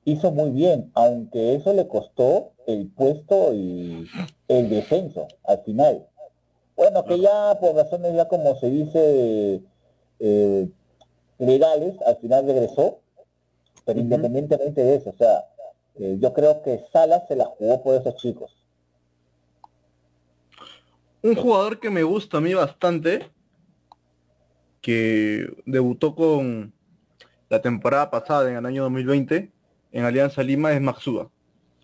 hizo 0.04 0.30
muy 0.32 0.50
bien 0.50 0.90
aunque 0.94 1.54
eso 1.54 1.72
le 1.74 1.86
costó 1.86 2.52
el 2.66 2.88
puesto 2.88 3.52
y 3.54 4.06
el 4.48 4.68
descenso 4.70 5.28
al 5.44 5.60
final 5.64 6.06
bueno 6.76 7.04
que 7.04 7.20
ya 7.20 7.56
por 7.60 7.74
razones 7.74 8.14
ya 8.14 8.26
como 8.28 8.56
se 8.56 8.70
dice 8.70 9.60
eh, 10.18 10.68
legales 11.38 11.94
al 12.06 12.16
final 12.16 12.46
regresó 12.46 12.98
pero 13.84 14.00
independientemente 14.00 14.82
de 14.82 14.94
eso 14.96 15.10
o 15.10 15.14
sea 15.14 15.46
eh, 15.96 16.16
yo 16.20 16.32
creo 16.32 16.62
que 16.62 16.84
Salas 16.92 17.26
se 17.28 17.36
la 17.36 17.46
jugó 17.46 17.82
por 17.82 17.94
esos 17.94 18.16
chicos 18.16 18.56
Un 21.22 21.34
jugador 21.34 21.80
que 21.80 21.90
me 21.90 22.02
gusta 22.02 22.38
a 22.38 22.40
mí 22.40 22.54
bastante, 22.54 23.30
que 24.80 25.52
debutó 25.66 26.14
con 26.14 26.72
la 27.48 27.60
temporada 27.60 28.10
pasada, 28.10 28.50
en 28.50 28.56
el 28.56 28.64
año 28.64 28.84
2020, 28.84 29.50
en 29.92 30.04
Alianza 30.04 30.42
Lima, 30.42 30.72
es 30.72 30.80
Maxuda. 30.80 31.28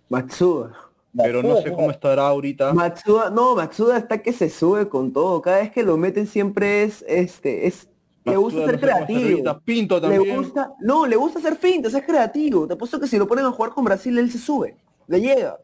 Matsuda. 0.08 0.72
pero 1.12 1.42
no 1.42 1.48
Matsuda 1.48 1.62
sé 1.62 1.72
cómo 1.72 1.90
estará 1.90 2.28
ahorita. 2.28 2.72
Matsuda, 2.72 3.30
no, 3.30 3.56
Matsuda 3.56 3.98
está 3.98 4.22
que 4.22 4.32
se 4.32 4.48
sube 4.48 4.88
con 4.88 5.12
todo. 5.12 5.42
Cada 5.42 5.58
vez 5.58 5.72
que 5.72 5.82
lo 5.82 5.96
meten 5.96 6.26
siempre 6.26 6.84
es, 6.84 7.04
este, 7.08 7.66
es, 7.66 7.88
le 8.26 8.36
gusta 8.36 8.64
ser 8.66 8.80
creativo. 8.80 9.60
Pinto 9.64 9.94
Le 9.96 10.00
también. 10.16 10.36
gusta, 10.36 10.72
no, 10.80 11.06
le 11.06 11.16
gusta 11.16 11.38
hacer 11.38 11.56
fintas, 11.56 11.94
es 11.94 12.04
creativo. 12.04 12.66
Te 12.66 12.74
apuesto 12.74 12.98
que 13.00 13.06
si 13.06 13.16
lo 13.18 13.26
ponen 13.26 13.44
a 13.46 13.52
jugar 13.52 13.72
con 13.72 13.84
Brasil, 13.84 14.18
él 14.18 14.30
se 14.30 14.38
sube. 14.38 14.76
Le 15.06 15.20
llega. 15.20 15.58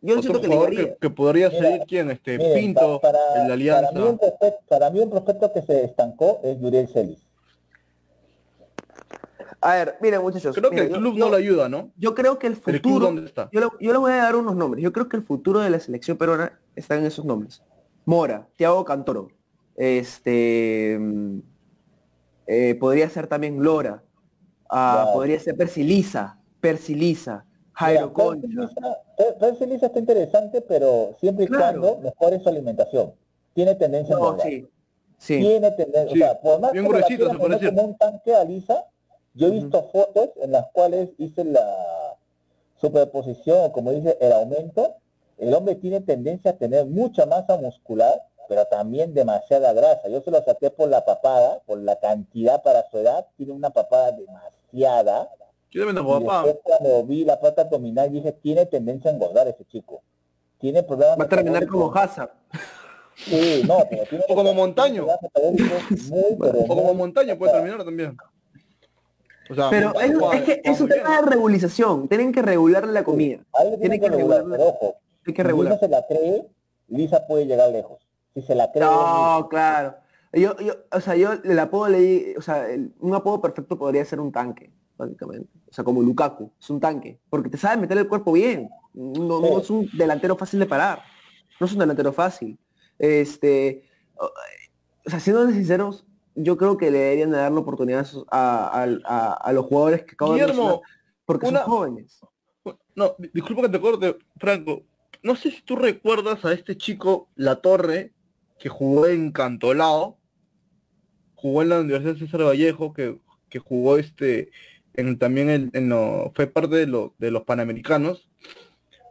Yo 0.00 0.14
Otro 0.18 0.22
siento 0.22 0.40
que 0.40 0.48
le 0.48 0.54
jugador 0.54 0.70
llegaría. 0.74 0.94
que, 0.94 1.00
que 1.00 1.10
podría 1.10 1.48
Mira, 1.50 1.62
salir 1.62 1.82
quién, 1.86 2.10
este 2.10 2.38
Miren, 2.38 2.54
Pinto, 2.54 3.00
pa- 3.00 3.12
para, 3.12 3.42
el 3.42 3.46
de 3.48 3.52
Alianza. 3.52 3.90
Para 3.92 4.00
mí, 4.04 4.08
un 4.10 4.18
prospecto, 4.18 4.60
para 4.68 4.90
mí 4.90 5.00
un 5.00 5.10
prospecto 5.10 5.52
que 5.52 5.62
se 5.62 5.84
estancó 5.84 6.40
es 6.42 6.60
Yuriel 6.60 6.88
Celis. 6.88 7.18
A 9.60 9.74
ver, 9.74 9.96
miren 10.00 10.22
muchachos. 10.22 10.54
Creo 10.54 10.70
que 10.70 10.80
el 10.80 10.88
yo- 10.90 10.96
club 10.98 11.14
yo- 11.14 11.24
no 11.24 11.30
lo 11.30 11.36
ayuda, 11.36 11.68
¿no? 11.68 11.90
Yo 11.96 12.14
creo 12.14 12.38
que 12.38 12.46
el 12.46 12.52
¿El 12.54 12.60
club 12.60 12.74
futuro, 12.76 13.06
dónde 13.06 13.24
está? 13.26 13.48
yo 13.52 13.60
le, 13.60 13.66
yo 13.80 13.92
le 13.92 13.98
voy 13.98 14.12
a 14.12 14.16
dar 14.16 14.36
unos 14.36 14.54
nombres. 14.54 14.82
Yo 14.82 14.92
creo 14.92 15.08
que 15.08 15.16
el 15.16 15.22
futuro 15.24 15.60
de 15.60 15.70
la 15.70 15.80
selección 15.80 16.16
peruana 16.16 16.58
está 16.76 16.96
en 16.96 17.04
esos 17.06 17.24
nombres. 17.24 17.62
Mora, 18.04 18.46
Thiago 18.56 18.84
Cantoro, 18.84 19.30
este, 19.76 20.98
eh, 22.46 22.74
podría 22.76 23.08
ser 23.10 23.26
también 23.26 23.62
Lora, 23.62 24.02
ah, 24.70 25.04
Wow. 25.06 25.14
podría 25.14 25.38
ser 25.40 25.56
Persiliza, 25.56 26.38
Persiliza, 26.60 27.44
Jairo 27.72 28.02
Mira, 28.08 28.12
Concha. 28.12 28.40
Percy 28.48 28.56
Lisa- 28.56 29.38
Percy 29.38 29.66
Lisa 29.66 29.86
está 29.86 29.98
interesante, 29.98 30.60
pero 30.62 31.14
siempre 31.20 31.44
y 31.44 31.48
Claro. 31.48 31.80
cuando 31.80 32.00
mejore 32.02 32.40
su 32.40 32.48
alimentación. 32.48 33.14
Tiene 33.54 33.74
tendencia 33.74 34.14
a 34.14 34.18
No, 34.18 34.24
engordar. 34.26 34.48
sí, 34.48 34.68
sí. 35.18 35.38
Tiene 35.38 35.70
tendencia, 35.72 36.12
Sí, 36.14 36.22
o 36.22 36.24
sea, 36.26 36.40
por 36.40 36.60
más 36.60 36.72
bien 36.72 36.84
que 36.84 36.90
gruesito, 36.90 37.30
se 37.30 37.68
como 37.68 37.82
un 37.84 37.96
tanque 37.96 38.34
a 38.34 38.44
Lisa, 38.44 38.84
yo 39.34 39.48
he 39.48 39.50
visto 39.50 39.82
fotos 39.92 40.30
en 40.36 40.52
las 40.52 40.66
cuales 40.72 41.10
hice 41.18 41.44
la 41.44 42.16
superposición, 42.80 43.70
como 43.72 43.92
dice, 43.92 44.16
el 44.20 44.32
aumento. 44.32 44.96
El 45.38 45.52
hombre 45.54 45.74
tiene 45.74 46.00
tendencia 46.00 46.52
a 46.52 46.56
tener 46.56 46.86
mucha 46.86 47.26
masa 47.26 47.56
muscular, 47.58 48.14
pero 48.48 48.64
también 48.66 49.14
demasiada 49.14 49.72
grasa. 49.72 50.08
Yo 50.08 50.20
se 50.20 50.30
lo 50.30 50.42
saqué 50.42 50.70
por 50.70 50.88
la 50.88 51.04
papada, 51.04 51.60
por 51.66 51.78
la 51.78 51.98
cantidad 51.98 52.62
para 52.62 52.88
su 52.90 52.98
edad, 52.98 53.26
tiene 53.36 53.52
una 53.52 53.70
papada 53.70 54.12
demasiada. 54.12 55.30
Yo 55.70 55.84
también 55.84 56.04
tengo 56.04 56.20
papá. 56.24 56.44
después 56.46 56.62
cuando 56.78 57.04
vi 57.04 57.24
la 57.24 57.38
parte 57.40 57.60
abdominal 57.60 58.10
dije, 58.10 58.32
tiene 58.32 58.66
tendencia 58.66 59.10
a 59.10 59.14
engordar 59.14 59.48
ese 59.48 59.64
chico. 59.66 60.02
Tiene 60.58 60.82
problemas 60.82 61.18
Va 61.18 61.24
a 61.24 61.28
terminar 61.28 61.66
como. 61.66 61.94
Hazard. 61.94 62.30
Sí, 63.16 63.62
no, 63.66 63.78
pero 63.88 64.04
tiene 64.04 64.24
O 64.28 64.34
como 64.34 64.52
Montaño. 64.54 65.06
muy, 65.06 66.36
pero 66.40 66.60
O 66.60 66.66
como 66.66 66.94
montaña 66.94 67.36
puede 67.36 67.52
terminar 67.52 67.82
también. 67.84 68.16
O 69.48 69.54
sea, 69.54 69.70
Pero 69.70 69.92
es, 70.00 70.42
que 70.42 70.60
es 70.64 70.80
un 70.80 70.88
tema 70.88 71.20
de 71.20 71.26
regularización. 71.30 72.08
Tienen 72.08 72.32
que 72.32 72.42
regularle 72.42 72.92
la 72.92 73.04
comida. 73.04 73.38
Tiene 73.60 73.78
tienen 73.78 74.00
que 74.00 74.06
que 74.06 74.16
regular, 74.16 74.38
regular. 74.40 74.58
pero 74.58 74.70
ojo, 74.70 74.96
Hay 75.26 75.32
que 75.32 75.42
si 75.42 75.46
regular. 75.46 75.72
Lisa 75.74 75.86
se 75.86 75.88
la 75.90 76.06
cree, 76.06 76.46
Lisa 76.88 77.26
puede 77.26 77.46
llegar 77.46 77.70
lejos. 77.70 78.05
Si 78.36 78.42
se 78.42 78.54
la 78.54 78.70
cree, 78.70 78.84
No, 78.84 79.48
claro. 79.50 79.96
Yo, 80.32 80.54
yo, 80.58 80.74
o 80.92 81.00
sea, 81.00 81.16
yo 81.16 81.32
el 81.32 81.58
apodo 81.58 81.88
le 81.88 81.98
di, 81.98 82.34
o 82.36 82.42
sea, 82.42 82.68
el- 82.70 82.92
un 83.00 83.14
apodo 83.14 83.40
perfecto 83.40 83.78
podría 83.78 84.04
ser 84.04 84.20
un 84.20 84.30
tanque, 84.30 84.70
básicamente. 84.98 85.48
O 85.70 85.72
sea, 85.72 85.82
como 85.82 86.02
Lukaku, 86.02 86.52
es 86.60 86.68
un 86.68 86.78
tanque. 86.78 87.18
Porque 87.30 87.48
te 87.48 87.56
sabe 87.56 87.78
meter 87.80 87.96
el 87.96 88.06
cuerpo 88.08 88.32
bien. 88.32 88.68
No, 88.92 89.58
es 89.58 89.70
un 89.70 89.88
delantero 89.94 90.36
fácil 90.36 90.60
de 90.60 90.66
parar. 90.66 91.02
No 91.58 91.66
es 91.66 91.72
un 91.72 91.78
delantero 91.78 92.12
fácil. 92.12 92.58
Este, 92.98 93.88
o 94.18 94.26
o 95.06 95.10
sea, 95.10 95.20
siendo 95.20 95.48
sinceros, 95.50 96.04
yo 96.34 96.56
creo 96.58 96.76
que 96.76 96.90
le 96.90 96.98
deberían 96.98 97.30
de 97.30 97.38
dar 97.38 97.52
la 97.52 97.60
oportunidad 97.60 98.06
a, 98.30 98.82
a, 98.82 99.32
a- 99.32 99.52
los 99.52 99.64
jugadores 99.66 100.04
que 100.04 100.12
acabo 100.14 100.34
de 100.34 100.40
Guillermo, 100.40 100.62
mencionar, 100.64 100.90
porque 101.24 101.46
una- 101.46 101.60
son 101.60 101.70
jóvenes. 101.70 102.20
No, 102.96 103.14
di- 103.16 103.30
disculpa 103.32 103.62
que 103.62 103.68
te 103.70 103.80
corte, 103.80 104.16
Franco. 104.38 104.82
No 105.22 105.36
sé 105.36 105.50
si 105.52 105.62
tú 105.62 105.76
recuerdas 105.76 106.44
a 106.44 106.52
este 106.52 106.76
chico 106.76 107.28
La 107.36 107.56
Torre 107.62 108.12
que 108.58 108.68
jugó 108.68 109.06
en 109.06 109.32
Cantolao, 109.32 110.18
jugó 111.34 111.62
en 111.62 111.68
la 111.68 111.80
Universidad 111.80 112.16
César 112.16 112.44
Vallejo, 112.44 112.92
que, 112.92 113.18
que 113.48 113.58
jugó 113.58 113.98
este 113.98 114.50
en, 114.94 115.18
también 115.18 115.50
en, 115.50 115.70
en 115.74 115.88
lo- 115.88 116.32
fue 116.34 116.46
parte 116.46 116.76
de, 116.76 116.86
lo- 116.86 117.14
de 117.18 117.30
los 117.30 117.42
Panamericanos. 117.44 118.28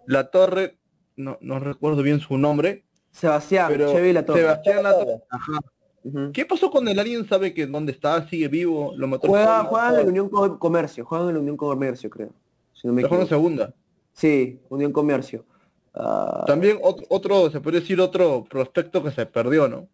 La 0.07 0.29
Torre, 0.31 0.77
no, 1.15 1.37
no 1.41 1.59
recuerdo 1.59 2.01
bien 2.03 2.19
su 2.19 2.37
nombre, 2.37 2.83
Sebastián, 3.11 3.67
pero 3.69 3.91
Chevy 3.93 4.11
La 4.13 4.25
Torre. 4.25 4.39
Sebastián 4.41 4.83
La 4.83 4.91
Torre. 4.93 5.23
Ajá. 5.29 5.59
¿Qué 6.33 6.45
pasó 6.45 6.69
con 6.69 6.87
él? 6.87 6.99
¿Alguien 6.99 7.27
sabe 7.27 7.51
que 7.53 7.65
dónde 7.65 7.91
está? 7.91 8.27
¿Sigue 8.29 8.47
vivo? 8.47 8.93
¿Lo 8.95 9.07
mató 9.07 9.25
el 9.25 9.29
Juega, 9.31 9.63
juega 9.63 9.89
en 9.89 9.95
la 9.95 10.01
Unión 10.03 10.29
Co- 10.29 10.59
Comercio, 10.59 11.03
juega 11.03 11.27
en 11.29 11.33
la 11.33 11.39
Unión 11.39 11.57
Comercio, 11.57 12.09
creo. 12.11 12.29
Si 12.73 12.85
no 12.87 12.93
me 12.93 13.01
equivoco. 13.01 13.25
segunda. 13.25 13.73
Sí, 14.13 14.59
Unión 14.69 14.91
Comercio. 14.91 15.45
Ah, 15.97 16.43
También 16.45 16.77
otro, 16.83 17.05
otro, 17.09 17.49
se 17.49 17.61
puede 17.61 17.79
decir 17.79 17.99
otro 18.01 18.43
prospecto 18.49 19.01
que 19.03 19.11
se 19.11 19.25
perdió, 19.25 19.67
¿no? 19.67 19.87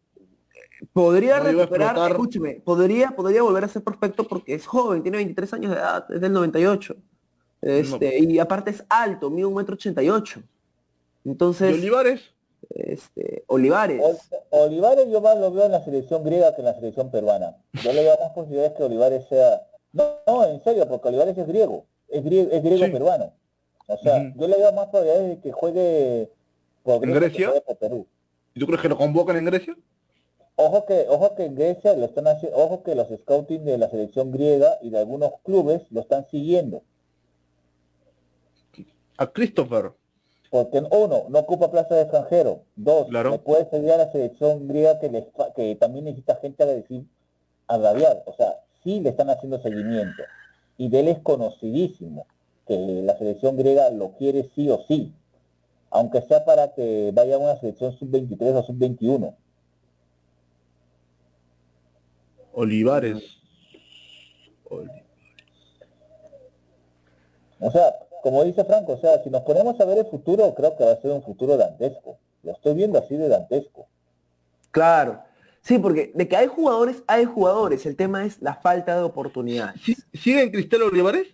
podría 0.94 1.38
no 1.38 1.44
recuperar, 1.44 1.90
explotar. 1.90 2.12
escúcheme, 2.12 2.62
podría, 2.66 3.12
podría 3.12 3.44
volver 3.44 3.66
a 3.66 3.68
ser 3.68 3.84
prospecto 3.84 4.28
porque 4.28 4.56
es 4.56 4.66
joven, 4.66 5.04
tiene 5.04 5.18
23 5.18 5.54
años 5.54 5.72
de 5.72 5.78
edad, 5.78 6.06
es 6.12 6.20
del 6.22 6.34
98. 6.34 6.96
Este, 7.62 8.18
y 8.20 8.40
aparte 8.40 8.72
es 8.72 8.84
alto, 8.90 9.30
mide 9.30 9.46
un 9.46 9.54
metro 9.54 9.76
88. 9.76 10.42
¿Y 11.24 11.30
Entonces, 11.30 11.72
Olivares? 11.76 12.22
este, 12.72 13.44
Olivares. 13.46 14.02
Ol- 14.02 14.18
Olivares 14.50 15.08
yo 15.12 15.22
más 15.22 15.38
lo 15.38 15.52
veo 15.52 15.66
en 15.68 15.72
la 15.74 15.84
selección 15.86 16.24
griega 16.24 16.56
que 16.56 16.62
en 16.62 16.66
la 16.66 16.74
selección 16.74 17.12
peruana. 17.12 17.58
Yo 17.74 17.94
le 17.94 18.02
veo 18.02 18.18
más 18.20 18.32
posibilidades 18.32 18.74
que 18.74 18.82
Olivares 18.84 19.28
sea... 19.30 19.62
No, 19.94 20.04
no, 20.26 20.48
en 20.48 20.64
serio, 20.64 20.88
porque 20.88 21.10
Olivares 21.10 21.38
es 21.38 21.46
griego, 21.48 21.86
es 22.08 22.24
griego, 22.24 22.50
es 22.52 22.64
griego 22.64 22.86
Sí. 22.86 22.92
peruano. 22.92 23.34
O 23.94 23.98
sea, 23.98 24.34
yo 24.36 24.48
le 24.48 24.58
veo 24.58 24.72
más 24.74 24.88
probabilidades 24.88 25.30
de 25.30 25.40
que 25.42 25.52
juegue 25.52 26.32
por 26.84 27.04
¿En 27.04 27.14
Grecia 27.14 27.52
que 27.54 27.62
por 27.62 27.78
Perú. 27.78 28.08
¿Y 28.54 28.60
tú 28.60 28.66
crees 28.66 28.82
que 28.82 28.90
lo 28.90 28.98
convocan 28.98 29.38
en 29.38 29.46
Grecia? 29.46 29.76
Ojo 30.56 30.86
que, 30.86 31.06
ojo 31.10 31.36
que 31.36 31.46
en 31.46 31.56
Grecia 31.56 31.94
lo 31.96 32.06
están 32.06 32.28
haciendo, 32.28 32.58
ojo 32.58 32.84
que 32.84 32.94
los 32.96 33.08
scouting 33.08 33.66
de 33.66 33.78
la 33.78 33.90
selección 33.90 34.32
griega 34.32 34.78
y 34.82 34.90
de 34.90 35.00
algunos 35.00 35.32
clubes 35.44 35.82
lo 35.92 36.02
están 36.02 36.28
siguiendo. 36.30 36.84
A 39.18 39.28
Christopher. 39.28 39.92
Porque 40.50 40.80
uno, 40.80 41.26
no 41.30 41.40
ocupa 41.40 41.72
plaza 41.72 41.96
de 41.96 42.02
extranjero. 42.02 42.64
Dos, 42.76 43.08
Claro. 43.08 43.32
le 43.32 43.40
puede 43.40 43.70
servir 43.70 43.92
a 43.92 43.98
la 43.98 44.12
selección 44.12 44.68
griega 44.68 45.00
que, 45.00 45.10
le 45.10 45.24
fa- 45.36 45.54
que 45.54 45.76
también 45.76 46.06
necesita 46.06 46.36
gente 46.38 46.64
a 46.64 46.66
decir 46.66 47.06
a 47.68 47.78
rabiar. 47.78 48.24
O 48.26 48.34
sea, 48.34 48.60
sí 48.84 49.00
le 49.00 49.10
están 49.10 49.30
haciendo 49.30 49.62
seguimiento. 49.62 50.24
Y 50.78 50.90
de 50.90 51.00
él 51.02 51.08
es 51.08 51.20
conocidísimo 51.20 52.26
que 52.68 52.76
la 52.78 53.18
selección 53.18 53.58
griega 53.58 53.90
lo 53.90 54.12
quiere 54.14 54.50
sí 54.56 54.70
o 54.70 54.84
sí. 54.88 55.14
Aunque 55.90 56.22
sea 56.22 56.46
para 56.46 56.74
que 56.74 57.12
vaya 57.14 57.36
a 57.36 57.40
una 57.40 57.60
selección 57.60 57.98
sub-23 57.98 58.56
o 58.56 58.64
sub-21. 58.64 59.36
Olivares. 62.54 63.24
Oli- 64.70 64.90
O 67.60 67.72
sea, 67.72 67.94
como 68.24 68.44
dice 68.44 68.64
Franco, 68.66 68.94
o 68.94 68.98
sea, 68.98 69.22
si 69.24 69.30
nos 69.30 69.44
ponemos 69.44 69.80
a 69.80 69.86
ver 69.86 70.00
el 70.00 70.06
futuro, 70.06 70.54
creo 70.56 70.76
que 70.76 70.84
va 70.84 70.92
a 70.94 71.02
ser 71.02 71.12
un 71.12 71.22
futuro 71.24 71.58
dantesco. 71.58 72.18
Lo 72.44 72.54
estoy 72.54 72.74
viendo 72.74 72.98
así 73.00 73.16
de 73.16 73.28
dantesco. 73.28 73.88
Claro. 74.72 75.22
Sí, 75.62 75.78
porque 75.78 76.12
de 76.16 76.28
que 76.28 76.36
hay 76.38 76.48
jugadores, 76.48 77.04
hay 77.06 77.26
jugadores. 77.26 77.86
El 77.86 77.96
tema 77.96 78.26
es 78.26 78.42
la 78.42 78.56
falta 78.56 78.96
de 78.96 79.04
oportunidades. 79.04 79.80
¿Sí- 79.84 79.96
¿Sigue 80.14 80.42
en 80.42 80.52
Cristal 80.52 80.82
Olivares? 80.84 81.28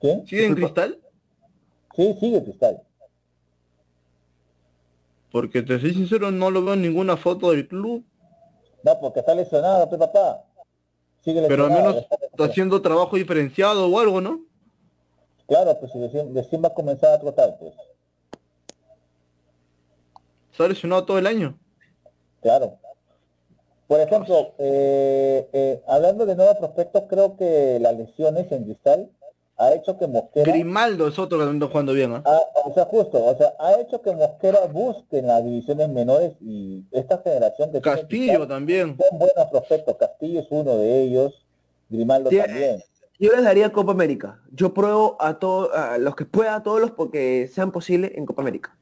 ¿Quién? 0.00 0.26
¿Sigue 0.26 0.46
en. 0.46 0.54
Cristal? 0.54 0.98
Sí, 1.94 2.16
sigue 2.18 2.42
Cristal. 2.42 2.82
Porque 5.30 5.62
te 5.62 5.78
soy 5.78 5.94
sincero, 5.94 6.30
no 6.30 6.50
lo 6.50 6.64
veo 6.64 6.74
en 6.74 6.82
ninguna 6.82 7.16
foto 7.16 7.52
del 7.52 7.68
club, 7.68 8.04
No, 8.82 8.98
porque 8.98 9.20
está 9.20 9.34
lesionado, 9.34 9.88
tu 9.88 9.98
papá. 9.98 10.44
Sigue 11.22 11.44
pero 11.46 11.66
al 11.66 11.70
menos 11.70 11.96
está 11.96 12.44
haciendo 12.44 12.80
trabajo 12.80 13.16
diferenciado 13.16 13.86
o 13.86 14.00
algo, 14.00 14.20
¿no? 14.20 14.40
Claro, 15.46 15.78
pues 15.78 15.92
si 15.92 16.00
recién, 16.00 16.34
recién 16.34 16.62
va 16.62 16.68
a 16.68 16.74
comenzar 16.74 17.12
a 17.12 17.20
trotar, 17.20 17.58
pues. 17.58 17.74
Está 20.50 20.66
lesionado 20.66 21.04
todo 21.04 21.18
el 21.18 21.26
año. 21.26 21.58
Claro. 22.40 22.78
Por 23.86 24.00
ejemplo, 24.00 24.54
eh, 24.58 25.48
eh, 25.52 25.82
hablando 25.86 26.24
de 26.24 26.36
nuevos 26.36 26.56
prospectos, 26.56 27.04
creo 27.08 27.36
que 27.36 27.78
las 27.80 27.96
lesiones 27.96 28.50
en 28.50 28.64
Cristal 28.64 29.10
ha 29.60 29.74
hecho 29.74 29.98
que 29.98 30.06
Mosquera... 30.06 30.50
Grimaldo 30.50 31.06
es 31.06 31.18
otro 31.18 31.38
que 31.38 31.66
jugando 31.66 31.92
bien, 31.92 32.14
¿ah? 32.14 32.22
Ah, 32.24 32.40
o 32.64 32.72
sea, 32.72 32.86
justo, 32.86 33.22
o 33.22 33.36
sea, 33.36 33.54
ha 33.58 33.78
hecho 33.78 34.00
que 34.00 34.10
Mosquera 34.10 34.60
busque 34.66 35.18
en 35.18 35.26
las 35.26 35.44
divisiones 35.44 35.90
menores 35.90 36.32
y 36.40 36.82
esta 36.90 37.18
generación 37.18 37.70
que 37.70 37.80
Castillo 37.82 38.48
también. 38.48 38.96
son 38.96 39.18
buenos 39.18 39.50
prospectos. 39.50 39.96
Castillo 39.98 40.40
es 40.40 40.46
uno 40.48 40.78
de 40.78 41.02
ellos, 41.02 41.46
Grimaldo 41.90 42.30
también. 42.30 42.82
Yo 43.18 43.32
les 43.32 43.44
daría 43.44 43.70
Copa 43.70 43.92
América. 43.92 44.40
Yo 44.50 44.72
pruebo 44.72 45.18
a 45.20 45.38
todos, 45.38 45.74
a 45.74 45.98
los 45.98 46.16
que 46.16 46.24
pueda, 46.24 46.54
a 46.54 46.62
todos 46.62 46.80
los 46.80 46.92
porque 46.92 47.50
sean 47.52 47.70
posibles 47.70 48.12
en 48.14 48.24
Copa 48.24 48.40
América. 48.40 48.74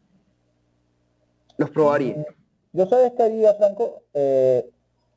Los 1.57 1.71
probaría. 1.71 2.25
Yo 2.73 2.87
sabes 2.87 3.13
qué 3.17 3.23
haría, 3.25 3.53
Franco, 3.55 4.05
Eh, 4.15 4.71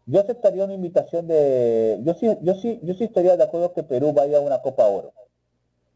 yo 0.08 0.20
aceptaría 0.20 0.66
una 0.66 0.74
invitación 0.74 1.28
de, 1.28 2.00
yo 2.04 2.16
sí, 2.16 2.28
yo 2.42 2.56
sí, 2.56 2.80
yo 2.82 2.96
sí 2.96 3.04
estaría 3.04 3.38
de 3.38 3.44
acuerdo 3.44 3.72
que 3.74 3.84
Perú 3.84 4.12
vaya 4.12 4.40
a 4.40 4.42
una 4.42 4.60
Copa 4.62 4.86
Oro. 4.86 5.14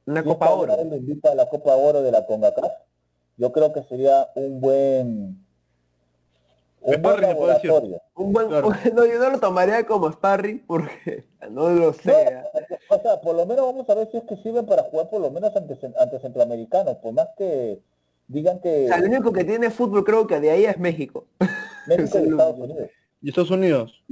Una 0.06 0.24
Copa 0.24 0.50
Oro. 0.54 0.76
invita 0.96 1.32
a 1.32 1.36
la 1.36 1.48
Copa 1.50 1.76
Oro 1.76 2.02
de 2.04 2.12
la 2.12 2.26
CONCACAF, 2.26 2.72
yo 3.38 3.52
creo 3.52 3.74
que 3.74 3.84
sería 3.84 4.28
un 4.36 4.62
buen 4.62 5.46
un 6.82 7.02
buen 7.02 7.22
laboratorio. 7.22 8.00
Un 8.14 8.32
buen, 8.32 8.48
Claro. 8.48 8.70
no, 8.94 9.06
yo 9.06 9.18
no 9.20 9.30
lo 9.32 9.40
tomaría 9.40 9.86
como 9.88 10.12
sparring 10.12 10.64
porque 10.68 11.26
no 11.50 11.70
lo 11.72 11.94
sé. 11.94 12.44
O 12.90 13.00
sea, 13.02 13.20
por 13.22 13.36
lo 13.36 13.46
menos 13.48 13.66
vamos 13.66 13.90
a 13.90 13.96
ver 13.96 14.08
si 14.12 14.18
es 14.18 14.24
que 14.26 14.38
sirven 14.38 14.66
para 14.68 14.84
jugar 14.84 15.10
por 15.10 15.20
lo 15.22 15.32
menos 15.32 15.56
ante, 15.56 15.76
cen- 15.80 15.96
ante 16.00 16.20
centroamericanos, 16.20 16.98
por 16.98 17.14
más 17.14 17.30
que 17.38 17.80
digan 18.28 18.60
que 18.60 18.86
O 18.86 18.88
sea, 18.90 18.98
el 18.98 19.06
único 19.06 19.32
que 19.34 19.44
tiene 19.44 19.72
fútbol 19.72 20.04
creo 20.04 20.28
que 20.28 20.40
de 20.40 20.52
ahí 20.52 20.66
es 20.66 20.78
México. 20.78 21.26
México 21.88 22.20
y 22.20 22.28
Estados. 22.30 22.60
Unidos. 22.60 22.90
¿Y 23.22 23.30
Estados 23.30 23.50
Unidos? 23.52 24.04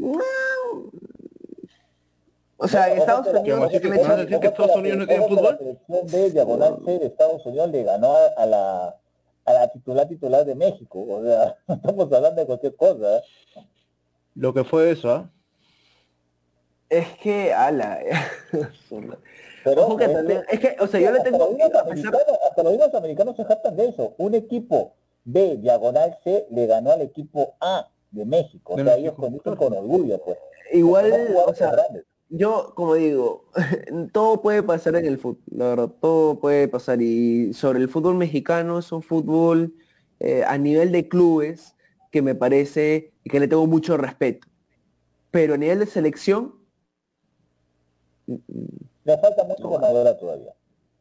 O 2.57 2.67
sea, 2.67 2.87
Ojo 2.87 2.95
Estados 2.97 3.27
Unidos 3.27 3.45
¿Me 3.45 3.53
vas 3.53 3.63
a 3.63 3.67
decir 3.73 3.83
le 3.89 3.89
que- 3.89 3.89
me 3.89 3.97
vas 4.03 4.09
a 4.09 4.15
decir 4.21 4.39
que 4.39 4.47
Estados 4.47 4.75
Unidos 4.75 4.97
no 4.99 5.07
tiene 5.07 5.27
fútbol? 5.27 5.77
La 5.87 6.01
de 6.03 6.31
diagonal 6.31 6.77
C 6.85 6.99
de 6.99 7.05
Estados 7.07 7.45
Unidos 7.45 7.69
le 7.71 7.83
ganó 7.83 8.15
a, 8.15 8.25
a 8.37 8.45
la 8.45 8.95
a 9.45 9.51
la 9.53 9.67
titular 9.73 10.07
titular 10.07 10.45
de 10.45 10.55
México. 10.55 11.03
O 11.07 11.21
sea, 11.23 11.57
no 11.67 11.75
estamos 11.75 12.13
hablando 12.13 12.39
de 12.41 12.47
cualquier 12.47 12.75
cosa. 12.75 13.17
¿eh? 13.17 13.21
Lo 14.35 14.53
que 14.53 14.63
fue 14.63 14.91
eso, 14.91 15.09
¿ah? 15.11 15.29
es 16.89 17.07
que, 17.21 17.51
ala. 17.53 17.99
Pero 19.63 19.81
Ojo 19.85 19.97
que 19.97 20.05
es 20.05 20.13
también, 20.13 20.43
es 20.49 20.59
que, 20.59 20.75
o 20.79 20.87
sea, 20.87 20.99
yo 20.99 21.11
le 21.11 21.17
hasta 21.19 21.31
tengo, 21.31 21.45
los 21.45 21.55
pesar, 21.57 21.81
americanos- 21.85 22.39
hasta 22.49 22.63
los 22.63 22.71
mismos 22.73 22.93
americanos 22.93 23.35
se 23.35 23.45
jactan 23.45 23.75
de 23.75 23.87
eso. 23.89 24.13
Un 24.17 24.35
equipo 24.35 24.93
B 25.23 25.57
diagonal 25.57 26.17
C 26.23 26.45
le 26.49 26.65
ganó 26.67 26.91
al 26.91 27.01
equipo 27.01 27.55
A 27.61 27.89
de 28.11 28.25
México. 28.25 28.73
O 28.73 28.77
De 28.77 28.83
sea, 28.83 28.93
México, 28.93 29.07
ellos 29.07 29.15
con, 29.15 29.33
dicen 29.33 29.55
claro. 29.55 29.57
con 29.57 29.73
orgullo, 29.77 30.21
pues. 30.23 30.37
igual, 30.71 31.09
No 31.33 31.39
o 31.45 31.53
sea, 31.55 31.67
con 31.69 31.75
grandes. 31.77 32.03
Yo, 32.29 32.73
como 32.75 32.95
digo, 32.95 33.45
todo 34.13 34.41
puede 34.41 34.63
pasar 34.63 34.95
en 34.95 35.05
el 35.05 35.17
fútbol, 35.17 35.41
la 35.51 35.65
verdad, 35.69 35.91
todo 36.01 36.39
puede 36.39 36.67
pasar. 36.67 37.01
Y 37.01 37.53
sobre 37.53 37.79
el 37.79 37.89
fútbol 37.89 38.15
mexicano, 38.15 38.79
es 38.79 38.91
un 38.91 39.01
fútbol 39.03 39.73
eh, 40.19 40.43
a 40.47 40.57
nivel 40.57 40.91
de 40.91 41.07
clubes 41.07 41.75
que 42.11 42.21
me 42.21 42.35
parece 42.35 43.11
que 43.25 43.39
le 43.39 43.47
tengo 43.47 43.67
mucho 43.67 43.97
respeto. 43.97 44.47
Pero 45.31 45.55
a 45.55 45.57
nivel 45.57 45.79
de 45.79 45.85
selección, 45.87 46.53
mm, 48.27 48.35
Le 49.05 49.17
falta 49.17 49.43
mucho 49.43 49.63
No 49.63 49.79
todavía. 50.17 50.53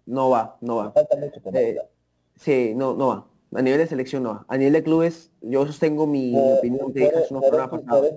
no 0.07 0.31
va, 0.31 0.57
no 0.61 0.77
Le 0.83 0.87
va. 0.89 0.93
falta 0.93 1.17
mucho 1.17 1.41
Eh. 1.55 1.79
Sí, 2.37 2.73
no, 2.75 2.95
no 2.95 3.09
va. 3.09 3.27
A 3.55 3.61
nivel 3.63 3.79
de 3.81 3.87
selección 3.87 4.23
no 4.23 4.31
va. 4.31 4.45
A 4.49 4.57
nivel 4.57 4.73
de 4.73 4.83
clubes, 4.83 5.31
yo 5.43 5.67
sostengo 5.67 6.07
mi, 6.07 6.33
mi 6.33 6.41
Por- 6.41 6.59
opinión 6.59 6.93
que 6.93 7.01
por- 7.01 7.11
dije 7.11 7.25
hace 7.25 7.35
unos 7.35 7.45
programas 7.51 7.81
pasados. 7.83 8.11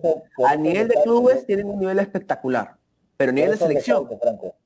A 0.46 0.56
nivel 0.56 0.88
de 0.88 0.96
clubes 1.04 1.46
tienen 1.46 1.68
un 1.68 1.78
nivel 1.80 2.00
espectacular, 2.00 2.78
pero 3.18 3.32
a 3.32 3.34
nivel 3.34 3.52
de 3.52 3.58
por 3.58 3.72
eso 3.72 3.82
selección, 3.82 4.10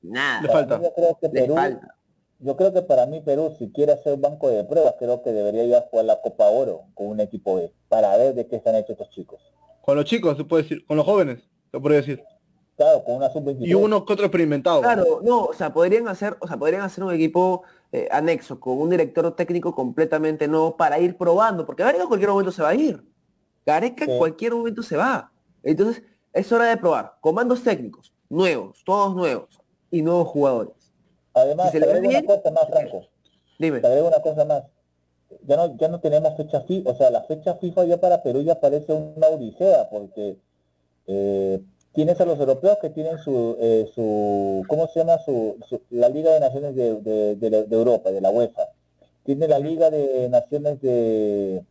nada. 0.02 0.42
Le 0.42 0.48
falta. 0.48 0.80
Yo 0.82 0.92
creo 0.94 1.18
que 1.20 1.28
Le 1.28 1.40
Perú, 1.42 1.54
falta. 1.54 1.94
yo 2.38 2.56
creo 2.56 2.72
que 2.72 2.82
para 2.82 3.06
mí 3.06 3.20
Perú, 3.20 3.54
si 3.58 3.70
quiere 3.70 3.92
hacer 3.92 4.16
banco 4.18 4.48
de 4.48 4.64
pruebas, 4.64 4.94
creo 4.98 5.22
que 5.22 5.32
debería 5.32 5.64
ir 5.64 5.74
a 5.74 5.82
jugar 5.82 6.06
la 6.06 6.20
Copa 6.20 6.46
Oro 6.48 6.82
con 6.94 7.06
un 7.08 7.20
equipo 7.20 7.56
B, 7.56 7.72
para 7.88 8.16
ver 8.16 8.34
de 8.34 8.46
qué 8.46 8.56
están 8.56 8.74
hechos 8.76 8.90
estos 8.90 9.10
chicos. 9.10 9.40
Con 9.82 9.96
los 9.96 10.04
chicos, 10.04 10.36
se 10.36 10.44
puede 10.44 10.62
decir, 10.64 10.84
con 10.86 10.96
los 10.96 11.06
jóvenes, 11.06 11.40
se 11.70 11.80
podría 11.80 11.98
decir. 12.00 12.22
Claro, 12.76 13.04
con 13.04 13.16
una 13.16 13.28
sub-23. 13.30 13.66
Y 13.66 13.74
uno 13.74 14.06
que 14.06 14.12
otro 14.14 14.24
experimentado. 14.24 14.80
Claro, 14.80 15.20
no, 15.22 15.44
o 15.44 15.52
sea, 15.52 15.70
podrían 15.72 16.08
hacer, 16.08 16.36
o 16.40 16.46
sea, 16.48 16.56
podrían 16.56 16.80
hacer 16.82 17.04
un 17.04 17.12
equipo 17.12 17.62
eh, 17.92 18.08
anexo 18.10 18.58
con 18.58 18.78
un 18.78 18.88
director 18.88 19.34
técnico 19.36 19.74
completamente 19.74 20.48
nuevo 20.48 20.76
para 20.78 20.98
ir 20.98 21.16
probando, 21.18 21.66
porque 21.66 21.82
Gareca 21.82 22.04
en 22.04 22.08
cualquier 22.08 22.30
momento 22.30 22.52
se 22.52 22.62
va 22.62 22.70
a 22.70 22.74
ir. 22.74 23.04
Gareca 23.66 24.04
en 24.04 24.12
Sí. 24.12 24.18
cualquier 24.18 24.54
momento 24.54 24.82
se 24.82 24.96
va. 24.96 25.30
Entonces, 25.62 26.02
es 26.32 26.50
hora 26.52 26.64
de 26.66 26.76
probar. 26.78 27.16
Comandos 27.20 27.62
técnicos, 27.62 28.14
nuevos, 28.30 28.82
todos 28.84 29.14
nuevos, 29.14 29.60
y 29.90 30.00
nuevos 30.02 30.28
jugadores. 30.28 30.72
Además, 31.34 31.70
si 31.72 31.78
se 31.78 31.84
te 31.84 31.90
agrego 31.90 32.08
una 32.08 32.22
cosa 32.24 32.50
más, 32.50 32.66
Franco. 32.68 33.02
Dime. 33.58 33.80
Te 33.80 33.86
agrego 33.86 34.08
una 34.08 34.20
cosa 34.22 34.44
más. 34.46 34.64
Ya 35.46 35.56
no, 35.56 35.76
ya 35.76 35.88
no 35.88 36.00
tenemos 36.00 36.36
fecha 36.36 36.60
FIFA, 36.62 36.90
o 36.90 36.94
sea, 36.96 37.10
la 37.10 37.22
fecha 37.24 37.54
FIFA 37.54 37.84
ya 37.84 38.00
para 38.00 38.22
Perú 38.22 38.42
ya 38.42 38.58
parece 38.58 38.92
una 38.92 39.28
odisea, 39.28 39.88
porque 39.90 40.38
eh, 41.06 41.60
tienes 41.92 42.20
a 42.20 42.24
los 42.24 42.38
europeos 42.40 42.78
que 42.80 42.90
tienen 42.90 43.18
su, 43.18 43.56
eh, 43.60 43.88
su 43.94 44.64
¿cómo 44.68 44.88
se 44.88 45.00
llama? 45.00 45.18
Su, 45.18 45.56
su- 45.68 45.82
la 45.90 46.08
Liga 46.08 46.32
de 46.32 46.40
Naciones 46.40 46.74
de, 46.74 46.96
de- 47.00 47.36
de 47.36 47.50
la- 47.50 47.62
de 47.62 47.76
Europa, 47.76 48.10
de 48.10 48.20
la 48.20 48.30
UEFA. 48.30 48.68
Tiene 49.24 49.46
la 49.46 49.58
Liga 49.60 49.90
de 49.90 50.28
Naciones 50.28 50.80
de, 50.80 51.64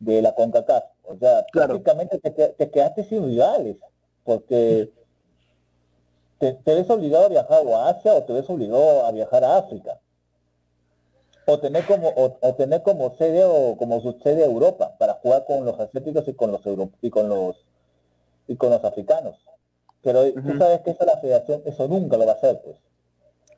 de 0.00 0.22
la 0.22 0.34
CONCACAF. 0.34 0.84
O 1.04 1.16
sea, 1.18 1.44
Claro. 1.52 1.74
prácticamente 1.82 2.18
te, 2.18 2.30
te 2.30 2.70
quedaste 2.70 3.04
sin 3.04 3.24
rivales, 3.26 3.76
porque 4.24 4.90
te, 6.38 6.52
te 6.54 6.74
ves 6.74 6.88
obligado 6.90 7.26
a 7.26 7.28
viajar 7.28 7.62
o 7.66 7.76
a 7.76 7.88
Asia 7.90 8.14
o 8.14 8.22
te 8.24 8.32
ves 8.32 8.48
obligado 8.50 9.04
a 9.06 9.12
viajar 9.12 9.44
a 9.44 9.56
África. 9.58 9.98
O 11.48 11.58
tener 11.60 11.86
como, 11.86 12.08
o, 12.08 12.38
o 12.40 12.54
tener 12.54 12.82
como 12.82 13.14
sede 13.16 13.44
o 13.44 13.76
como 13.76 14.00
su 14.00 14.12
sede 14.22 14.44
Europa 14.44 14.96
para 14.98 15.14
jugar 15.14 15.44
con 15.46 15.64
los 15.64 15.78
asiáticos 15.78 16.26
y 16.26 16.34
con 16.34 16.50
los 16.50 16.66
euro- 16.66 16.90
y 17.00 17.10
con 17.10 17.28
los 17.28 17.56
y 18.48 18.56
con 18.56 18.70
los 18.70 18.84
africanos. 18.84 19.36
Pero 20.02 20.24
tú 20.32 20.56
sabes 20.58 20.80
que 20.82 20.90
eso 20.90 21.04
la 21.04 21.18
federación, 21.18 21.62
eso 21.64 21.88
nunca 21.88 22.16
lo 22.16 22.26
va 22.26 22.32
a 22.32 22.36
hacer, 22.36 22.60
pues. 22.62 22.76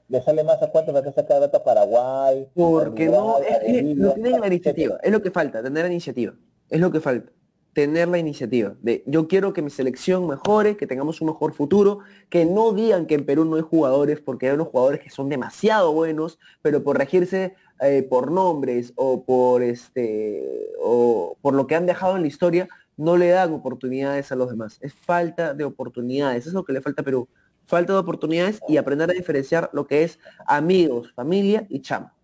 Le 0.08 0.22
sale 0.22 0.42
más 0.44 0.62
a 0.62 0.70
cuánto 0.70 0.92
meterse 0.92 1.24
cada 1.26 1.40
rato 1.40 1.58
a 1.58 1.64
Paraguay. 1.64 2.48
Porque 2.54 3.04
a 3.06 3.10
no, 3.10 3.38
Uruguay, 3.38 3.44
es 3.62 3.84
no 3.96 4.12
tienen 4.14 4.40
la 4.40 4.46
etcétera. 4.46 4.46
iniciativa, 4.46 4.98
es 5.02 5.12
lo 5.12 5.22
que 5.22 5.30
falta, 5.30 5.62
tener 5.62 5.84
la 5.84 5.90
iniciativa, 5.90 6.34
es 6.70 6.80
lo 6.80 6.90
que 6.90 7.00
falta, 7.00 7.32
tener 7.78 8.08
la 8.08 8.18
iniciativa 8.18 8.74
de 8.82 9.04
yo 9.06 9.28
quiero 9.28 9.52
que 9.52 9.62
mi 9.62 9.70
selección 9.70 10.26
mejore, 10.26 10.76
que 10.76 10.88
tengamos 10.88 11.20
un 11.20 11.28
mejor 11.28 11.52
futuro, 11.52 12.00
que 12.28 12.44
no 12.44 12.72
digan 12.72 13.06
que 13.06 13.14
en 13.14 13.24
Perú 13.24 13.44
no 13.44 13.54
hay 13.54 13.62
jugadores, 13.62 14.20
porque 14.20 14.48
hay 14.48 14.54
unos 14.54 14.66
jugadores 14.66 14.98
que 14.98 15.10
son 15.10 15.28
demasiado 15.28 15.92
buenos, 15.92 16.40
pero 16.60 16.82
por 16.82 16.98
regirse 16.98 17.54
eh, 17.80 18.02
por 18.02 18.32
nombres 18.32 18.92
o 18.96 19.24
por 19.24 19.62
este 19.62 20.72
o 20.82 21.36
por 21.40 21.54
lo 21.54 21.68
que 21.68 21.76
han 21.76 21.86
dejado 21.86 22.16
en 22.16 22.22
la 22.22 22.26
historia, 22.26 22.68
no 22.96 23.16
le 23.16 23.28
dan 23.28 23.52
oportunidades 23.52 24.32
a 24.32 24.34
los 24.34 24.50
demás. 24.50 24.78
Es 24.80 24.92
falta 24.92 25.54
de 25.54 25.62
oportunidades, 25.62 26.40
eso 26.40 26.48
es 26.48 26.54
lo 26.54 26.64
que 26.64 26.72
le 26.72 26.80
falta 26.80 27.02
a 27.02 27.04
Perú. 27.04 27.28
Falta 27.64 27.92
de 27.92 28.00
oportunidades 28.00 28.58
y 28.66 28.78
aprender 28.78 29.08
a 29.08 29.14
diferenciar 29.14 29.70
lo 29.72 29.86
que 29.86 30.02
es 30.02 30.18
amigos, 30.48 31.12
familia 31.14 31.64
y 31.68 31.80
chamba. 31.80 32.17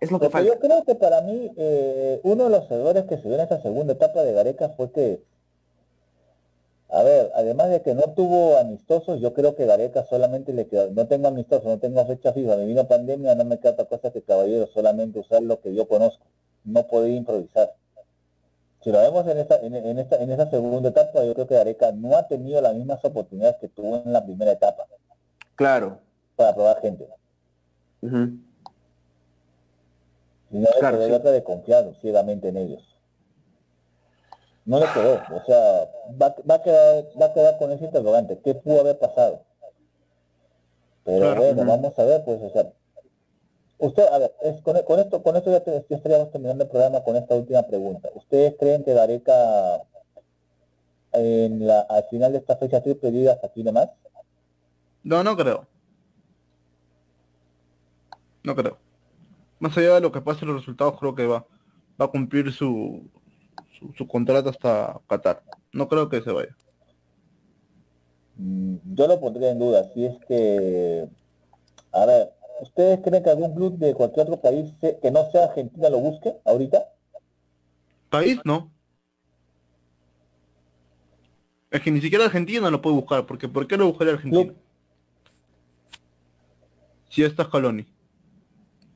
Es 0.00 0.10
lo 0.10 0.18
que 0.18 0.30
falta. 0.30 0.48
yo 0.48 0.58
creo 0.58 0.84
que 0.84 0.94
para 0.94 1.20
mí 1.20 1.52
eh, 1.56 2.20
uno 2.24 2.44
de 2.44 2.50
los 2.50 2.70
errores 2.70 3.04
que 3.04 3.16
se 3.18 3.24
dio 3.28 3.34
en 3.34 3.40
esta 3.42 3.60
segunda 3.60 3.92
etapa 3.92 4.22
de 4.22 4.32
Gareca 4.32 4.70
fue 4.70 4.90
que, 4.92 5.22
a 6.88 7.02
ver, 7.02 7.30
además 7.34 7.68
de 7.68 7.82
que 7.82 7.94
no 7.94 8.02
tuvo 8.14 8.56
amistosos, 8.56 9.20
yo 9.20 9.34
creo 9.34 9.54
que 9.56 9.66
Gareca 9.66 10.04
solamente 10.06 10.52
le 10.52 10.66
quedó, 10.66 10.90
no 10.90 11.06
tengo 11.06 11.28
amistosos, 11.28 11.66
no 11.66 11.78
tengo 11.78 12.04
fecha 12.06 12.32
fija, 12.32 12.56
me 12.56 12.64
vino 12.64 12.88
pandemia, 12.88 13.34
no 13.34 13.44
me 13.44 13.58
queda 13.58 13.72
otra 13.72 13.84
cosa 13.84 14.10
que 14.10 14.22
caballero, 14.22 14.66
solamente 14.72 15.18
usar 15.18 15.42
lo 15.42 15.60
que 15.60 15.74
yo 15.74 15.86
conozco, 15.86 16.24
no 16.64 16.86
podía 16.86 17.16
improvisar. 17.16 17.74
Si 18.82 18.90
lo 18.90 18.98
vemos 19.00 19.26
en 19.26 19.36
esta, 19.36 19.60
en, 19.60 19.74
en 19.76 19.98
esta, 19.98 20.16
en 20.16 20.30
esta 20.30 20.48
segunda 20.48 20.88
etapa, 20.88 21.22
yo 21.22 21.34
creo 21.34 21.46
que 21.46 21.54
Gareca 21.54 21.92
no 21.92 22.16
ha 22.16 22.26
tenido 22.26 22.62
las 22.62 22.74
mismas 22.74 23.04
oportunidades 23.04 23.56
que 23.60 23.68
tuvo 23.68 24.02
en 24.04 24.12
la 24.12 24.24
primera 24.24 24.52
etapa 24.52 24.86
Claro. 25.54 25.98
para 26.36 26.54
probar 26.54 26.80
gente. 26.80 27.06
Y 28.00 28.08
no 30.50 30.60
le 30.60 30.78
Claro, 30.78 30.96
quedó 30.96 31.04
sí. 31.06 31.10
de 31.10 31.16
otra 31.16 31.30
de 31.32 31.44
confiar 31.44 31.92
ciegamente 32.00 32.48
en 32.48 32.56
ellos. 32.56 32.82
No 34.64 34.78
le 34.78 34.86
quedó, 34.92 35.14
o 35.34 35.44
sea, 35.46 35.90
va, 36.20 36.34
va 36.48 36.54
a 36.56 36.62
quedar, 36.62 37.04
va 37.20 37.26
a 37.26 37.32
quedar 37.34 37.58
con 37.58 37.72
ese 37.72 37.84
interrogante, 37.86 38.38
¿qué 38.44 38.54
pudo 38.54 38.80
haber 38.80 38.98
pasado? 38.98 39.44
Pero 41.04 41.18
Claro. 41.26 41.40
bueno, 41.42 41.64
vamos 41.64 41.98
a 41.98 42.04
ver, 42.04 42.24
pues, 42.24 42.40
o 42.42 42.50
sea, 42.50 42.70
usted, 43.78 44.06
a 44.12 44.18
ver, 44.18 44.34
es, 44.42 44.60
con, 44.62 44.80
con 44.82 45.00
esto, 45.00 45.22
con 45.22 45.34
esto 45.36 45.50
ya, 45.50 45.60
te- 45.60 45.84
ya 45.88 45.96
estaríamos 45.96 46.30
terminando 46.30 46.64
el 46.64 46.70
programa 46.70 47.02
con 47.02 47.16
esta 47.16 47.34
última 47.34 47.62
pregunta. 47.62 48.10
¿Ustedes 48.14 48.54
creen 48.58 48.84
que 48.84 48.92
Gareca 48.94 49.82
en 51.12 51.66
la, 51.66 51.80
al 51.80 52.04
final 52.04 52.32
de 52.32 52.38
esta 52.38 52.56
fecha 52.56 52.82
triple 52.82 53.10
diga 53.10 53.32
hasta 53.32 53.46
aquí 53.48 53.64
nomás? 53.64 53.88
No, 55.02 55.24
no 55.24 55.36
creo. 55.36 55.66
No 58.44 58.54
creo. 58.54 58.76
Más 59.60 59.76
allá 59.76 59.94
de 59.94 60.00
lo 60.00 60.10
que 60.12 60.20
pase 60.22 60.46
los 60.46 60.56
resultados, 60.56 60.98
creo 60.98 61.14
que 61.14 61.26
va, 61.26 61.46
va 62.00 62.06
a 62.06 62.08
cumplir 62.08 62.52
su, 62.52 63.08
su, 63.78 63.92
su 63.96 64.06
contrato 64.08 64.48
hasta 64.50 64.98
Qatar. 65.06 65.42
No 65.72 65.88
creo 65.88 66.08
que 66.08 66.22
se 66.22 66.32
vaya. 66.32 66.56
Mm, 68.36 68.76
Yo 68.94 69.06
lo 69.06 69.20
pondría 69.20 69.50
en 69.50 69.58
duda, 69.58 69.84
si 69.92 70.06
es 70.06 70.16
que, 70.26 71.08
a 71.92 72.06
ver, 72.06 72.30
¿ustedes 72.62 73.00
creen 73.02 73.22
que 73.22 73.30
algún 73.30 73.54
club 73.54 73.78
de 73.78 73.94
cualquier 73.94 74.26
otro 74.26 74.40
país 74.40 74.72
se- 74.80 74.98
que 75.00 75.10
no 75.10 75.30
sea 75.30 75.44
Argentina 75.44 75.90
lo 75.90 76.00
busque 76.00 76.34
ahorita? 76.44 76.84
País, 78.08 78.40
no. 78.44 78.70
Es 81.70 81.80
que 81.82 81.90
ni 81.90 82.00
siquiera 82.00 82.24
Argentina 82.24 82.70
lo 82.70 82.82
puede 82.82 82.96
buscar, 82.96 83.26
porque 83.26 83.48
¿por 83.48 83.66
qué 83.66 83.76
lo 83.76 83.86
buscaría 83.86 84.14
Argentina? 84.14 84.52
Club. 84.52 84.56
Si 87.10 87.22
está 87.22 87.44
Scaloni. 87.44 87.86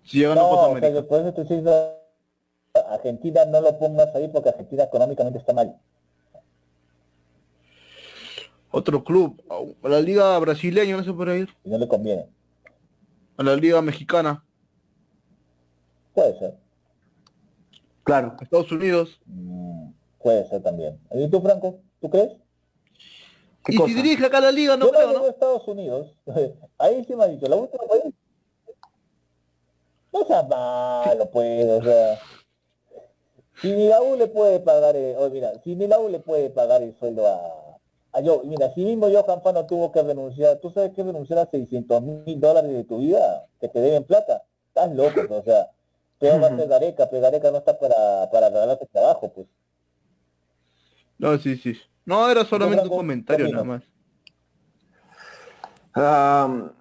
Si 0.05 0.19
llega 0.19 0.33
a 0.33 0.35
No, 0.37 0.49
Copa 0.49 0.69
o 0.69 0.79
sea, 0.79 1.03
por 1.07 1.21
eso 1.21 1.29
estoy 1.31 1.45
diciendo, 1.45 1.99
Argentina 2.91 3.45
no 3.47 3.61
lo 3.61 3.79
pongas 3.79 4.15
ahí 4.15 4.29
porque 4.29 4.51
Argentina 4.51 4.85
económicamente 4.85 5.39
está 5.39 5.53
mal. 5.53 5.77
Otro 8.71 9.05
club, 9.05 9.41
a 9.83 9.89
la 9.89 10.01
liga 10.01 10.37
brasileña 10.41 10.97
no 10.97 11.05
se 11.05 11.13
puede 11.13 11.39
ir. 11.41 11.49
y 11.63 11.71
no 11.71 11.79
le 11.79 11.87
conviene. 11.87 12.27
a 13.37 13.43
la 13.43 13.57
Liga 13.57 13.81
Mexicana, 13.83 14.45
Puede 16.13 16.39
ser. 16.39 16.55
Claro. 18.05 18.37
a 18.39 18.45
Estados 18.45 18.71
Unidos. 18.71 19.21
Mm, 19.27 19.91
puede 20.23 20.49
ser 20.49 20.63
también. 20.63 20.99
¿Y 21.13 21.29
tú, 21.29 21.41
Franco? 21.41 21.81
¿Tú 22.01 22.09
crees? 22.09 22.33
¿Qué 23.65 23.75
y 23.75 23.77
cosa? 23.77 23.89
si 23.89 23.95
dirige 23.95 24.27
acá 24.27 24.41
la 24.41 24.53
liga, 24.53 24.77
no 24.77 24.87
Yo 24.87 24.93
creo, 24.93 25.13
¿no? 25.13 25.27
Estados 25.27 25.67
Unidos. 25.67 26.15
Ahí 26.79 27.05
sí 27.05 27.17
me 27.17 27.25
ha 27.25 27.29
dicho, 27.29 27.47
la 27.47 27.57
última 27.57 27.83
vez. 27.93 28.15
No 30.15 30.25
seas 30.25 30.49
malo, 30.49 31.29
pues, 31.31 31.69
o 31.69 31.83
sea. 31.83 32.19
Si 33.61 33.73
ni 33.73 33.89
la 33.89 34.01
U 34.01 34.17
le 34.17 34.29
puede 34.29 34.61
pagar, 34.61 34.95
eh, 34.97 35.17
oh, 35.19 35.29
mira, 35.29 35.53
si 35.63 35.75
ni 35.75 35.89
la 35.89 35.99
U 35.99 36.09
le 36.09 36.21
puede 36.21 36.51
pagar 36.51 36.83
el 36.83 36.97
sueldo 36.97 37.27
a, 37.27 37.79
a 38.13 38.21
yo, 38.21 38.43
mira, 38.45 38.73
si 38.75 38.85
mismo 38.85 39.09
Johan 39.09 39.43
Fano 39.43 39.67
tuvo 39.67 39.91
que 39.91 40.03
renunciar, 40.03 40.59
¿tú 40.59 40.71
sabes 40.71 40.93
que 40.93 41.03
renunciar 41.03 41.41
a 41.41 41.47
600 41.47 42.03
mil 42.03 42.41
dólares 42.41 42.73
de 42.73 42.85
tu 42.85 42.99
vida? 42.99 43.47
Que 43.61 43.69
te 43.69 43.81
deben 43.81 44.05
plata. 44.05 44.45
Estás 44.69 44.93
loco, 44.93 45.15
pues, 45.27 45.41
o 45.41 45.43
sea. 45.43 45.69
Peor 46.21 46.43
va 46.43 46.47
a 46.47 46.57
ser 46.57 46.69
Gareca, 46.69 47.11
pero 47.11 47.23
Gareca 47.23 47.51
no 47.51 47.59
está 47.59 47.77
para, 47.77 48.31
para 48.31 48.49
regalarte 48.49 48.87
trabajo, 48.87 49.33
pues. 49.33 49.49
No, 51.19 51.37
sí, 51.39 51.57
sí. 51.57 51.77
No, 52.05 52.31
era 52.31 52.45
solamente 52.45 52.85
un 52.85 52.97
comentario 52.97 53.47
¿qué 53.47 53.53
nada 53.53 53.65
más. 53.65 53.83
Am, 55.93 56.73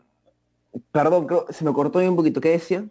perdón, 0.92 1.26
creo, 1.26 1.46
se 1.50 1.66
me 1.66 1.74
cortó 1.74 2.00
un 2.00 2.16
poquito. 2.16 2.40
¿Qué 2.40 2.50
decía? 2.50 2.86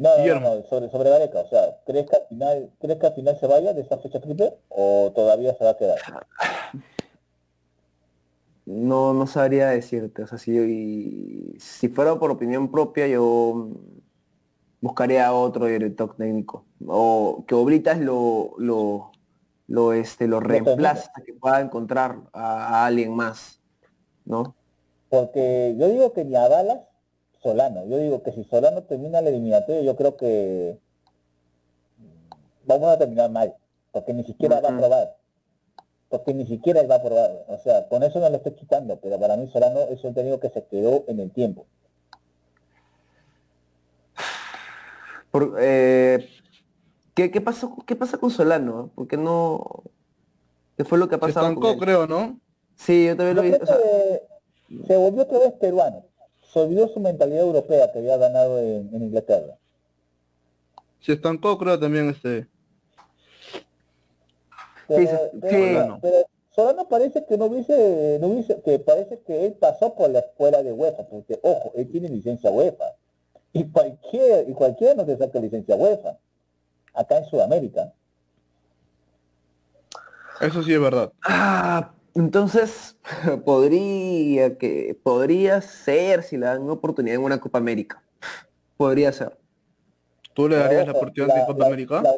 No, 0.00 0.40
no, 0.40 0.62
sobre, 0.62 0.88
sobre 0.88 1.10
Gareca, 1.10 1.40
o 1.40 1.48
sea, 1.48 1.76
¿crees 1.84 2.08
que 2.08 2.16
al 2.16 2.26
final, 2.26 2.70
¿crees 2.80 2.98
que 2.98 3.06
al 3.06 3.12
final 3.12 3.38
se 3.38 3.46
vaya 3.46 3.74
de 3.74 3.82
esa 3.82 3.98
fecha 3.98 4.18
triple 4.18 4.54
o 4.70 5.12
todavía 5.14 5.54
se 5.54 5.62
va 5.62 5.70
a 5.70 5.76
quedar? 5.76 5.98
No, 8.64 9.12
no 9.12 9.26
sabría 9.26 9.68
decirte. 9.68 10.22
O 10.22 10.26
sea, 10.26 10.38
si, 10.38 11.54
si 11.58 11.88
fuera 11.90 12.18
por 12.18 12.30
opinión 12.30 12.70
propia, 12.70 13.08
yo 13.08 13.72
buscaría 14.80 15.26
a 15.26 15.34
otro 15.34 15.66
director 15.66 16.16
técnico. 16.16 16.64
O 16.86 17.44
que 17.46 17.54
Oblitas 17.54 17.98
lo, 17.98 18.54
lo, 18.56 19.12
lo, 19.66 19.92
este, 19.92 20.26
lo 20.26 20.40
reemplace 20.40 21.08
hasta 21.08 21.22
que 21.22 21.34
pueda 21.34 21.60
encontrar 21.60 22.20
a, 22.32 22.84
a 22.84 22.86
alguien 22.86 23.12
más. 23.12 23.60
¿No? 24.24 24.54
Porque 25.10 25.76
yo 25.78 25.88
digo 25.88 26.14
que 26.14 26.24
ni 26.24 26.36
a 26.36 26.48
Dallas, 26.48 26.78
Solano. 27.42 27.84
Yo 27.86 27.98
digo 27.98 28.22
que 28.22 28.32
si 28.32 28.44
Solano 28.44 28.82
termina 28.82 29.18
el 29.20 29.28
eliminatorio, 29.28 29.82
yo 29.82 29.96
creo 29.96 30.16
que 30.16 30.78
vamos 32.64 32.88
a 32.88 32.98
terminar 32.98 33.30
mal. 33.30 33.54
Porque 33.92 34.12
ni 34.12 34.24
siquiera 34.24 34.60
va 34.60 34.68
a 34.70 34.76
probar. 34.78 35.16
Porque 36.08 36.34
ni 36.34 36.46
siquiera 36.46 36.80
él 36.80 36.90
va 36.90 36.96
a 36.96 37.02
probar. 37.02 37.44
O 37.48 37.58
sea, 37.58 37.88
con 37.88 38.02
eso 38.02 38.20
no 38.20 38.28
le 38.28 38.36
estoy 38.36 38.52
quitando, 38.52 38.98
pero 39.00 39.18
para 39.18 39.36
mí 39.36 39.48
Solano 39.48 39.80
es 39.90 40.02
un 40.04 40.14
técnico 40.14 40.40
que 40.40 40.50
se 40.50 40.64
quedó 40.64 41.04
en 41.08 41.20
el 41.20 41.30
tiempo. 41.30 41.66
Por- 45.30 45.56
eh, 45.60 46.28
¿qué, 47.14 47.30
qué 47.30 47.40
pasó, 47.40 47.76
¿Qué 47.86 47.94
pasa 47.96 48.18
con 48.18 48.30
Solano? 48.30 48.90
¿Por 48.94 49.06
qué 49.06 49.16
no? 49.16 49.84
¿Qué 50.76 50.84
fue 50.84 50.98
lo 50.98 51.08
que 51.08 51.14
ha 51.14 51.18
Se 51.18 51.26
pasado 51.26 51.46
con 51.46 51.54
estancó, 51.54 51.72
él? 51.72 51.78
creo, 51.78 52.06
¿no? 52.06 52.40
Sí, 52.76 53.06
yo 53.06 53.16
también 53.16 53.36
Yo 53.36 53.42
lo 53.42 53.48
vi. 53.48 53.62
o 53.62 53.66
sea, 53.66 53.76
se 54.86 54.96
volvió 54.96 55.22
otra 55.22 55.38
vez 55.38 55.52
peruano. 55.52 56.04
Se 56.52 56.58
olvidó 56.58 56.88
su 56.88 57.00
mentalidad 57.00 57.42
europea 57.42 57.92
que 57.92 57.98
había 58.00 58.16
ganado 58.16 58.58
en, 58.58 58.90
en 58.94 59.02
Inglaterra. 59.02 59.54
Se 61.00 61.12
estancó, 61.12 61.56
creo, 61.58 61.78
también 61.78 62.10
este. 62.10 62.46
Pero, 64.88 65.06
se- 65.10 65.30
pero- 65.40 65.50
sí. 65.50 65.74
pero- 65.74 65.98
pero 66.02 66.16
Solano 66.54 66.88
parece 66.88 67.24
que 67.24 67.38
no 67.38 67.44
hubiese, 67.46 68.18
no 68.20 68.26
hubiese, 68.26 68.60
que 68.62 68.78
parece 68.80 69.20
que 69.20 69.46
él 69.46 69.52
pasó 69.54 69.94
por 69.94 70.10
la 70.10 70.18
escuela 70.18 70.62
de 70.62 70.72
UEFA, 70.72 71.04
porque 71.04 71.38
ojo, 71.42 71.72
él 71.76 71.88
tiene 71.90 72.08
licencia 72.08 72.50
UEFA. 72.50 72.96
Y 73.52 73.64
cualquier, 73.70 74.48
y 74.48 74.52
cualquiera 74.52 74.94
no 74.94 75.04
te 75.06 75.16
saca 75.16 75.38
licencia 75.38 75.76
UEFA. 75.76 76.18
Acá 76.92 77.18
en 77.18 77.24
Sudamérica. 77.26 77.92
Eso 80.40 80.62
sí 80.64 80.72
es 80.74 80.80
verdad. 80.80 81.12
Ah, 81.22 81.92
entonces 82.14 82.96
podría 83.44 84.56
que 84.58 84.98
podría 85.02 85.60
ser 85.62 86.22
si 86.22 86.36
le 86.36 86.46
dan 86.46 86.62
una 86.62 86.74
oportunidad 86.74 87.16
en 87.16 87.22
una 87.24 87.40
Copa 87.40 87.58
América. 87.58 88.02
Podría 88.76 89.12
ser. 89.12 89.38
¿Tú 90.34 90.48
le 90.48 90.56
darías 90.56 90.86
la 90.86 90.92
oportunidad 90.92 91.34
de 91.34 91.46
Copa 91.46 91.58
la- 91.60 91.66
América? 91.66 92.02
La, 92.02 92.14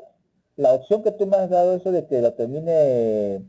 la 0.56 0.72
opción 0.72 1.02
que 1.02 1.12
tú 1.12 1.26
me 1.26 1.36
has 1.36 1.50
dado, 1.50 1.74
eso 1.76 1.90
de 1.92 2.06
que 2.06 2.20
lo 2.20 2.32
termine 2.34 3.42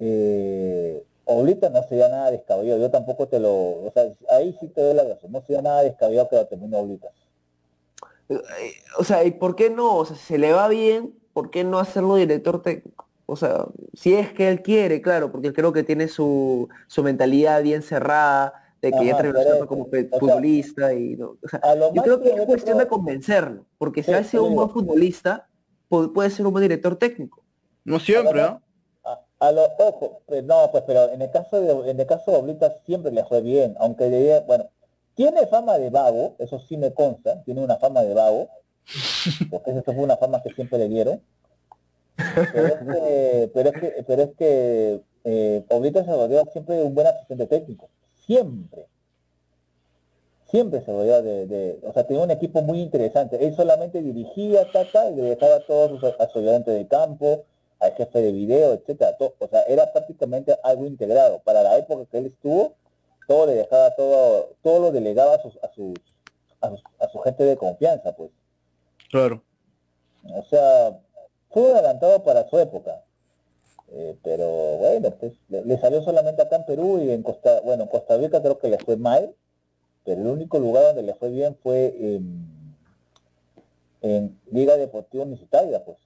eh, 0.00 1.04
Oblita, 1.24 1.70
no 1.70 1.82
sería 1.84 2.08
nada 2.08 2.30
descabellado. 2.30 2.80
Yo 2.80 2.90
tampoco 2.90 3.28
te 3.28 3.38
lo, 3.38 3.50
o 3.52 3.90
sea, 3.94 4.04
ahí 4.30 4.56
sí 4.60 4.68
te 4.68 4.80
doy 4.80 4.94
la 4.94 5.04
razón. 5.04 5.30
No 5.32 5.40
sería 5.42 5.62
nada 5.62 5.82
descabellado 5.82 6.28
que 6.28 6.36
lo 6.36 6.46
termine 6.46 6.76
Oblita. 6.76 7.08
Eh, 8.28 8.40
O 8.98 9.04
sea, 9.04 9.24
¿y 9.24 9.30
por 9.32 9.56
qué 9.56 9.70
no? 9.70 9.96
O 9.98 10.04
sea, 10.04 10.16
si 10.16 10.22
se 10.24 10.38
le 10.38 10.52
va 10.52 10.68
bien, 10.68 11.14
¿por 11.32 11.50
qué 11.50 11.64
no 11.64 11.78
hacerlo 11.78 12.16
director 12.16 12.62
técnico? 12.62 13.06
O 13.32 13.36
sea, 13.36 13.66
si 13.94 14.14
es 14.14 14.32
que 14.32 14.48
él 14.48 14.62
quiere, 14.62 15.02
claro, 15.02 15.32
porque 15.32 15.52
creo 15.52 15.72
que 15.72 15.82
tiene 15.84 16.08
su, 16.08 16.68
su 16.88 17.02
mentalidad 17.02 17.62
bien 17.62 17.82
cerrada, 17.82 18.54
de 18.82 18.94
que 18.94 19.06
ya 19.06 19.16
Ajá, 19.16 19.22
siendo 19.40 19.66
eso. 19.66 19.68
como 19.68 19.88
sea, 20.10 20.18
futbolista 20.18 20.92
y 20.94 21.16
no, 21.16 21.38
o 21.42 21.48
sea, 21.48 21.62
A 21.62 21.74
lo 21.74 21.86
yo 21.88 22.02
creo 22.02 22.20
que 22.20 22.30
es 22.30 22.42
cuestión 22.46 22.78
de 22.78 22.88
convencerlo, 22.88 23.66
porque 23.78 24.02
si 24.02 24.14
Sí, 24.14 24.14
ha 24.14 24.24
sido 24.24 24.44
un 24.44 24.54
buen 24.54 24.70
futbolista, 24.70 25.48
pu- 25.88 26.12
puede 26.12 26.30
ser 26.30 26.46
un 26.46 26.52
buen 26.52 26.62
director 26.62 26.96
técnico. 26.96 27.44
No 27.84 27.98
siempre, 28.00 28.40
Ahora, 28.40 28.44
¿ah? 28.44 28.62
A, 29.04 29.20
a 29.40 29.52
lo 29.52 29.64
ojo, 29.78 30.22
pues 30.26 30.44
no, 30.44 30.70
pues 30.70 30.84
pero 30.86 31.10
en 31.10 31.20
el 31.22 31.30
caso 31.30 31.60
de 31.60 31.90
en 31.90 31.98
el 32.00 32.06
caso 32.06 32.30
de 32.30 32.36
Oblita 32.38 32.80
siempre 32.86 33.10
le 33.12 33.24
fue 33.24 33.40
bien, 33.42 33.74
aunque 33.78 34.08
le 34.08 34.40
bueno, 34.42 34.70
tiene 35.14 35.46
fama 35.46 35.78
de 35.78 35.90
vago, 35.90 36.36
eso 36.38 36.58
sí 36.60 36.76
me 36.76 36.94
consta, 36.94 37.42
tiene 37.44 37.62
una 37.62 37.76
fama 37.78 38.02
de 38.02 38.14
vago, 38.14 38.48
porque 39.50 39.70
eso 39.72 39.82
fue 39.84 39.96
una 40.04 40.16
fama 40.16 40.42
que 40.42 40.50
siempre 40.52 40.78
le 40.78 40.88
dieron. 40.88 41.22
Pero 42.52 42.66
es 42.66 42.74
que, 42.74 43.50
pero 43.54 43.68
es 43.70 43.80
que, 43.80 44.04
pero 44.06 44.22
es 44.22 44.30
que 44.36 45.00
eh, 45.24 45.64
se 45.68 46.02
rodeó 46.04 46.44
siempre 46.52 46.76
de 46.76 46.82
un 46.84 46.94
buen 46.94 47.06
asistente 47.06 47.46
técnico, 47.46 47.88
siempre. 48.26 48.86
Siempre 50.50 50.82
se 50.84 50.92
rodeó 50.92 51.22
de, 51.22 51.46
de- 51.46 51.78
o 51.82 51.92
sea, 51.94 52.06
tenía 52.06 52.22
un 52.22 52.30
equipo 52.30 52.60
muy 52.60 52.80
interesante. 52.80 53.42
Él 53.44 53.56
solamente 53.56 54.02
dirigía, 54.02 54.70
tata, 54.70 55.08
y 55.10 55.14
le 55.14 55.22
dejaba 55.22 55.56
a 55.56 55.66
todos 55.66 55.98
sus 56.00 56.04
a 56.20 56.28
su 56.28 56.38
ayudante 56.40 56.70
de 56.70 56.86
campo, 56.86 57.44
al 57.80 57.92
jefe 57.94 58.20
de 58.20 58.32
video, 58.32 58.74
etcétera. 58.74 59.16
to- 59.16 59.34
o 59.38 59.48
sea, 59.48 59.62
era 59.62 59.90
prácticamente 59.92 60.54
algo 60.62 60.84
integrado. 60.84 61.38
Para 61.40 61.62
la 61.62 61.78
época 61.78 62.04
que 62.10 62.18
él 62.18 62.26
estuvo, 62.26 62.74
todo 63.26 63.46
le 63.46 63.54
dejaba, 63.54 63.94
todo, 63.94 64.50
todo 64.62 64.78
lo 64.80 64.92
delegaba 64.92 65.36
a 65.36 65.42
sus, 65.42 65.56
a 65.62 65.72
sus, 65.72 65.94
a 66.60 66.68
sus- 66.68 66.82
a 67.00 67.08
su 67.08 67.18
gente 67.20 67.44
de 67.44 67.56
confianza, 67.56 68.12
pues. 68.14 68.30
Claro. 69.10 69.42
O 70.34 70.42
sea, 70.44 70.98
fue 71.52 71.62
un 71.62 71.72
adelantado 71.72 72.22
para 72.24 72.48
su 72.48 72.58
época. 72.58 73.02
Eh, 73.94 74.16
pero 74.22 74.48
bueno, 74.78 75.10
pues 75.20 75.32
le, 75.48 75.64
le 75.64 75.78
salió 75.78 76.02
solamente 76.02 76.40
acá 76.42 76.56
en 76.56 76.64
Perú 76.64 76.98
y 77.02 77.10
en 77.10 77.22
Costa, 77.22 77.60
bueno, 77.62 77.82
en 77.84 77.88
Costa 77.90 78.16
Rica 78.16 78.40
creo 78.40 78.58
que 78.58 78.68
le 78.68 78.78
fue 78.78 78.96
mal, 78.96 79.34
pero 80.04 80.20
el 80.20 80.26
único 80.26 80.58
lugar 80.58 80.84
donde 80.84 81.02
le 81.02 81.14
fue 81.14 81.28
bien 81.30 81.56
fue 81.62 81.94
en, 81.98 82.74
en 84.00 84.40
Liga 84.50 84.76
Deportiva 84.76 85.24
Universitaria, 85.24 85.84
pues. 85.84 85.98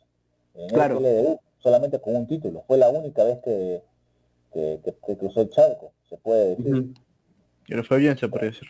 En 0.55 0.69
Claro. 0.69 0.99
LDU, 1.01 1.39
solamente 1.59 2.01
con 2.01 2.17
un 2.17 2.27
título. 2.27 2.65
Fue 2.67 2.77
la 2.79 2.89
única 2.89 3.25
vez 3.25 3.39
que, 3.41 3.83
que, 4.53 4.81
que- 4.85 4.95
que 5.07 5.17
cruzó 5.17 5.43
el 5.43 5.51
charco, 5.51 5.93
se 6.09 6.17
puede 6.17 6.57
decir. 6.57 6.75
Ujú. 6.75 6.95
Y 7.69 7.75
le 7.75 7.83
fue 7.85 7.99
bien, 7.99 8.17
se 8.19 8.29
puede 8.29 8.47
decir. 8.47 8.69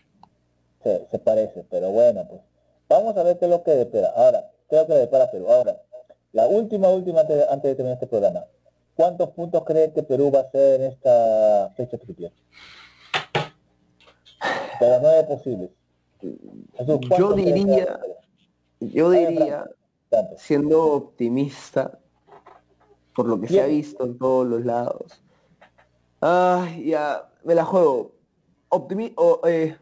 se, 0.82 1.06
se 1.10 1.18
parece, 1.18 1.64
pero 1.70 1.90
bueno, 1.90 2.26
pues 2.28 2.40
vamos 2.88 3.16
a 3.16 3.22
ver 3.22 3.38
qué 3.38 3.46
es 3.46 3.50
lo 3.50 3.62
que 3.62 3.72
depara. 3.72 4.08
Ahora, 4.16 4.50
lo 4.70 4.86
que 4.86 4.92
depara 4.94 5.30
Perú. 5.30 5.50
Ahora, 5.50 5.80
la 6.36 6.46
última, 6.46 6.88
última 6.90 7.22
antes, 7.22 7.36
de- 7.38 7.48
antes 7.48 7.62
de 7.70 7.74
terminar 7.74 7.94
este 7.94 8.06
programa. 8.06 8.44
¿Cuántos 8.94 9.30
puntos 9.30 9.64
cree 9.64 9.90
que 9.92 10.02
Perú 10.02 10.30
va 10.30 10.40
a 10.40 10.42
hacer 10.42 10.82
en 10.82 10.92
esta 10.92 11.70
fecha 11.76 11.96
triple? 11.96 12.30
De 14.80 14.88
las 14.88 15.00
nueve 15.00 15.24
posibles. 15.24 15.70
Yo 16.20 17.00
¿cuántos 17.08 17.32
cree 17.32 17.44
que 17.44 17.52
diría-? 17.54 18.00
Yo 18.80 19.10
diría, 19.10 19.64
siendo 20.36 20.84
optimista, 20.92 21.98
por 23.14 23.26
lo 23.26 23.40
que 23.40 23.48
se 23.48 23.62
ha 23.62 23.66
visto 23.66 24.04
en 24.04 24.18
todos 24.18 24.46
los 24.46 24.62
lados. 24.62 25.22
Ay, 26.20 26.84
ya, 26.90 27.30
me 27.44 27.54
la 27.54 27.64
juego. 27.64 28.12
Optimi- 28.68 29.14
o, 29.16 29.40
eh, 29.46 29.78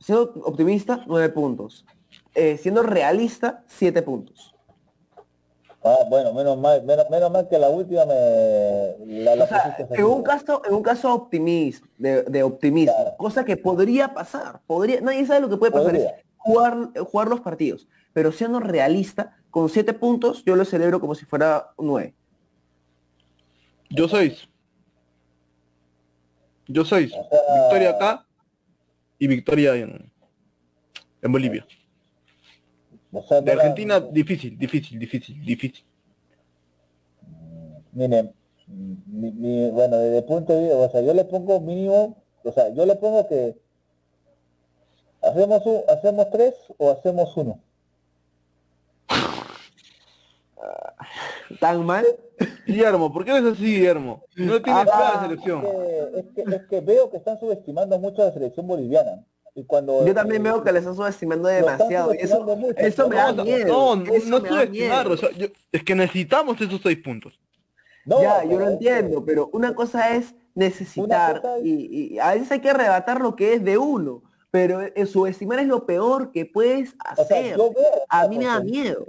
siendo 0.00 0.32
optimista, 0.44 1.04
nueve 1.06 1.28
puntos. 1.28 1.86
Eh, 2.34 2.56
siendo 2.58 2.82
realista, 2.82 3.62
siete 3.68 4.02
puntos. 4.02 4.53
Ah, 5.86 5.98
bueno, 6.08 6.32
menos 6.32 6.56
mal, 6.58 6.82
menos, 6.82 7.10
menos 7.10 7.30
mal 7.30 7.46
que 7.46 7.58
la 7.58 7.68
última 7.68 8.06
me 8.06 8.14
la, 9.22 9.36
la 9.36 9.44
O 9.44 9.46
sea, 9.46 9.76
en 9.90 10.04
un 10.04 10.22
caso, 10.22 10.62
en 10.64 10.74
un 10.74 10.82
caso 10.82 11.12
optimismo, 11.12 11.86
de, 11.98 12.22
de 12.22 12.42
optimismo, 12.42 12.94
Claro. 12.94 13.16
cosa 13.18 13.44
que 13.44 13.56
podría 13.58 14.14
pasar, 14.14 14.60
podría, 14.66 15.00
nadie 15.02 15.26
sabe 15.26 15.40
lo 15.40 15.50
que 15.50 15.58
puede 15.58 15.72
pasar, 15.72 15.92
Podría. 15.92 16.08
es 16.10 16.24
jugar, 16.38 16.76
jugar 17.04 17.28
los 17.28 17.40
partidos, 17.40 17.86
pero 18.14 18.32
siendo 18.32 18.60
realista, 18.60 19.36
con 19.50 19.68
siete 19.68 19.92
puntos, 19.92 20.42
yo 20.46 20.56
lo 20.56 20.64
celebro 20.64 21.00
como 21.00 21.14
si 21.14 21.26
fuera 21.26 21.70
nueve. 21.78 22.14
Yo 23.90 24.08
seis. 24.08 24.48
Yo 26.66 26.84
seis. 26.84 27.12
O 27.12 27.28
sea, 27.28 27.62
Victoria 27.62 27.90
acá. 27.90 28.26
y 29.18 29.26
victoria 29.28 29.74
en, 29.76 30.10
en 31.22 31.32
Bolivia. 31.32 31.66
De 33.42 33.52
Argentina, 33.52 34.00
difícil, 34.00 34.58
difícil, 34.58 34.98
difícil, 34.98 35.44
difícil. 35.44 35.84
Miren, 37.92 38.32
mi- 38.66 39.30
mi- 39.32 39.70
bueno, 39.70 39.96
desde 39.98 40.18
el 40.18 40.24
punto 40.24 40.52
de 40.52 40.60
vista, 40.62 40.76
o 40.76 40.90
sea, 40.90 41.00
yo 41.02 41.14
le 41.14 41.24
pongo 41.24 41.60
mínimo, 41.60 42.16
o 42.42 42.52
sea, 42.52 42.68
yo 42.70 42.84
le 42.86 42.96
pongo 42.96 43.26
que 43.28 43.56
hacemos 45.22 45.64
un, 45.64 45.82
hacemos 45.88 46.28
tres 46.30 46.54
o 46.78 46.90
hacemos 46.90 47.36
uno. 47.36 47.60
¿Tan 51.60 51.84
mal? 51.84 52.04
Guillermo, 52.66 53.12
¿por 53.12 53.24
qué 53.24 53.30
eres 53.36 53.52
así, 53.52 53.64
Guillermo? 53.76 54.24
No 54.36 54.60
tienes 54.60 54.82
Ah, 54.92 54.98
nada 54.98 55.10
de 55.10 55.14
Es 55.16 55.22
selección. 55.22 55.60
que, 55.62 56.18
es, 56.18 56.24
que, 56.34 56.56
es 56.56 56.62
que 56.68 56.80
veo 56.80 57.10
que 57.10 57.16
están 57.18 57.38
subestimando 57.38 57.98
mucho 57.98 58.22
a 58.22 58.26
la 58.26 58.32
selección 58.32 58.66
boliviana. 58.66 59.24
Y 59.56 59.64
cuando 59.64 60.04
Yo 60.04 60.12
también 60.14 60.42
veo 60.42 60.62
que 60.64 60.72
le 60.72 60.80
están 60.80 60.96
subestimando 60.96 61.48
demasiado. 61.48 62.12
y 62.12 62.18
Eso, 62.18 62.42
mucho. 62.42 62.74
eso 62.76 63.08
me 63.08 63.16
da 63.16 63.32
No, 63.32 63.44
miedo. 63.44 63.66
no, 63.68 63.96
no, 63.96 64.12
eso 64.12 64.28
no 64.28 64.40
me 64.40 64.48
es 64.48 64.54
da 64.54 64.60
subestimar, 64.64 65.04
miedo. 65.08 65.10
o 65.12 65.16
sea, 65.16 65.30
yo- 65.30 65.46
es 65.70 65.84
que 65.84 65.94
necesitamos 65.94 66.60
esos 66.60 66.80
seis 66.82 66.98
puntos. 66.98 67.38
No, 68.04 68.20
ya, 68.20 68.44
yo 68.44 68.58
lo 68.58 68.68
entiendo, 68.68 69.24
pero 69.24 69.48
una 69.52 69.74
cosa 69.74 70.14
es 70.16 70.34
necesitar 70.54 71.04
Una 71.34 71.40
cosa 71.40 71.56
es- 71.58 71.64
y, 71.64 72.14
y 72.14 72.18
a 72.18 72.34
veces 72.34 72.50
hay 72.50 72.60
que 72.60 72.70
arrebatar 72.70 73.20
lo 73.20 73.36
que 73.36 73.54
es 73.54 73.64
de 73.64 73.78
uno, 73.78 74.22
pero 74.50 74.80
el 74.80 75.06
subestimar 75.06 75.60
es 75.60 75.66
lo 75.68 75.86
peor 75.86 76.32
que 76.32 76.44
puedes 76.46 76.90
O 76.90 77.24
sea, 77.24 77.38
hacer. 77.38 77.56
yo 77.56 77.72
veo, 77.72 77.84
a 78.08 78.26
mí 78.28 78.38
me 78.38 78.44
da 78.46 78.60
miedo. 78.60 79.06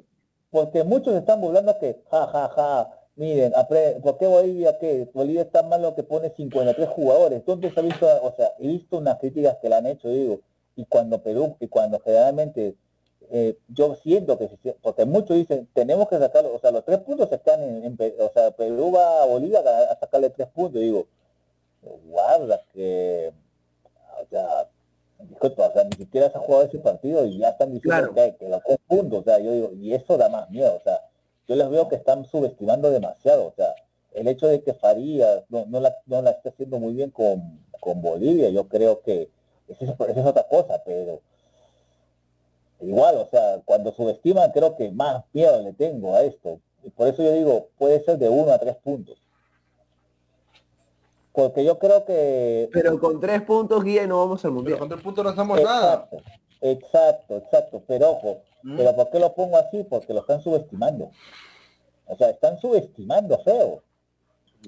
Porque 0.51 0.83
muchos 0.83 1.13
están 1.15 1.41
burlando 1.41 1.75
que, 1.79 2.01
ja, 2.09 2.27
ja, 2.27 2.49
ja, 2.55 2.89
miren, 3.15 3.53
¿por 4.01 4.17
qué 4.17 4.27
Bolivia 4.27 4.77
qué? 4.79 5.09
Bolivia 5.13 5.41
está 5.43 5.63
malo 5.63 5.95
que 5.95 6.03
pone 6.03 6.29
53 6.29 6.89
jugadores. 6.89 7.39
Entonces 7.39 7.71
he 7.75 7.81
visto, 7.81 8.07
o 8.23 8.33
sea, 8.35 8.51
he 8.59 8.67
visto 8.67 8.97
unas 8.97 9.17
críticas 9.19 9.57
que 9.61 9.69
le 9.69 9.75
han 9.75 9.85
hecho, 9.85 10.09
digo, 10.09 10.39
y 10.75 10.85
cuando 10.85 11.21
Perú, 11.21 11.55
y 11.59 11.67
cuando 11.67 11.99
generalmente 11.99 12.75
eh, 13.31 13.57
yo 13.69 13.95
siento 13.95 14.37
que, 14.37 14.49
se- 14.49 14.73
porque 14.81 15.05
muchos 15.05 15.35
dicen, 15.37 15.67
tenemos 15.73 16.07
que 16.09 16.19
sacarlo, 16.19 16.53
o 16.53 16.59
sea, 16.59 16.71
los 16.71 16.83
tres 16.85 16.99
puntos 16.99 17.31
están 17.31 17.61
en, 17.63 17.83
en 17.85 17.97
o 18.19 18.29
sea, 18.33 18.51
Perú 18.51 18.91
va 18.91 19.23
a 19.23 19.25
Bolivia 19.25 19.59
a, 19.65 19.93
a 19.93 19.99
sacarle 19.99 20.29
tres 20.29 20.47
puntos, 20.49 20.79
digo, 20.81 21.07
guarda 22.07 22.61
que, 22.73 23.31
o 24.21 24.25
sea, 24.29 24.67
disculpa, 25.19 25.67
o 25.69 25.73
sea, 25.73 25.83
ni 25.85 25.95
siquiera 25.97 26.29
se 26.29 26.37
ha 26.37 26.41
jugado 26.41 26.65
ese 26.65 26.77
partido 26.79 27.25
y 27.25 27.37
ya 27.39 27.49
están 27.49 27.71
diciendo 27.73 28.11
Claro. 28.13 28.13
que, 28.13 28.35
que 28.37 28.49
los 28.49 28.61
tres 28.63 28.77
puntos, 28.87 29.19
o 29.21 29.23
sea, 29.23 29.39
yo 29.39 29.51
digo, 29.51 29.71
y 29.73 29.93
eso 29.93 30.17
da 30.17 30.29
más 30.29 30.49
miedo, 30.49 30.75
o 30.75 30.81
sea, 30.83 31.01
yo 31.47 31.55
les 31.55 31.69
veo 31.69 31.87
que 31.87 31.95
están 31.95 32.25
subestimando 32.25 32.89
demasiado, 32.91 33.47
o 33.47 33.53
sea, 33.55 33.75
el 34.13 34.27
hecho 34.27 34.47
de 34.47 34.63
que 34.63 34.73
Farías 34.73 35.43
no, 35.49 35.65
no, 35.65 35.79
la, 35.79 35.95
no 36.05 36.21
la 36.21 36.31
esté 36.31 36.49
haciendo 36.49 36.79
muy 36.79 36.93
bien 36.93 37.11
con, 37.11 37.59
con 37.79 38.01
Bolivia, 38.01 38.49
yo 38.49 38.67
creo 38.67 39.01
que 39.01 39.29
eso 39.67 39.83
es, 39.83 39.89
eso 39.89 40.19
es 40.19 40.25
otra 40.25 40.47
cosa, 40.47 40.81
pero 40.85 41.21
igual, 42.79 43.17
o 43.17 43.27
sea, 43.29 43.61
cuando 43.65 43.91
subestiman 43.93 44.51
creo 44.51 44.75
que 44.75 44.89
más 44.91 45.23
miedo 45.33 45.61
le 45.61 45.73
tengo 45.73 46.15
a 46.15 46.23
esto. 46.23 46.59
Y 46.83 46.89
por 46.91 47.07
eso 47.07 47.23
yo 47.23 47.33
digo, 47.33 47.69
puede 47.77 48.03
ser 48.03 48.19
de 48.19 48.29
uno 48.29 48.51
a 48.51 48.59
tres 48.59 48.75
puntos. 48.75 49.17
Porque 51.33 51.65
yo 51.65 51.77
creo 51.79 52.05
que 52.05 52.69
Pero 52.71 52.99
con 52.99 53.19
tres 53.19 53.41
puntos, 53.41 53.83
guía, 53.83 54.03
y 54.03 54.07
no 54.07 54.19
vamos 54.19 54.45
al 54.45 54.51
Pero 54.51 54.53
mundial. 54.53 54.79
con 54.79 54.89
tres 54.89 55.01
puntos 55.01 55.23
no 55.23 55.29
hacemos 55.31 55.61
nada. 55.61 56.07
Exacto, 56.11 56.17
exacto, 56.61 57.37
exacto. 57.37 57.83
Pero 57.87 58.11
ojo, 58.11 58.37
Mm. 58.65 58.77
pero 58.77 58.95
¿por 58.95 59.09
qué 59.11 59.19
lo 59.19 59.33
pongo 59.35 59.57
así? 59.57 59.83
Porque 59.83 60.11
lo 60.13 60.21
están 60.21 60.41
subestimando. 60.41 61.11
O 62.07 62.15
sea, 62.17 62.29
están 62.31 62.59
subestimando 62.59 63.37
feo. 63.43 63.83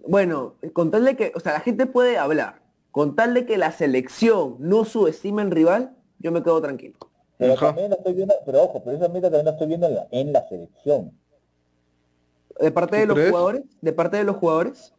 Bueno, 0.07 0.53
con 0.73 0.91
tal 0.91 1.03
de 1.05 1.15
que, 1.15 1.31
o 1.35 1.39
sea, 1.39 1.53
la 1.53 1.59
gente 1.61 1.87
puede 1.87 2.17
hablar, 2.19 2.61
con 2.91 3.15
tal 3.15 3.33
de 3.33 3.45
que 3.47 3.57
la 3.57 3.71
selección 3.71 4.55
no 4.59 4.85
subestime 4.85 5.41
al 5.41 5.49
rival, 5.51 5.95
yo 6.19 6.31
me 6.31 6.43
quedo 6.43 6.61
tranquilo. 6.61 6.95
Pero 7.39 7.53
Ajá. 7.53 7.67
también 7.67 7.89
lo 7.89 7.97
estoy 7.97 8.13
viendo, 8.13 8.35
pero 8.45 8.63
ojo, 8.63 8.81
pero 8.83 8.97
esa 8.97 9.07
meta 9.07 9.27
también 9.31 9.45
lo 9.45 9.51
estoy 9.51 9.67
viendo 9.67 9.87
en 9.87 9.95
la, 9.95 10.07
en 10.11 10.33
la 10.33 10.47
selección. 10.47 11.11
De 12.59 12.71
parte 12.71 12.95
¿Tú 12.97 12.99
de 13.01 13.05
los 13.07 13.15
crees? 13.15 13.29
jugadores, 13.31 13.63
de 13.81 13.93
parte 13.93 14.17
de 14.17 14.23
los 14.23 14.35
jugadores, 14.37 14.93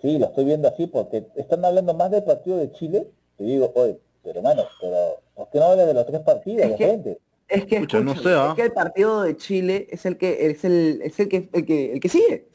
Sí, 0.00 0.18
lo 0.18 0.26
estoy 0.26 0.44
viendo 0.44 0.66
así 0.66 0.88
porque 0.88 1.28
están 1.36 1.64
hablando 1.64 1.94
más 1.94 2.10
del 2.10 2.24
partido 2.24 2.56
de 2.56 2.72
Chile. 2.72 3.08
Te 3.36 3.44
digo, 3.44 3.70
oye, 3.76 4.00
pero 4.24 4.40
hermano, 4.40 4.64
pero 4.80 5.20
¿por 5.34 5.48
qué 5.50 5.58
no 5.60 5.66
hablas 5.66 5.86
de 5.86 5.94
los 5.94 6.06
tres 6.06 6.20
partidos 6.22 6.62
Es 6.64 6.70
de 6.70 6.76
que- 6.76 6.84
frente? 6.86 7.20
Es 7.48 7.66
que, 7.66 7.80
Pucha, 7.80 8.00
no 8.00 8.12
escúchame, 8.12 8.34
sé, 8.34 8.40
¿ah? 8.40 8.48
es 8.50 8.54
que 8.54 8.62
el 8.62 8.72
partido 8.72 9.22
de 9.22 9.36
Chile 9.36 9.86
es 9.90 10.06
el 10.06 10.16
que 10.16 10.50
es 10.50 10.64
el, 10.64 11.00
es 11.02 11.18
el 11.20 11.28
que 11.28 11.50
el 11.52 11.66
que 11.66 11.92
el 11.92 12.00
que 12.00 12.08
sigue. 12.08 12.48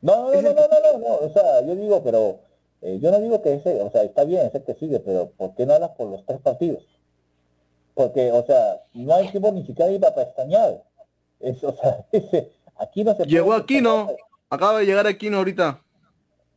No, 0.00 0.24
no, 0.24 0.32
Es 0.32 0.42
no, 0.42 0.50
el 0.50 0.56
no, 0.56 0.62
no, 0.62 0.92
no, 0.92 0.98
no, 0.98 1.14
o 1.26 1.32
sea, 1.32 1.64
yo 1.64 1.76
digo, 1.76 2.02
pero 2.02 2.40
eh, 2.82 2.98
yo 3.00 3.12
no 3.12 3.20
digo 3.20 3.40
que 3.42 3.54
ese, 3.54 3.80
o 3.80 3.90
sea, 3.90 4.02
está 4.02 4.24
bien, 4.24 4.46
ese 4.46 4.62
que 4.64 4.74
sigue, 4.74 4.98
pero 4.98 5.30
¿por 5.30 5.54
qué 5.54 5.64
no 5.64 5.74
hablas 5.74 5.90
por 5.90 6.08
los 6.08 6.26
tres 6.26 6.40
partidos? 6.40 6.84
Porque, 7.94 8.32
o 8.32 8.44
sea, 8.44 8.82
no 8.94 9.14
hay 9.14 9.28
tiempo 9.30 9.52
ni 9.52 9.64
siquiera 9.64 9.90
ir 9.90 10.00
para 10.00 10.16
pestañear. 10.16 10.82
Es, 11.38 11.62
o 11.62 11.72
sea, 11.76 12.04
ese, 12.12 12.50
aquí 12.76 13.04
no 13.04 13.14
se 13.14 13.24
Llegó 13.24 13.52
Aquino, 13.52 14.10
acaba 14.50 14.80
de 14.80 14.86
llegar 14.86 15.06
Aquino 15.06 15.38
ahorita 15.38 15.80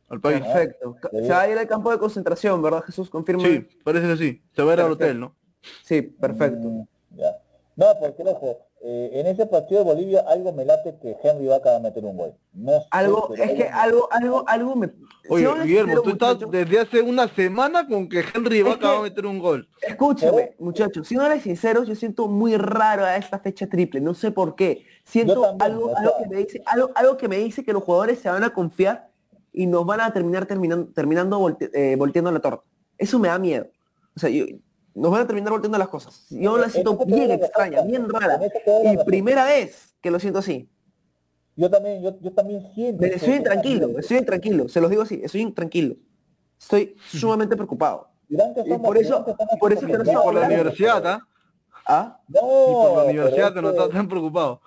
al 0.08 0.20
país. 0.20 0.40
Perfecto. 0.40 0.96
Se 1.12 1.28
va 1.28 1.42
a 1.42 1.48
ir 1.48 1.58
al 1.58 1.66
campo 1.68 1.90
de 1.90 1.98
concentración, 1.98 2.60
¿verdad, 2.62 2.82
Jesús? 2.82 3.08
Confirma. 3.08 3.44
Sí, 3.44 3.60
parece 3.84 4.08
que 4.08 4.16
sí. 4.16 4.42
Se 4.54 4.62
va 4.62 4.72
a 4.72 4.74
ir 4.74 4.80
al 4.80 4.92
hotel, 4.92 5.20
¿no? 5.20 5.36
Sí, 5.84 6.02
perfecto. 6.02 6.68
Mm, 6.68 6.86
ya. 7.16 7.38
No, 7.76 7.86
porque, 8.00 8.22
ojo, 8.22 8.58
eh, 8.80 9.10
en 9.14 9.26
ese 9.26 9.44
partido 9.44 9.84
de 9.84 9.92
Bolivia 9.92 10.24
algo 10.26 10.50
me 10.52 10.64
late 10.64 10.96
que 11.00 11.14
Henry 11.22 11.46
Vaca 11.46 11.72
va 11.72 11.76
a 11.76 11.80
meter 11.80 12.02
un 12.06 12.16
gol. 12.16 12.34
No 12.54 12.72
sé, 12.80 12.86
Algo, 12.90 13.34
es 13.34 13.50
que 13.52 13.64
algo, 13.64 14.08
algo, 14.10 14.44
algo 14.48 14.76
me. 14.76 14.90
Oye, 15.28 15.46
Guillermo, 15.62 16.00
tú 16.00 16.10
estás 16.10 16.38
desde 16.50 16.80
hace 16.80 17.02
una 17.02 17.28
semana 17.28 17.86
con 17.86 18.08
que 18.08 18.24
Henry 18.34 18.62
Vaca 18.62 18.92
va 18.92 18.98
a 19.00 19.02
meter 19.02 19.26
un 19.26 19.38
gol. 19.38 19.68
Escúchame, 19.82 20.54
muchachos, 20.58 21.06
siendo 21.06 21.28
sinceros, 21.40 21.86
yo 21.86 21.94
siento 21.94 22.28
muy 22.28 22.56
raro 22.56 23.04
a 23.04 23.16
esta 23.16 23.38
fecha 23.40 23.66
triple, 23.66 24.00
no 24.00 24.14
sé 24.14 24.30
por 24.30 24.54
qué. 24.54 24.84
Siento 25.04 25.42
también, 25.42 25.62
algo, 25.62 25.86
o 25.90 25.96
algo 25.96 26.12
que 26.22 26.28
me 26.28 26.36
dice, 26.36 26.62
algo, 26.64 26.90
algo 26.94 27.16
que 27.18 27.28
me 27.28 27.36
dice 27.38 27.62
que 27.62 27.72
los 27.74 27.82
jugadores 27.84 28.20
se 28.20 28.30
van 28.30 28.42
a 28.44 28.50
confiar 28.54 29.10
y 29.52 29.66
nos 29.66 29.84
van 29.84 30.00
a 30.00 30.12
terminar 30.14 30.46
terminando, 30.46 30.90
terminando 30.94 31.38
volte- 31.40 31.70
eh, 31.74 31.96
volteando 31.96 32.30
la 32.32 32.40
torta. 32.40 32.62
Eso 32.96 33.18
me 33.18 33.28
da 33.28 33.38
miedo. 33.38 33.66
O 34.16 34.20
sea, 34.20 34.30
yo- 34.30 34.46
nos 34.96 35.10
van 35.12 35.22
a 35.22 35.26
terminar 35.26 35.50
volteando 35.52 35.78
las 35.78 35.88
cosas. 35.88 36.26
Yo 36.30 36.56
la 36.56 36.64
En 36.64 36.70
siento 36.72 36.96
bien 37.06 37.30
extraña, 37.30 37.82
bien 37.82 38.02
en 38.04 38.08
rara. 38.08 38.40
Y 38.84 38.96
primera 39.04 39.44
vez 39.44 39.94
que 40.00 40.10
lo 40.10 40.18
siento 40.18 40.38
así. 40.40 40.68
Yo 41.54 41.70
también, 41.70 42.02
yo, 42.02 42.18
yo 42.20 42.32
también 42.32 42.66
siento. 42.74 43.02
Me- 43.02 43.10
que 43.10 43.16
Estoy 43.16 43.30
es 43.32 43.36
intranquilo, 43.38 43.98
estoy 43.98 44.16
intranquilo, 44.18 44.68
se 44.68 44.80
los 44.80 44.90
digo 44.90 45.02
así, 45.02 45.20
estoy 45.22 45.40
intranquilo. 45.42 45.96
Estoy 46.58 46.96
sumamente 47.06 47.54
preocupado. 47.56 48.08
Y 48.28 48.36
por 48.78 48.98
eso- 48.98 49.24
por 49.60 49.72
eso 49.72 49.86
que 49.86 49.98
no 49.98 50.22
por 50.22 50.34
la 50.34 50.46
universidad, 50.46 51.06
¿ah? 51.06 51.20
¿Ah? 51.88 52.20
No, 52.28 52.38
Y 52.40 52.42
por 52.42 52.88
la 52.88 52.94
pero 52.96 53.04
universidad 53.10 53.48
es 53.48 53.54
que 53.54 53.62
no 53.62 53.70
estás 53.70 53.90
tan 53.90 54.08
preocupado. 54.08 54.60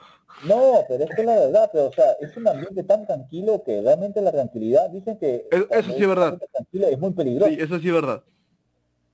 No, 0.47 0.84
pero 0.88 1.03
es 1.03 1.10
que 1.15 1.23
la 1.23 1.35
verdad, 1.35 1.69
pero 1.73 1.88
o 1.88 1.91
sea, 1.91 2.11
es 2.22 2.38
un 2.38 2.47
ambiente 2.47 2.84
tan 2.84 3.06
tranquilo 3.06 3.61
que 3.64 3.81
realmente 3.81 4.22
la 4.22 4.31
tranquilidad, 4.31 4.89
dicen 4.89 5.18
que 5.18 5.47
eso 5.51 5.91
sí 5.91 6.01
es 6.01 6.07
verdad. 6.07 6.38
tranquilo 6.53 6.88
es 6.88 6.97
muy 6.97 7.11
peligroso. 7.11 7.51
Sí, 7.51 7.57
eso 7.60 7.77
sí 7.80 7.88
es 7.89 7.93
verdad. 7.93 8.23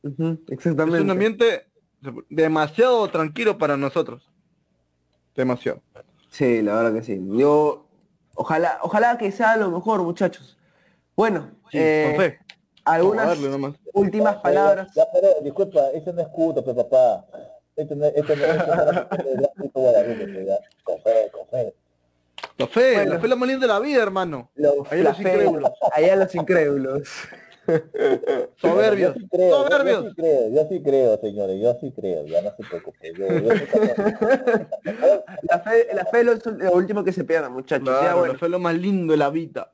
Ujú, 0.06 0.40
Es 0.48 0.54
exactamente. 0.54 1.02
un 1.02 1.10
ambiente 1.12 1.68
demasiado 2.30 3.10
tranquilo 3.10 3.58
para 3.58 3.76
nosotros. 3.76 4.30
Demasiado. 5.36 5.82
Sí, 6.30 6.62
la 6.62 6.76
verdad 6.76 6.94
que 6.94 7.04
sí. 7.04 7.20
Yo, 7.32 7.88
ojalá, 8.36 8.78
ojalá 8.84 9.18
que 9.18 9.32
sea 9.32 9.58
lo 9.58 9.72
mejor, 9.72 10.04
muchachos. 10.04 10.58
Bueno, 11.16 11.50
Sí, 11.72 11.78
eh, 11.80 12.06
con 12.12 12.22
fe. 12.22 12.40
algunas 12.86 13.38
últimas 13.94 14.36
palabras. 14.38 14.94
Ya, 14.96 15.06
pero, 15.12 15.30
disculpa, 15.42 15.90
eso 15.94 16.14
no 16.14 16.22
es 16.22 16.28
culto, 16.28 16.64
pero 16.64 16.76
papá. 16.88 17.26
Esto 17.76 17.96
no, 17.96 18.06
esto 18.06 18.36
no, 18.36 18.46
esto 18.46 18.68
no 18.68 18.92
es. 18.92 20.60
Con 20.84 21.02
fe, 21.02 21.30
con 21.32 21.48
fe. 21.48 21.74
La 22.58 22.68
fe, 22.68 22.94
Bueno. 22.94 23.14
la 23.14 23.20
fe 23.20 23.26
es 23.26 23.30
la 23.30 23.36
más 23.36 23.50
linda 23.50 23.68
de 23.68 23.74
la 23.74 23.80
vida, 23.80 24.02
hermano. 24.04 24.50
Los 24.56 24.74
Ahí 24.92 25.02
los 25.04 25.18
flagelos, 25.18 25.46
incrédulos. 25.46 25.72
allá 25.92 26.16
los 26.16 26.36
incrédulos. 26.36 27.02
Soberbios. 28.58 29.16
Yo 29.16 29.20
sí 29.22 29.28
creo, 29.30 29.56
Soberbios. 29.68 30.04
Yo, 30.04 30.10
sí 30.10 30.16
creo, 30.16 30.50
yo 30.50 30.68
sí 30.70 30.84
creo, 30.84 31.18
señores, 31.20 31.62
yo 31.62 31.78
sí 31.82 31.92
creo, 31.96 32.26
ya 32.26 32.42
no 32.42 32.50
se 32.56 32.64
preocupen. 32.64 33.14
Yo, 33.16 33.28
yo 33.28 33.52
sí 33.52 33.66
creo. 33.66 33.96
La 35.50 35.60
fe, 35.60 35.88
la 35.94 36.06
fe 36.06 36.20
es 36.22 36.26
lo, 36.26 36.72
último 36.74 37.04
que 37.04 37.12
se 37.12 37.24
pierda, 37.24 37.50
muchachos. 37.50 37.88
Ya, 37.88 38.00
Claro, 38.00 38.18
bueno, 38.20 38.34
la 38.34 38.40
fe 38.40 38.46
es 38.46 38.52
lo 38.52 38.60
más 38.60 38.76
lindo 38.76 39.12
de 39.12 39.18
la 39.18 39.30
vida. 39.30 39.72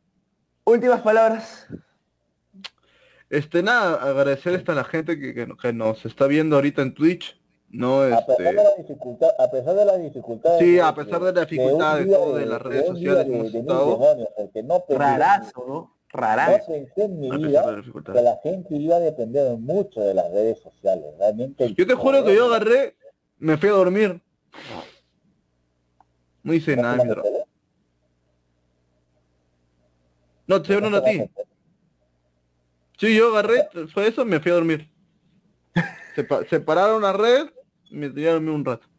últimas 0.66 1.02
palabras. 1.02 1.68
Este, 3.30 3.64
nada, 3.64 3.96
agradecer 4.02 4.62
a 4.68 4.74
la 4.74 4.84
gente 4.84 5.18
que, 5.20 5.34
que, 5.34 5.48
que 5.62 5.74
nos 5.74 6.06
está 6.06 6.28
viendo 6.28 6.58
ahorita 6.58 6.82
en 6.82 6.94
Twitch. 6.94 7.40
No, 7.70 8.02
A 8.02 8.26
pesar 8.26 8.38
de 8.38 8.50
este. 8.50 8.54
la 8.56 8.70
dificultad, 8.78 9.30
a 9.40 9.50
pesar 9.50 9.76
de 9.76 9.86
la 9.86 9.98
dificultad. 9.98 10.60
Sí, 10.60 10.78
a 10.80 10.94
pesar 10.94 11.22
de 11.22 11.32
la 11.32 11.46
dificultad 11.46 12.00
de 12.00 12.06
todo, 12.08 12.36
de 12.36 12.46
las 12.46 12.62
redes 12.62 12.86
sociales 12.88 13.26
de- 13.28 13.34
hemos 13.34 13.54
de 13.54 13.60
estado. 13.60 13.92
demonios, 13.92 14.30
no 14.66 14.84
Rarazo, 14.98 15.66
¿no? 15.66 15.96
No 16.14 16.20
Rarazo. 16.20 16.66
pensé 16.68 17.04
en 17.06 17.20
mi 17.20 17.30
pesar 17.30 17.48
vida 17.48 17.72
la 17.72 18.14
que 18.14 18.22
la 18.22 18.40
gente 18.44 18.76
iba 18.76 18.96
a 18.98 19.00
depender 19.00 19.58
mucho 19.58 20.02
de 20.02 20.14
las 20.14 20.30
redes 20.32 20.60
sociales. 20.60 21.06
Realmente. 21.18 21.74
Yo 21.74 21.88
te 21.88 21.94
juro 21.94 22.24
que 22.26 22.36
yo 22.36 22.48
agarré, 22.48 22.98
me 23.38 23.58
fui 23.58 23.70
a 23.70 23.74
dormir. 23.74 24.22
No 26.44 26.54
hice 26.54 26.76
nada, 26.76 27.04
mi 27.04 27.10
bro. 27.10 27.24
No, 30.48 30.62
te 30.62 30.74
estoy 30.74 30.76
hablando 30.76 30.98
a 30.98 31.04
ti. 31.04 31.32
Sí, 32.98 33.16
yo 33.16 33.30
agarré, 33.30 33.70
fue 33.94 34.08
eso, 34.08 34.26
me 34.26 34.40
fui 34.40 34.52
a 34.52 34.56
dormir. 34.56 34.92
Sepa- 36.16 36.46
separaron 36.50 37.02
la 37.02 37.14
red, 37.14 37.50
me 37.90 38.10
tiraron 38.10 38.50
un 38.50 38.66
rato. 38.66 38.91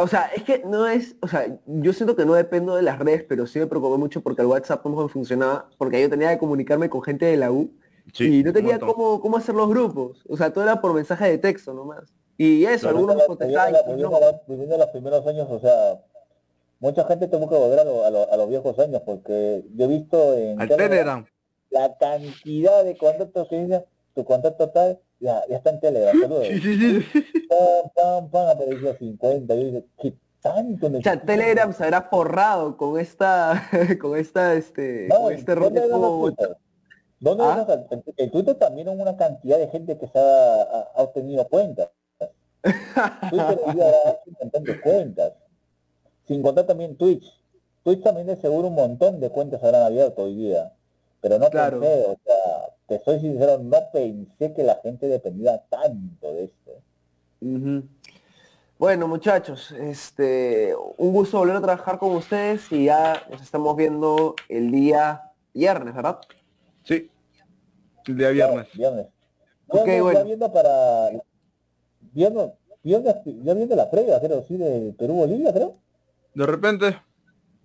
O 0.00 0.06
sea, 0.08 0.30
es 0.34 0.42
que 0.44 0.62
no 0.64 0.86
es, 0.88 1.16
o 1.20 1.28
sea, 1.28 1.46
yo 1.66 1.92
siento 1.92 2.16
que 2.16 2.24
no 2.24 2.34
dependo 2.34 2.74
de 2.76 2.82
las 2.82 2.98
redes, 2.98 3.24
pero 3.28 3.46
sí 3.46 3.58
me 3.58 3.66
preocupé 3.66 3.98
mucho 3.98 4.22
porque 4.22 4.40
el 4.42 4.48
WhatsApp 4.48 4.84
no 4.86 5.02
me 5.02 5.08
funcionaba, 5.08 5.68
porque 5.76 6.00
yo 6.00 6.08
tenía 6.08 6.30
que 6.30 6.38
comunicarme 6.38 6.88
con 6.88 7.02
gente 7.02 7.26
de 7.26 7.36
la 7.36 7.50
U 7.52 7.70
Sí, 8.12 8.40
y 8.40 8.42
no 8.42 8.52
tenía 8.52 8.78
cómo, 8.80 9.20
cómo 9.20 9.36
hacer 9.36 9.54
los 9.54 9.68
grupos. 9.68 10.24
O 10.28 10.36
sea, 10.36 10.52
todo 10.52 10.64
era 10.64 10.80
por 10.80 10.92
mensaje 10.92 11.26
de 11.30 11.38
texto 11.38 11.72
nomás. 11.72 12.12
Y 12.36 12.64
eso, 12.64 12.88
Claro. 12.88 12.98
algunos 12.98 13.22
contestaban 13.26 13.72
viviendo 13.86 14.40
viviendo 14.48 14.78
los 14.78 14.88
primeros 14.88 15.26
años, 15.26 15.46
o 15.50 15.60
sea, 15.60 16.00
mucha 16.80 17.04
gente 17.04 17.28
tuvo 17.28 17.48
que 17.48 17.54
volver 17.54 17.78
a, 17.80 17.84
lo- 17.84 18.04
a 18.04 18.10
lo- 18.10 18.32
a 18.32 18.36
los 18.36 18.48
viejos 18.48 18.78
años, 18.78 19.02
porque 19.06 19.62
yo 19.74 19.84
he 19.84 19.88
visto 19.88 20.34
en 20.34 20.60
Al 20.60 20.68
Telegram 20.68 20.90
Telegram. 20.90 21.26
la 21.70 21.96
cantidad 21.98 22.82
de 22.84 22.96
contactos 22.96 23.48
que 23.48 23.60
dice, 23.62 23.84
tu 24.14 24.24
contacto 24.24 24.70
tal, 24.70 24.98
ya, 25.22 25.42
ya 25.48 25.56
está 25.56 25.70
en 25.70 25.80
Telegram, 25.80 26.20
saludos. 26.20 26.46
Sí, 26.48 26.60
sí, 26.60 27.00
sí. 27.02 27.22
Pam, 27.48 27.90
pam, 27.94 28.30
pam, 28.30 28.48
aparecía 28.50 28.94
50, 28.98 29.54
yo 29.54 29.60
dije, 29.64 29.84
¿qué 29.98 30.14
tanto 30.40 30.86
O 30.88 31.00
sea? 31.02 31.20
Telegram 31.22 31.72
se 31.72 31.84
habrá 31.84 32.02
forrado 32.02 32.76
con 32.76 32.98
esta, 32.98 33.68
con 34.00 34.18
esta, 34.18 34.54
este, 34.54 35.06
No, 35.08 35.22
con 35.22 35.32
este 35.32 35.54
¿dónde 35.54 35.80
rollo 35.80 35.90
como-? 35.92 36.32
¿Dónde 37.20 37.44
¿Ah? 37.44 37.66
el, 37.92 38.02
el 38.16 38.30
Twitter 38.32 38.56
también 38.56 38.88
es 38.88 38.98
una 39.00 39.16
cantidad 39.16 39.56
de 39.56 39.68
gente 39.68 39.96
que 39.96 40.08
se 40.08 40.18
ha, 40.18 40.54
ha- 40.62 40.88
ha 40.96 41.02
obtenido 41.02 41.46
cuentas. 41.48 41.88
Twitter 43.30 43.58
da 43.76 44.18
un 44.26 44.36
montón 44.40 44.64
de 44.64 44.80
cuentas. 44.80 45.32
Sin 46.26 46.42
contar 46.42 46.66
también 46.66 46.96
Twitch. 46.96 47.24
Twitch 47.84 48.02
también 48.02 48.26
de 48.26 48.36
seguro 48.36 48.68
un 48.68 48.74
montón 48.74 49.20
de 49.20 49.30
cuentas 49.30 49.62
habrán 49.62 49.82
abierto 49.82 50.22
hoy 50.22 50.34
día. 50.36 50.72
Pero 51.22 51.38
no 51.38 51.48
Claro. 51.48 51.80
pensé, 51.80 52.04
o 52.04 52.18
sea, 52.24 52.74
te 52.86 53.04
soy 53.04 53.20
sincero, 53.20 53.58
no 53.58 53.78
pensé 53.92 54.52
que 54.52 54.62
la 54.64 54.74
gente 54.82 55.06
dependía 55.06 55.56
tanto 55.70 56.34
de 56.34 56.44
esto. 56.44 56.72
Ujú. 57.40 57.84
Bueno, 58.76 59.06
muchachos, 59.06 59.70
este, 59.70 60.74
un 60.98 61.12
gusto 61.12 61.38
volver 61.38 61.56
a 61.56 61.60
trabajar 61.60 61.98
con 61.98 62.16
ustedes 62.16 62.70
y 62.72 62.86
ya 62.86 63.22
nos 63.30 63.40
estamos 63.40 63.76
viendo 63.76 64.34
el 64.48 64.72
día 64.72 65.30
viernes, 65.54 65.94
¿verdad? 65.94 66.18
Sí. 66.82 67.08
El 68.08 68.16
día 68.18 68.30
viernes. 68.30 68.66
Viernes. 68.74 69.06
Ok, 69.68 69.84
Viernes, 69.84 70.02
bueno. 70.02 70.18
Ya 70.18 70.24
viendo 70.24 70.52
para... 70.52 71.10
Viernes, 72.00 72.50
viernes, 72.82 73.14
ya 73.24 73.54
viendo 73.54 73.76
la 73.76 73.88
previa, 73.88 74.20
creo, 74.20 74.42
sí, 74.42 74.56
de 74.56 74.92
Perú-Bolivia, 74.98 75.52
creo. 75.52 75.76
De 76.34 76.46
repente, 76.46 77.00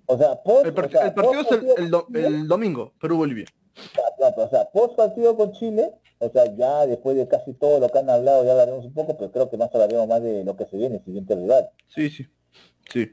O 0.08 0.18
sea, 0.18 0.42
post, 0.42 0.66
el, 0.66 0.74
par- 0.74 0.86
o 0.86 0.90
sea, 0.90 1.06
el 1.08 1.14
partido 1.14 1.44
post 1.44 1.52
es 1.52 1.78
el, 1.78 1.84
el 1.84 1.92
do- 1.92 2.06
con 2.06 2.14
Chile, 2.16 2.28
el 2.28 2.48
domingo, 2.48 2.94
Perú-Bolivia. 3.00 3.46
o 4.38 4.50
sea, 4.50 4.66
post 4.72 4.96
partido 4.96 5.36
con 5.36 5.52
Chile, 5.52 5.92
o 6.20 6.30
sea, 6.30 6.46
ya 6.56 6.86
después 6.88 7.16
de 7.18 7.28
casi 7.28 7.54
todo 7.54 7.80
lo 7.80 7.90
que 7.90 8.00
han 8.00 8.10
hablado, 8.10 8.44
ya 8.46 8.52
hablaremos 8.52 8.86
un 8.86 8.94
poco, 8.94 9.18
pero 9.18 9.32
creo 9.32 9.50
que 9.50 9.58
más 9.58 9.70
hablaremos 9.74 10.08
más 10.08 10.22
de 10.24 10.44
lo 10.44 10.56
que 10.56 10.66
se 10.66 10.78
viene, 10.78 10.96
el 10.98 11.04
siguiente 11.04 11.36
rival. 11.36 11.70
Sí, 11.88 12.10
sí. 12.10 12.26
Sí. 12.92 13.12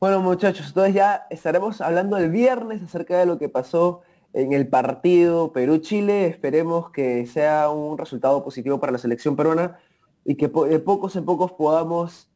Bueno, 0.00 0.20
muchachos, 0.20 0.68
entonces 0.68 0.94
ya 0.94 1.26
estaremos 1.28 1.80
hablando 1.80 2.16
el 2.16 2.30
viernes 2.30 2.80
acerca 2.82 3.18
de 3.18 3.26
lo 3.26 3.36
que 3.38 3.48
pasó 3.48 4.02
en 4.32 4.52
el 4.52 4.68
partido 4.68 5.52
Perú-Chile. 5.52 6.26
Esperemos 6.26 6.90
que 6.92 7.26
sea 7.26 7.68
un 7.70 7.98
resultado 7.98 8.44
positivo 8.44 8.78
para 8.78 8.92
la 8.92 8.98
selección 8.98 9.34
peruana 9.34 9.78
y 10.24 10.36
que 10.36 10.48
po- 10.48 10.66
de 10.66 10.78
pocos 10.78 11.16
en 11.16 11.24
pocos 11.24 11.50
podamos 11.52 12.27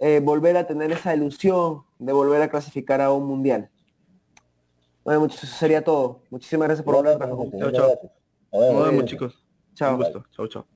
eh, 0.00 0.20
volver 0.20 0.56
a 0.56 0.66
tener 0.66 0.90
esa 0.90 1.14
ilusión 1.14 1.82
de 1.98 2.12
volver 2.12 2.40
a 2.40 2.48
clasificar 2.48 3.00
a 3.00 3.12
un 3.12 3.26
mundial. 3.26 3.70
Bueno, 5.04 5.20
muchachos, 5.20 5.44
eso 5.44 5.56
sería 5.56 5.84
todo. 5.84 6.22
Muchísimas 6.30 6.68
gracias 6.68 6.84
por. 6.84 6.96
Muchas 6.96 7.18
Chao, 7.58 7.70
chao. 7.70 8.12
Nos 8.52 8.90
vemos. 8.90 9.04
Chicos. 9.04 9.46
Chao. 9.74 9.92
Un 9.92 9.98
gusto. 9.98 10.24
Chao, 10.32 10.46
chao. 10.48 10.66